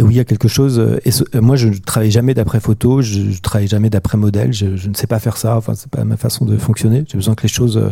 et 0.00 0.02
oui, 0.02 0.14
il 0.14 0.16
y 0.16 0.20
a 0.20 0.24
quelque 0.24 0.48
chose. 0.48 0.78
euh, 0.78 0.98
ce- 1.10 1.38
moi, 1.38 1.56
je 1.56 1.68
ne 1.68 1.76
travaille 1.76 2.10
jamais 2.10 2.32
d'après 2.32 2.58
photo. 2.58 3.02
Je, 3.02 3.30
je 3.32 3.40
travaille 3.42 3.68
jamais 3.68 3.90
d'après 3.90 4.16
modèle. 4.16 4.50
Je, 4.50 4.88
ne 4.88 4.94
sais 4.94 5.06
pas 5.06 5.18
faire 5.18 5.36
ça. 5.36 5.56
Enfin, 5.58 5.74
c'est 5.74 5.90
pas 5.90 6.04
ma 6.04 6.16
façon 6.16 6.46
de 6.46 6.56
fonctionner. 6.56 7.04
J'ai 7.06 7.18
besoin 7.18 7.34
que 7.34 7.42
les 7.42 7.50
choses 7.50 7.76
euh, 7.76 7.90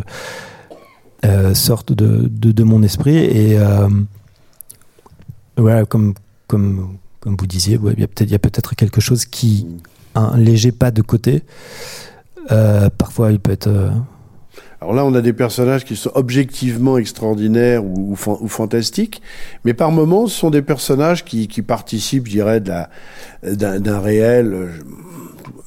euh, 1.26 1.52
sortent 1.52 1.92
de, 1.92 2.26
de, 2.26 2.62
mon 2.62 2.82
esprit. 2.82 3.16
Et 3.16 3.58
euh, 3.58 3.88
voilà, 5.58 5.84
comme 5.84 6.14
comme 6.46 6.96
comme 7.20 7.36
vous 7.38 7.46
disiez, 7.46 7.78
il 7.94 8.00
y 8.00 8.34
a 8.34 8.38
peut-être 8.38 8.74
quelque 8.74 9.02
chose 9.02 9.26
qui 9.26 9.66
un 10.14 10.34
léger 10.38 10.72
pas 10.72 10.90
de 10.90 11.02
côté. 11.02 11.42
Euh, 12.50 12.88
parfois, 12.88 13.32
il 13.32 13.38
peut 13.38 13.52
être. 13.52 13.68
Alors 14.80 14.94
là, 14.94 15.04
on 15.04 15.14
a 15.14 15.20
des 15.20 15.32
personnages 15.32 15.84
qui 15.84 15.96
sont 15.96 16.12
objectivement 16.14 16.98
extraordinaires 16.98 17.84
ou, 17.84 18.12
ou, 18.12 18.16
fan- 18.16 18.36
ou 18.40 18.46
fantastiques, 18.46 19.20
mais 19.64 19.74
par 19.74 19.90
moments, 19.90 20.28
ce 20.28 20.38
sont 20.38 20.50
des 20.50 20.62
personnages 20.62 21.24
qui, 21.24 21.48
qui 21.48 21.62
participent, 21.62 22.26
je 22.26 22.30
dirais, 22.30 22.60
d'un 22.60 23.98
réel. 23.98 24.52
euh, 24.54 24.68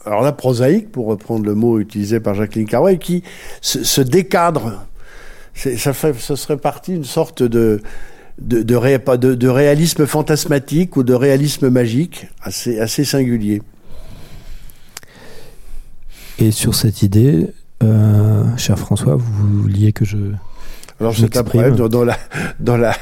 Alors 0.06 0.22
là, 0.22 0.32
prosaïque, 0.32 0.92
pour 0.94 1.08
reprendre 1.08 1.46
le 1.46 1.56
mot 1.56 1.80
utilisé 1.80 2.22
par 2.22 2.36
Jacqueline 2.36 2.68
Carway, 2.68 3.00
qui 3.00 3.24
se, 3.60 3.84
se 3.84 4.00
décadre. 4.02 4.86
Ça, 5.56 5.94
ça 5.94 6.36
serait 6.38 6.58
parti 6.58 6.96
une 6.96 7.04
sorte 7.04 7.44
de 7.44 7.82
de, 8.40 8.64
de, 8.64 8.76
ré, 8.76 8.98
de, 8.98 9.36
de, 9.36 9.48
réalisme 9.50 10.08
fantasmatique 10.08 10.96
ou 10.98 11.04
de 11.04 11.14
réalisme 11.14 11.70
magique 11.70 12.28
assez, 12.42 12.80
assez 12.80 13.04
singulier. 13.06 13.62
Et 16.40 16.50
sur 16.52 16.74
cette 16.74 17.04
idée, 17.04 17.54
euh, 17.84 18.44
cher 18.58 18.78
François, 18.78 19.16
vous 19.16 19.62
vouliez 19.62 19.94
que 19.94 20.06
je 20.06 20.18
alors 21.02 21.16
c'est 21.16 21.36
un 21.36 21.44
problème 21.44 21.76
dans, 21.76 22.04
la, 22.04 22.16
dans 22.60 22.78
la, 22.78 22.94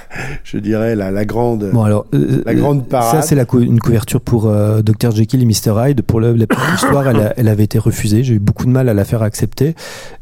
je 0.45 0.57
dirais 0.57 0.95
la, 0.95 1.11
la 1.11 1.25
grande, 1.25 1.69
bon, 1.73 1.83
alors, 1.83 2.05
euh, 2.13 2.41
la 2.45 2.55
grande 2.55 2.87
parade. 2.87 3.21
Ça 3.21 3.21
c'est 3.21 3.53
une 3.55 3.79
couverture 3.79 4.21
pour 4.21 4.47
euh, 4.47 4.81
Dr 4.81 5.11
Jekyll 5.11 5.41
et 5.41 5.45
Mr 5.45 5.73
Hyde. 5.75 6.01
Pour 6.03 6.21
le, 6.21 6.31
la 6.31 6.47
petite 6.47 6.63
histoire, 6.75 7.05
elle, 7.09 7.33
elle, 7.35 7.49
avait 7.49 7.65
été 7.65 7.77
refusée. 7.77 8.23
J'ai 8.23 8.35
eu 8.35 8.39
beaucoup 8.39 8.65
de 8.65 8.69
mal 8.69 8.87
à 8.87 8.93
la 8.93 9.03
faire 9.03 9.21
accepter. 9.21 9.75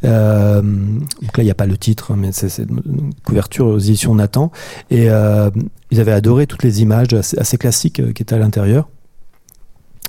Euh, 0.03 0.63
donc 0.63 1.37
là, 1.37 1.43
il 1.43 1.45
n'y 1.45 1.51
a 1.51 1.55
pas 1.55 1.67
le 1.67 1.77
titre, 1.77 2.15
mais 2.15 2.31
c'est 2.31 2.63
une 2.63 3.13
couverture 3.23 3.67
aux 3.67 3.77
éditions 3.77 4.15
Nathan. 4.15 4.51
Et 4.89 5.11
euh, 5.11 5.51
ils 5.91 5.99
avaient 5.99 6.13
adoré 6.13 6.47
toutes 6.47 6.63
les 6.63 6.81
images 6.81 7.13
assez, 7.13 7.37
assez 7.37 7.59
classiques 7.59 7.99
euh, 7.99 8.11
qui 8.11 8.23
étaient 8.23 8.35
à 8.35 8.39
l'intérieur. 8.39 8.89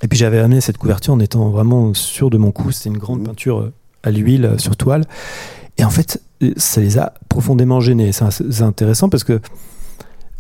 Et 0.03 0.09
puis 0.09 0.19
j'avais 0.19 0.39
amené 0.39 0.63
cette 0.63 0.79
couverture 0.79 1.13
en 1.13 1.21
étant 1.21 1.51
vraiment 1.51 1.93
sûr 1.93 2.31
de 2.31 2.39
mon 2.39 2.51
coup. 2.51 2.71
C'était 2.71 2.89
une 2.89 2.99
grande 2.99 3.21
mmh. 3.21 3.25
peinture 3.25 3.73
à 4.03 4.11
l'huile 4.11 4.55
sur 4.59 4.77
toile. 4.77 5.05
Et 5.79 5.85
en 5.85 5.91
fait, 5.91 6.21
ça 6.57 6.81
les 6.81 6.99
a 6.99 7.15
profondément 7.29 7.81
gênés. 7.81 8.11
C'est 8.13 8.63
intéressant 8.63 9.09
parce 9.09 9.25
que 9.25 9.41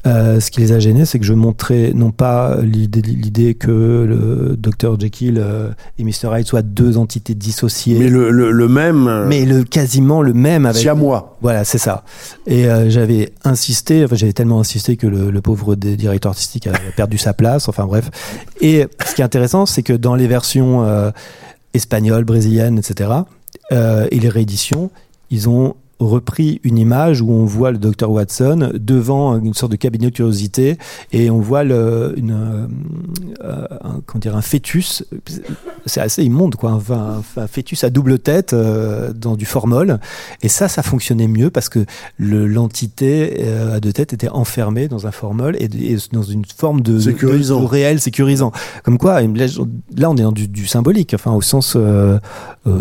euh, 0.07 0.39
ce 0.39 0.51
qui 0.53 0.61
les 0.61 0.71
a 0.73 0.79
gênés, 0.79 1.05
c'est 1.05 1.19
que 1.19 1.25
je 1.25 1.35
montrais 1.35 1.93
non 1.93 2.13
pas 2.13 2.57
l'idée 2.63 3.55
que 3.55 3.69
le 4.09 4.57
Dr 4.57 4.99
Jekyll 4.99 5.39
euh, 5.39 5.71
et 5.99 6.05
Mr 6.05 6.39
Hyde 6.39 6.47
soient 6.47 6.63
deux 6.63 6.97
entités 6.99 7.35
dissociées, 7.35 7.99
mais 7.99 8.09
le, 8.09 8.31
le, 8.31 8.53
le 8.53 8.69
même, 8.69 9.09
euh, 9.09 9.27
mais 9.27 9.45
le 9.45 9.65
quasiment 9.65 10.23
le 10.23 10.33
même 10.33 10.67
avec. 10.67 10.87
à 10.87 10.95
moi. 10.95 11.37
Voilà, 11.43 11.65
c'est 11.65 11.79
ça. 11.79 12.05
Et 12.47 12.67
euh, 12.67 12.89
j'avais 12.89 13.33
insisté, 13.45 14.05
enfin 14.05 14.15
j'avais 14.15 14.33
tellement 14.33 14.61
insisté 14.61 14.97
que 14.97 15.09
le, 15.09 15.31
le 15.33 15.41
pauvre 15.43 15.75
directeur 15.75 16.31
artistique 16.31 16.69
avait 16.69 16.79
perdu 16.97 17.19
sa 17.19 17.35
place. 17.35 17.69
Enfin 17.69 17.85
bref. 17.85 18.09
Et 18.61 18.87
ce 19.05 19.15
qui 19.17 19.21
est 19.21 19.25
intéressant, 19.25 19.67
c'est 19.67 19.83
que 19.83 19.93
dans 19.93 20.15
les 20.15 20.29
versions 20.29 20.85
euh, 20.85 21.11
espagnoles, 21.75 22.25
brésiliennes, 22.25 22.79
etc. 22.79 23.11
et 23.71 24.21
les 24.21 24.29
rééditions, 24.29 24.91
ils 25.31 25.49
ont 25.49 25.75
repris 25.99 26.61
une 26.63 26.79
image 26.79 27.21
où 27.21 27.31
on 27.31 27.45
voit 27.45 27.73
le 27.73 27.79
docteur 27.79 28.11
Watson 28.11 28.71
devant 28.75 29.37
une 29.39 29.55
sorte 29.55 29.73
de 29.73 29.77
cabinet 29.77 30.11
de 30.11 30.15
curiosité 30.15 30.79
et 31.13 31.29
on 31.31 31.41
voit 31.41 31.65
le, 31.65 32.15
une, 32.17 32.69
euh, 33.43 33.67
un, 33.83 34.01
comment 34.07 34.21
dire, 34.21 34.37
un 34.37 34.43
fœtus, 34.43 35.05
c'est 35.87 36.01
assez 36.01 36.23
immonde 36.23 36.55
quoi, 36.55 36.71
un, 36.71 37.41
un, 37.41 37.47
fœtus 37.49 37.83
à 37.83 37.91
double 37.91 38.21
tête 38.21 38.53
euh, 38.53 39.13
dans 39.13 39.35
du 39.35 39.45
formol 39.45 39.99
et 40.43 40.49
ça, 40.49 40.69
ça 40.69 40.83
fonctionnait 40.83 41.29
mieux 41.29 41.51
parce 41.51 41.69
que 41.69 41.85
l'entité 42.19 43.39
euh, 43.41 43.77
à 43.77 43.81
deux 43.81 43.93
têtes 43.93 44.13
était 44.13 44.29
enfermée 44.29 44.87
dans 44.87 45.07
un 45.07 45.13
formol 45.13 45.57
et, 45.57 45.65
et 45.65 45.97
dans 46.13 46.23
une 46.23 46.45
forme 46.45 46.81
de, 46.81 46.99
sécurisant. 47.01 47.57
De, 47.57 47.63
de, 47.63 47.67
réel 47.67 48.01
sécurisant. 48.01 48.53
Comme 48.85 48.99
quoi, 48.99 49.21
là 49.21 50.11
on 50.11 50.17
est 50.17 50.23
dans 50.23 50.33
du, 50.33 50.47
du 50.47 50.67
symbolique, 50.69 51.13
enfin 51.15 51.33
au 51.33 51.43
sens 51.43 51.75
euh, 51.77 52.19
euh, 52.69 52.79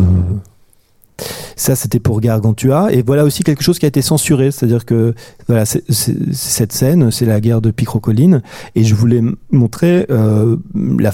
ça, 1.56 1.76
c'était 1.76 2.00
pour 2.00 2.22
Gargantua. 2.22 2.92
Et 2.92 3.02
voilà 3.02 3.24
aussi 3.24 3.44
quelque 3.44 3.64
chose 3.64 3.80
qui 3.80 3.86
a 3.86 3.90
été 3.90 4.02
censuré. 4.02 4.52
C'est-à-dire 4.52 4.86
que 4.86 5.14
voilà, 5.48 5.66
cette 5.66 6.72
scène, 6.72 7.12
c'est 7.12 7.26
la 7.26 7.42
guerre 7.42 7.62
de 7.62 7.72
Picrocolline. 7.72 8.42
Et 8.76 8.84
je 8.84 8.96
voulais 8.96 9.22
montrer 9.52 10.06
euh, 10.10 10.58
la, 11.00 11.12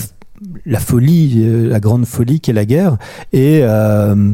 la 0.66 0.80
folie, 0.80 1.43
euh, 1.43 1.70
la 1.70 1.80
grande 1.80 2.06
folie 2.06 2.39
qu'est 2.41 2.54
la 2.54 2.66
guerre. 2.66 2.97
Et 3.32 3.62
euh, 3.64 4.34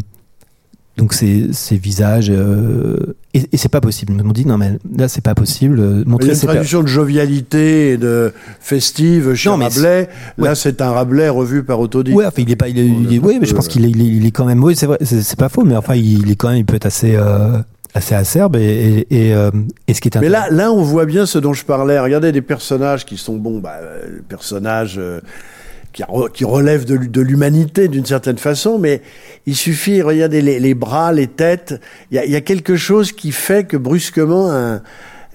donc 0.99 1.13
ces, 1.13 1.47
ces 1.53 1.77
visages 1.77 2.29
euh, 2.29 3.15
et, 3.33 3.43
et 3.51 3.57
c'est 3.57 3.69
pas 3.69 3.81
possible. 3.81 4.13
Ils 4.17 4.23
m'ont 4.23 4.33
dit 4.33 4.45
non 4.45 4.57
mais 4.57 4.73
là 4.97 5.07
c'est 5.07 5.23
pas 5.23 5.33
possible. 5.33 5.79
Montrer 6.05 6.27
Il 6.27 6.27
y 6.27 6.31
a 6.31 6.33
une 6.33 6.47
traduction 6.47 6.83
de 6.83 6.87
jovialité 6.87 7.91
et 7.91 7.97
de 7.97 8.33
festive 8.59 9.33
chez 9.33 9.49
non, 9.49 9.57
Rabelais. 9.57 10.09
Ouais. 10.37 10.49
Là 10.49 10.55
c'est 10.55 10.81
un 10.81 10.91
Rabelais 10.91 11.29
revu 11.29 11.63
par 11.63 11.79
Autodidacte. 11.79 12.17
Ouais, 12.17 12.25
enfin 12.25 12.41
il 12.41 12.51
est 12.51 12.55
pas, 12.55 12.67
il 12.67 12.77
est, 12.77 12.85
il 12.85 13.15
est, 13.15 13.19
oui, 13.19 13.37
mais 13.39 13.47
je 13.47 13.55
pense 13.55 13.67
qu'il 13.67 13.85
est, 13.85 13.89
il 13.89 14.31
quand 14.31 14.45
même, 14.45 14.63
oui 14.63 14.75
c'est 14.75 14.85
vrai, 14.85 14.97
c'est 15.01 15.39
pas 15.39 15.49
faux, 15.49 15.63
mais 15.63 15.75
enfin 15.75 15.95
il 15.95 16.29
est 16.29 16.35
quand 16.35 16.49
même, 16.49 16.57
il 16.57 16.65
peut 16.65 16.75
être 16.75 16.85
assez. 16.85 17.15
Euh, 17.15 17.57
assez 17.95 18.13
acerbe 18.13 18.55
et, 18.55 19.05
et, 19.09 19.29
et, 19.29 19.33
euh, 19.33 19.49
et, 19.87 19.95
ce 19.95 20.01
qui 20.01 20.09
est 20.09 20.21
mais 20.21 20.29
là 20.29 20.47
là 20.51 20.71
on 20.71 20.83
voit 20.83 21.05
bien 21.05 21.25
ce 21.25 21.39
dont 21.39 21.53
je 21.53 21.65
parlais 21.65 21.99
regardez 21.99 22.31
des 22.31 22.43
personnages 22.43 23.03
qui 23.03 23.17
sont 23.17 23.35
bons 23.35 23.57
bah, 23.59 23.79
personnages 24.27 24.97
euh, 24.99 25.21
qui, 25.99 26.33
qui 26.33 26.45
relève 26.45 26.85
de, 26.85 26.97
de 26.97 27.21
l'humanité 27.21 27.87
d'une 27.87 28.05
certaine 28.05 28.37
façon, 28.37 28.79
mais 28.79 29.01
il 29.45 29.55
suffit, 29.55 30.01
regardez 30.01 30.41
les, 30.41 30.59
les 30.59 30.73
bras, 30.73 31.11
les 31.11 31.27
têtes, 31.27 31.79
il 32.11 32.15
y 32.15 32.19
a, 32.19 32.25
y 32.25 32.35
a, 32.35 32.41
quelque 32.41 32.75
chose 32.75 33.11
qui 33.11 33.31
fait 33.31 33.65
que 33.65 33.77
brusquement 33.77 34.51
un, 34.51 34.81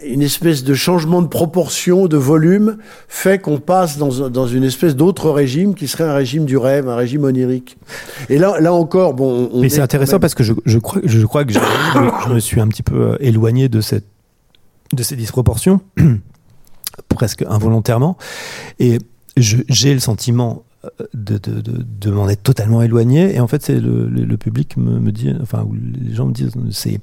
une 0.04 0.22
espèce 0.22 0.64
de 0.64 0.74
changement 0.74 1.22
de 1.22 1.28
proportion, 1.28 2.06
de 2.06 2.16
volume, 2.16 2.78
fait 3.08 3.40
qu'on 3.40 3.58
passe 3.58 3.98
dans, 3.98 4.28
dans 4.28 4.46
une 4.46 4.64
espèce 4.64 4.96
d'autre 4.96 5.30
régime 5.30 5.74
qui 5.74 5.88
serait 5.88 6.04
un 6.04 6.14
régime 6.14 6.44
du 6.44 6.56
rêve, 6.56 6.88
un 6.88 6.96
régime 6.96 7.24
onirique. 7.24 7.76
Et 8.28 8.38
là, 8.38 8.60
là 8.60 8.72
encore, 8.72 9.14
bon. 9.14 9.50
On 9.52 9.60
Mais 9.60 9.68
c'est 9.68 9.80
intéressant 9.80 10.14
même... 10.14 10.20
parce 10.20 10.34
que 10.34 10.44
je, 10.44 10.52
je, 10.64 10.78
crois, 10.78 11.00
je 11.04 11.24
crois 11.26 11.44
que 11.44 11.52
je, 11.52 11.58
je 12.26 12.32
me 12.32 12.40
suis 12.40 12.60
un 12.60 12.68
petit 12.68 12.82
peu 12.82 13.16
éloigné 13.20 13.68
de 13.68 13.80
cette 13.80 14.06
de 14.92 15.02
ces 15.02 15.16
disproportions 15.16 15.80
presque 17.08 17.42
involontairement 17.48 18.16
et 18.78 18.98
j'ai 19.36 19.94
le 19.94 20.00
sentiment 20.00 20.62
de, 21.14 21.38
de, 21.38 21.60
de, 21.60 21.82
de 21.82 22.10
m'en 22.10 22.28
être 22.28 22.42
totalement 22.42 22.82
éloigné 22.82 23.34
et 23.34 23.40
en 23.40 23.46
fait 23.46 23.62
c'est 23.62 23.80
le, 23.80 24.06
le, 24.06 24.36
public 24.36 24.76
me, 24.76 24.98
me 25.00 25.12
dit 25.12 25.32
enfin 25.40 25.66
les 26.02 26.14
gens 26.14 26.26
me 26.26 26.32
disent 26.32 26.52
c'est 26.70 27.00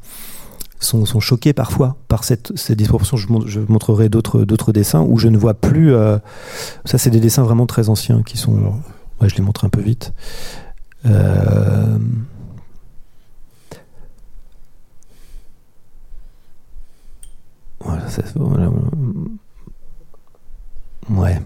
sont, 0.82 1.06
sont 1.06 1.20
choqués 1.20 1.54
parfois 1.54 1.96
par 2.08 2.24
cette, 2.24 2.58
cette 2.58 2.78
disproportion. 2.78 3.18
Je, 3.18 3.28
je 3.46 3.60
montrerai 3.60 4.10
d'autres 4.10 4.72
dessins 4.72 5.02
où 5.02 5.18
je 5.18 5.28
ne 5.28 5.38
vois 5.38 5.54
plus. 5.54 5.94
Euh, 5.94 6.18
ça, 6.86 6.98
c'est 6.98 7.10
des 7.10 7.20
dessins 7.20 7.44
vraiment 7.44 7.68
très 7.68 7.90
anciens 7.90 8.24
qui 8.24 8.38
sont. 8.38 8.74
Je 9.22 9.36
les 9.36 9.44
montre 9.44 9.66
un 9.66 9.70
peu 9.70 9.82
vite. 9.82 10.14
Euh, 11.06 11.98
voilà, 17.80 18.06
Ouais. 21.10 21.40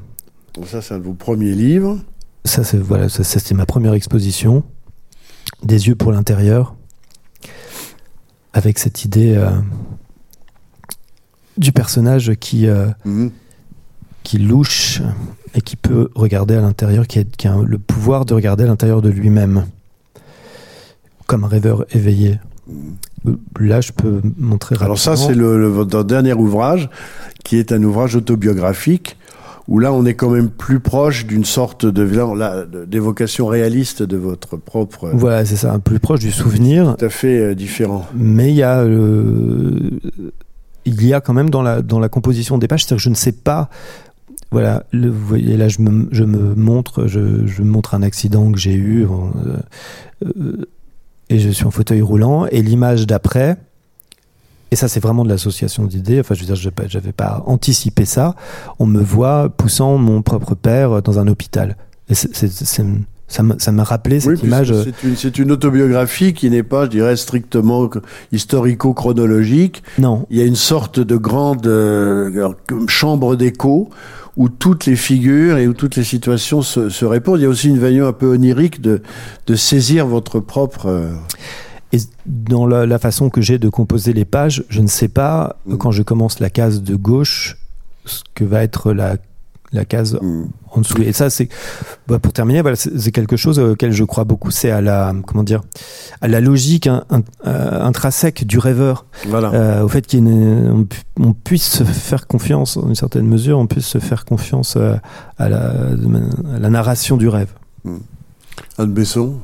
Ça, 0.64 0.82
c'est 0.82 0.93
un 0.93 0.99
de 0.99 1.03
vos 1.03 1.14
premiers 1.14 1.51
livres. 1.51 1.99
Ça, 2.45 2.64
c'est 2.64 2.78
voilà, 2.78 3.10
ça, 3.10 3.24
c'était 3.24 3.56
ma 3.56 3.66
première 3.66 3.93
exposition. 3.93 4.64
Des 5.64 5.88
yeux 5.88 5.95
pour 5.95 6.12
l'intérieur, 6.12 6.76
avec 8.53 8.80
cette 8.80 9.03
idée 9.03 9.36
euh, 9.36 9.49
du 11.58 11.72
personnage 11.72 12.34
qui 12.36 12.68
euh, 12.68 12.88
mmh. 13.03 13.28
qui 14.24 14.38
louche 14.38 15.01
et 15.53 15.62
qui 15.62 15.76
peut 15.76 16.10
regarder 16.16 16.56
à 16.56 16.62
l'intérieur, 16.62 17.08
qui, 17.08 17.24
qui, 17.26 17.47
a 17.47 17.58
le 17.62 17.78
pouvoir 17.78 18.26
de 18.26 18.34
regarder 18.34 18.64
à 18.64 18.68
l'intérieur 18.68 19.01
de 19.01 19.10
lui-même, 19.10 19.66
comme 21.28 21.43
un 21.43 21.47
rêveur 21.47 21.86
éveillé. 21.95 22.39
Mmh. 22.68 23.34
Là, 23.60 23.82
je 23.82 23.91
peux 23.91 24.22
montrer. 24.38 24.76
Alors 24.80 24.99
ça, 24.99 25.16
c'est 25.16 25.34
le, 25.34 25.60
le, 25.60 25.68
votre 25.68 26.03
dernier 26.03 26.34
ouvrage, 26.34 26.89
qui 27.43 27.58
est 27.58 27.72
un 27.72 27.84
ouvrage 27.84 28.16
autobiographique 28.16 29.18
où 29.68 29.80
là 29.80 29.91
on 29.93 30.05
est 30.05 30.13
quand 30.13 30.30
même 30.30 30.49
plus 30.49 30.80
proche 30.80 31.26
d'une 31.26 31.45
sorte 31.45 31.86
de 31.86 32.86
d'évocation 32.86 33.47
réaliste 33.47 34.03
de 34.03 34.18
votre 34.18 34.57
propre. 34.57 35.09
Voilà, 35.13 35.45
c'est 35.45 35.55
ça, 35.55 35.78
plus 35.80 35.99
proche 35.99 36.20
du 36.20 36.32
souvenir. 36.32 36.95
Tout 36.97 37.05
à 37.05 37.09
fait 37.09 37.39
euh, 37.39 37.55
différent. 37.55 38.06
Mais 38.15 38.52
il 38.52 38.56
y 38.56 38.64
a 38.64 38.81
euh, 38.81 39.99
il 40.85 41.06
y 41.06 41.14
a 41.14 41.22
quand 41.22 41.34
même 41.34 41.49
dans 41.49 41.61
la 41.61 41.81
dans 41.81 41.99
la 41.99 42.10
composition 42.10 42.57
des 42.57 42.68
pages, 42.68 42.85
c'est-à-dire 42.85 42.98
que 42.98 43.03
je 43.03 43.10
ne 43.10 43.15
sais 43.15 43.31
pas. 43.31 43.69
Voilà, 44.52 44.85
le, 44.91 45.10
vous 45.10 45.26
voyez 45.26 45.57
là, 45.57 45.68
je 45.68 45.81
me, 45.81 46.07
je 46.11 46.23
me 46.23 46.56
montre, 46.56 47.07
je, 47.07 47.45
je 47.45 47.61
montre 47.64 47.94
un 47.94 48.02
accident 48.02 48.52
que 48.52 48.57
j'ai 48.57 48.73
eu 48.73 49.03
euh, 49.03 49.07
euh, 50.26 50.65
et 51.30 51.39
je 51.39 51.49
suis 51.49 51.65
en 51.65 51.72
fauteuil 51.72 52.02
roulant 52.02 52.45
et 52.45 52.61
l'image 52.61 53.07
d'après 53.07 53.57
et 54.76 54.77
ça 54.77 54.89
c'est 54.89 54.99
vraiment 54.99 55.23
de 55.23 55.30
l'association 55.30 55.85
d'idées, 55.85 56.19
enfin 56.19 56.35
je 56.35 56.41
veux 56.41 56.45
dire, 56.45 56.56
je 56.57 56.97
n'avais 56.97 57.14
pas 57.14 57.43
anticipé 57.45 58.03
ça, 58.03 58.35
on 58.77 58.85
me 58.85 59.02
voit 59.02 59.47
poussant 59.47 59.97
mon 59.97 60.22
propre 60.22 60.53
père 60.53 61.02
dans 61.02 61.18
un 61.18 61.27
hôpital. 61.27 61.77
Et 62.10 62.14
c'est, 62.14 62.35
c'est, 62.35 62.52
c'est, 62.52 62.84
ça 63.30 63.41
m'a, 63.41 63.56
ça 63.57 63.72
m'a 63.72 63.85
rappelé 63.85 64.19
cette 64.19 64.41
oui, 64.41 64.47
image. 64.47 64.73
C'est 64.84 65.07
une, 65.07 65.15
c'est 65.15 65.39
une 65.39 65.53
autobiographie 65.53 66.34
qui 66.34 66.49
n'est 66.49 66.61
pas, 66.61 66.84
je 66.84 66.89
dirais, 66.89 67.15
strictement 67.15 67.89
historico-chronologique. 68.34 69.81
Non. 69.97 70.27
Il 70.30 70.38
y 70.38 70.41
a 70.41 70.45
une 70.45 70.57
sorte 70.57 70.99
de 70.99 71.15
grande 71.15 71.65
euh, 71.68 72.52
chambre 72.89 73.38
d'écho 73.38 73.89
où 74.35 74.49
toutes 74.49 74.85
les 74.88 74.97
figures 74.97 75.57
et 75.57 75.69
où 75.69 75.73
toutes 75.73 75.95
les 75.95 76.03
situations 76.03 76.61
se, 76.61 76.89
se 76.89 77.06
répondent. 77.06 77.39
Il 77.39 77.43
y 77.43 77.45
a 77.45 77.49
aussi 77.49 77.69
une 77.69 77.80
veille 77.80 78.02
un 78.02 78.11
peu 78.11 78.34
onirique 78.34 78.81
de, 78.81 79.02
de 79.47 79.56
saisir 79.56 80.06
votre 80.06 80.41
propre... 80.41 80.89
Et 81.95 81.99
dans 82.26 82.67
la, 82.67 82.85
la 82.85 82.99
façon 82.99 83.30
que 83.30 83.41
j'ai 83.41 83.57
de 83.59 83.69
composer 83.69 84.13
les 84.13 84.26
pages, 84.26 84.63
je 84.69 84.81
ne 84.81 84.88
sais 84.88 85.07
pas, 85.07 85.55
mmh. 85.65 85.77
quand 85.77 85.91
je 85.91 86.03
commence 86.03 86.39
la 86.39 86.49
case 86.49 86.81
de 86.81 86.95
gauche, 86.95 87.57
ce 88.05 88.22
que 88.34 88.43
va 88.43 88.63
être 88.63 88.91
la, 88.93 89.17
la 89.72 89.85
case 89.85 90.19
en 90.72 90.81
dessous. 90.81 91.01
Et 91.01 91.13
ça, 91.13 91.30
c'est 91.30 91.49
bah, 92.07 92.19
pour 92.19 92.34
terminer, 92.34 92.61
voilà, 92.61 92.76
c'est 92.77 93.11
quelque 93.11 93.35
chose 93.38 93.59
auquel 93.59 93.91
je 93.91 94.03
crois 94.03 94.23
beaucoup. 94.26 94.51
C'est 94.51 94.72
à 94.72 94.81
la 94.81 95.13
comment 95.26 95.43
dire, 95.43 95.61
à 96.22 96.27
la 96.27 96.39
logique 96.41 96.88
hein, 96.88 97.03
in- 97.09 97.23
euh, 97.47 97.81
intrinsèque 97.81 98.45
du 98.45 98.59
rêveur, 98.59 99.05
Voilà. 99.27 99.51
Euh, 99.53 99.84
au 99.84 99.88
fait 99.88 100.05
qu'on 100.09 100.26
on, 100.27 100.84
pu- 100.85 101.01
on 101.19 101.34
puisse 101.34 101.67
se 101.69 101.84
faire 101.84 102.27
confiance, 102.27 102.77
dans 102.77 102.88
une 102.88 102.95
certaine 102.95 103.26
mesure, 103.27 103.57
on 103.57 103.67
puisse 103.67 103.88
se 103.88 103.99
faire 103.99 104.26
confiance 104.26 104.76
euh, 104.77 104.95
à 105.38 105.49
la, 105.49 105.72
à 106.55 106.59
la 106.59 106.69
narration 106.69 107.17
du 107.17 107.27
rêve. 107.27 107.51
Anne 108.77 108.93
Besson? 108.93 109.35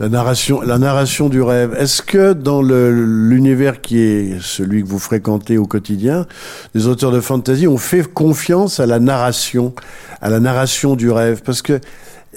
La 0.00 0.08
narration, 0.08 0.60
la 0.60 0.78
narration 0.78 1.28
du 1.28 1.40
rêve. 1.40 1.74
Est-ce 1.78 2.02
que 2.02 2.32
dans 2.32 2.62
l'univers 2.62 3.80
qui 3.80 4.00
est 4.00 4.40
celui 4.40 4.82
que 4.82 4.88
vous 4.88 4.98
fréquentez 4.98 5.56
au 5.56 5.66
quotidien, 5.66 6.26
les 6.74 6.86
auteurs 6.88 7.12
de 7.12 7.20
fantasy 7.20 7.68
ont 7.68 7.78
fait 7.78 8.02
confiance 8.02 8.80
à 8.80 8.86
la 8.86 8.98
narration, 8.98 9.72
à 10.20 10.30
la 10.30 10.40
narration 10.40 10.96
du 10.96 11.10
rêve? 11.10 11.42
Parce 11.44 11.62
que 11.62 11.80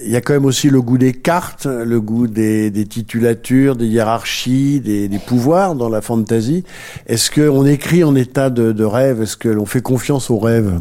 il 0.05 0.11
y 0.11 0.15
a 0.15 0.21
quand 0.21 0.33
même 0.33 0.45
aussi 0.45 0.69
le 0.69 0.79
goût 0.79 0.99
des 0.99 1.13
cartes, 1.13 1.65
le 1.65 1.99
goût 1.99 2.27
des, 2.27 2.71
titulatures, 2.87 3.75
des 3.75 3.87
hiérarchies, 3.87 4.79
des, 4.79 5.09
pouvoirs 5.25 5.73
dans 5.73 5.89
la 5.89 6.01
fantasy. 6.01 6.63
Est-ce 7.07 7.31
qu'on 7.31 7.65
écrit 7.65 8.03
en 8.03 8.15
état 8.15 8.51
de, 8.51 8.83
rêve? 8.83 9.23
Est-ce 9.23 9.37
que 9.37 9.49
l'on 9.49 9.65
fait 9.65 9.81
confiance 9.81 10.29
au 10.29 10.37
rêve? 10.37 10.79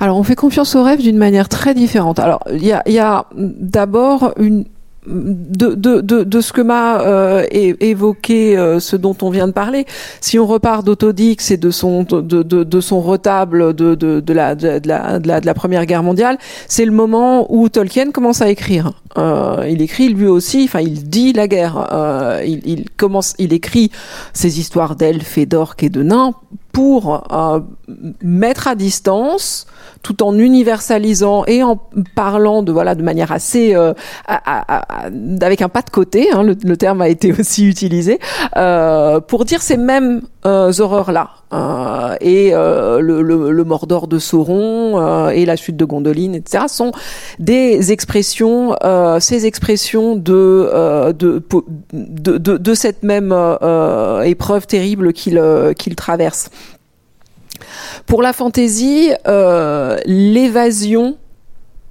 Alors, 0.00 0.18
on 0.18 0.24
fait 0.24 0.34
confiance 0.34 0.74
au 0.74 0.82
rêve 0.82 1.00
d'une 1.00 1.18
manière 1.18 1.48
très 1.48 1.72
différente. 1.72 2.18
Alors, 2.18 2.42
il 2.50 2.64
y 2.64 2.98
a 2.98 3.26
d'abord 3.36 4.34
une 4.38 4.64
de, 5.06 5.74
de, 5.74 6.00
de, 6.00 6.24
de 6.24 6.40
ce 6.40 6.52
que 6.52 6.60
m'a 6.60 7.00
euh, 7.00 7.44
évoqué 7.50 8.56
euh, 8.56 8.80
ce 8.80 8.96
dont 8.96 9.16
on 9.22 9.30
vient 9.30 9.46
de 9.46 9.52
parler, 9.52 9.86
si 10.20 10.38
on 10.38 10.46
repart 10.46 10.84
d'Autodix 10.84 11.50
et 11.50 11.56
de 11.56 11.70
son 11.70 12.04
de, 12.04 12.20
de, 12.20 12.64
de 12.64 12.80
son 12.80 13.00
retable 13.00 13.74
de, 13.74 13.94
de, 13.94 14.20
de, 14.20 14.32
la, 14.32 14.54
de, 14.54 14.80
la, 14.84 15.18
de, 15.18 15.28
la, 15.28 15.40
de 15.40 15.46
la 15.46 15.54
Première 15.54 15.86
Guerre 15.86 16.02
mondiale, 16.02 16.38
c'est 16.68 16.84
le 16.84 16.92
moment 16.92 17.46
où 17.54 17.68
Tolkien 17.68 18.10
commence 18.10 18.40
à 18.42 18.48
écrire. 18.48 18.92
Euh, 19.16 19.66
il 19.68 19.82
écrit 19.82 20.08
lui 20.08 20.26
aussi, 20.26 20.64
enfin 20.64 20.80
il 20.80 21.08
dit 21.08 21.32
la 21.32 21.48
guerre. 21.48 21.88
Euh, 21.92 22.42
il, 22.44 22.60
il 22.66 22.90
commence, 22.90 23.34
il 23.38 23.52
écrit 23.52 23.90
ses 24.32 24.58
histoires 24.58 24.96
d'elfes 24.96 25.38
et 25.38 25.46
d'orques 25.46 25.82
et 25.82 25.90
de 25.90 26.02
nains 26.02 26.34
pour 26.74 27.32
euh, 27.32 27.60
mettre 28.20 28.66
à 28.66 28.74
distance, 28.74 29.66
tout 30.02 30.24
en 30.24 30.36
universalisant 30.36 31.44
et 31.46 31.62
en 31.62 31.80
parlant 32.16 32.64
de 32.64 32.72
voilà 32.72 32.96
de 32.96 33.02
manière 33.02 33.30
assez 33.30 33.74
euh, 33.74 33.94
avec 35.40 35.62
un 35.62 35.68
pas 35.68 35.82
de 35.82 35.90
côté, 35.90 36.32
hein, 36.32 36.42
le, 36.42 36.56
le 36.62 36.76
terme 36.76 37.00
a 37.00 37.08
été 37.08 37.32
aussi 37.38 37.64
utilisé 37.66 38.18
euh, 38.56 39.20
pour 39.20 39.44
dire 39.44 39.62
ces 39.62 39.76
mêmes 39.76 40.22
euh, 40.46 40.72
horreurs 40.80 41.12
là 41.12 41.30
et 42.20 42.54
euh, 42.54 43.00
le, 43.00 43.64
Mordor 43.64 44.08
de 44.08 44.18
Sauron 44.18 45.00
euh, 45.00 45.28
et 45.30 45.46
la 45.46 45.56
chute 45.56 45.76
de 45.76 45.84
Gondolin, 45.84 46.32
etc. 46.32 46.64
sont 46.68 46.92
des 47.38 47.92
expressions, 47.92 48.76
euh, 48.84 49.20
ces 49.20 49.46
expressions 49.46 50.16
de 50.16 50.68
euh, 50.72 51.12
de, 51.12 51.42
de, 51.92 52.74
cette 52.74 53.02
même 53.02 53.32
euh, 53.32 54.22
épreuve 54.22 54.66
terrible 54.66 55.12
qu'il 55.12 55.38
euh, 55.38 55.72
qu'il 55.72 55.94
traverse. 55.96 56.50
Pour 58.06 58.22
la 58.22 58.32
fantaisie, 58.32 59.10
euh, 59.26 59.98
l'évasion 60.06 61.16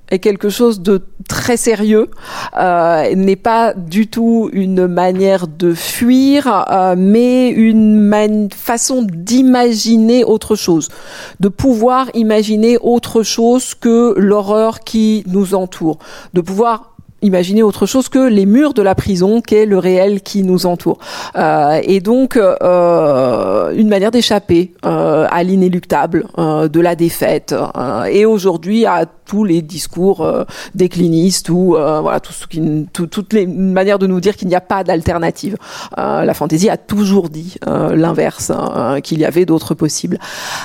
est 0.09 0.19
quelque 0.19 0.49
chose 0.49 0.81
de 0.81 1.01
très 1.27 1.57
sérieux, 1.57 2.09
euh, 2.57 3.15
n'est 3.15 3.35
pas 3.35 3.73
du 3.73 4.07
tout 4.07 4.49
une 4.53 4.88
manière 4.88 5.47
de 5.47 5.73
fuir, 5.73 6.65
euh, 6.69 6.95
mais 6.97 7.49
une 7.49 8.49
façon 8.51 9.05
d'imaginer 9.09 10.23
autre 10.23 10.55
chose, 10.55 10.89
de 11.39 11.47
pouvoir 11.47 12.09
imaginer 12.13 12.77
autre 12.81 13.23
chose 13.23 13.73
que 13.75 14.13
l'horreur 14.17 14.81
qui 14.81 15.23
nous 15.27 15.55
entoure, 15.55 15.97
de 16.34 16.41
pouvoir 16.41 16.93
imaginer 17.24 17.64
autre 17.64 17.86
chose 17.86 18.08
que 18.10 18.20
les 18.20 18.45
murs 18.45 18.74
de 18.74 18.82
la 18.84 18.94
prison 18.95 19.41
qu'est 19.41 19.66
le 19.66 19.78
réel 19.80 20.22
qui 20.22 20.44
nous 20.44 20.66
entoure. 20.66 21.00
Euh, 21.36 21.80
et 21.84 22.00
donc, 22.00 22.38
euh, 22.38 23.72
une 23.76 23.90
manière 23.90 24.12
d'échapper 24.12 24.74
euh, 24.86 25.26
à 25.32 25.44
l'inéluctable, 25.44 26.26
euh, 26.38 26.68
de 26.68 26.80
la 26.80 26.95
défaite, 26.95 27.54
euh, 27.54 28.04
et 28.04 28.26
aujourd'hui 28.26 28.86
à 28.86 29.06
tous 29.26 29.44
les 29.45 29.62
discours 29.62 30.22
euh, 30.22 30.44
déclinistes 30.76 31.50
ou 31.50 31.76
voilà 32.06 32.20
tout 32.20 32.34
ce 32.34 32.45
qui, 32.45 32.62
tout- 32.94 33.08
toutes 33.08 33.34
les 33.34 33.48
manières 33.48 33.98
de 34.00 34.06
nous 34.08 34.20
dire 34.20 34.36
qu'il 34.36 34.48
n'y 34.50 34.56
a 34.56 34.62
pas 34.62 34.84
d'alternative. 34.84 35.56
La 35.98 36.34
fantaisie 36.34 36.70
a 36.70 36.78
toujours 36.78 37.30
dit 37.30 37.56
l'inverse, 37.66 38.52
qu'il 39.04 39.20
y 39.20 39.26
avait 39.26 39.45
d'autres 39.45 39.74
possibles. 39.74 40.20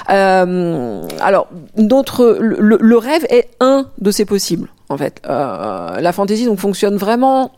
Alors, 0.09 1.47
notre, 1.77 2.37
le, 2.41 2.79
le 2.81 2.97
rêve 2.99 3.25
est 3.31 3.49
un 3.61 3.87
de 4.01 4.11
ces 4.11 4.25
possibles 4.25 4.69
en 4.89 4.97
fait. 4.97 5.20
Euh, 5.27 6.01
la 6.01 6.12
fantaisie 6.12 6.47
donc 6.47 6.59
fonctionne 6.59 6.97
vraiment 6.97 7.52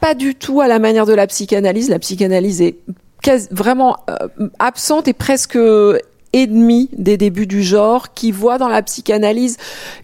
pas 0.00 0.14
du 0.14 0.34
tout 0.34 0.60
à 0.60 0.68
la 0.68 0.78
manière 0.78 1.06
de 1.06 1.14
la 1.14 1.26
psychanalyse. 1.26 1.88
La 1.88 1.98
psychanalyse 1.98 2.60
est 2.60 2.76
quasi- 3.22 3.48
vraiment 3.50 3.96
euh, 4.10 4.48
absente 4.58 5.08
et 5.08 5.12
presque 5.14 5.58
ennemie 6.32 6.90
des 6.92 7.16
débuts 7.16 7.46
du 7.46 7.62
genre, 7.62 8.12
qui 8.12 8.30
voit 8.30 8.58
dans 8.58 8.68
la 8.68 8.82
psychanalyse 8.82 9.56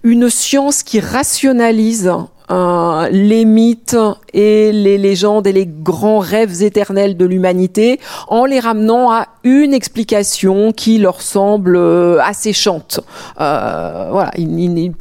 une 0.03 0.31
science 0.31 0.83
qui 0.83 0.99
rationalise 0.99 2.11
euh, 2.51 3.09
les 3.11 3.45
mythes 3.45 3.97
et 4.35 4.73
les 4.73 4.99
légendes 4.99 5.47
et 5.47 5.53
les 5.53 5.67
grands 5.67 6.19
rêves 6.19 6.63
éternels 6.63 7.17
de 7.17 7.25
l'humanité 7.25 8.01
en 8.29 8.45
les 8.45 8.61
ramenant 8.61 9.11
à 9.11 9.29
une 9.45 9.73
explication 9.75 10.73
qui 10.73 10.99
leur 10.99 11.23
semble 11.23 11.77
euh, 11.77 12.19
asséchante. 12.23 13.01
Euh, 13.41 14.09
voilà, 14.11 14.31
il- 14.37 14.79
il- 14.79 14.93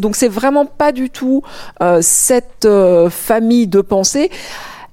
donc 0.00 0.16
c'est 0.16 0.28
vraiment 0.28 0.66
pas 0.66 0.92
du 0.92 1.10
tout 1.10 1.42
euh, 1.82 1.98
cette 2.02 2.64
euh, 2.64 3.08
famille 3.10 3.66
de 3.66 3.80
pensée. 3.80 4.30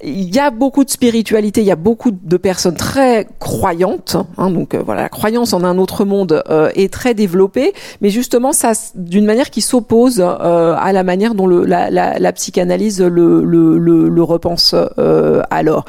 Il 0.07 0.35
y 0.35 0.37
a 0.37 0.51
beaucoup 0.51 0.85
de 0.85 0.91
spiritualité, 0.91 1.61
il 1.61 1.67
y 1.67 1.71
a 1.71 1.75
beaucoup 1.75 2.11
de 2.11 2.37
personnes 2.37 2.75
très 2.75 3.27
croyantes, 3.39 4.17
hein, 4.37 4.51
donc 4.51 4.75
euh, 4.75 4.83
voilà, 4.85 5.01
la 5.01 5.09
croyance 5.09 5.51
en 5.53 5.63
un 5.63 5.79
autre 5.79 6.05
monde 6.05 6.43
euh, 6.47 6.69
est 6.75 6.93
très 6.93 7.15
développée, 7.15 7.73
mais 8.01 8.11
justement 8.11 8.51
ça, 8.51 8.73
d'une 8.93 9.25
manière 9.25 9.49
qui 9.49 9.61
s'oppose 9.61 10.19
euh, 10.21 10.75
à 10.77 10.93
la 10.93 11.03
manière 11.03 11.33
dont 11.33 11.47
le, 11.47 11.65
la, 11.65 11.89
la, 11.89 12.19
la 12.19 12.33
psychanalyse 12.33 13.01
le, 13.01 13.43
le, 13.43 13.79
le, 13.79 14.07
le 14.07 14.23
repense 14.23 14.75
euh, 14.99 15.41
alors. 15.49 15.85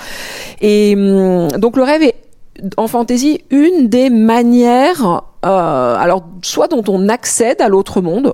Et 0.63 0.95
hum, 0.97 1.49
donc 1.59 1.77
le 1.77 1.83
rêve 1.83 2.03
est 2.03 2.17
en 2.79 2.89
fantaisie 2.89 3.43
une 3.51 3.89
des 3.89 4.09
manières, 4.09 5.23
euh, 5.45 5.97
alors 5.97 6.25
soit 6.43 6.69
dont 6.69 6.85
on 6.89 7.11
accède 7.11 7.61
à 7.61 7.69
l'autre 7.69 8.01
monde, 8.01 8.33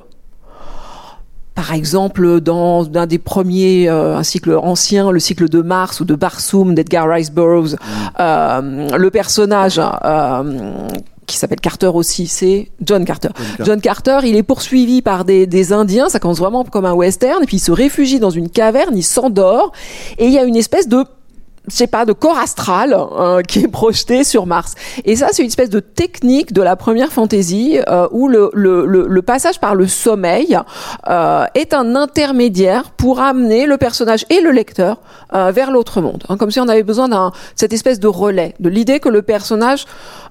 par 1.55 1.75
exemple, 1.75 2.41
dans 2.41 2.89
un 2.95 3.07
des 3.07 3.19
premiers, 3.19 3.89
euh, 3.89 4.17
un 4.17 4.23
cycle 4.23 4.55
ancien, 4.55 5.11
le 5.11 5.21
cycle 5.21 5.49
de 5.49 5.61
Mars 5.61 6.01
ou 6.01 6.05
de 6.05 6.15
Barsoom 6.15 6.75
d'Edgar 6.75 7.09
Rice 7.09 7.31
Burroughs, 7.31 7.77
euh, 8.21 8.89
le 8.97 9.11
personnage 9.11 9.79
euh, 9.79 10.79
qui 11.27 11.37
s'appelle 11.37 11.61
Carter 11.61 11.91
aussi, 11.93 12.27
c'est 12.27 12.71
John 12.83 13.05
Carter. 13.05 13.29
John 13.61 13.81
Carter, 13.81 14.21
il 14.25 14.37
est 14.37 14.43
poursuivi 14.43 15.03
par 15.03 15.25
des, 15.25 15.47
des 15.47 15.73
Indiens, 15.73 16.09
ça 16.09 16.19
commence 16.19 16.39
vraiment 16.39 16.65
comme 16.65 16.87
un 16.87 16.95
western, 16.95 17.43
et 17.43 17.47
puis 17.47 17.59
il 17.59 17.61
se 17.61 17.73
réfugie 17.73 18.19
dans 18.19 18.31
une 18.31 18.49
caverne, 18.49 18.97
il 18.97 19.05
s'endort, 19.05 19.73
et 20.19 20.27
il 20.27 20.33
y 20.33 20.39
a 20.39 20.45
une 20.45 20.57
espèce 20.57 20.89
de 20.89 21.05
je 21.69 21.77
sais 21.77 21.87
pas, 21.87 22.05
de 22.05 22.13
corps 22.13 22.39
astral 22.39 22.95
euh, 22.95 23.43
qui 23.49 23.61
est 23.61 23.69
projeté 23.69 24.25
sur 24.25 24.47
Mars. 24.47 24.75
Et 25.05 25.17
ça, 25.17 25.29
c'est 25.33 25.43
une 25.43 25.49
espèce 25.49 25.71
de 25.71 25.81
technique 25.81 26.53
de 26.53 26.63
la 26.63 26.77
première 26.77 27.13
fantaisie 27.13 27.79
euh, 27.89 28.09
où 28.11 28.29
le, 28.29 28.51
le, 28.53 28.85
le, 28.87 29.07
le 29.07 29.23
passage 29.23 29.61
par 29.61 29.75
le 29.75 29.87
sommeil 29.87 30.59
euh, 31.09 31.45
est 31.55 31.75
un 31.75 31.95
intermédiaire 31.95 32.91
pour 32.91 33.21
amener 33.21 33.67
le 33.67 33.77
personnage 33.77 34.27
et 34.31 34.41
le 34.41 34.51
lecteur 34.51 35.01
euh, 35.35 35.53
vers 35.53 35.71
l'autre 35.71 36.01
monde. 36.01 36.25
Hein, 36.29 36.37
comme 36.37 36.51
si 36.51 36.61
on 36.61 36.69
avait 36.69 36.83
besoin 36.83 37.09
d'un 37.09 37.33
cette 37.55 37.73
espèce 37.73 38.01
de 38.01 38.09
relais, 38.09 38.55
de 38.61 38.69
l'idée 38.69 39.01
que 39.01 39.09
le 39.09 39.23
personnage 39.23 39.87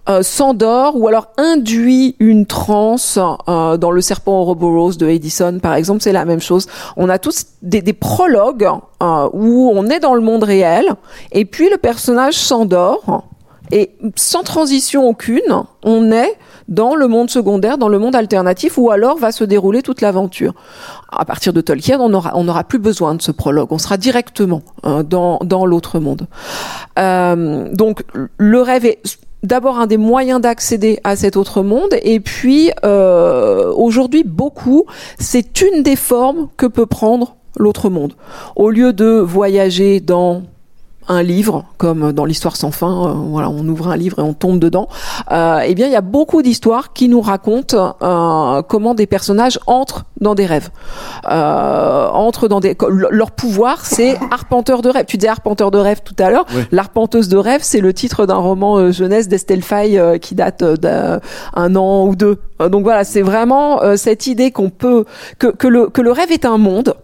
euh, 0.10 0.24
s'endort 0.24 0.96
ou 0.98 1.08
alors 1.08 1.28
induit 1.38 2.16
une 2.20 2.46
transe 2.46 3.20
euh, 3.48 3.78
dans 3.78 3.92
le 3.92 4.02
serpent 4.02 4.42
Ouroboros 4.42 4.94
de 4.94 5.08
Edison 5.08 5.60
par 5.62 5.76
exemple 5.76 6.02
c'est 6.02 6.12
la 6.12 6.26
même 6.26 6.40
chose 6.40 6.68
on 6.98 7.08
a 7.08 7.20
tous 7.20 7.46
des, 7.62 7.82
des 7.82 7.94
prologues 7.94 8.68
euh, 9.02 9.30
où 9.34 9.72
on 9.74 9.88
est 9.88 10.00
dans 10.00 10.16
le 10.16 10.22
monde 10.22 10.44
réel 10.44 10.86
et 11.32 11.46
puis 11.46 11.70
le 11.70 11.78
personnage 11.78 12.34
s'endort 12.34 13.26
et 13.72 13.92
sans 14.16 14.44
transition 14.44 15.08
aucune 15.08 15.64
on 15.84 16.12
est 16.12 16.36
dans 16.72 16.96
le 16.96 17.08
monde 17.08 17.30
secondaire, 17.30 17.78
dans 17.78 17.90
le 17.90 18.00
monde 18.00 18.16
alternatif, 18.16 18.78
où 18.78 18.92
alors 18.92 19.18
va 19.18 19.32
se 19.32 19.44
dérouler 19.44 19.82
toute 19.82 20.02
l'aventure. 20.02 20.54
À 21.12 21.26
partir 21.26 21.54
de 21.54 21.62
Tolkien, 21.62 22.00
on 22.00 22.10
n'aura 22.10 22.32
on 22.36 22.48
aura 22.48 22.64
plus 22.64 22.80
besoin 22.80 23.14
de 23.14 23.22
ce 23.22 23.32
prologue, 23.32 23.72
on 23.72 23.78
sera 23.78 23.98
directement 23.98 24.64
euh, 24.86 25.04
dans, 25.04 25.40
dans 25.44 25.66
l'autre 25.66 26.00
monde. 26.00 26.28
Euh, 26.98 27.68
donc 27.74 28.04
le 28.38 28.62
rêve 28.62 28.86
est 28.86 29.02
d'abord 29.44 29.80
un 29.80 29.88
des 29.88 29.98
moyens 29.98 30.42
d'accéder 30.42 31.00
à 31.04 31.16
cet 31.16 31.38
autre 31.38 31.64
monde 31.64 31.96
et 32.04 32.20
puis 32.20 32.72
euh, 32.84 33.72
aujourd'hui 33.74 34.24
beaucoup 34.24 34.86
c'est 35.20 35.62
une 35.62 35.84
des 35.84 35.96
formes 35.96 36.50
que 36.58 36.66
peut 36.66 36.86
prendre 36.86 37.36
l'autre 37.58 37.90
monde. 37.90 38.14
Au 38.56 38.70
lieu 38.70 38.94
de 38.94 39.20
voyager 39.20 40.00
dans 40.00 40.44
un 41.08 41.24
livre, 41.24 41.66
comme 41.78 42.12
dans 42.12 42.26
l'histoire 42.26 42.56
sans 42.56 42.72
fin, 42.72 43.08
euh, 43.08 43.12
voilà, 43.14 43.50
on 43.50 43.68
ouvre 43.68 43.90
un 43.90 43.98
livre 43.98 44.20
et 44.20 44.22
on 44.22 44.34
tombe 44.34 44.60
dedans. 44.60 44.88
Euh, 45.32 45.62
eh 45.66 45.76
bien, 45.76 45.88
il 45.88 45.94
y 45.94 45.96
a 45.96 46.02
beaucoup 46.02 46.42
d'histoires 46.42 46.94
qui 46.94 47.10
nous 47.10 47.22
racontent 47.22 47.96
euh, 48.02 48.62
comment 48.62 48.94
des 48.94 49.08
personnages 49.08 49.60
entrent 49.68 50.06
dans 50.22 50.36
des 50.36 50.46
rêves, 50.46 50.70
euh, 51.30 52.08
entrent 52.10 52.48
dans 52.48 52.60
des. 52.60 52.78
Leur 53.10 53.32
pouvoir, 53.32 53.86
c'est 53.86 54.18
arpenteur 54.32 54.82
de 54.82 54.90
rêve. 54.90 55.06
Tu 55.06 55.18
disais 55.18 55.30
arpenteur 55.30 55.72
de 55.72 55.80
rêve 55.80 56.02
tout 56.06 56.16
à 56.20 56.30
l'heure. 56.30 56.46
L'arpenteuse 56.72 57.28
de 57.28 57.38
rêve, 57.38 57.62
c'est 57.64 57.82
le 57.82 57.94
titre 57.94 58.26
d'un 58.26 58.36
roman 58.36 58.78
euh, 58.78 58.92
jeunesse 58.92 59.28
d'Estelle 59.28 59.64
Faye 59.64 59.98
euh, 59.98 60.20
qui 60.20 60.36
date 60.36 60.64
d'un 60.64 61.76
an 61.76 62.06
ou 62.06 62.16
deux. 62.16 62.38
donc 62.70 62.84
voilà, 62.84 63.04
c'est 63.04 63.24
vraiment 63.24 63.82
cette 63.98 64.28
idée 64.28 64.52
qu'on 64.52 64.70
peut 64.70 65.06
que, 65.40 65.48
que 65.48 65.68
le 65.68 65.88
que 65.88 66.02
le 66.02 66.12
rêve 66.12 66.32
est 66.32 66.46
un 66.46 66.58
monde 66.58 66.96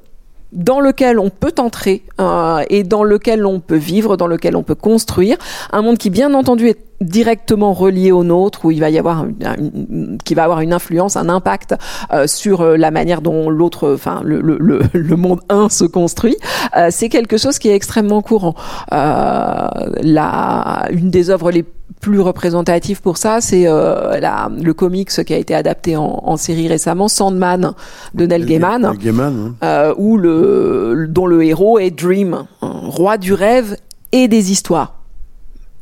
dans 0.52 0.80
lequel 0.80 1.20
on 1.20 1.30
peut 1.30 1.54
entrer 1.58 2.04
euh, 2.20 2.64
et 2.70 2.84
dans 2.84 3.04
lequel 3.04 3.46
on 3.46 3.60
peut 3.60 3.76
vivre, 3.76 4.18
dans 4.18 4.28
lequel 4.28 4.56
on 4.56 4.64
peut 4.64 4.76
construire. 4.76 5.38
Un 5.72 5.82
monde 5.82 5.98
qui 5.98 6.10
bien 6.10 6.34
entendu 6.34 6.68
est 6.70 6.80
directement 7.02 7.74
relié 7.74 8.12
au 8.12 8.24
nôtre 8.24 8.66
où 8.66 8.72
il 8.72 8.80
va 8.80 8.90
y 8.90 8.98
avoir 8.98 9.26
une, 9.26 10.18
qui 10.24 10.34
va 10.34 10.44
avoir 10.44 10.62
une 10.62 10.74
influence 10.74 11.16
un 11.16 11.30
impact 11.30 11.76
euh, 12.12 12.26
sur 12.26 12.62
euh, 12.62 12.76
la 12.76 12.90
manière 12.90 13.22
dont 13.22 13.50
l'autre 13.50 13.94
enfin 13.94 14.22
le, 14.24 14.42
le, 14.42 14.58
le, 14.60 14.82
le, 14.94 15.16
monde 15.16 15.42
1 15.50 15.70
se 15.70 15.86
construit. 15.86 16.36
Euh, 16.76 16.88
c'est 16.90 17.10
quelque 17.10 17.38
chose 17.38 17.60
qui 17.60 17.70
est 17.70 17.76
extrêmement 17.76 18.22
courant. 18.22 18.56
Euh, 18.94 19.68
la 20.02 20.88
une 20.92 21.12
des 21.12 21.30
œuvres 21.30 21.52
les 21.52 21.66
plus 22.02 22.20
représentatives 22.20 23.02
pour 23.02 23.18
ça 23.18 23.42
c'est 23.42 23.68
euh, 23.68 24.20
la 24.20 24.50
le 24.50 24.74
comics 24.74 25.10
qui 25.10 25.34
a 25.34 25.38
été 25.38 25.56
adapté 25.56 25.96
en, 25.96 26.22
en 26.24 26.38
série 26.38 26.68
récemment 26.68 27.08
Sandman 27.08 27.74
de 28.14 28.26
Neil 28.26 28.46
Gaiman, 28.46 28.82
Neil 28.82 28.98
Gaiman 28.98 29.56
hein. 29.62 29.94
où 29.98 30.18
le 30.18 31.08
dont 31.10 31.26
le 31.26 31.44
héros 31.44 31.80
est 31.80 31.92
Dream 31.92 32.46
roi 32.62 33.18
du 33.18 33.34
rêve 33.34 33.78
et 34.12 34.28
des 34.28 34.52
histoires 34.52 34.98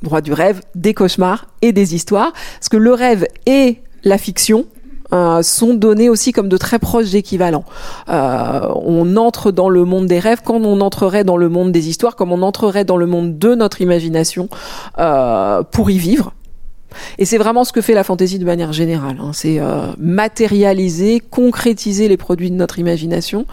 droit 0.06 0.22
du 0.22 0.32
rêve, 0.32 0.61
des 0.76 0.94
cauchemars 0.94 1.48
et 1.61 1.73
des 1.73 1.95
histoires. 1.95 2.32
Parce 2.32 2.69
que 2.69 2.77
le 2.77 2.94
rêve 2.94 3.26
et 3.45 3.82
la 4.03 4.18
fiction 4.18 4.65
euh, 5.15 5.41
sont 5.43 5.73
donnés 5.73 6.09
aussi 6.09 6.33
comme 6.33 6.49
de 6.49 6.57
très 6.57 6.77
proches 6.77 7.13
équivalents. 7.13 7.63
Euh, 8.09 8.67
on 8.83 9.15
entre 9.15 9.51
dans 9.51 9.69
le 9.69 9.85
monde 9.85 10.07
des 10.07 10.19
rêves 10.19 10.41
quand 10.43 10.61
on 10.61 10.81
entrerait 10.81 11.23
dans 11.23 11.37
le 11.37 11.47
monde 11.47 11.71
des 11.71 11.87
histoires, 11.87 12.17
comme 12.17 12.33
on 12.33 12.41
entrerait 12.41 12.83
dans 12.83 12.97
le 12.97 13.05
monde 13.05 13.37
de 13.37 13.55
notre 13.55 13.79
imagination 13.79 14.49
euh, 14.99 15.63
pour 15.63 15.89
y 15.89 15.97
vivre. 15.97 16.33
Et 17.17 17.23
c'est 17.23 17.37
vraiment 17.37 17.63
ce 17.63 17.71
que 17.71 17.79
fait 17.79 17.93
la 17.93 18.03
fantaisie 18.03 18.39
de 18.39 18.45
manière 18.45 18.73
générale. 18.73 19.17
Hein. 19.21 19.31
C'est 19.33 19.59
matérialiser, 19.97 21.21
concrétiser 21.21 22.07
les 22.07 22.17
produits 22.17 22.51
de 22.51 22.55
notre 22.55 22.79
imagination, 22.79 23.45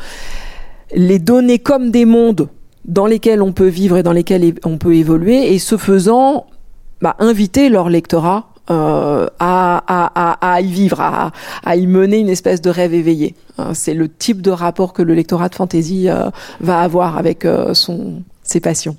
les 0.94 1.18
donner 1.18 1.58
comme 1.58 1.90
des 1.90 2.04
mondes 2.04 2.48
dans 2.84 3.06
lesquels 3.06 3.42
on 3.42 3.52
peut 3.52 3.68
vivre 3.68 3.96
et 3.96 4.02
dans 4.02 4.12
lesquels 4.12 4.54
on 4.64 4.78
peut 4.78 4.94
évoluer, 4.94 5.52
et 5.54 5.58
ce 5.58 5.76
faisant, 5.76 6.46
bah, 7.00 7.16
inviter 7.18 7.68
leur 7.68 7.88
lectorat 7.88 8.51
euh, 8.70 9.26
à, 9.38 9.82
à, 9.86 10.52
à, 10.54 10.60
y 10.60 10.70
vivre, 10.70 11.00
à, 11.00 11.32
à, 11.64 11.76
y 11.76 11.86
mener 11.86 12.18
une 12.18 12.28
espèce 12.28 12.60
de 12.60 12.70
rêve 12.70 12.94
éveillé. 12.94 13.34
Hein, 13.58 13.74
c'est 13.74 13.94
le 13.94 14.08
type 14.08 14.40
de 14.40 14.50
rapport 14.50 14.92
que 14.92 15.02
le 15.02 15.14
lectorat 15.14 15.48
de 15.48 15.54
fantasy 15.54 16.08
euh, 16.08 16.30
va 16.60 16.80
avoir 16.80 17.18
avec 17.18 17.44
euh, 17.44 17.74
son, 17.74 18.22
ses 18.42 18.60
passions. 18.60 18.96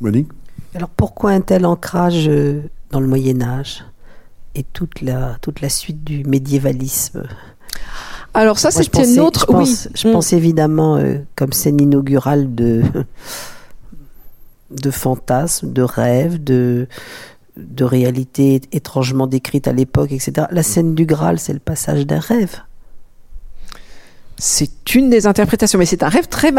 Monique 0.00 0.28
Alors 0.74 0.90
pourquoi 0.90 1.30
un 1.30 1.40
tel 1.40 1.64
ancrage 1.64 2.28
euh, 2.28 2.62
dans 2.90 3.00
le 3.00 3.06
Moyen 3.06 3.40
Âge 3.40 3.84
et 4.54 4.64
toute 4.64 5.00
la, 5.00 5.36
toute 5.40 5.60
la 5.60 5.68
suite 5.68 6.04
du 6.04 6.24
médiévalisme? 6.24 7.22
Alors 8.34 8.58
ça, 8.58 8.70
c'était 8.70 9.04
une 9.04 9.20
autre. 9.20 9.46
Je 9.48 9.52
pense, 9.52 9.86
oui. 9.86 9.92
je 9.94 10.10
pense 10.10 10.32
évidemment 10.32 10.96
euh, 10.96 11.18
comme 11.36 11.52
scène 11.52 11.80
inaugurale 11.80 12.54
de 12.54 12.82
de 14.70 14.90
fantasmes, 14.90 15.72
de 15.72 15.82
rêves, 15.82 16.42
de 16.42 16.88
de 17.56 17.84
réalité 17.84 18.60
étrangement 18.72 19.26
décrite 19.26 19.68
à 19.68 19.72
l'époque, 19.72 20.12
etc. 20.12 20.46
La 20.50 20.62
scène 20.62 20.94
du 20.94 21.06
Graal, 21.06 21.38
c'est 21.38 21.52
le 21.52 21.58
passage 21.58 22.06
d'un 22.06 22.20
rêve. 22.20 22.60
C'est 24.38 24.94
une 24.94 25.10
des 25.10 25.26
interprétations, 25.26 25.78
mais 25.78 25.86
c'est 25.86 26.02
un 26.02 26.08
rêve 26.08 26.26
très, 26.28 26.52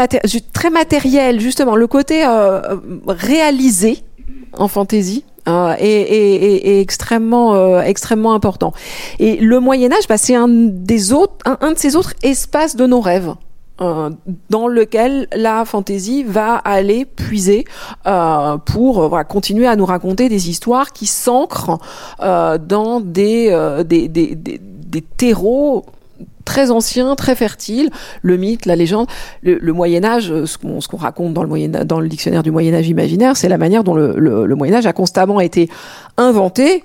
très 0.52 0.70
matériel, 0.70 1.40
justement. 1.40 1.76
Le 1.76 1.86
côté 1.86 2.24
euh, 2.24 2.76
réalisé 3.06 4.04
en 4.56 4.68
fantaisie, 4.68 5.24
euh, 5.46 5.74
est, 5.78 6.80
extrêmement 6.80 7.54
euh, 7.54 7.82
extrêmement 7.82 8.32
important. 8.32 8.72
Et 9.18 9.36
le 9.36 9.60
Moyen 9.60 9.92
Âge, 9.92 10.08
bah, 10.08 10.16
c'est 10.16 10.34
un 10.34 10.48
des 10.48 11.12
autres 11.12 11.34
un, 11.44 11.72
de 11.72 11.78
ces 11.78 11.96
autres 11.96 12.14
espaces 12.22 12.76
de 12.76 12.86
nos 12.86 13.02
rêves. 13.02 13.34
Euh, 13.80 14.10
dans 14.50 14.68
lequel 14.68 15.26
la 15.34 15.64
fantaisie 15.64 16.22
va 16.22 16.54
aller 16.54 17.04
puiser 17.04 17.64
euh, 18.06 18.56
pour 18.58 19.08
voilà, 19.08 19.24
continuer 19.24 19.66
à 19.66 19.74
nous 19.74 19.84
raconter 19.84 20.28
des 20.28 20.48
histoires 20.48 20.92
qui 20.92 21.06
s'ancrent 21.06 21.80
euh, 22.20 22.56
dans 22.56 23.00
des, 23.00 23.50
des, 23.84 24.06
des, 24.06 24.36
des, 24.36 24.60
des 24.60 25.00
terreaux 25.00 25.84
très 26.44 26.70
ancien, 26.70 27.16
très 27.16 27.34
fertile, 27.34 27.90
le 28.22 28.36
mythe, 28.36 28.64
la 28.66 28.76
légende, 28.76 29.08
le, 29.42 29.58
le 29.60 29.72
Moyen 29.72 30.04
Âge, 30.04 30.44
ce 30.44 30.56
qu'on 30.56 30.78
qu 30.78 30.96
raconte 30.96 31.34
dans 31.34 31.42
le, 31.42 31.48
Moyen, 31.48 31.68
dans 31.68 31.98
le 31.98 32.08
dictionnaire 32.08 32.44
du 32.44 32.52
Moyen 32.52 32.74
Âge 32.74 32.88
imaginaire, 32.88 33.36
c'est 33.36 33.48
la 33.48 33.58
manière 33.58 33.82
dont 33.82 33.94
le, 33.94 34.14
le, 34.16 34.46
le, 34.46 34.54
Moyen 34.54 34.74
Âge 34.74 34.86
a 34.86 34.92
constamment 34.92 35.40
été 35.40 35.68
inventé, 36.16 36.84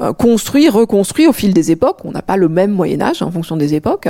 euh, 0.00 0.12
construit, 0.12 0.68
reconstruit 0.68 1.26
au 1.26 1.32
fil 1.32 1.52
des 1.54 1.70
époques. 1.70 1.98
On 2.04 2.12
n'a 2.12 2.22
pas 2.22 2.36
le 2.36 2.48
même 2.48 2.70
Moyen 2.70 3.00
Âge 3.00 3.22
en 3.22 3.30
fonction 3.30 3.56
des 3.56 3.74
époques, 3.74 4.08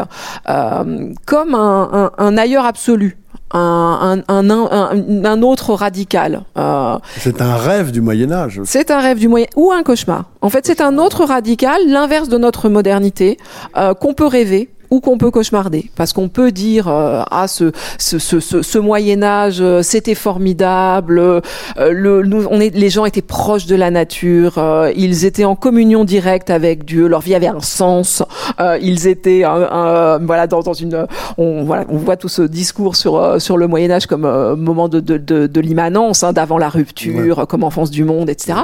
euh, 0.48 1.12
comme 1.26 1.54
un, 1.54 1.88
un, 1.92 2.10
un 2.18 2.36
ailleurs 2.38 2.64
absolu. 2.64 3.16
Un, 3.52 4.22
un, 4.28 4.50
un, 4.50 5.24
un, 5.24 5.42
autre 5.42 5.74
radical. 5.74 6.42
Euh, 6.56 6.96
c'est 7.18 7.42
un 7.42 7.56
rêve 7.56 7.90
du 7.90 8.00
Moyen 8.00 8.30
Âge. 8.30 8.60
C'est 8.64 8.92
un 8.92 9.00
rêve 9.00 9.18
du 9.18 9.26
Moyen 9.26 9.48
ou 9.56 9.72
un 9.72 9.82
cauchemar. 9.82 10.26
En 10.40 10.50
fait, 10.50 10.64
c'est 10.66 10.80
un 10.80 10.98
autre 10.98 11.24
radical, 11.24 11.80
l'inverse 11.88 12.28
de 12.28 12.38
notre 12.38 12.68
modernité, 12.68 13.38
euh, 13.76 13.92
qu'on 13.94 14.14
peut 14.14 14.26
rêver, 14.26 14.70
ou 14.90 15.00
qu'on 15.00 15.18
peut 15.18 15.30
cauchemarder. 15.30 15.90
Parce 15.96 16.12
qu'on 16.12 16.28
peut 16.28 16.52
dire 16.52 16.88
euh, 16.88 17.22
ah 17.30 17.46
ce 17.48 17.72
ce, 17.98 18.18
ce, 18.18 18.40
ce, 18.40 18.62
ce 18.62 18.78
Moyen 18.78 19.22
Âge 19.22 19.58
euh, 19.60 19.82
c'était 19.82 20.14
formidable 20.14 21.18
euh, 21.20 21.40
le 21.76 22.22
nous, 22.22 22.46
on 22.50 22.60
est 22.60 22.74
les 22.74 22.90
gens 22.90 23.04
étaient 23.04 23.22
proches 23.22 23.66
de 23.66 23.76
la 23.76 23.90
nature 23.90 24.58
euh, 24.58 24.92
ils 24.96 25.24
étaient 25.24 25.44
en 25.44 25.54
communion 25.54 26.04
directe 26.04 26.50
avec 26.50 26.84
Dieu 26.84 27.06
leur 27.06 27.20
vie 27.20 27.34
avait 27.34 27.46
un 27.46 27.60
sens 27.60 28.22
euh, 28.60 28.78
ils 28.80 29.06
étaient 29.06 29.42
voilà 29.42 30.46
dans, 30.48 30.60
dans 30.60 30.72
une 30.72 31.06
on 31.38 31.62
voilà 31.64 31.84
on 31.88 31.96
voit 31.96 32.16
tout 32.16 32.28
ce 32.28 32.42
discours 32.42 32.96
sur 32.96 33.40
sur 33.40 33.56
le 33.56 33.66
Moyen 33.66 33.90
Âge 33.90 34.06
comme 34.06 34.54
moment 34.56 34.88
de 34.88 35.00
de, 35.00 35.16
de, 35.18 35.46
de 35.46 35.60
l'immanence 35.60 36.22
hein, 36.24 36.32
d'avant 36.32 36.58
la 36.58 36.68
rupture 36.68 37.38
ouais. 37.38 37.46
comme 37.46 37.64
enfance 37.64 37.90
du 37.90 38.04
monde 38.04 38.28
etc 38.28 38.60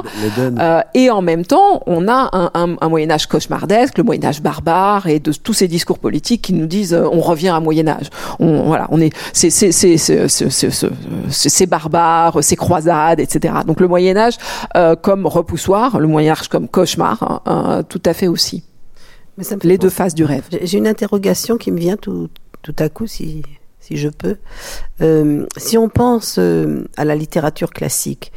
et 0.93 1.09
en 1.09 1.21
même 1.21 1.45
temps 1.45 1.81
on 1.85 2.07
a 2.07 2.29
un, 2.33 2.51
un, 2.53 2.75
un 2.79 2.89
Moyen 2.89 3.11
Âge 3.11 3.27
cauchemardesque 3.27 3.97
le 3.97 4.03
Moyen 4.03 4.25
Âge 4.25 4.41
barbare 4.41 5.07
et 5.07 5.19
de 5.19 5.31
tous 5.31 5.53
ces 5.53 5.67
discours 5.67 5.99
politiques 5.99 6.16
qui 6.21 6.53
nous 6.53 6.65
disent 6.65 6.93
euh, 6.93 7.07
on 7.11 7.21
revient 7.21 7.49
à 7.49 7.59
Moyen 7.59 7.87
Âge. 7.87 8.09
On 8.39 8.63
voilà, 8.63 8.87
on 8.91 8.99
est 9.01 9.11
c'est 9.33 9.49
c'est 9.49 9.71
c'est 9.71 10.27
c'est 11.29 11.65
barbare, 11.65 12.37
c'est 12.41 12.55
croisades, 12.55 13.19
etc. 13.19 13.55
Donc 13.65 13.79
le 13.79 13.87
Moyen 13.87 14.17
Âge 14.17 14.37
euh, 14.75 14.95
comme 14.95 15.25
repoussoir, 15.25 15.99
le 15.99 16.07
Moyen 16.07 16.33
Âge 16.33 16.47
comme 16.47 16.67
cauchemar, 16.67 17.41
hein, 17.45 17.83
tout 17.87 18.01
à 18.05 18.13
fait 18.13 18.27
aussi. 18.27 18.63
Les 19.63 19.77
deux 19.77 19.89
faces 19.89 20.15
du 20.15 20.23
rêve. 20.23 20.45
J'ai 20.63 20.77
une 20.79 20.87
interrogation 20.87 21.57
qui 21.57 21.71
me 21.71 21.77
vient 21.77 21.97
tout 21.97 22.29
tout 22.63 22.75
à 22.79 22.89
coup 22.89 23.07
si 23.07 23.43
si 23.79 23.97
je 23.97 24.09
peux. 24.09 24.37
Euh, 25.01 25.45
si 25.57 25.77
on 25.77 25.89
pense 25.89 26.39
à 26.97 27.05
la 27.05 27.15
littérature 27.15 27.71
classique, 27.71 28.31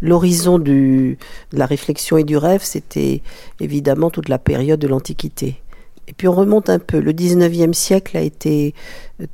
l'horizon 0.00 0.58
de 0.58 1.16
la 1.52 1.66
réflexion 1.66 2.16
et 2.16 2.24
du 2.24 2.36
rêve, 2.36 2.62
c'était 2.62 3.22
évidemment 3.60 4.10
toute 4.10 4.28
la 4.28 4.38
période 4.38 4.80
de 4.80 4.88
l'Antiquité. 4.88 5.60
Et 6.08 6.12
puis 6.12 6.28
on 6.28 6.32
remonte 6.32 6.70
un 6.70 6.78
peu. 6.78 7.00
Le 7.00 7.12
19e 7.12 7.72
siècle 7.72 8.16
a 8.16 8.20
été 8.20 8.74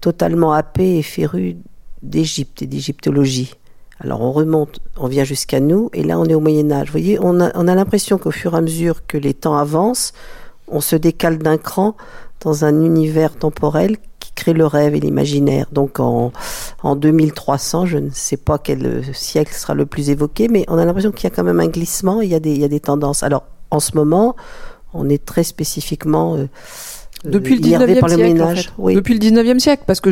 totalement 0.01 0.53
happé 0.53 0.99
et 0.99 1.03
féru 1.03 1.57
d'Égypte 2.03 2.63
et 2.63 2.67
d'égyptologie. 2.67 3.55
Alors 4.01 4.21
on 4.21 4.33
remonte, 4.33 4.81
on 4.97 5.07
vient 5.07 5.25
jusqu'à 5.25 5.61
nous, 5.61 5.89
et 5.93 6.03
là 6.03 6.19
on 6.19 6.25
est 6.25 6.35
au 6.35 6.41
Moyen 6.41 6.71
Âge. 6.73 6.89
Vous 6.89 6.93
voyez, 6.93 7.19
on 7.21 7.41
a, 7.41 7.53
on 7.55 7.69
a 7.69 7.75
l'impression 7.75 8.19
qu'au 8.19 8.33
fur 8.33 8.55
et 8.55 8.57
à 8.57 8.61
mesure 8.61 9.07
que 9.07 9.17
les 9.17 9.33
temps 9.33 9.57
avancent, 9.57 10.13
on 10.67 10.81
se 10.81 10.97
décale 10.97 11.39
d'un 11.39 11.59
cran 11.59 11.97
dans 12.41 12.65
un 12.65 12.83
univers 12.83 13.37
temporel 13.37 13.99
qui 14.19 14.33
crée 14.33 14.55
le 14.55 14.67
rêve 14.67 14.97
et 14.97 15.01
l'imaginaire. 15.01 15.67
Donc 15.71 16.01
en, 16.01 16.33
en 16.83 16.97
2300, 16.97 17.87
je 17.87 17.99
ne 17.99 18.11
sais 18.11 18.37
pas 18.37 18.59
quel 18.59 19.05
siècle 19.15 19.55
sera 19.55 19.75
le 19.75 19.87
plus 19.87 20.11
évoqué, 20.11 20.49
mais 20.49 20.65
on 20.67 20.79
a 20.79 20.85
l'impression 20.85 21.13
qu'il 21.13 21.31
y 21.31 21.33
a 21.33 21.35
quand 21.35 21.45
même 21.45 21.61
un 21.61 21.69
glissement, 21.69 22.21
il 22.21 22.33
il 22.33 22.59
y 22.59 22.65
a 22.65 22.69
des 22.69 22.81
tendances. 22.81 23.23
Alors 23.23 23.45
en 23.71 23.79
ce 23.79 23.95
moment, 23.95 24.35
on 24.95 25.09
est 25.09 25.25
très 25.25 25.45
spécifiquement 25.45 26.37
euh, 26.37 26.47
depuis 27.25 27.57
le 27.57 27.61
19e 27.61 28.09
siècle, 28.09 28.43
en 28.43 28.55
fait. 28.55 28.73
oui. 28.79 28.95
depuis 28.95 29.15
le 29.15 29.21
19e 29.21 29.59
siècle, 29.59 29.85
parce 29.87 30.01
que 30.01 30.11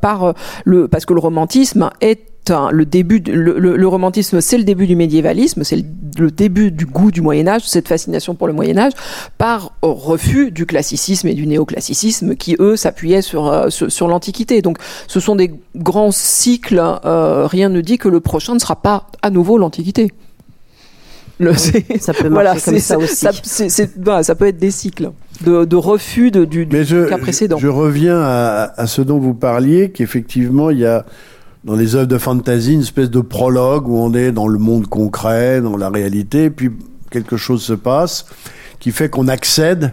par 0.00 0.34
le 0.64 0.86
parce 0.86 1.06
que 1.06 1.12
le 1.12 1.20
romantisme 1.20 1.90
est 2.00 2.32
le 2.50 2.84
début, 2.84 3.20
le, 3.20 3.58
le, 3.58 3.88
romantisme, 3.88 4.40
c'est 4.40 4.58
le 4.58 4.64
début 4.64 4.86
du 4.86 4.96
médiévalisme, 4.96 5.62
c'est 5.62 5.84
le, 6.18 6.30
début 6.30 6.70
du 6.70 6.86
goût 6.86 7.10
du 7.10 7.20
Moyen 7.20 7.46
Âge, 7.46 7.62
cette 7.66 7.88
fascination 7.88 8.34
pour 8.34 8.46
le 8.46 8.52
Moyen 8.52 8.76
Âge, 8.78 8.92
par 9.38 9.72
refus 9.82 10.50
du 10.50 10.66
classicisme 10.66 11.28
et 11.28 11.34
du 11.34 11.46
néoclassicisme 11.46 12.34
qui 12.34 12.56
eux 12.58 12.76
s'appuyaient 12.76 13.22
sur, 13.22 13.46
euh, 13.46 13.70
sur, 13.70 14.08
l'Antiquité. 14.08 14.60
Donc, 14.60 14.78
ce 15.06 15.20
sont 15.20 15.36
des 15.36 15.52
grands 15.76 16.10
cycles. 16.10 16.82
Euh, 17.04 17.46
rien 17.46 17.68
ne 17.68 17.80
dit 17.80 17.98
que 17.98 18.08
le 18.08 18.20
prochain 18.20 18.54
ne 18.54 18.58
sera 18.58 18.76
pas 18.76 19.06
à 19.22 19.30
nouveau 19.30 19.56
l'Antiquité. 19.56 20.10
Le, 21.42 21.98
ça 21.98 22.12
peut 22.14 22.28
marcher 22.28 22.60
comme 22.60 22.78
ça 22.78 22.98
aussi. 22.98 23.26
Ça, 23.42 24.22
ça 24.22 24.34
peut 24.34 24.46
être 24.46 24.58
des 24.58 24.70
cycles 24.70 25.10
de, 25.44 25.64
de 25.64 25.76
refus 25.76 26.30
de, 26.30 26.44
du, 26.44 26.66
du 26.66 27.06
cas 27.08 27.18
précédent. 27.18 27.58
Je 27.58 27.68
reviens 27.68 28.20
à, 28.20 28.72
à, 28.76 28.86
ce 28.86 29.02
dont 29.02 29.18
vous 29.18 29.34
parliez, 29.34 29.90
qu'effectivement 29.90 30.70
il 30.70 30.78
y 30.78 30.86
a 30.86 31.04
dans 31.64 31.74
les 31.74 31.94
œuvres 31.94 32.06
de 32.06 32.18
fantasy 32.18 32.74
une 32.74 32.80
espèce 32.80 33.10
de 33.10 33.20
prologue 33.20 33.88
où 33.88 33.96
on 33.98 34.14
est 34.14 34.32
dans 34.32 34.48
le 34.48 34.58
monde 34.58 34.86
concret, 34.86 35.60
dans 35.60 35.76
la 35.76 35.90
réalité, 35.90 36.50
puis 36.50 36.70
quelque 37.10 37.36
chose 37.36 37.62
se 37.62 37.72
passe 37.72 38.26
qui 38.80 38.90
fait 38.90 39.08
qu'on 39.08 39.28
accède 39.28 39.92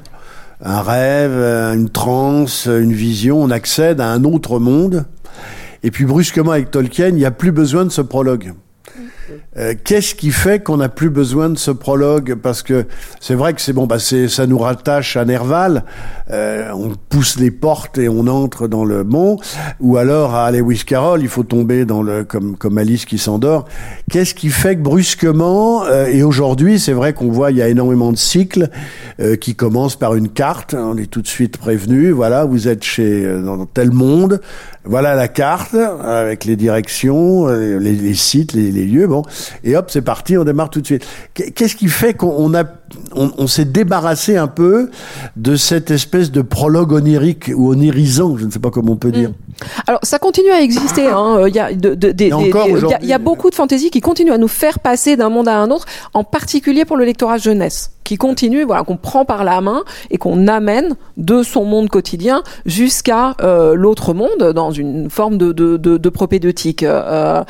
à 0.61 0.79
un 0.79 0.81
rêve, 0.81 1.41
à 1.41 1.73
une 1.73 1.89
transe, 1.89 2.65
une 2.65 2.93
vision, 2.93 3.41
on 3.41 3.51
accède 3.51 4.01
à 4.01 4.09
un 4.11 4.23
autre 4.23 4.59
monde. 4.59 5.05
Et 5.83 5.91
puis 5.91 6.05
brusquement 6.05 6.51
avec 6.51 6.71
Tolkien, 6.71 7.09
il 7.09 7.15
n'y 7.15 7.25
a 7.25 7.31
plus 7.31 7.51
besoin 7.51 7.85
de 7.85 7.89
ce 7.89 8.01
prologue. 8.01 8.53
Euh, 9.57 9.73
qu'est-ce 9.83 10.15
qui 10.15 10.31
fait 10.31 10.59
qu'on 10.59 10.77
n'a 10.77 10.89
plus 10.89 11.09
besoin 11.09 11.49
de 11.49 11.57
ce 11.57 11.71
prologue? 11.71 12.35
Parce 12.35 12.61
que 12.61 12.85
c'est 13.19 13.35
vrai 13.35 13.53
que 13.53 13.61
c'est 13.61 13.73
bon, 13.73 13.85
bah 13.85 13.99
ça 13.99 14.47
nous 14.47 14.57
rattache 14.57 15.17
à 15.17 15.25
Nerval. 15.25 15.83
Euh, 16.31 16.69
on 16.73 16.93
pousse 17.09 17.39
les 17.39 17.51
portes 17.51 17.97
et 17.97 18.09
on 18.09 18.27
entre 18.27 18.67
dans 18.67 18.85
le 18.85 19.03
bon. 19.03 19.37
Ou 19.79 19.97
alors 19.97 20.35
à 20.35 20.51
Lewis 20.51 20.83
Carroll, 20.85 21.21
il 21.21 21.27
faut 21.27 21.43
tomber 21.43 21.85
dans 21.85 22.01
le 22.01 22.23
comme 22.23 22.77
Alice 22.77 23.05
qui 23.05 23.17
s'endort. 23.17 23.65
Qu'est-ce 24.09 24.33
qui 24.33 24.49
fait 24.49 24.75
que 24.75 24.81
brusquement 24.81 25.83
euh, 25.85 26.07
et 26.07 26.23
aujourd'hui, 26.23 26.79
c'est 26.79 26.93
vrai 26.93 27.13
qu'on 27.13 27.29
voit 27.29 27.51
il 27.51 27.57
y 27.57 27.61
a 27.61 27.67
énormément 27.67 28.11
de 28.11 28.17
cycles 28.17 28.69
qui 29.41 29.55
commencent 29.55 29.97
par 29.97 30.15
une 30.15 30.29
carte. 30.29 30.73
On 30.73 30.97
est 30.97 31.09
tout 31.09 31.21
de 31.21 31.27
suite 31.27 31.57
prévenu. 31.57 32.11
Voilà, 32.11 32.45
vous 32.45 32.67
êtes 32.67 32.83
chez 32.83 33.27
dans 33.41 33.65
tel 33.65 33.91
monde. 33.91 34.41
Voilà 34.85 35.13
la 35.13 35.27
carte 35.27 35.75
avec 35.75 36.45
les 36.45 36.55
directions, 36.55 37.47
les, 37.47 38.13
sites, 38.13 38.53
les 38.53 38.78
lieux. 38.85 39.07
Bon, 39.07 39.23
et 39.63 39.75
hop, 39.75 39.89
c'est 39.89 40.01
parti, 40.01 40.37
on 40.37 40.43
démarre 40.43 40.69
tout 40.69 40.81
de 40.81 40.85
suite. 40.85 41.05
Qu'est-ce 41.33 41.75
qui 41.75 41.87
fait 41.87 42.13
qu'on 42.13 42.53
a, 42.53 42.63
on, 43.13 43.47
s'est 43.47 43.65
débarrassé 43.65 44.37
un 44.37 44.47
peu 44.47 44.89
de 45.35 45.55
cette 45.55 45.91
espèce 45.91 46.31
de 46.31 46.41
prologue 46.41 46.93
onirique 46.93 47.51
ou 47.55 47.69
onirisant, 47.71 48.37
je 48.37 48.45
ne 48.45 48.51
sais 48.51 48.59
pas 48.59 48.71
comment 48.71 48.93
on 48.93 48.97
peut 48.97 49.11
dire. 49.11 49.29
Mm. 49.29 49.33
Alors, 49.87 49.99
ça 50.03 50.19
continue 50.19 50.51
à 50.51 50.61
exister. 50.61 51.07
Hein. 51.07 51.45
Il 51.47 51.55
y 51.55 51.59
a, 51.59 51.71
il 51.71 53.07
y 53.07 53.13
a 53.13 53.17
beaucoup 53.17 53.49
de 53.49 53.55
fantaisies 53.55 53.89
qui 53.89 54.01
continuent 54.01 54.31
à 54.31 54.37
nous 54.37 54.47
faire 54.47 54.79
passer 54.79 55.17
d'un 55.17 55.29
monde 55.29 55.47
à 55.47 55.57
un 55.57 55.69
autre, 55.71 55.85
en 56.13 56.23
particulier 56.23 56.85
pour 56.85 56.97
le 56.97 57.05
lectorat 57.05 57.37
jeunesse 57.37 57.91
qui 58.09 58.17
continue, 58.17 58.63
voilà, 58.63 58.83
qu'on 58.83 58.97
prend 58.97 59.23
par 59.23 59.43
la 59.43 59.61
main 59.61 59.83
et 60.09 60.17
qu'on 60.17 60.47
amène 60.47 60.95
de 61.17 61.43
son 61.43 61.63
monde 61.63 61.89
quotidien 61.89 62.41
jusqu'à 62.65 63.35
euh, 63.39 63.75
l'autre 63.75 64.15
monde 64.15 64.51
dans 64.55 64.71
une 64.71 65.11
forme 65.11 65.37
de, 65.37 65.51
de, 65.51 65.77
de, 65.77 65.97
de 65.97 66.09
propédeutique. 66.09 66.81
Euh, 66.81 67.43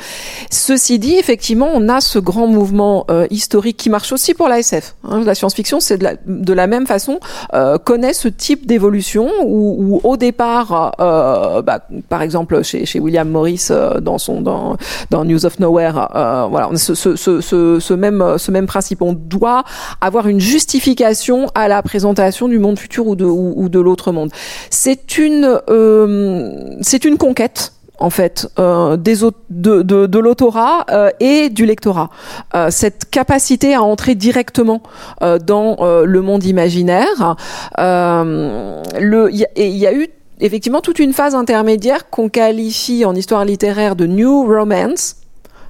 ceci 0.50 0.98
dit, 0.98 1.14
effectivement, 1.14 1.70
on 1.72 1.88
a 1.88 2.02
ce 2.02 2.18
grand 2.18 2.46
mouvement 2.46 3.06
euh, 3.10 3.26
historique 3.30 3.78
qui 3.78 3.88
marche 3.88 4.12
aussi 4.12 4.34
pour 4.34 4.48
la 4.48 4.58
SF. 4.58 4.96
Hein. 5.04 5.22
La 5.30 5.36
science-fiction, 5.36 5.78
c'est 5.78 5.98
de 5.98 6.04
la, 6.04 6.14
de 6.26 6.52
la 6.52 6.66
même 6.66 6.86
façon, 6.86 7.20
euh, 7.54 7.78
connaît 7.78 8.12
ce 8.12 8.26
type 8.26 8.66
d'évolution 8.66 9.28
où, 9.44 9.76
où, 9.78 10.00
au 10.02 10.16
départ, 10.16 10.94
bah, 10.98 11.78
par 12.08 12.22
exemple 12.22 12.62
chez, 12.64 12.84
chez 12.84 12.98
William 12.98 13.28
Morris 13.28 13.68
dans 14.02 14.18
son 14.18 14.40
dans, 14.40 14.76
dans 15.10 15.24
News 15.24 15.46
of 15.46 15.60
Nowhere, 15.60 16.08
voilà, 16.50 16.70
ce, 16.74 16.94
ce, 16.94 17.14
ce, 17.16 17.40
ce, 17.40 17.94
même 17.94 18.38
ce 18.38 18.50
même 18.50 18.66
principe. 18.66 19.02
On 19.02 19.12
doit 19.12 19.62
avoir 20.00 20.26
une 20.26 20.40
justification 20.40 21.46
à 21.54 21.68
la 21.68 21.80
présentation 21.82 22.48
du 22.48 22.58
monde 22.58 22.78
futur 22.78 23.06
ou 23.06 23.14
de, 23.16 23.24
ou, 23.24 23.68
de 23.68 23.80
l'autre 23.80 24.12
monde. 24.12 24.30
C'est 24.70 25.18
une, 25.18 25.60
euh, 25.68 26.76
c'est 26.80 27.04
une 27.04 27.18
conquête 27.18 27.72
en 28.00 28.10
fait 28.10 28.48
euh, 28.58 28.96
de, 28.96 30.18
l'autorat 30.18 30.86
euh, 30.90 31.10
et 31.20 31.50
du 31.50 31.66
lectorat. 31.66 32.10
Euh, 32.54 32.68
cette 32.70 33.10
capacité 33.10 33.74
à 33.74 33.82
entrer 33.82 34.14
directement 34.14 34.82
dans 35.20 35.76
le 36.04 36.20
monde 36.22 36.44
imaginaire. 36.44 37.36
il 37.78 39.46
y, 39.56 39.62
y, 39.62 39.86
a 39.86 39.94
eu 39.94 40.08
effectivement 40.40 40.80
toute 40.80 40.98
une 40.98 41.12
phase 41.12 41.34
intermédiaire 41.34 42.08
qu'on 42.08 42.28
qualifie 42.28 43.04
en 43.04 43.14
histoire 43.14 43.44
littéraire 43.44 43.96
de 43.96 44.06
new 44.06 44.46
romance. 44.46 45.16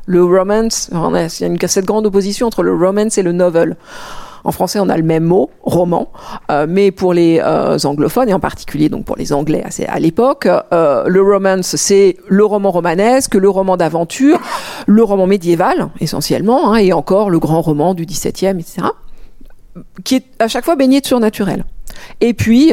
Le 0.07 0.24
romance, 0.24 0.89
il 0.93 1.40
y 1.40 1.44
a 1.44 1.47
une, 1.47 1.59
cette 1.66 1.85
grande 1.85 2.07
opposition 2.07 2.47
entre 2.47 2.62
le 2.62 2.74
romance 2.74 3.19
et 3.19 3.23
le 3.23 3.32
novel. 3.32 3.77
En 4.45 4.53
français, 4.53 4.79
on 4.81 4.89
a 4.89 4.97
le 4.97 5.03
même 5.03 5.25
mot, 5.25 5.51
roman, 5.62 6.11
euh, 6.51 6.67
mais 6.69 6.91
pour 6.91 7.15
les 7.15 7.41
euh, 7.43 7.79
anglophones 7.85 8.29
et 8.29 8.35
en 8.35 8.41
particulier 8.41 8.89
donc 8.89 9.05
pour 9.05 9.17
les 9.17 9.33
Anglais 9.33 9.65
à, 9.89 10.01
l'époque, 10.01 10.49
euh, 10.73 11.05
le 11.07 11.23
romance 11.23 11.77
c'est 11.77 12.17
le 12.29 12.45
roman 12.45 12.71
romanesque, 12.71 13.35
le 13.35 13.49
roman 13.49 13.77
d'aventure, 13.77 14.41
le 14.87 15.03
roman 15.03 15.27
médiéval 15.27 15.89
essentiellement, 16.01 16.73
hein, 16.73 16.77
et 16.77 16.93
encore 16.93 17.31
le 17.31 17.39
grand 17.39 17.61
roman 17.61 17.95
du 17.95 18.07
XVIIe, 18.07 18.59
etc., 18.59 18.89
qui 20.05 20.17
est 20.17 20.25
à 20.39 20.49
chaque 20.49 20.65
fois 20.65 20.77
baigné 20.77 21.01
de 21.01 21.07
surnaturel. 21.07 21.65
Et 22.21 22.35
puis, 22.35 22.73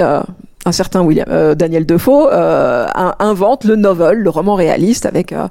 un 0.68 0.72
certain 0.74 1.02
William, 1.02 1.26
euh, 1.30 1.56
Daniel 1.56 1.86
Defoe 1.86 2.28
euh, 2.30 2.88
invente 3.20 3.64
le 3.64 3.78
novel, 3.78 4.18
le 4.18 4.30
roman 4.30 4.56
réaliste 4.56 5.06
avec 5.06 5.32
euh, 5.32 5.48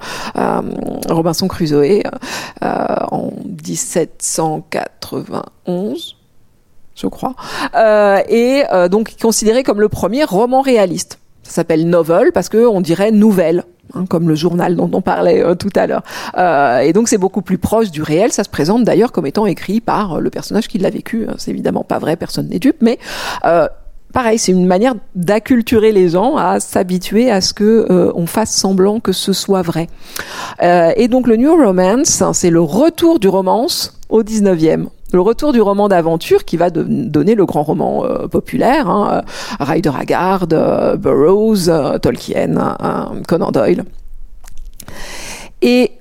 Robinson 1.09 1.48
Crusoe 1.48 2.02
en 2.60 3.30
1791 3.66 6.16
je 6.94 7.06
crois, 7.09 7.34
et 8.28 8.64
donc 8.90 9.16
considéré 9.20 9.62
comme 9.62 9.80
le 9.82 9.90
premier 9.90 10.24
roman 10.24 10.62
réaliste. 10.62 11.18
Ça 11.43 11.52
s'appelle 11.52 11.86
novel 11.88 12.32
parce 12.32 12.48
que 12.48 12.66
on 12.66 12.80
dirait 12.80 13.10
nouvelle. 13.10 13.64
Hein, 13.94 14.05
comme 14.09 14.28
le 14.28 14.34
journal 14.34 14.74
dont 14.74 14.90
on 14.93 15.01
parlait 15.01 15.44
tout 15.56 15.70
à 15.76 15.86
l'heure. 15.86 16.02
et 16.82 16.93
donc 16.93 17.06
c'est 17.09 17.18
beaucoup 17.18 17.43
plus 17.43 17.59
proche 17.59 17.93
du 17.93 18.02
réel. 18.02 18.32
Ça 18.32 18.43
se 18.44 18.48
présente 18.48 18.82
d'ailleurs 18.82 19.12
comme 19.12 19.26
étant 19.26 19.47
écrit 19.47 19.80
par 19.80 20.20
le 20.20 20.30
personnage 20.30 20.66
qui 20.68 20.78
l'a 20.78 20.90
vécu. 20.90 21.28
C'est 21.36 21.52
évidemment 21.52 21.84
pas 21.84 21.98
vrai, 21.98 22.16
personne 22.16 22.48
n'est 22.48 22.59
dupe, 22.59 22.78
mais 22.80 22.98
pareil, 24.16 24.38
c'est 24.38 24.52
une 24.52 24.64
manière 24.64 24.94
d'acculturer 25.14 25.93
les 25.93 26.09
gens 26.09 26.36
à 26.36 26.59
s'habituer 26.59 27.30
à 27.30 27.43
ce 27.43 27.52
que 27.52 27.86
euh, 27.90 28.10
on 28.14 28.24
fasse 28.24 28.51
semblant 28.51 28.98
que 28.98 29.12
ce 29.12 29.34
soit 29.34 29.60
vrai. 29.60 29.88
Euh, 30.62 30.90
et 30.97 31.06
donc 31.09 31.26
le 31.26 31.36
New 31.36 31.55
Romance, 31.55 32.22
hein, 32.22 32.32
c'est 32.32 32.48
le 32.48 32.62
retour 32.62 33.18
du 33.18 33.28
romance 33.28 34.01
au 34.09 34.22
19e 34.22 34.86
le 35.12 35.20
retour 35.20 35.52
du 35.52 35.60
roman 35.60 35.88
d'aventure 35.88 36.44
qui 36.47 36.56
va 36.56 36.70
donner 36.70 37.34
le 37.34 37.47
grand 37.47 37.62
roman 37.62 38.05
euh, 38.05 38.26
populaire, 38.26 38.88
hein, 38.88 39.22
Rider 39.60 39.93
Haggard, 39.97 40.47
Burroughs, 40.97 41.70
Tolkien, 42.01 42.76
Conan 43.28 43.51
Doyle. 43.52 43.84
Et 45.62 45.93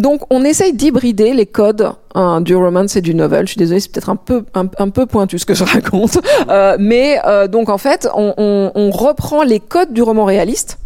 donc, 0.00 0.22
on 0.30 0.44
essaye 0.44 0.72
d'hybrider 0.72 1.34
les 1.34 1.44
codes 1.46 1.92
hein, 2.14 2.40
du 2.40 2.56
romance 2.56 2.96
et 2.96 3.02
du 3.02 3.14
novel. 3.14 3.46
Je 3.46 3.52
suis 3.52 3.58
désolée, 3.58 3.80
c'est 3.80 3.92
peut-être 3.92 4.08
un 4.08 4.90
peu 4.90 5.06
pointu 5.06 5.38
ce 5.38 5.44
que 5.44 5.54
je 5.54 5.64
raconte, 5.76 6.18
euh, 6.48 6.76
mais 6.80 7.20
euh, 7.26 7.48
donc 7.48 7.68
en 7.68 7.78
fait, 7.78 8.08
on, 8.14 8.90
reprend 8.90 9.42
les 9.42 9.60
codes 9.60 9.92
du 9.92 10.02
roman 10.02 10.24
réaliste. 10.24 10.78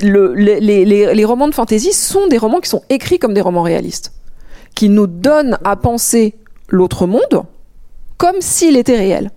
Le, 0.00 0.32
les, 0.34 1.24
romans 1.24 1.48
de 1.48 1.54
fantasy 1.54 1.92
sont 1.92 2.28
des 2.28 2.38
romans 2.38 2.60
qui 2.60 2.68
sont 2.68 2.82
écrits 2.88 3.18
comme 3.18 3.34
des 3.34 3.40
romans 3.40 3.62
réalistes, 3.62 4.12
qui 4.74 4.88
nous 4.88 5.06
donnent 5.06 5.58
à 5.64 5.76
penser 5.76 6.34
l'autre 6.68 7.06
monde 7.06 7.44
comme 8.16 8.40
s'il 8.40 8.76
était 8.76 8.96
réel, 8.96 9.30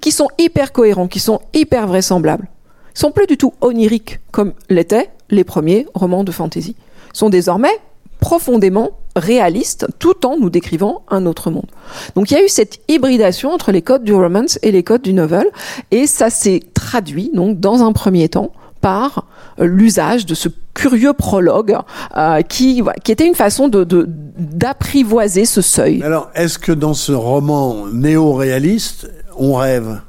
qui 0.00 0.10
sont 0.10 0.28
hyper 0.38 0.72
cohérents, 0.72 1.08
qui 1.08 1.20
sont 1.20 1.40
hyper 1.54 1.86
vraisemblables, 1.86 2.48
ils 2.94 2.98
sont 2.98 3.12
plus 3.12 3.26
du 3.26 3.36
tout 3.36 3.54
oniriques 3.60 4.20
comme 4.30 4.52
l'étaient 4.68 5.10
les 5.30 5.44
premiers 5.44 5.86
romans 5.94 6.24
de 6.24 6.32
fantasy, 6.32 6.76
sont 7.12 7.28
désormais 7.28 7.80
profondément 8.20 8.92
réalistes 9.14 9.86
tout 9.98 10.26
en 10.26 10.38
nous 10.38 10.50
décrivant 10.50 11.02
un 11.08 11.26
autre 11.26 11.50
monde. 11.50 11.66
Donc 12.14 12.30
il 12.30 12.34
y 12.34 12.36
a 12.36 12.44
eu 12.44 12.48
cette 12.48 12.80
hybridation 12.88 13.50
entre 13.50 13.72
les 13.72 13.82
codes 13.82 14.04
du 14.04 14.14
romance 14.14 14.58
et 14.62 14.70
les 14.72 14.82
codes 14.82 15.02
du 15.02 15.12
novel 15.12 15.46
et 15.90 16.06
ça 16.06 16.30
s'est 16.30 16.62
traduit 16.74 17.30
donc 17.34 17.60
dans 17.60 17.82
un 17.82 17.92
premier 17.92 18.28
temps 18.28 18.52
par 18.80 19.26
euh, 19.58 19.64
l'usage 19.64 20.26
de 20.26 20.34
ce 20.34 20.48
curieux 20.74 21.14
prologue 21.14 21.76
euh, 22.16 22.42
qui, 22.42 22.82
était 23.08 23.26
une 23.26 23.34
façon 23.34 23.68
d'apprivoiser 23.68 25.46
ce 25.46 25.62
seuil. 25.62 26.02
Alors, 26.02 26.30
est-ce 26.34 26.58
que 26.58 26.72
dans 26.72 26.94
ce 26.94 27.12
roman 27.12 27.86
néo-réaliste, 27.86 29.10
on 29.38 29.54
rêve? 29.54 30.00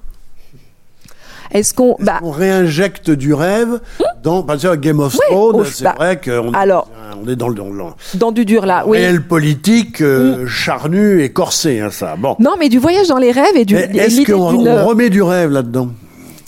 Est-ce 1.51 1.73
qu'on 1.73 1.95
bah, 1.99 2.19
on 2.21 2.31
réinjecte 2.31 3.09
du 3.11 3.33
rêve 3.33 3.79
dans 4.23 4.43
par 4.43 4.55
exemple 4.55 4.77
Game 4.77 4.99
of 4.99 5.17
Thrones 5.17 5.65
C'est 5.65 5.83
bah, 5.83 5.95
vrai 5.97 6.19
qu'on 6.19 6.53
alors, 6.53 6.89
on 7.23 7.27
est 7.29 7.35
dans 7.35 7.49
le 7.49 7.55
dans, 7.55 7.95
dans 8.15 8.31
du 8.31 8.45
dur 8.45 8.65
là, 8.65 8.83
oui. 8.87 8.97
Réel 8.97 9.23
politique 9.23 10.01
euh, 10.01 10.43
mm. 10.43 10.47
charnu 10.47 11.21
et 11.23 11.29
corsé, 11.29 11.79
hein, 11.79 11.89
ça. 11.91 12.15
Bon. 12.17 12.35
Non, 12.39 12.55
mais 12.59 12.69
du 12.69 12.77
voyage 12.77 13.07
dans 13.07 13.17
les 13.17 13.31
rêves 13.31 13.55
et 13.55 13.65
du. 13.65 13.75
Est-ce 13.75 14.25
qu'on 14.25 14.85
remet 14.85 15.09
du 15.09 15.21
rêve 15.21 15.51
là-dedans? 15.51 15.89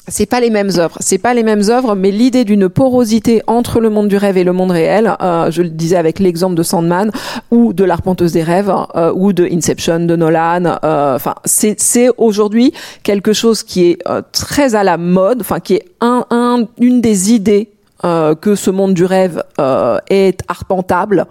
C'est 0.09 0.25
pas 0.25 0.39
les 0.39 0.49
mêmes 0.49 0.71
œuvres, 0.77 0.97
c'est 0.99 1.17
pas 1.17 1.33
les 1.33 1.43
mêmes 1.43 1.63
œuvres, 1.69 1.95
mais 1.95 2.11
l'idée 2.11 2.45
d'une 2.45 2.69
porosité 2.69 3.41
entre 3.47 3.79
le 3.79 3.89
monde 3.89 4.07
du 4.07 4.17
rêve 4.17 4.37
et 4.37 4.43
le 4.43 4.53
monde 4.53 4.71
réel, 4.71 5.15
euh, 5.21 5.51
je 5.51 5.61
le 5.61 5.69
disais 5.69 5.95
avec 5.95 6.19
l'exemple 6.19 6.55
de 6.55 6.63
Sandman 6.63 7.11
ou 7.51 7.73
de 7.73 7.83
l'arpenteuse 7.83 8.33
des 8.33 8.43
rêves 8.43 8.73
euh, 8.95 9.11
ou 9.13 9.33
de 9.33 9.45
Inception 9.51 9.99
de 10.01 10.15
Nolan, 10.15 10.77
euh, 10.83 11.15
enfin 11.15 11.35
c'est 11.45 11.79
c'est 11.79 12.09
aujourd'hui 12.17 12.73
quelque 13.03 13.33
chose 13.33 13.63
qui 13.63 13.91
est 13.91 13.99
euh, 14.07 14.21
très 14.31 14.75
à 14.75 14.83
la 14.83 14.97
mode, 14.97 15.41
enfin 15.41 15.59
qui 15.59 15.75
est 15.75 15.85
un, 16.01 16.25
un 16.29 16.65
une 16.79 17.01
des 17.01 17.31
idées 17.33 17.69
euh, 18.05 18.33
que 18.33 18.55
ce 18.55 18.71
monde 18.71 18.93
du 18.93 19.03
rêve 19.03 19.43
euh, 19.59 19.97
est 20.09 20.41
arpentable. 20.47 21.25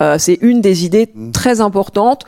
Euh, 0.00 0.16
c'est 0.18 0.38
une 0.40 0.62
des 0.62 0.86
idées 0.86 1.12
très 1.34 1.60
importantes 1.60 2.24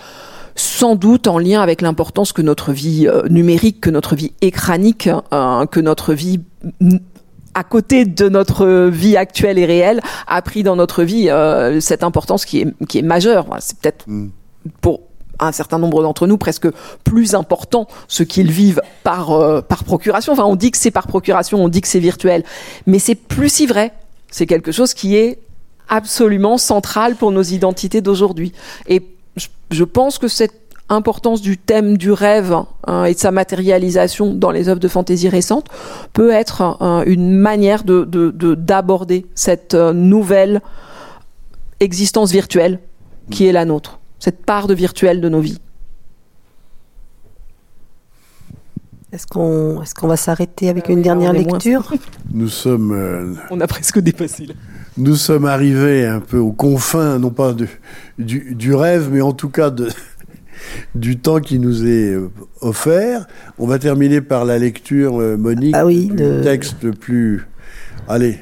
sans 0.56 0.96
doute 0.96 1.26
en 1.28 1.38
lien 1.38 1.60
avec 1.60 1.80
l'importance 1.80 2.32
que 2.32 2.42
notre 2.42 2.72
vie 2.72 3.06
euh, 3.06 3.22
numérique, 3.28 3.80
que 3.80 3.90
notre 3.90 4.16
vie 4.16 4.32
écranique, 4.40 5.08
euh, 5.32 5.66
que 5.66 5.80
notre 5.80 6.14
vie 6.14 6.40
mm, 6.80 6.96
à 7.54 7.64
côté 7.64 8.04
de 8.04 8.28
notre 8.28 8.88
vie 8.88 9.16
actuelle 9.16 9.58
et 9.58 9.64
réelle 9.64 10.02
a 10.26 10.42
pris 10.42 10.62
dans 10.62 10.76
notre 10.76 11.02
vie 11.02 11.30
euh, 11.30 11.80
cette 11.80 12.02
importance 12.02 12.44
qui 12.44 12.60
est, 12.60 12.86
qui 12.86 12.98
est 12.98 13.02
majeure. 13.02 13.46
C'est 13.60 13.78
peut-être 13.78 14.04
pour 14.82 15.00
un 15.38 15.52
certain 15.52 15.78
nombre 15.78 16.02
d'entre 16.02 16.26
nous 16.26 16.38
presque 16.38 16.68
plus 17.02 17.34
important 17.34 17.86
ce 18.08 18.22
qu'ils 18.22 18.50
vivent 18.50 18.82
par 19.02 19.30
euh, 19.30 19.60
par 19.62 19.84
procuration. 19.84 20.32
Enfin, 20.32 20.44
on 20.44 20.56
dit 20.56 20.70
que 20.70 20.78
c'est 20.78 20.90
par 20.90 21.06
procuration, 21.06 21.62
on 21.62 21.68
dit 21.68 21.80
que 21.80 21.88
c'est 21.88 22.00
virtuel, 22.00 22.44
mais 22.86 22.98
c'est 22.98 23.14
plus 23.14 23.48
si 23.48 23.66
vrai. 23.66 23.92
C'est 24.30 24.46
quelque 24.46 24.72
chose 24.72 24.92
qui 24.92 25.16
est 25.16 25.38
absolument 25.88 26.58
central 26.58 27.16
pour 27.16 27.30
nos 27.30 27.42
identités 27.42 28.00
d'aujourd'hui. 28.00 28.52
Et 28.88 29.02
je, 29.36 29.46
je 29.70 29.84
pense 29.84 30.18
que 30.18 30.28
cette 30.28 30.54
importance 30.88 31.40
du 31.42 31.58
thème 31.58 31.96
du 31.98 32.12
rêve 32.12 32.54
hein, 32.86 33.04
et 33.04 33.14
de 33.14 33.18
sa 33.18 33.32
matérialisation 33.32 34.32
dans 34.34 34.50
les 34.52 34.68
œuvres 34.68 34.78
de 34.80 34.88
fantaisie 34.88 35.28
récentes 35.28 35.66
peut 36.12 36.30
être 36.30 36.78
euh, 36.80 37.02
une 37.06 37.32
manière 37.36 37.82
de 37.82 38.04
de- 38.04 38.30
de- 38.30 38.54
d'aborder 38.54 39.26
cette 39.34 39.74
euh, 39.74 39.92
nouvelle 39.92 40.60
existence 41.80 42.30
virtuelle 42.30 42.78
qui 43.30 43.46
est 43.46 43.52
la 43.52 43.64
nôtre, 43.64 43.98
cette 44.20 44.46
part 44.46 44.68
de 44.68 44.74
virtuel 44.74 45.20
de 45.20 45.28
nos 45.28 45.40
vies. 45.40 45.58
Est-ce 49.12 49.26
qu'on 49.26 49.82
est 49.82 49.94
qu'on 49.94 50.08
va 50.08 50.16
s'arrêter 50.16 50.68
avec 50.68 50.88
Euh, 50.88 50.92
une 50.92 50.98
oui, 50.98 51.04
dernière 51.04 51.32
lecture? 51.32 51.92
Nous 52.32 52.48
sommes, 52.48 52.92
euh, 52.92 53.34
On 53.50 53.60
a 53.60 53.66
presque 53.66 53.98
dépassé 53.98 54.46
là. 54.46 54.54
Nous 54.98 55.14
sommes 55.16 55.44
arrivés 55.44 56.06
un 56.06 56.20
peu 56.20 56.38
aux 56.38 56.52
confins, 56.52 57.18
non 57.18 57.30
pas 57.30 57.52
de, 57.52 57.66
du, 58.18 58.54
du 58.54 58.74
rêve, 58.74 59.08
mais 59.12 59.20
en 59.20 59.32
tout 59.32 59.48
cas 59.50 59.70
de, 59.70 59.88
du 60.94 61.18
temps 61.18 61.40
qui 61.40 61.58
nous 61.58 61.86
est 61.86 62.12
euh, 62.14 62.30
offert. 62.60 63.26
On 63.58 63.66
va 63.66 63.78
terminer 63.78 64.20
par 64.20 64.44
la 64.44 64.58
lecture, 64.58 65.20
euh, 65.20 65.36
Monique, 65.36 65.74
Ah 65.76 65.86
oui, 65.86 66.06
du 66.08 66.40
texte 66.42 66.82
le 66.82 66.92
plus, 66.92 67.46
allez, 68.08 68.38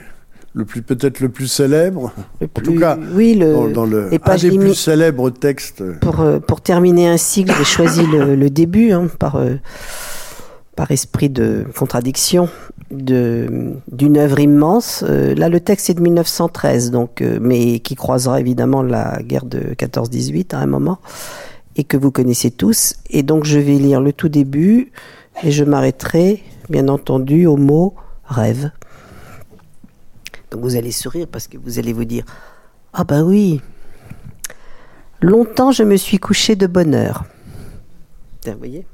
le 0.54 0.64
plus 0.64 0.82
peut-être 0.82 1.18
le 1.20 1.28
plus 1.28 1.48
célèbre, 1.48 2.12
Le 2.40 2.46
en 2.46 2.60
tout 2.62 2.78
cas 2.78 2.96
oui, 3.14 3.34
le, 3.34 3.52
dans, 3.52 3.68
dans 3.68 3.86
le 3.86 4.08
les 4.10 4.20
un 4.22 4.36
des 4.36 4.56
plus 4.56 4.74
célèbres 4.74 5.30
textes. 5.30 5.82
pour, 6.00 6.20
euh, 6.20 6.38
pour 6.38 6.60
terminer 6.60 7.08
un 7.08 7.16
cycle, 7.16 7.52
j'ai 7.58 7.64
choisi 7.64 8.06
le, 8.06 8.36
le 8.36 8.50
début, 8.50 8.92
hein, 8.92 9.08
par, 9.18 9.36
euh, 9.36 9.56
par 10.76 10.90
esprit 10.90 11.28
de 11.28 11.66
contradiction, 11.76 12.48
d'une 12.90 14.16
œuvre 14.16 14.38
immense. 14.40 15.04
Euh, 15.08 15.34
là, 15.34 15.48
le 15.48 15.60
texte 15.60 15.90
est 15.90 15.94
de 15.94 16.00
1913, 16.00 16.90
donc, 16.90 17.20
euh, 17.20 17.38
mais 17.40 17.80
qui 17.80 17.94
croisera 17.94 18.40
évidemment 18.40 18.82
la 18.82 19.22
guerre 19.22 19.46
de 19.46 19.74
14-18 19.74 20.54
à 20.54 20.58
un 20.58 20.66
moment, 20.66 20.98
et 21.76 21.84
que 21.84 21.96
vous 21.96 22.10
connaissez 22.10 22.50
tous. 22.50 22.94
Et 23.10 23.22
donc, 23.22 23.44
je 23.44 23.58
vais 23.58 23.74
lire 23.74 24.00
le 24.00 24.12
tout 24.12 24.28
début, 24.28 24.92
et 25.42 25.50
je 25.50 25.64
m'arrêterai, 25.64 26.42
bien 26.68 26.88
entendu, 26.88 27.46
au 27.46 27.56
mot 27.56 27.94
rêve. 28.26 28.70
Donc, 30.50 30.62
vous 30.62 30.76
allez 30.76 30.92
sourire 30.92 31.26
parce 31.30 31.48
que 31.48 31.56
vous 31.58 31.78
allez 31.78 31.92
vous 31.92 32.04
dire 32.04 32.24
Ah, 32.92 33.04
bah 33.04 33.22
oui, 33.22 33.60
Longtemps, 35.24 35.72
je 35.72 35.82
me 35.84 35.96
suis 35.96 36.18
couché 36.18 36.54
de 36.54 36.66
bonne 36.66 36.94
heure. 36.94 37.24
Vous 38.44 38.58
voyez? 38.58 38.84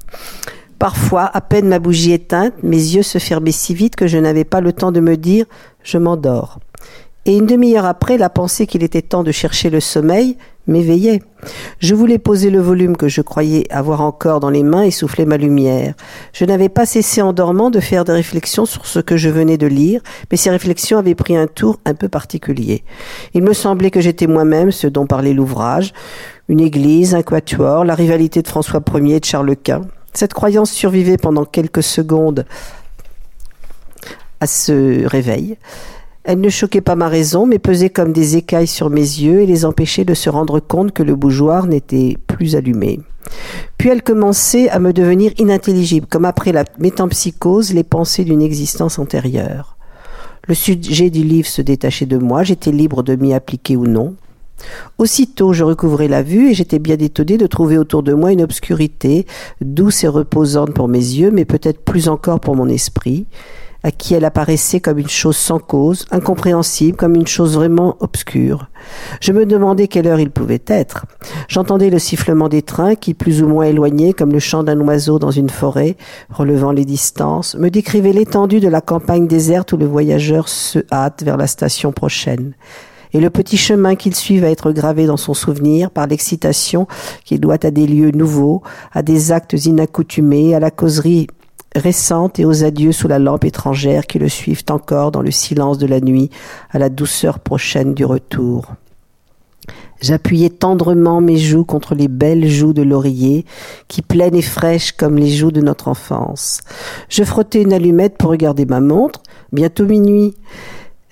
Parfois, 0.81 1.29
à 1.31 1.41
peine 1.41 1.67
ma 1.67 1.77
bougie 1.77 2.11
éteinte, 2.11 2.55
mes 2.63 2.75
yeux 2.75 3.03
se 3.03 3.19
fermaient 3.19 3.51
si 3.51 3.75
vite 3.75 3.95
que 3.95 4.07
je 4.07 4.17
n'avais 4.17 4.45
pas 4.45 4.61
le 4.61 4.73
temps 4.73 4.91
de 4.91 4.99
me 4.99 5.15
dire 5.15 5.45
je 5.83 5.99
m'endors. 5.99 6.57
Et 7.27 7.37
une 7.37 7.45
demi-heure 7.45 7.85
après, 7.85 8.17
la 8.17 8.31
pensée 8.31 8.65
qu'il 8.65 8.81
était 8.81 9.03
temps 9.03 9.21
de 9.21 9.31
chercher 9.31 9.69
le 9.69 9.79
sommeil 9.79 10.37
m'éveillait. 10.65 11.21
Je 11.77 11.93
voulais 11.93 12.17
poser 12.17 12.49
le 12.49 12.59
volume 12.59 12.97
que 12.97 13.09
je 13.09 13.21
croyais 13.21 13.63
avoir 13.69 14.01
encore 14.01 14.39
dans 14.39 14.49
les 14.49 14.63
mains 14.63 14.81
et 14.81 14.89
souffler 14.89 15.27
ma 15.27 15.37
lumière. 15.37 15.93
Je 16.33 16.45
n'avais 16.45 16.67
pas 16.67 16.87
cessé 16.87 17.21
en 17.21 17.31
dormant 17.31 17.69
de 17.69 17.79
faire 17.79 18.03
des 18.03 18.13
réflexions 18.13 18.65
sur 18.65 18.87
ce 18.87 18.97
que 18.97 19.17
je 19.17 19.29
venais 19.29 19.59
de 19.59 19.67
lire, 19.67 20.01
mais 20.31 20.37
ces 20.37 20.49
réflexions 20.49 20.97
avaient 20.97 21.13
pris 21.13 21.37
un 21.37 21.45
tour 21.45 21.77
un 21.85 21.93
peu 21.93 22.09
particulier. 22.09 22.83
Il 23.35 23.43
me 23.43 23.53
semblait 23.53 23.91
que 23.91 24.01
j'étais 24.01 24.25
moi-même 24.25 24.71
ce 24.71 24.87
dont 24.87 25.05
parlait 25.05 25.33
l'ouvrage, 25.33 25.93
une 26.49 26.59
église, 26.59 27.13
un 27.13 27.21
quatuor, 27.21 27.85
la 27.85 27.93
rivalité 27.93 28.41
de 28.41 28.47
François 28.47 28.81
Ier 28.95 29.17
et 29.17 29.19
de 29.19 29.25
Charles 29.25 29.55
Quint. 29.57 29.83
Cette 30.13 30.33
croyance 30.33 30.71
survivait 30.71 31.17
pendant 31.17 31.45
quelques 31.45 31.83
secondes 31.83 32.45
à 34.39 34.47
ce 34.47 35.05
réveil. 35.05 35.57
Elle 36.23 36.41
ne 36.41 36.49
choquait 36.49 36.81
pas 36.81 36.95
ma 36.95 37.07
raison, 37.07 37.47
mais 37.47 37.57
pesait 37.57 37.89
comme 37.89 38.13
des 38.13 38.37
écailles 38.37 38.67
sur 38.67 38.89
mes 38.89 39.01
yeux 39.01 39.41
et 39.41 39.45
les 39.45 39.65
empêchait 39.65 40.05
de 40.05 40.13
se 40.13 40.29
rendre 40.29 40.59
compte 40.59 40.91
que 40.91 41.01
le 41.03 41.15
bougeoir 41.15 41.65
n'était 41.65 42.17
plus 42.27 42.55
allumé. 42.55 42.99
Puis 43.77 43.89
elle 43.89 44.03
commençait 44.03 44.69
à 44.69 44.79
me 44.79 44.93
devenir 44.93 45.31
inintelligible, 45.37 46.05
comme 46.07 46.25
après 46.25 46.51
la 46.51 46.65
métampsychose, 46.77 47.73
les 47.73 47.83
pensées 47.83 48.23
d'une 48.23 48.41
existence 48.41 48.99
antérieure. 48.99 49.77
Le 50.47 50.53
sujet 50.53 51.09
du 51.09 51.23
livre 51.23 51.47
se 51.47 51.61
détachait 51.61 52.05
de 52.05 52.17
moi, 52.17 52.43
j'étais 52.43 52.71
libre 52.71 53.03
de 53.03 53.15
m'y 53.15 53.33
appliquer 53.33 53.75
ou 53.75 53.85
non. 53.85 54.15
Aussitôt, 54.97 55.53
je 55.53 55.63
recouvrais 55.63 56.07
la 56.07 56.21
vue 56.21 56.51
et 56.51 56.53
j'étais 56.53 56.79
bien 56.79 56.97
étonné 56.97 57.37
de 57.37 57.47
trouver 57.47 57.77
autour 57.77 58.03
de 58.03 58.13
moi 58.13 58.31
une 58.31 58.41
obscurité, 58.41 59.25
douce 59.61 60.03
et 60.03 60.07
reposante 60.07 60.73
pour 60.73 60.87
mes 60.87 60.99
yeux, 60.99 61.31
mais 61.31 61.45
peut-être 61.45 61.83
plus 61.83 62.07
encore 62.07 62.39
pour 62.39 62.55
mon 62.55 62.67
esprit, 62.67 63.25
à 63.83 63.91
qui 63.91 64.13
elle 64.13 64.25
apparaissait 64.25 64.79
comme 64.79 64.99
une 64.99 65.09
chose 65.09 65.37
sans 65.37 65.59
cause, 65.59 66.05
incompréhensible, 66.11 66.97
comme 66.97 67.15
une 67.15 67.27
chose 67.27 67.55
vraiment 67.55 67.97
obscure. 67.99 68.67
Je 69.21 69.31
me 69.31 69.45
demandais 69.45 69.87
quelle 69.87 70.07
heure 70.07 70.19
il 70.19 70.29
pouvait 70.29 70.61
être. 70.67 71.05
J'entendais 71.47 71.89
le 71.89 71.99
sifflement 71.99 72.47
des 72.47 72.61
trains 72.61 72.95
qui, 72.95 73.13
plus 73.13 73.41
ou 73.41 73.47
moins 73.47 73.65
éloignés, 73.65 74.13
comme 74.13 74.31
le 74.31 74.39
chant 74.39 74.63
d'un 74.63 74.79
oiseau 74.81 75.17
dans 75.17 75.31
une 75.31 75.49
forêt, 75.49 75.97
relevant 76.29 76.71
les 76.71 76.85
distances, 76.85 77.55
me 77.55 77.69
décrivait 77.69 78.13
l'étendue 78.13 78.59
de 78.59 78.67
la 78.67 78.81
campagne 78.81 79.27
déserte 79.27 79.73
où 79.73 79.77
le 79.77 79.87
voyageur 79.87 80.47
se 80.47 80.79
hâte 80.91 81.23
vers 81.23 81.37
la 81.37 81.47
station 81.47 81.91
prochaine 81.91 82.53
et 83.13 83.19
le 83.19 83.29
petit 83.29 83.57
chemin 83.57 83.95
qu'il 83.95 84.15
suit 84.15 84.39
va 84.39 84.49
être 84.49 84.71
gravé 84.71 85.05
dans 85.05 85.17
son 85.17 85.33
souvenir 85.33 85.91
par 85.91 86.07
l'excitation 86.07 86.87
qu'il 87.25 87.39
doit 87.39 87.65
à 87.65 87.71
des 87.71 87.87
lieux 87.87 88.11
nouveaux, 88.11 88.61
à 88.91 89.01
des 89.01 89.31
actes 89.31 89.53
inaccoutumés, 89.65 90.55
à 90.55 90.59
la 90.59 90.71
causerie 90.71 91.27
récente 91.75 92.39
et 92.39 92.45
aux 92.45 92.63
adieux 92.63 92.91
sous 92.91 93.07
la 93.07 93.19
lampe 93.19 93.45
étrangère 93.45 94.05
qui 94.05 94.19
le 94.19 94.29
suivent 94.29 94.63
encore 94.69 95.11
dans 95.11 95.21
le 95.21 95.31
silence 95.31 95.77
de 95.77 95.87
la 95.87 96.01
nuit, 96.01 96.29
à 96.71 96.79
la 96.79 96.89
douceur 96.89 97.39
prochaine 97.39 97.93
du 97.93 98.05
retour. 98.05 98.73
J'appuyais 100.01 100.49
tendrement 100.49 101.21
mes 101.21 101.37
joues 101.37 101.63
contre 101.63 101.93
les 101.93 102.07
belles 102.07 102.49
joues 102.49 102.73
de 102.73 102.81
l'oreiller, 102.81 103.45
qui 103.87 104.01
pleines 104.01 104.35
et 104.35 104.41
fraîches 104.41 104.93
comme 104.93 105.15
les 105.15 105.29
joues 105.29 105.51
de 105.51 105.61
notre 105.61 105.87
enfance. 105.87 106.61
Je 107.07 107.23
frottais 107.23 107.61
une 107.61 107.71
allumette 107.71 108.17
pour 108.17 108.31
regarder 108.31 108.65
ma 108.65 108.79
montre, 108.79 109.21
bientôt 109.51 109.85
minuit. 109.85 110.33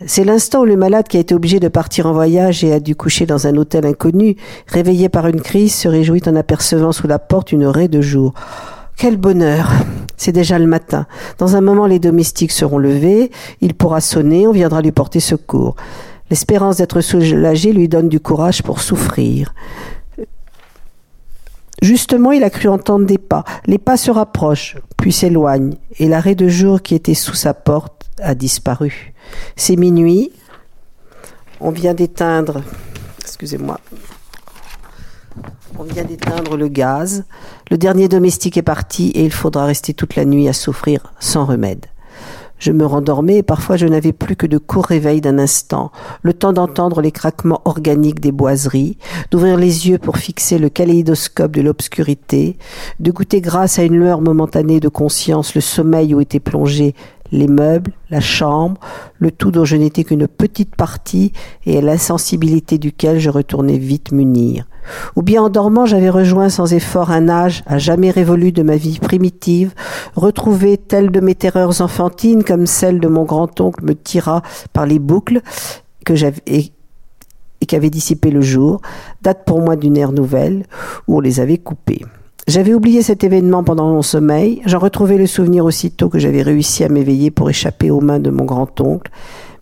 C'est 0.06 0.24
l'instant 0.24 0.62
où 0.62 0.66
le 0.66 0.78
malade 0.78 1.10
qui 1.10 1.18
a 1.18 1.20
été 1.20 1.36
obligé 1.36 1.60
de 1.60 1.68
partir 1.68 2.06
en 2.06 2.14
voyage 2.14 2.64
et 2.64 2.72
a 2.72 2.80
dû 2.80 2.96
coucher 2.96 3.26
dans 3.26 3.48
un 3.48 3.58
hôtel 3.58 3.86
inconnu, 3.86 4.38
réveillé 4.68 5.10
par 5.10 5.28
une 5.28 5.42
crise, 5.42 5.76
se 5.76 5.90
réjouit 5.90 6.22
en 6.26 6.38
apercevant 6.38 6.94
sous 6.94 7.08
la 7.08 7.20
porte 7.20 7.52
une 7.52 7.66
raie 7.66 7.90
de 7.90 8.00
jour. 8.00 8.34
Quel 8.96 9.18
bonheur 9.18 9.70
C'est 10.16 10.32
déjà 10.32 10.58
le 10.58 10.68
matin. 10.68 11.06
Dans 11.38 11.58
un 11.58 11.62
moment, 11.62 11.86
les 11.86 12.00
domestiques 12.00 12.54
seront 12.54 12.78
levés, 12.78 13.30
il 13.60 13.74
pourra 13.74 14.00
sonner, 14.00 14.48
on 14.48 14.54
viendra 14.54 14.82
lui 14.82 14.94
porter 14.94 15.20
secours. 15.20 15.76
L'espérance 16.30 16.78
d'être 16.78 17.02
soulagé 17.02 17.74
lui 17.74 17.90
donne 17.90 18.08
du 18.08 18.22
courage 18.22 18.64
pour 18.64 18.80
souffrir. 18.80 19.54
Justement, 21.82 22.32
il 22.32 22.46
a 22.46 22.50
cru 22.50 22.70
entendre 22.70 23.06
des 23.06 23.18
pas. 23.18 23.44
Les 23.66 23.78
pas 23.78 23.98
se 23.98 24.12
rapprochent, 24.12 24.78
puis 24.98 25.12
s'éloignent, 25.12 25.76
et 25.98 26.08
l'arrêt 26.08 26.36
de 26.36 26.48
jour 26.48 26.82
qui 26.82 26.96
était 26.96 27.14
sous 27.14 27.36
sa 27.36 27.54
porte 27.54 28.10
a 28.22 28.34
disparu. 28.34 29.14
C'est 29.56 29.76
minuit. 29.76 30.32
On 31.60 31.72
vient 31.72 31.94
d'éteindre. 31.94 32.62
Excusez-moi. 33.22 33.80
On 35.78 35.84
vient 35.84 36.04
d'éteindre 36.04 36.58
le 36.58 36.68
gaz. 36.68 37.24
Le 37.72 37.78
dernier 37.78 38.08
domestique 38.08 38.58
est 38.58 38.62
parti 38.62 39.10
et 39.10 39.24
il 39.24 39.32
faudra 39.32 39.66
rester 39.66 39.94
toute 39.94 40.16
la 40.16 40.26
nuit 40.26 40.48
à 40.48 40.54
souffrir 40.54 41.14
sans 41.20 41.46
remède. 41.46 41.86
Je 42.60 42.74
me 42.74 42.86
rendormais 42.86 43.38
et 43.38 43.44
parfois 43.44 43.78
je 43.78 43.88
n'avais 43.88 44.12
plus 44.12 44.36
que 44.36 44.46
de 44.46 44.58
courts 44.58 44.88
réveils 44.88 45.22
d'un 45.22 45.40
instant, 45.40 45.94
le 46.22 46.34
temps 46.34 46.52
d'entendre 46.52 47.02
les 47.02 47.14
craquements 47.14 47.62
organiques 47.64 48.20
des 48.20 48.34
boiseries, 48.34 48.98
d'ouvrir 49.32 49.56
les 49.56 49.88
yeux 49.88 49.98
pour 49.98 50.18
fixer 50.18 50.58
le 50.58 50.68
kaléidoscope 50.68 51.54
de 51.54 51.62
l'obscurité, 51.62 52.58
de 53.00 53.12
goûter 53.12 53.40
grâce 53.40 53.80
à 53.80 53.84
une 53.84 53.96
lueur 53.96 54.20
momentanée 54.20 54.82
de 54.82 54.90
conscience 54.90 55.56
le 55.56 55.62
sommeil 55.62 56.14
où 56.14 56.20
était 56.20 56.42
plongée 56.42 56.96
les 57.32 57.48
meubles, 57.48 57.92
la 58.10 58.20
chambre, 58.20 58.80
le 59.20 59.32
tout 59.32 59.52
dont 59.52 59.66
je 59.66 59.76
n'étais 59.76 60.04
qu'une 60.04 60.28
petite 60.28 60.76
partie 60.76 61.32
et 61.66 61.78
à 61.78 61.82
l'insensibilité 61.82 62.78
duquel 62.78 63.20
je 63.20 63.30
retournais 63.30 63.78
vite 63.78 64.12
munir. 64.12 64.66
Ou 65.16 65.22
bien 65.22 65.44
en 65.44 65.50
dormant, 65.50 65.86
j'avais 65.86 66.10
rejoint 66.10 66.50
sans 66.50 66.74
effort 66.74 67.12
un 67.12 67.30
âge 67.30 67.64
à 67.68 67.78
jamais 67.78 68.12
révolu 68.12 68.52
de 68.52 68.64
ma 68.64 68.76
vie 68.76 69.00
primitive, 69.00 69.74
retrouvé 70.16 70.78
telle 70.78 71.12
de 71.12 71.20
mes 71.20 71.36
terreurs 71.36 71.82
enfantines 71.82 72.44
comme 72.44 72.66
celle 72.66 73.00
de 73.00 73.08
mon 73.08 73.24
grand-oncle 73.24 73.84
me 73.84 73.94
tira 73.94 74.42
par 74.74 74.86
les 74.86 75.00
boucles 75.00 75.42
et 77.62 77.66
qu'avait 77.68 77.90
dissipé 77.90 78.32
le 78.32 78.42
jour, 78.42 78.82
date 79.22 79.46
pour 79.46 79.62
moi 79.62 79.76
d'une 79.76 79.98
ère 79.98 80.12
nouvelle 80.12 80.66
où 81.08 81.18
on 81.18 81.20
les 81.20 81.40
avait 81.40 81.58
coupées. 81.58 82.04
J'avais 82.50 82.74
oublié 82.74 83.04
cet 83.04 83.24
événement 83.24 83.64
pendant 83.64 83.94
mon 83.94 84.02
sommeil, 84.02 84.64
j'en 84.66 84.80
retrouvais 84.80 85.20
le 85.20 85.28
souvenir 85.28 85.66
aussitôt 85.66 86.10
que 86.10 86.18
j'avais 86.18 86.42
réussi 86.42 86.84
à 86.84 86.90
m'éveiller 86.90 87.30
pour 87.30 87.48
échapper 87.48 87.92
aux 87.92 88.02
mains 88.02 88.18
de 88.18 88.32
mon 88.32 88.44
grand-oncle, 88.44 89.12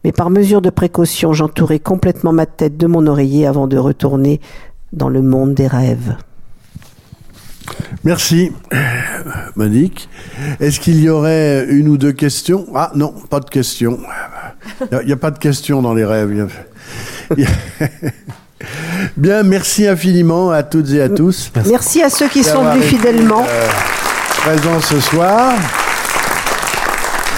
mais 0.05 0.13
par 0.13 0.29
mesure 0.29 0.61
de 0.61 0.69
précaution, 0.69 1.33
j'entourais 1.33 1.79
complètement 1.79 2.31
ma 2.31 2.45
tête 2.45 2.77
de 2.77 2.87
mon 2.87 3.05
oreiller 3.05 3.45
avant 3.45 3.67
de 3.67 3.77
retourner 3.77 4.39
dans 4.93 5.09
le 5.09 5.21
monde 5.21 5.53
des 5.53 5.67
rêves. 5.67 6.15
Merci, 8.05 8.53
Monique. 9.57 10.07
Est-ce 10.61 10.79
qu'il 10.79 11.03
y 11.03 11.09
aurait 11.09 11.65
une 11.69 11.89
ou 11.89 11.97
deux 11.97 12.13
questions? 12.13 12.67
Ah 12.73 12.93
non, 12.95 13.13
pas 13.29 13.41
de 13.41 13.49
questions. 13.49 13.99
Il 14.93 15.05
n'y 15.05 15.11
a, 15.11 15.15
a, 15.15 15.17
pas 15.17 15.31
de 15.31 15.39
questions 15.39 15.81
dans 15.81 15.93
les 15.93 16.05
rêves. 16.05 16.49
Bien, 19.15 19.43
merci 19.43 19.87
infiniment 19.87 20.51
à 20.51 20.63
toutes 20.63 20.91
et 20.91 21.01
à 21.01 21.09
tous. 21.09 21.51
Merci, 21.67 22.01
à 22.01 22.09
ceux 22.09 22.27
qui 22.27 22.43
sont 22.43 22.63
venus 22.63 22.85
fidèlement. 22.85 23.45
Euh, 23.47 23.67
présents 24.41 24.81
ce 24.81 24.99
soir. 24.99 25.53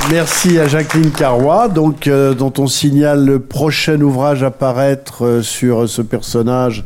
Merci 0.09 0.57
à 0.57 0.67
Jacqueline 0.67 1.11
Carrois, 1.11 1.67
donc, 1.67 2.07
euh, 2.07 2.33
dont 2.33 2.53
on 2.57 2.67
signale 2.67 3.25
le 3.25 3.39
prochain 3.39 3.99
ouvrage 4.01 4.41
à 4.43 4.49
paraître 4.49 5.25
euh, 5.25 5.41
sur 5.43 5.87
ce 5.87 6.01
personnage. 6.01 6.83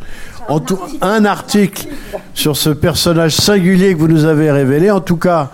En 0.50 0.60
tout, 0.60 0.78
un 1.02 1.24
article 1.24 1.88
sur 2.34 2.58
ce 2.58 2.70
personnage 2.70 3.34
singulier 3.34 3.94
que 3.94 4.00
vous 4.00 4.10
nous 4.10 4.26
avez 4.26 4.52
révélé. 4.52 4.92
En 4.92 5.00
tout 5.00 5.16
cas, 5.16 5.52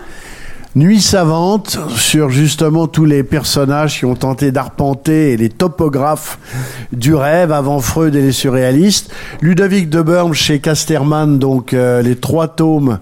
Nuit 0.79 1.01
savante 1.01 1.77
sur 1.97 2.29
justement 2.29 2.87
tous 2.87 3.03
les 3.03 3.23
personnages 3.23 3.99
qui 3.99 4.05
ont 4.05 4.15
tenté 4.15 4.53
d'arpenter 4.53 5.35
les 5.35 5.49
topographes 5.49 6.39
du 6.93 7.13
rêve 7.13 7.51
avant 7.51 7.81
Freud 7.81 8.15
et 8.15 8.21
les 8.21 8.31
surréalistes. 8.31 9.11
Ludovic 9.41 9.89
de 9.89 10.01
Burm 10.01 10.33
chez 10.33 10.59
Casterman, 10.59 11.37
donc 11.37 11.73
euh, 11.73 12.01
les 12.01 12.15
trois 12.15 12.47
tomes 12.47 12.97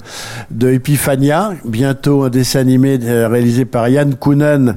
de 0.50 0.72
Epiphania, 0.72 1.52
bientôt 1.66 2.24
un 2.24 2.30
dessin 2.30 2.62
animé 2.62 2.98
euh, 3.04 3.28
réalisé 3.28 3.64
par 3.64 3.88
Yann 3.90 4.16
Kounen 4.16 4.76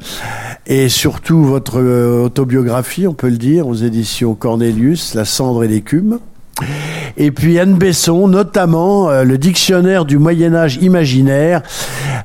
et 0.66 0.90
surtout 0.90 1.42
votre 1.42 1.80
euh, 1.80 2.24
autobiographie, 2.24 3.06
on 3.06 3.14
peut 3.14 3.30
le 3.30 3.38
dire, 3.38 3.66
aux 3.66 3.76
éditions 3.76 4.34
Cornelius, 4.34 5.14
La 5.14 5.24
cendre 5.24 5.64
et 5.64 5.68
l'écume. 5.68 6.18
Et 7.16 7.30
puis 7.30 7.58
Anne 7.58 7.74
Besson, 7.74 8.28
notamment 8.28 9.10
euh, 9.10 9.24
le 9.24 9.38
dictionnaire 9.38 10.04
du 10.04 10.18
Moyen 10.18 10.54
Âge 10.54 10.78
imaginaire, 10.80 11.62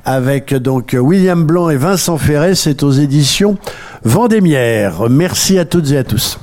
avec 0.04 0.54
donc 0.54 0.96
William 0.98 1.44
Blanc 1.44 1.70
et 1.70 1.76
Vincent 1.76 2.18
Ferret, 2.18 2.54
c'est 2.54 2.82
aux 2.82 2.92
éditions 2.92 3.56
Vendémiaire. 4.04 5.08
Merci 5.10 5.58
à 5.58 5.64
toutes 5.64 5.90
et 5.90 5.98
à 5.98 6.04
tous. 6.04 6.38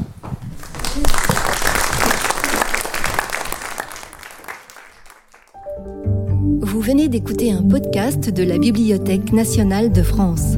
Vous 6.62 6.82
venez 6.82 7.08
d'écouter 7.08 7.54
un 7.54 7.64
podcast 7.64 8.30
de 8.30 8.44
la 8.44 8.58
Bibliothèque 8.58 9.32
nationale 9.32 9.92
de 9.92 10.04
France. 10.04 10.58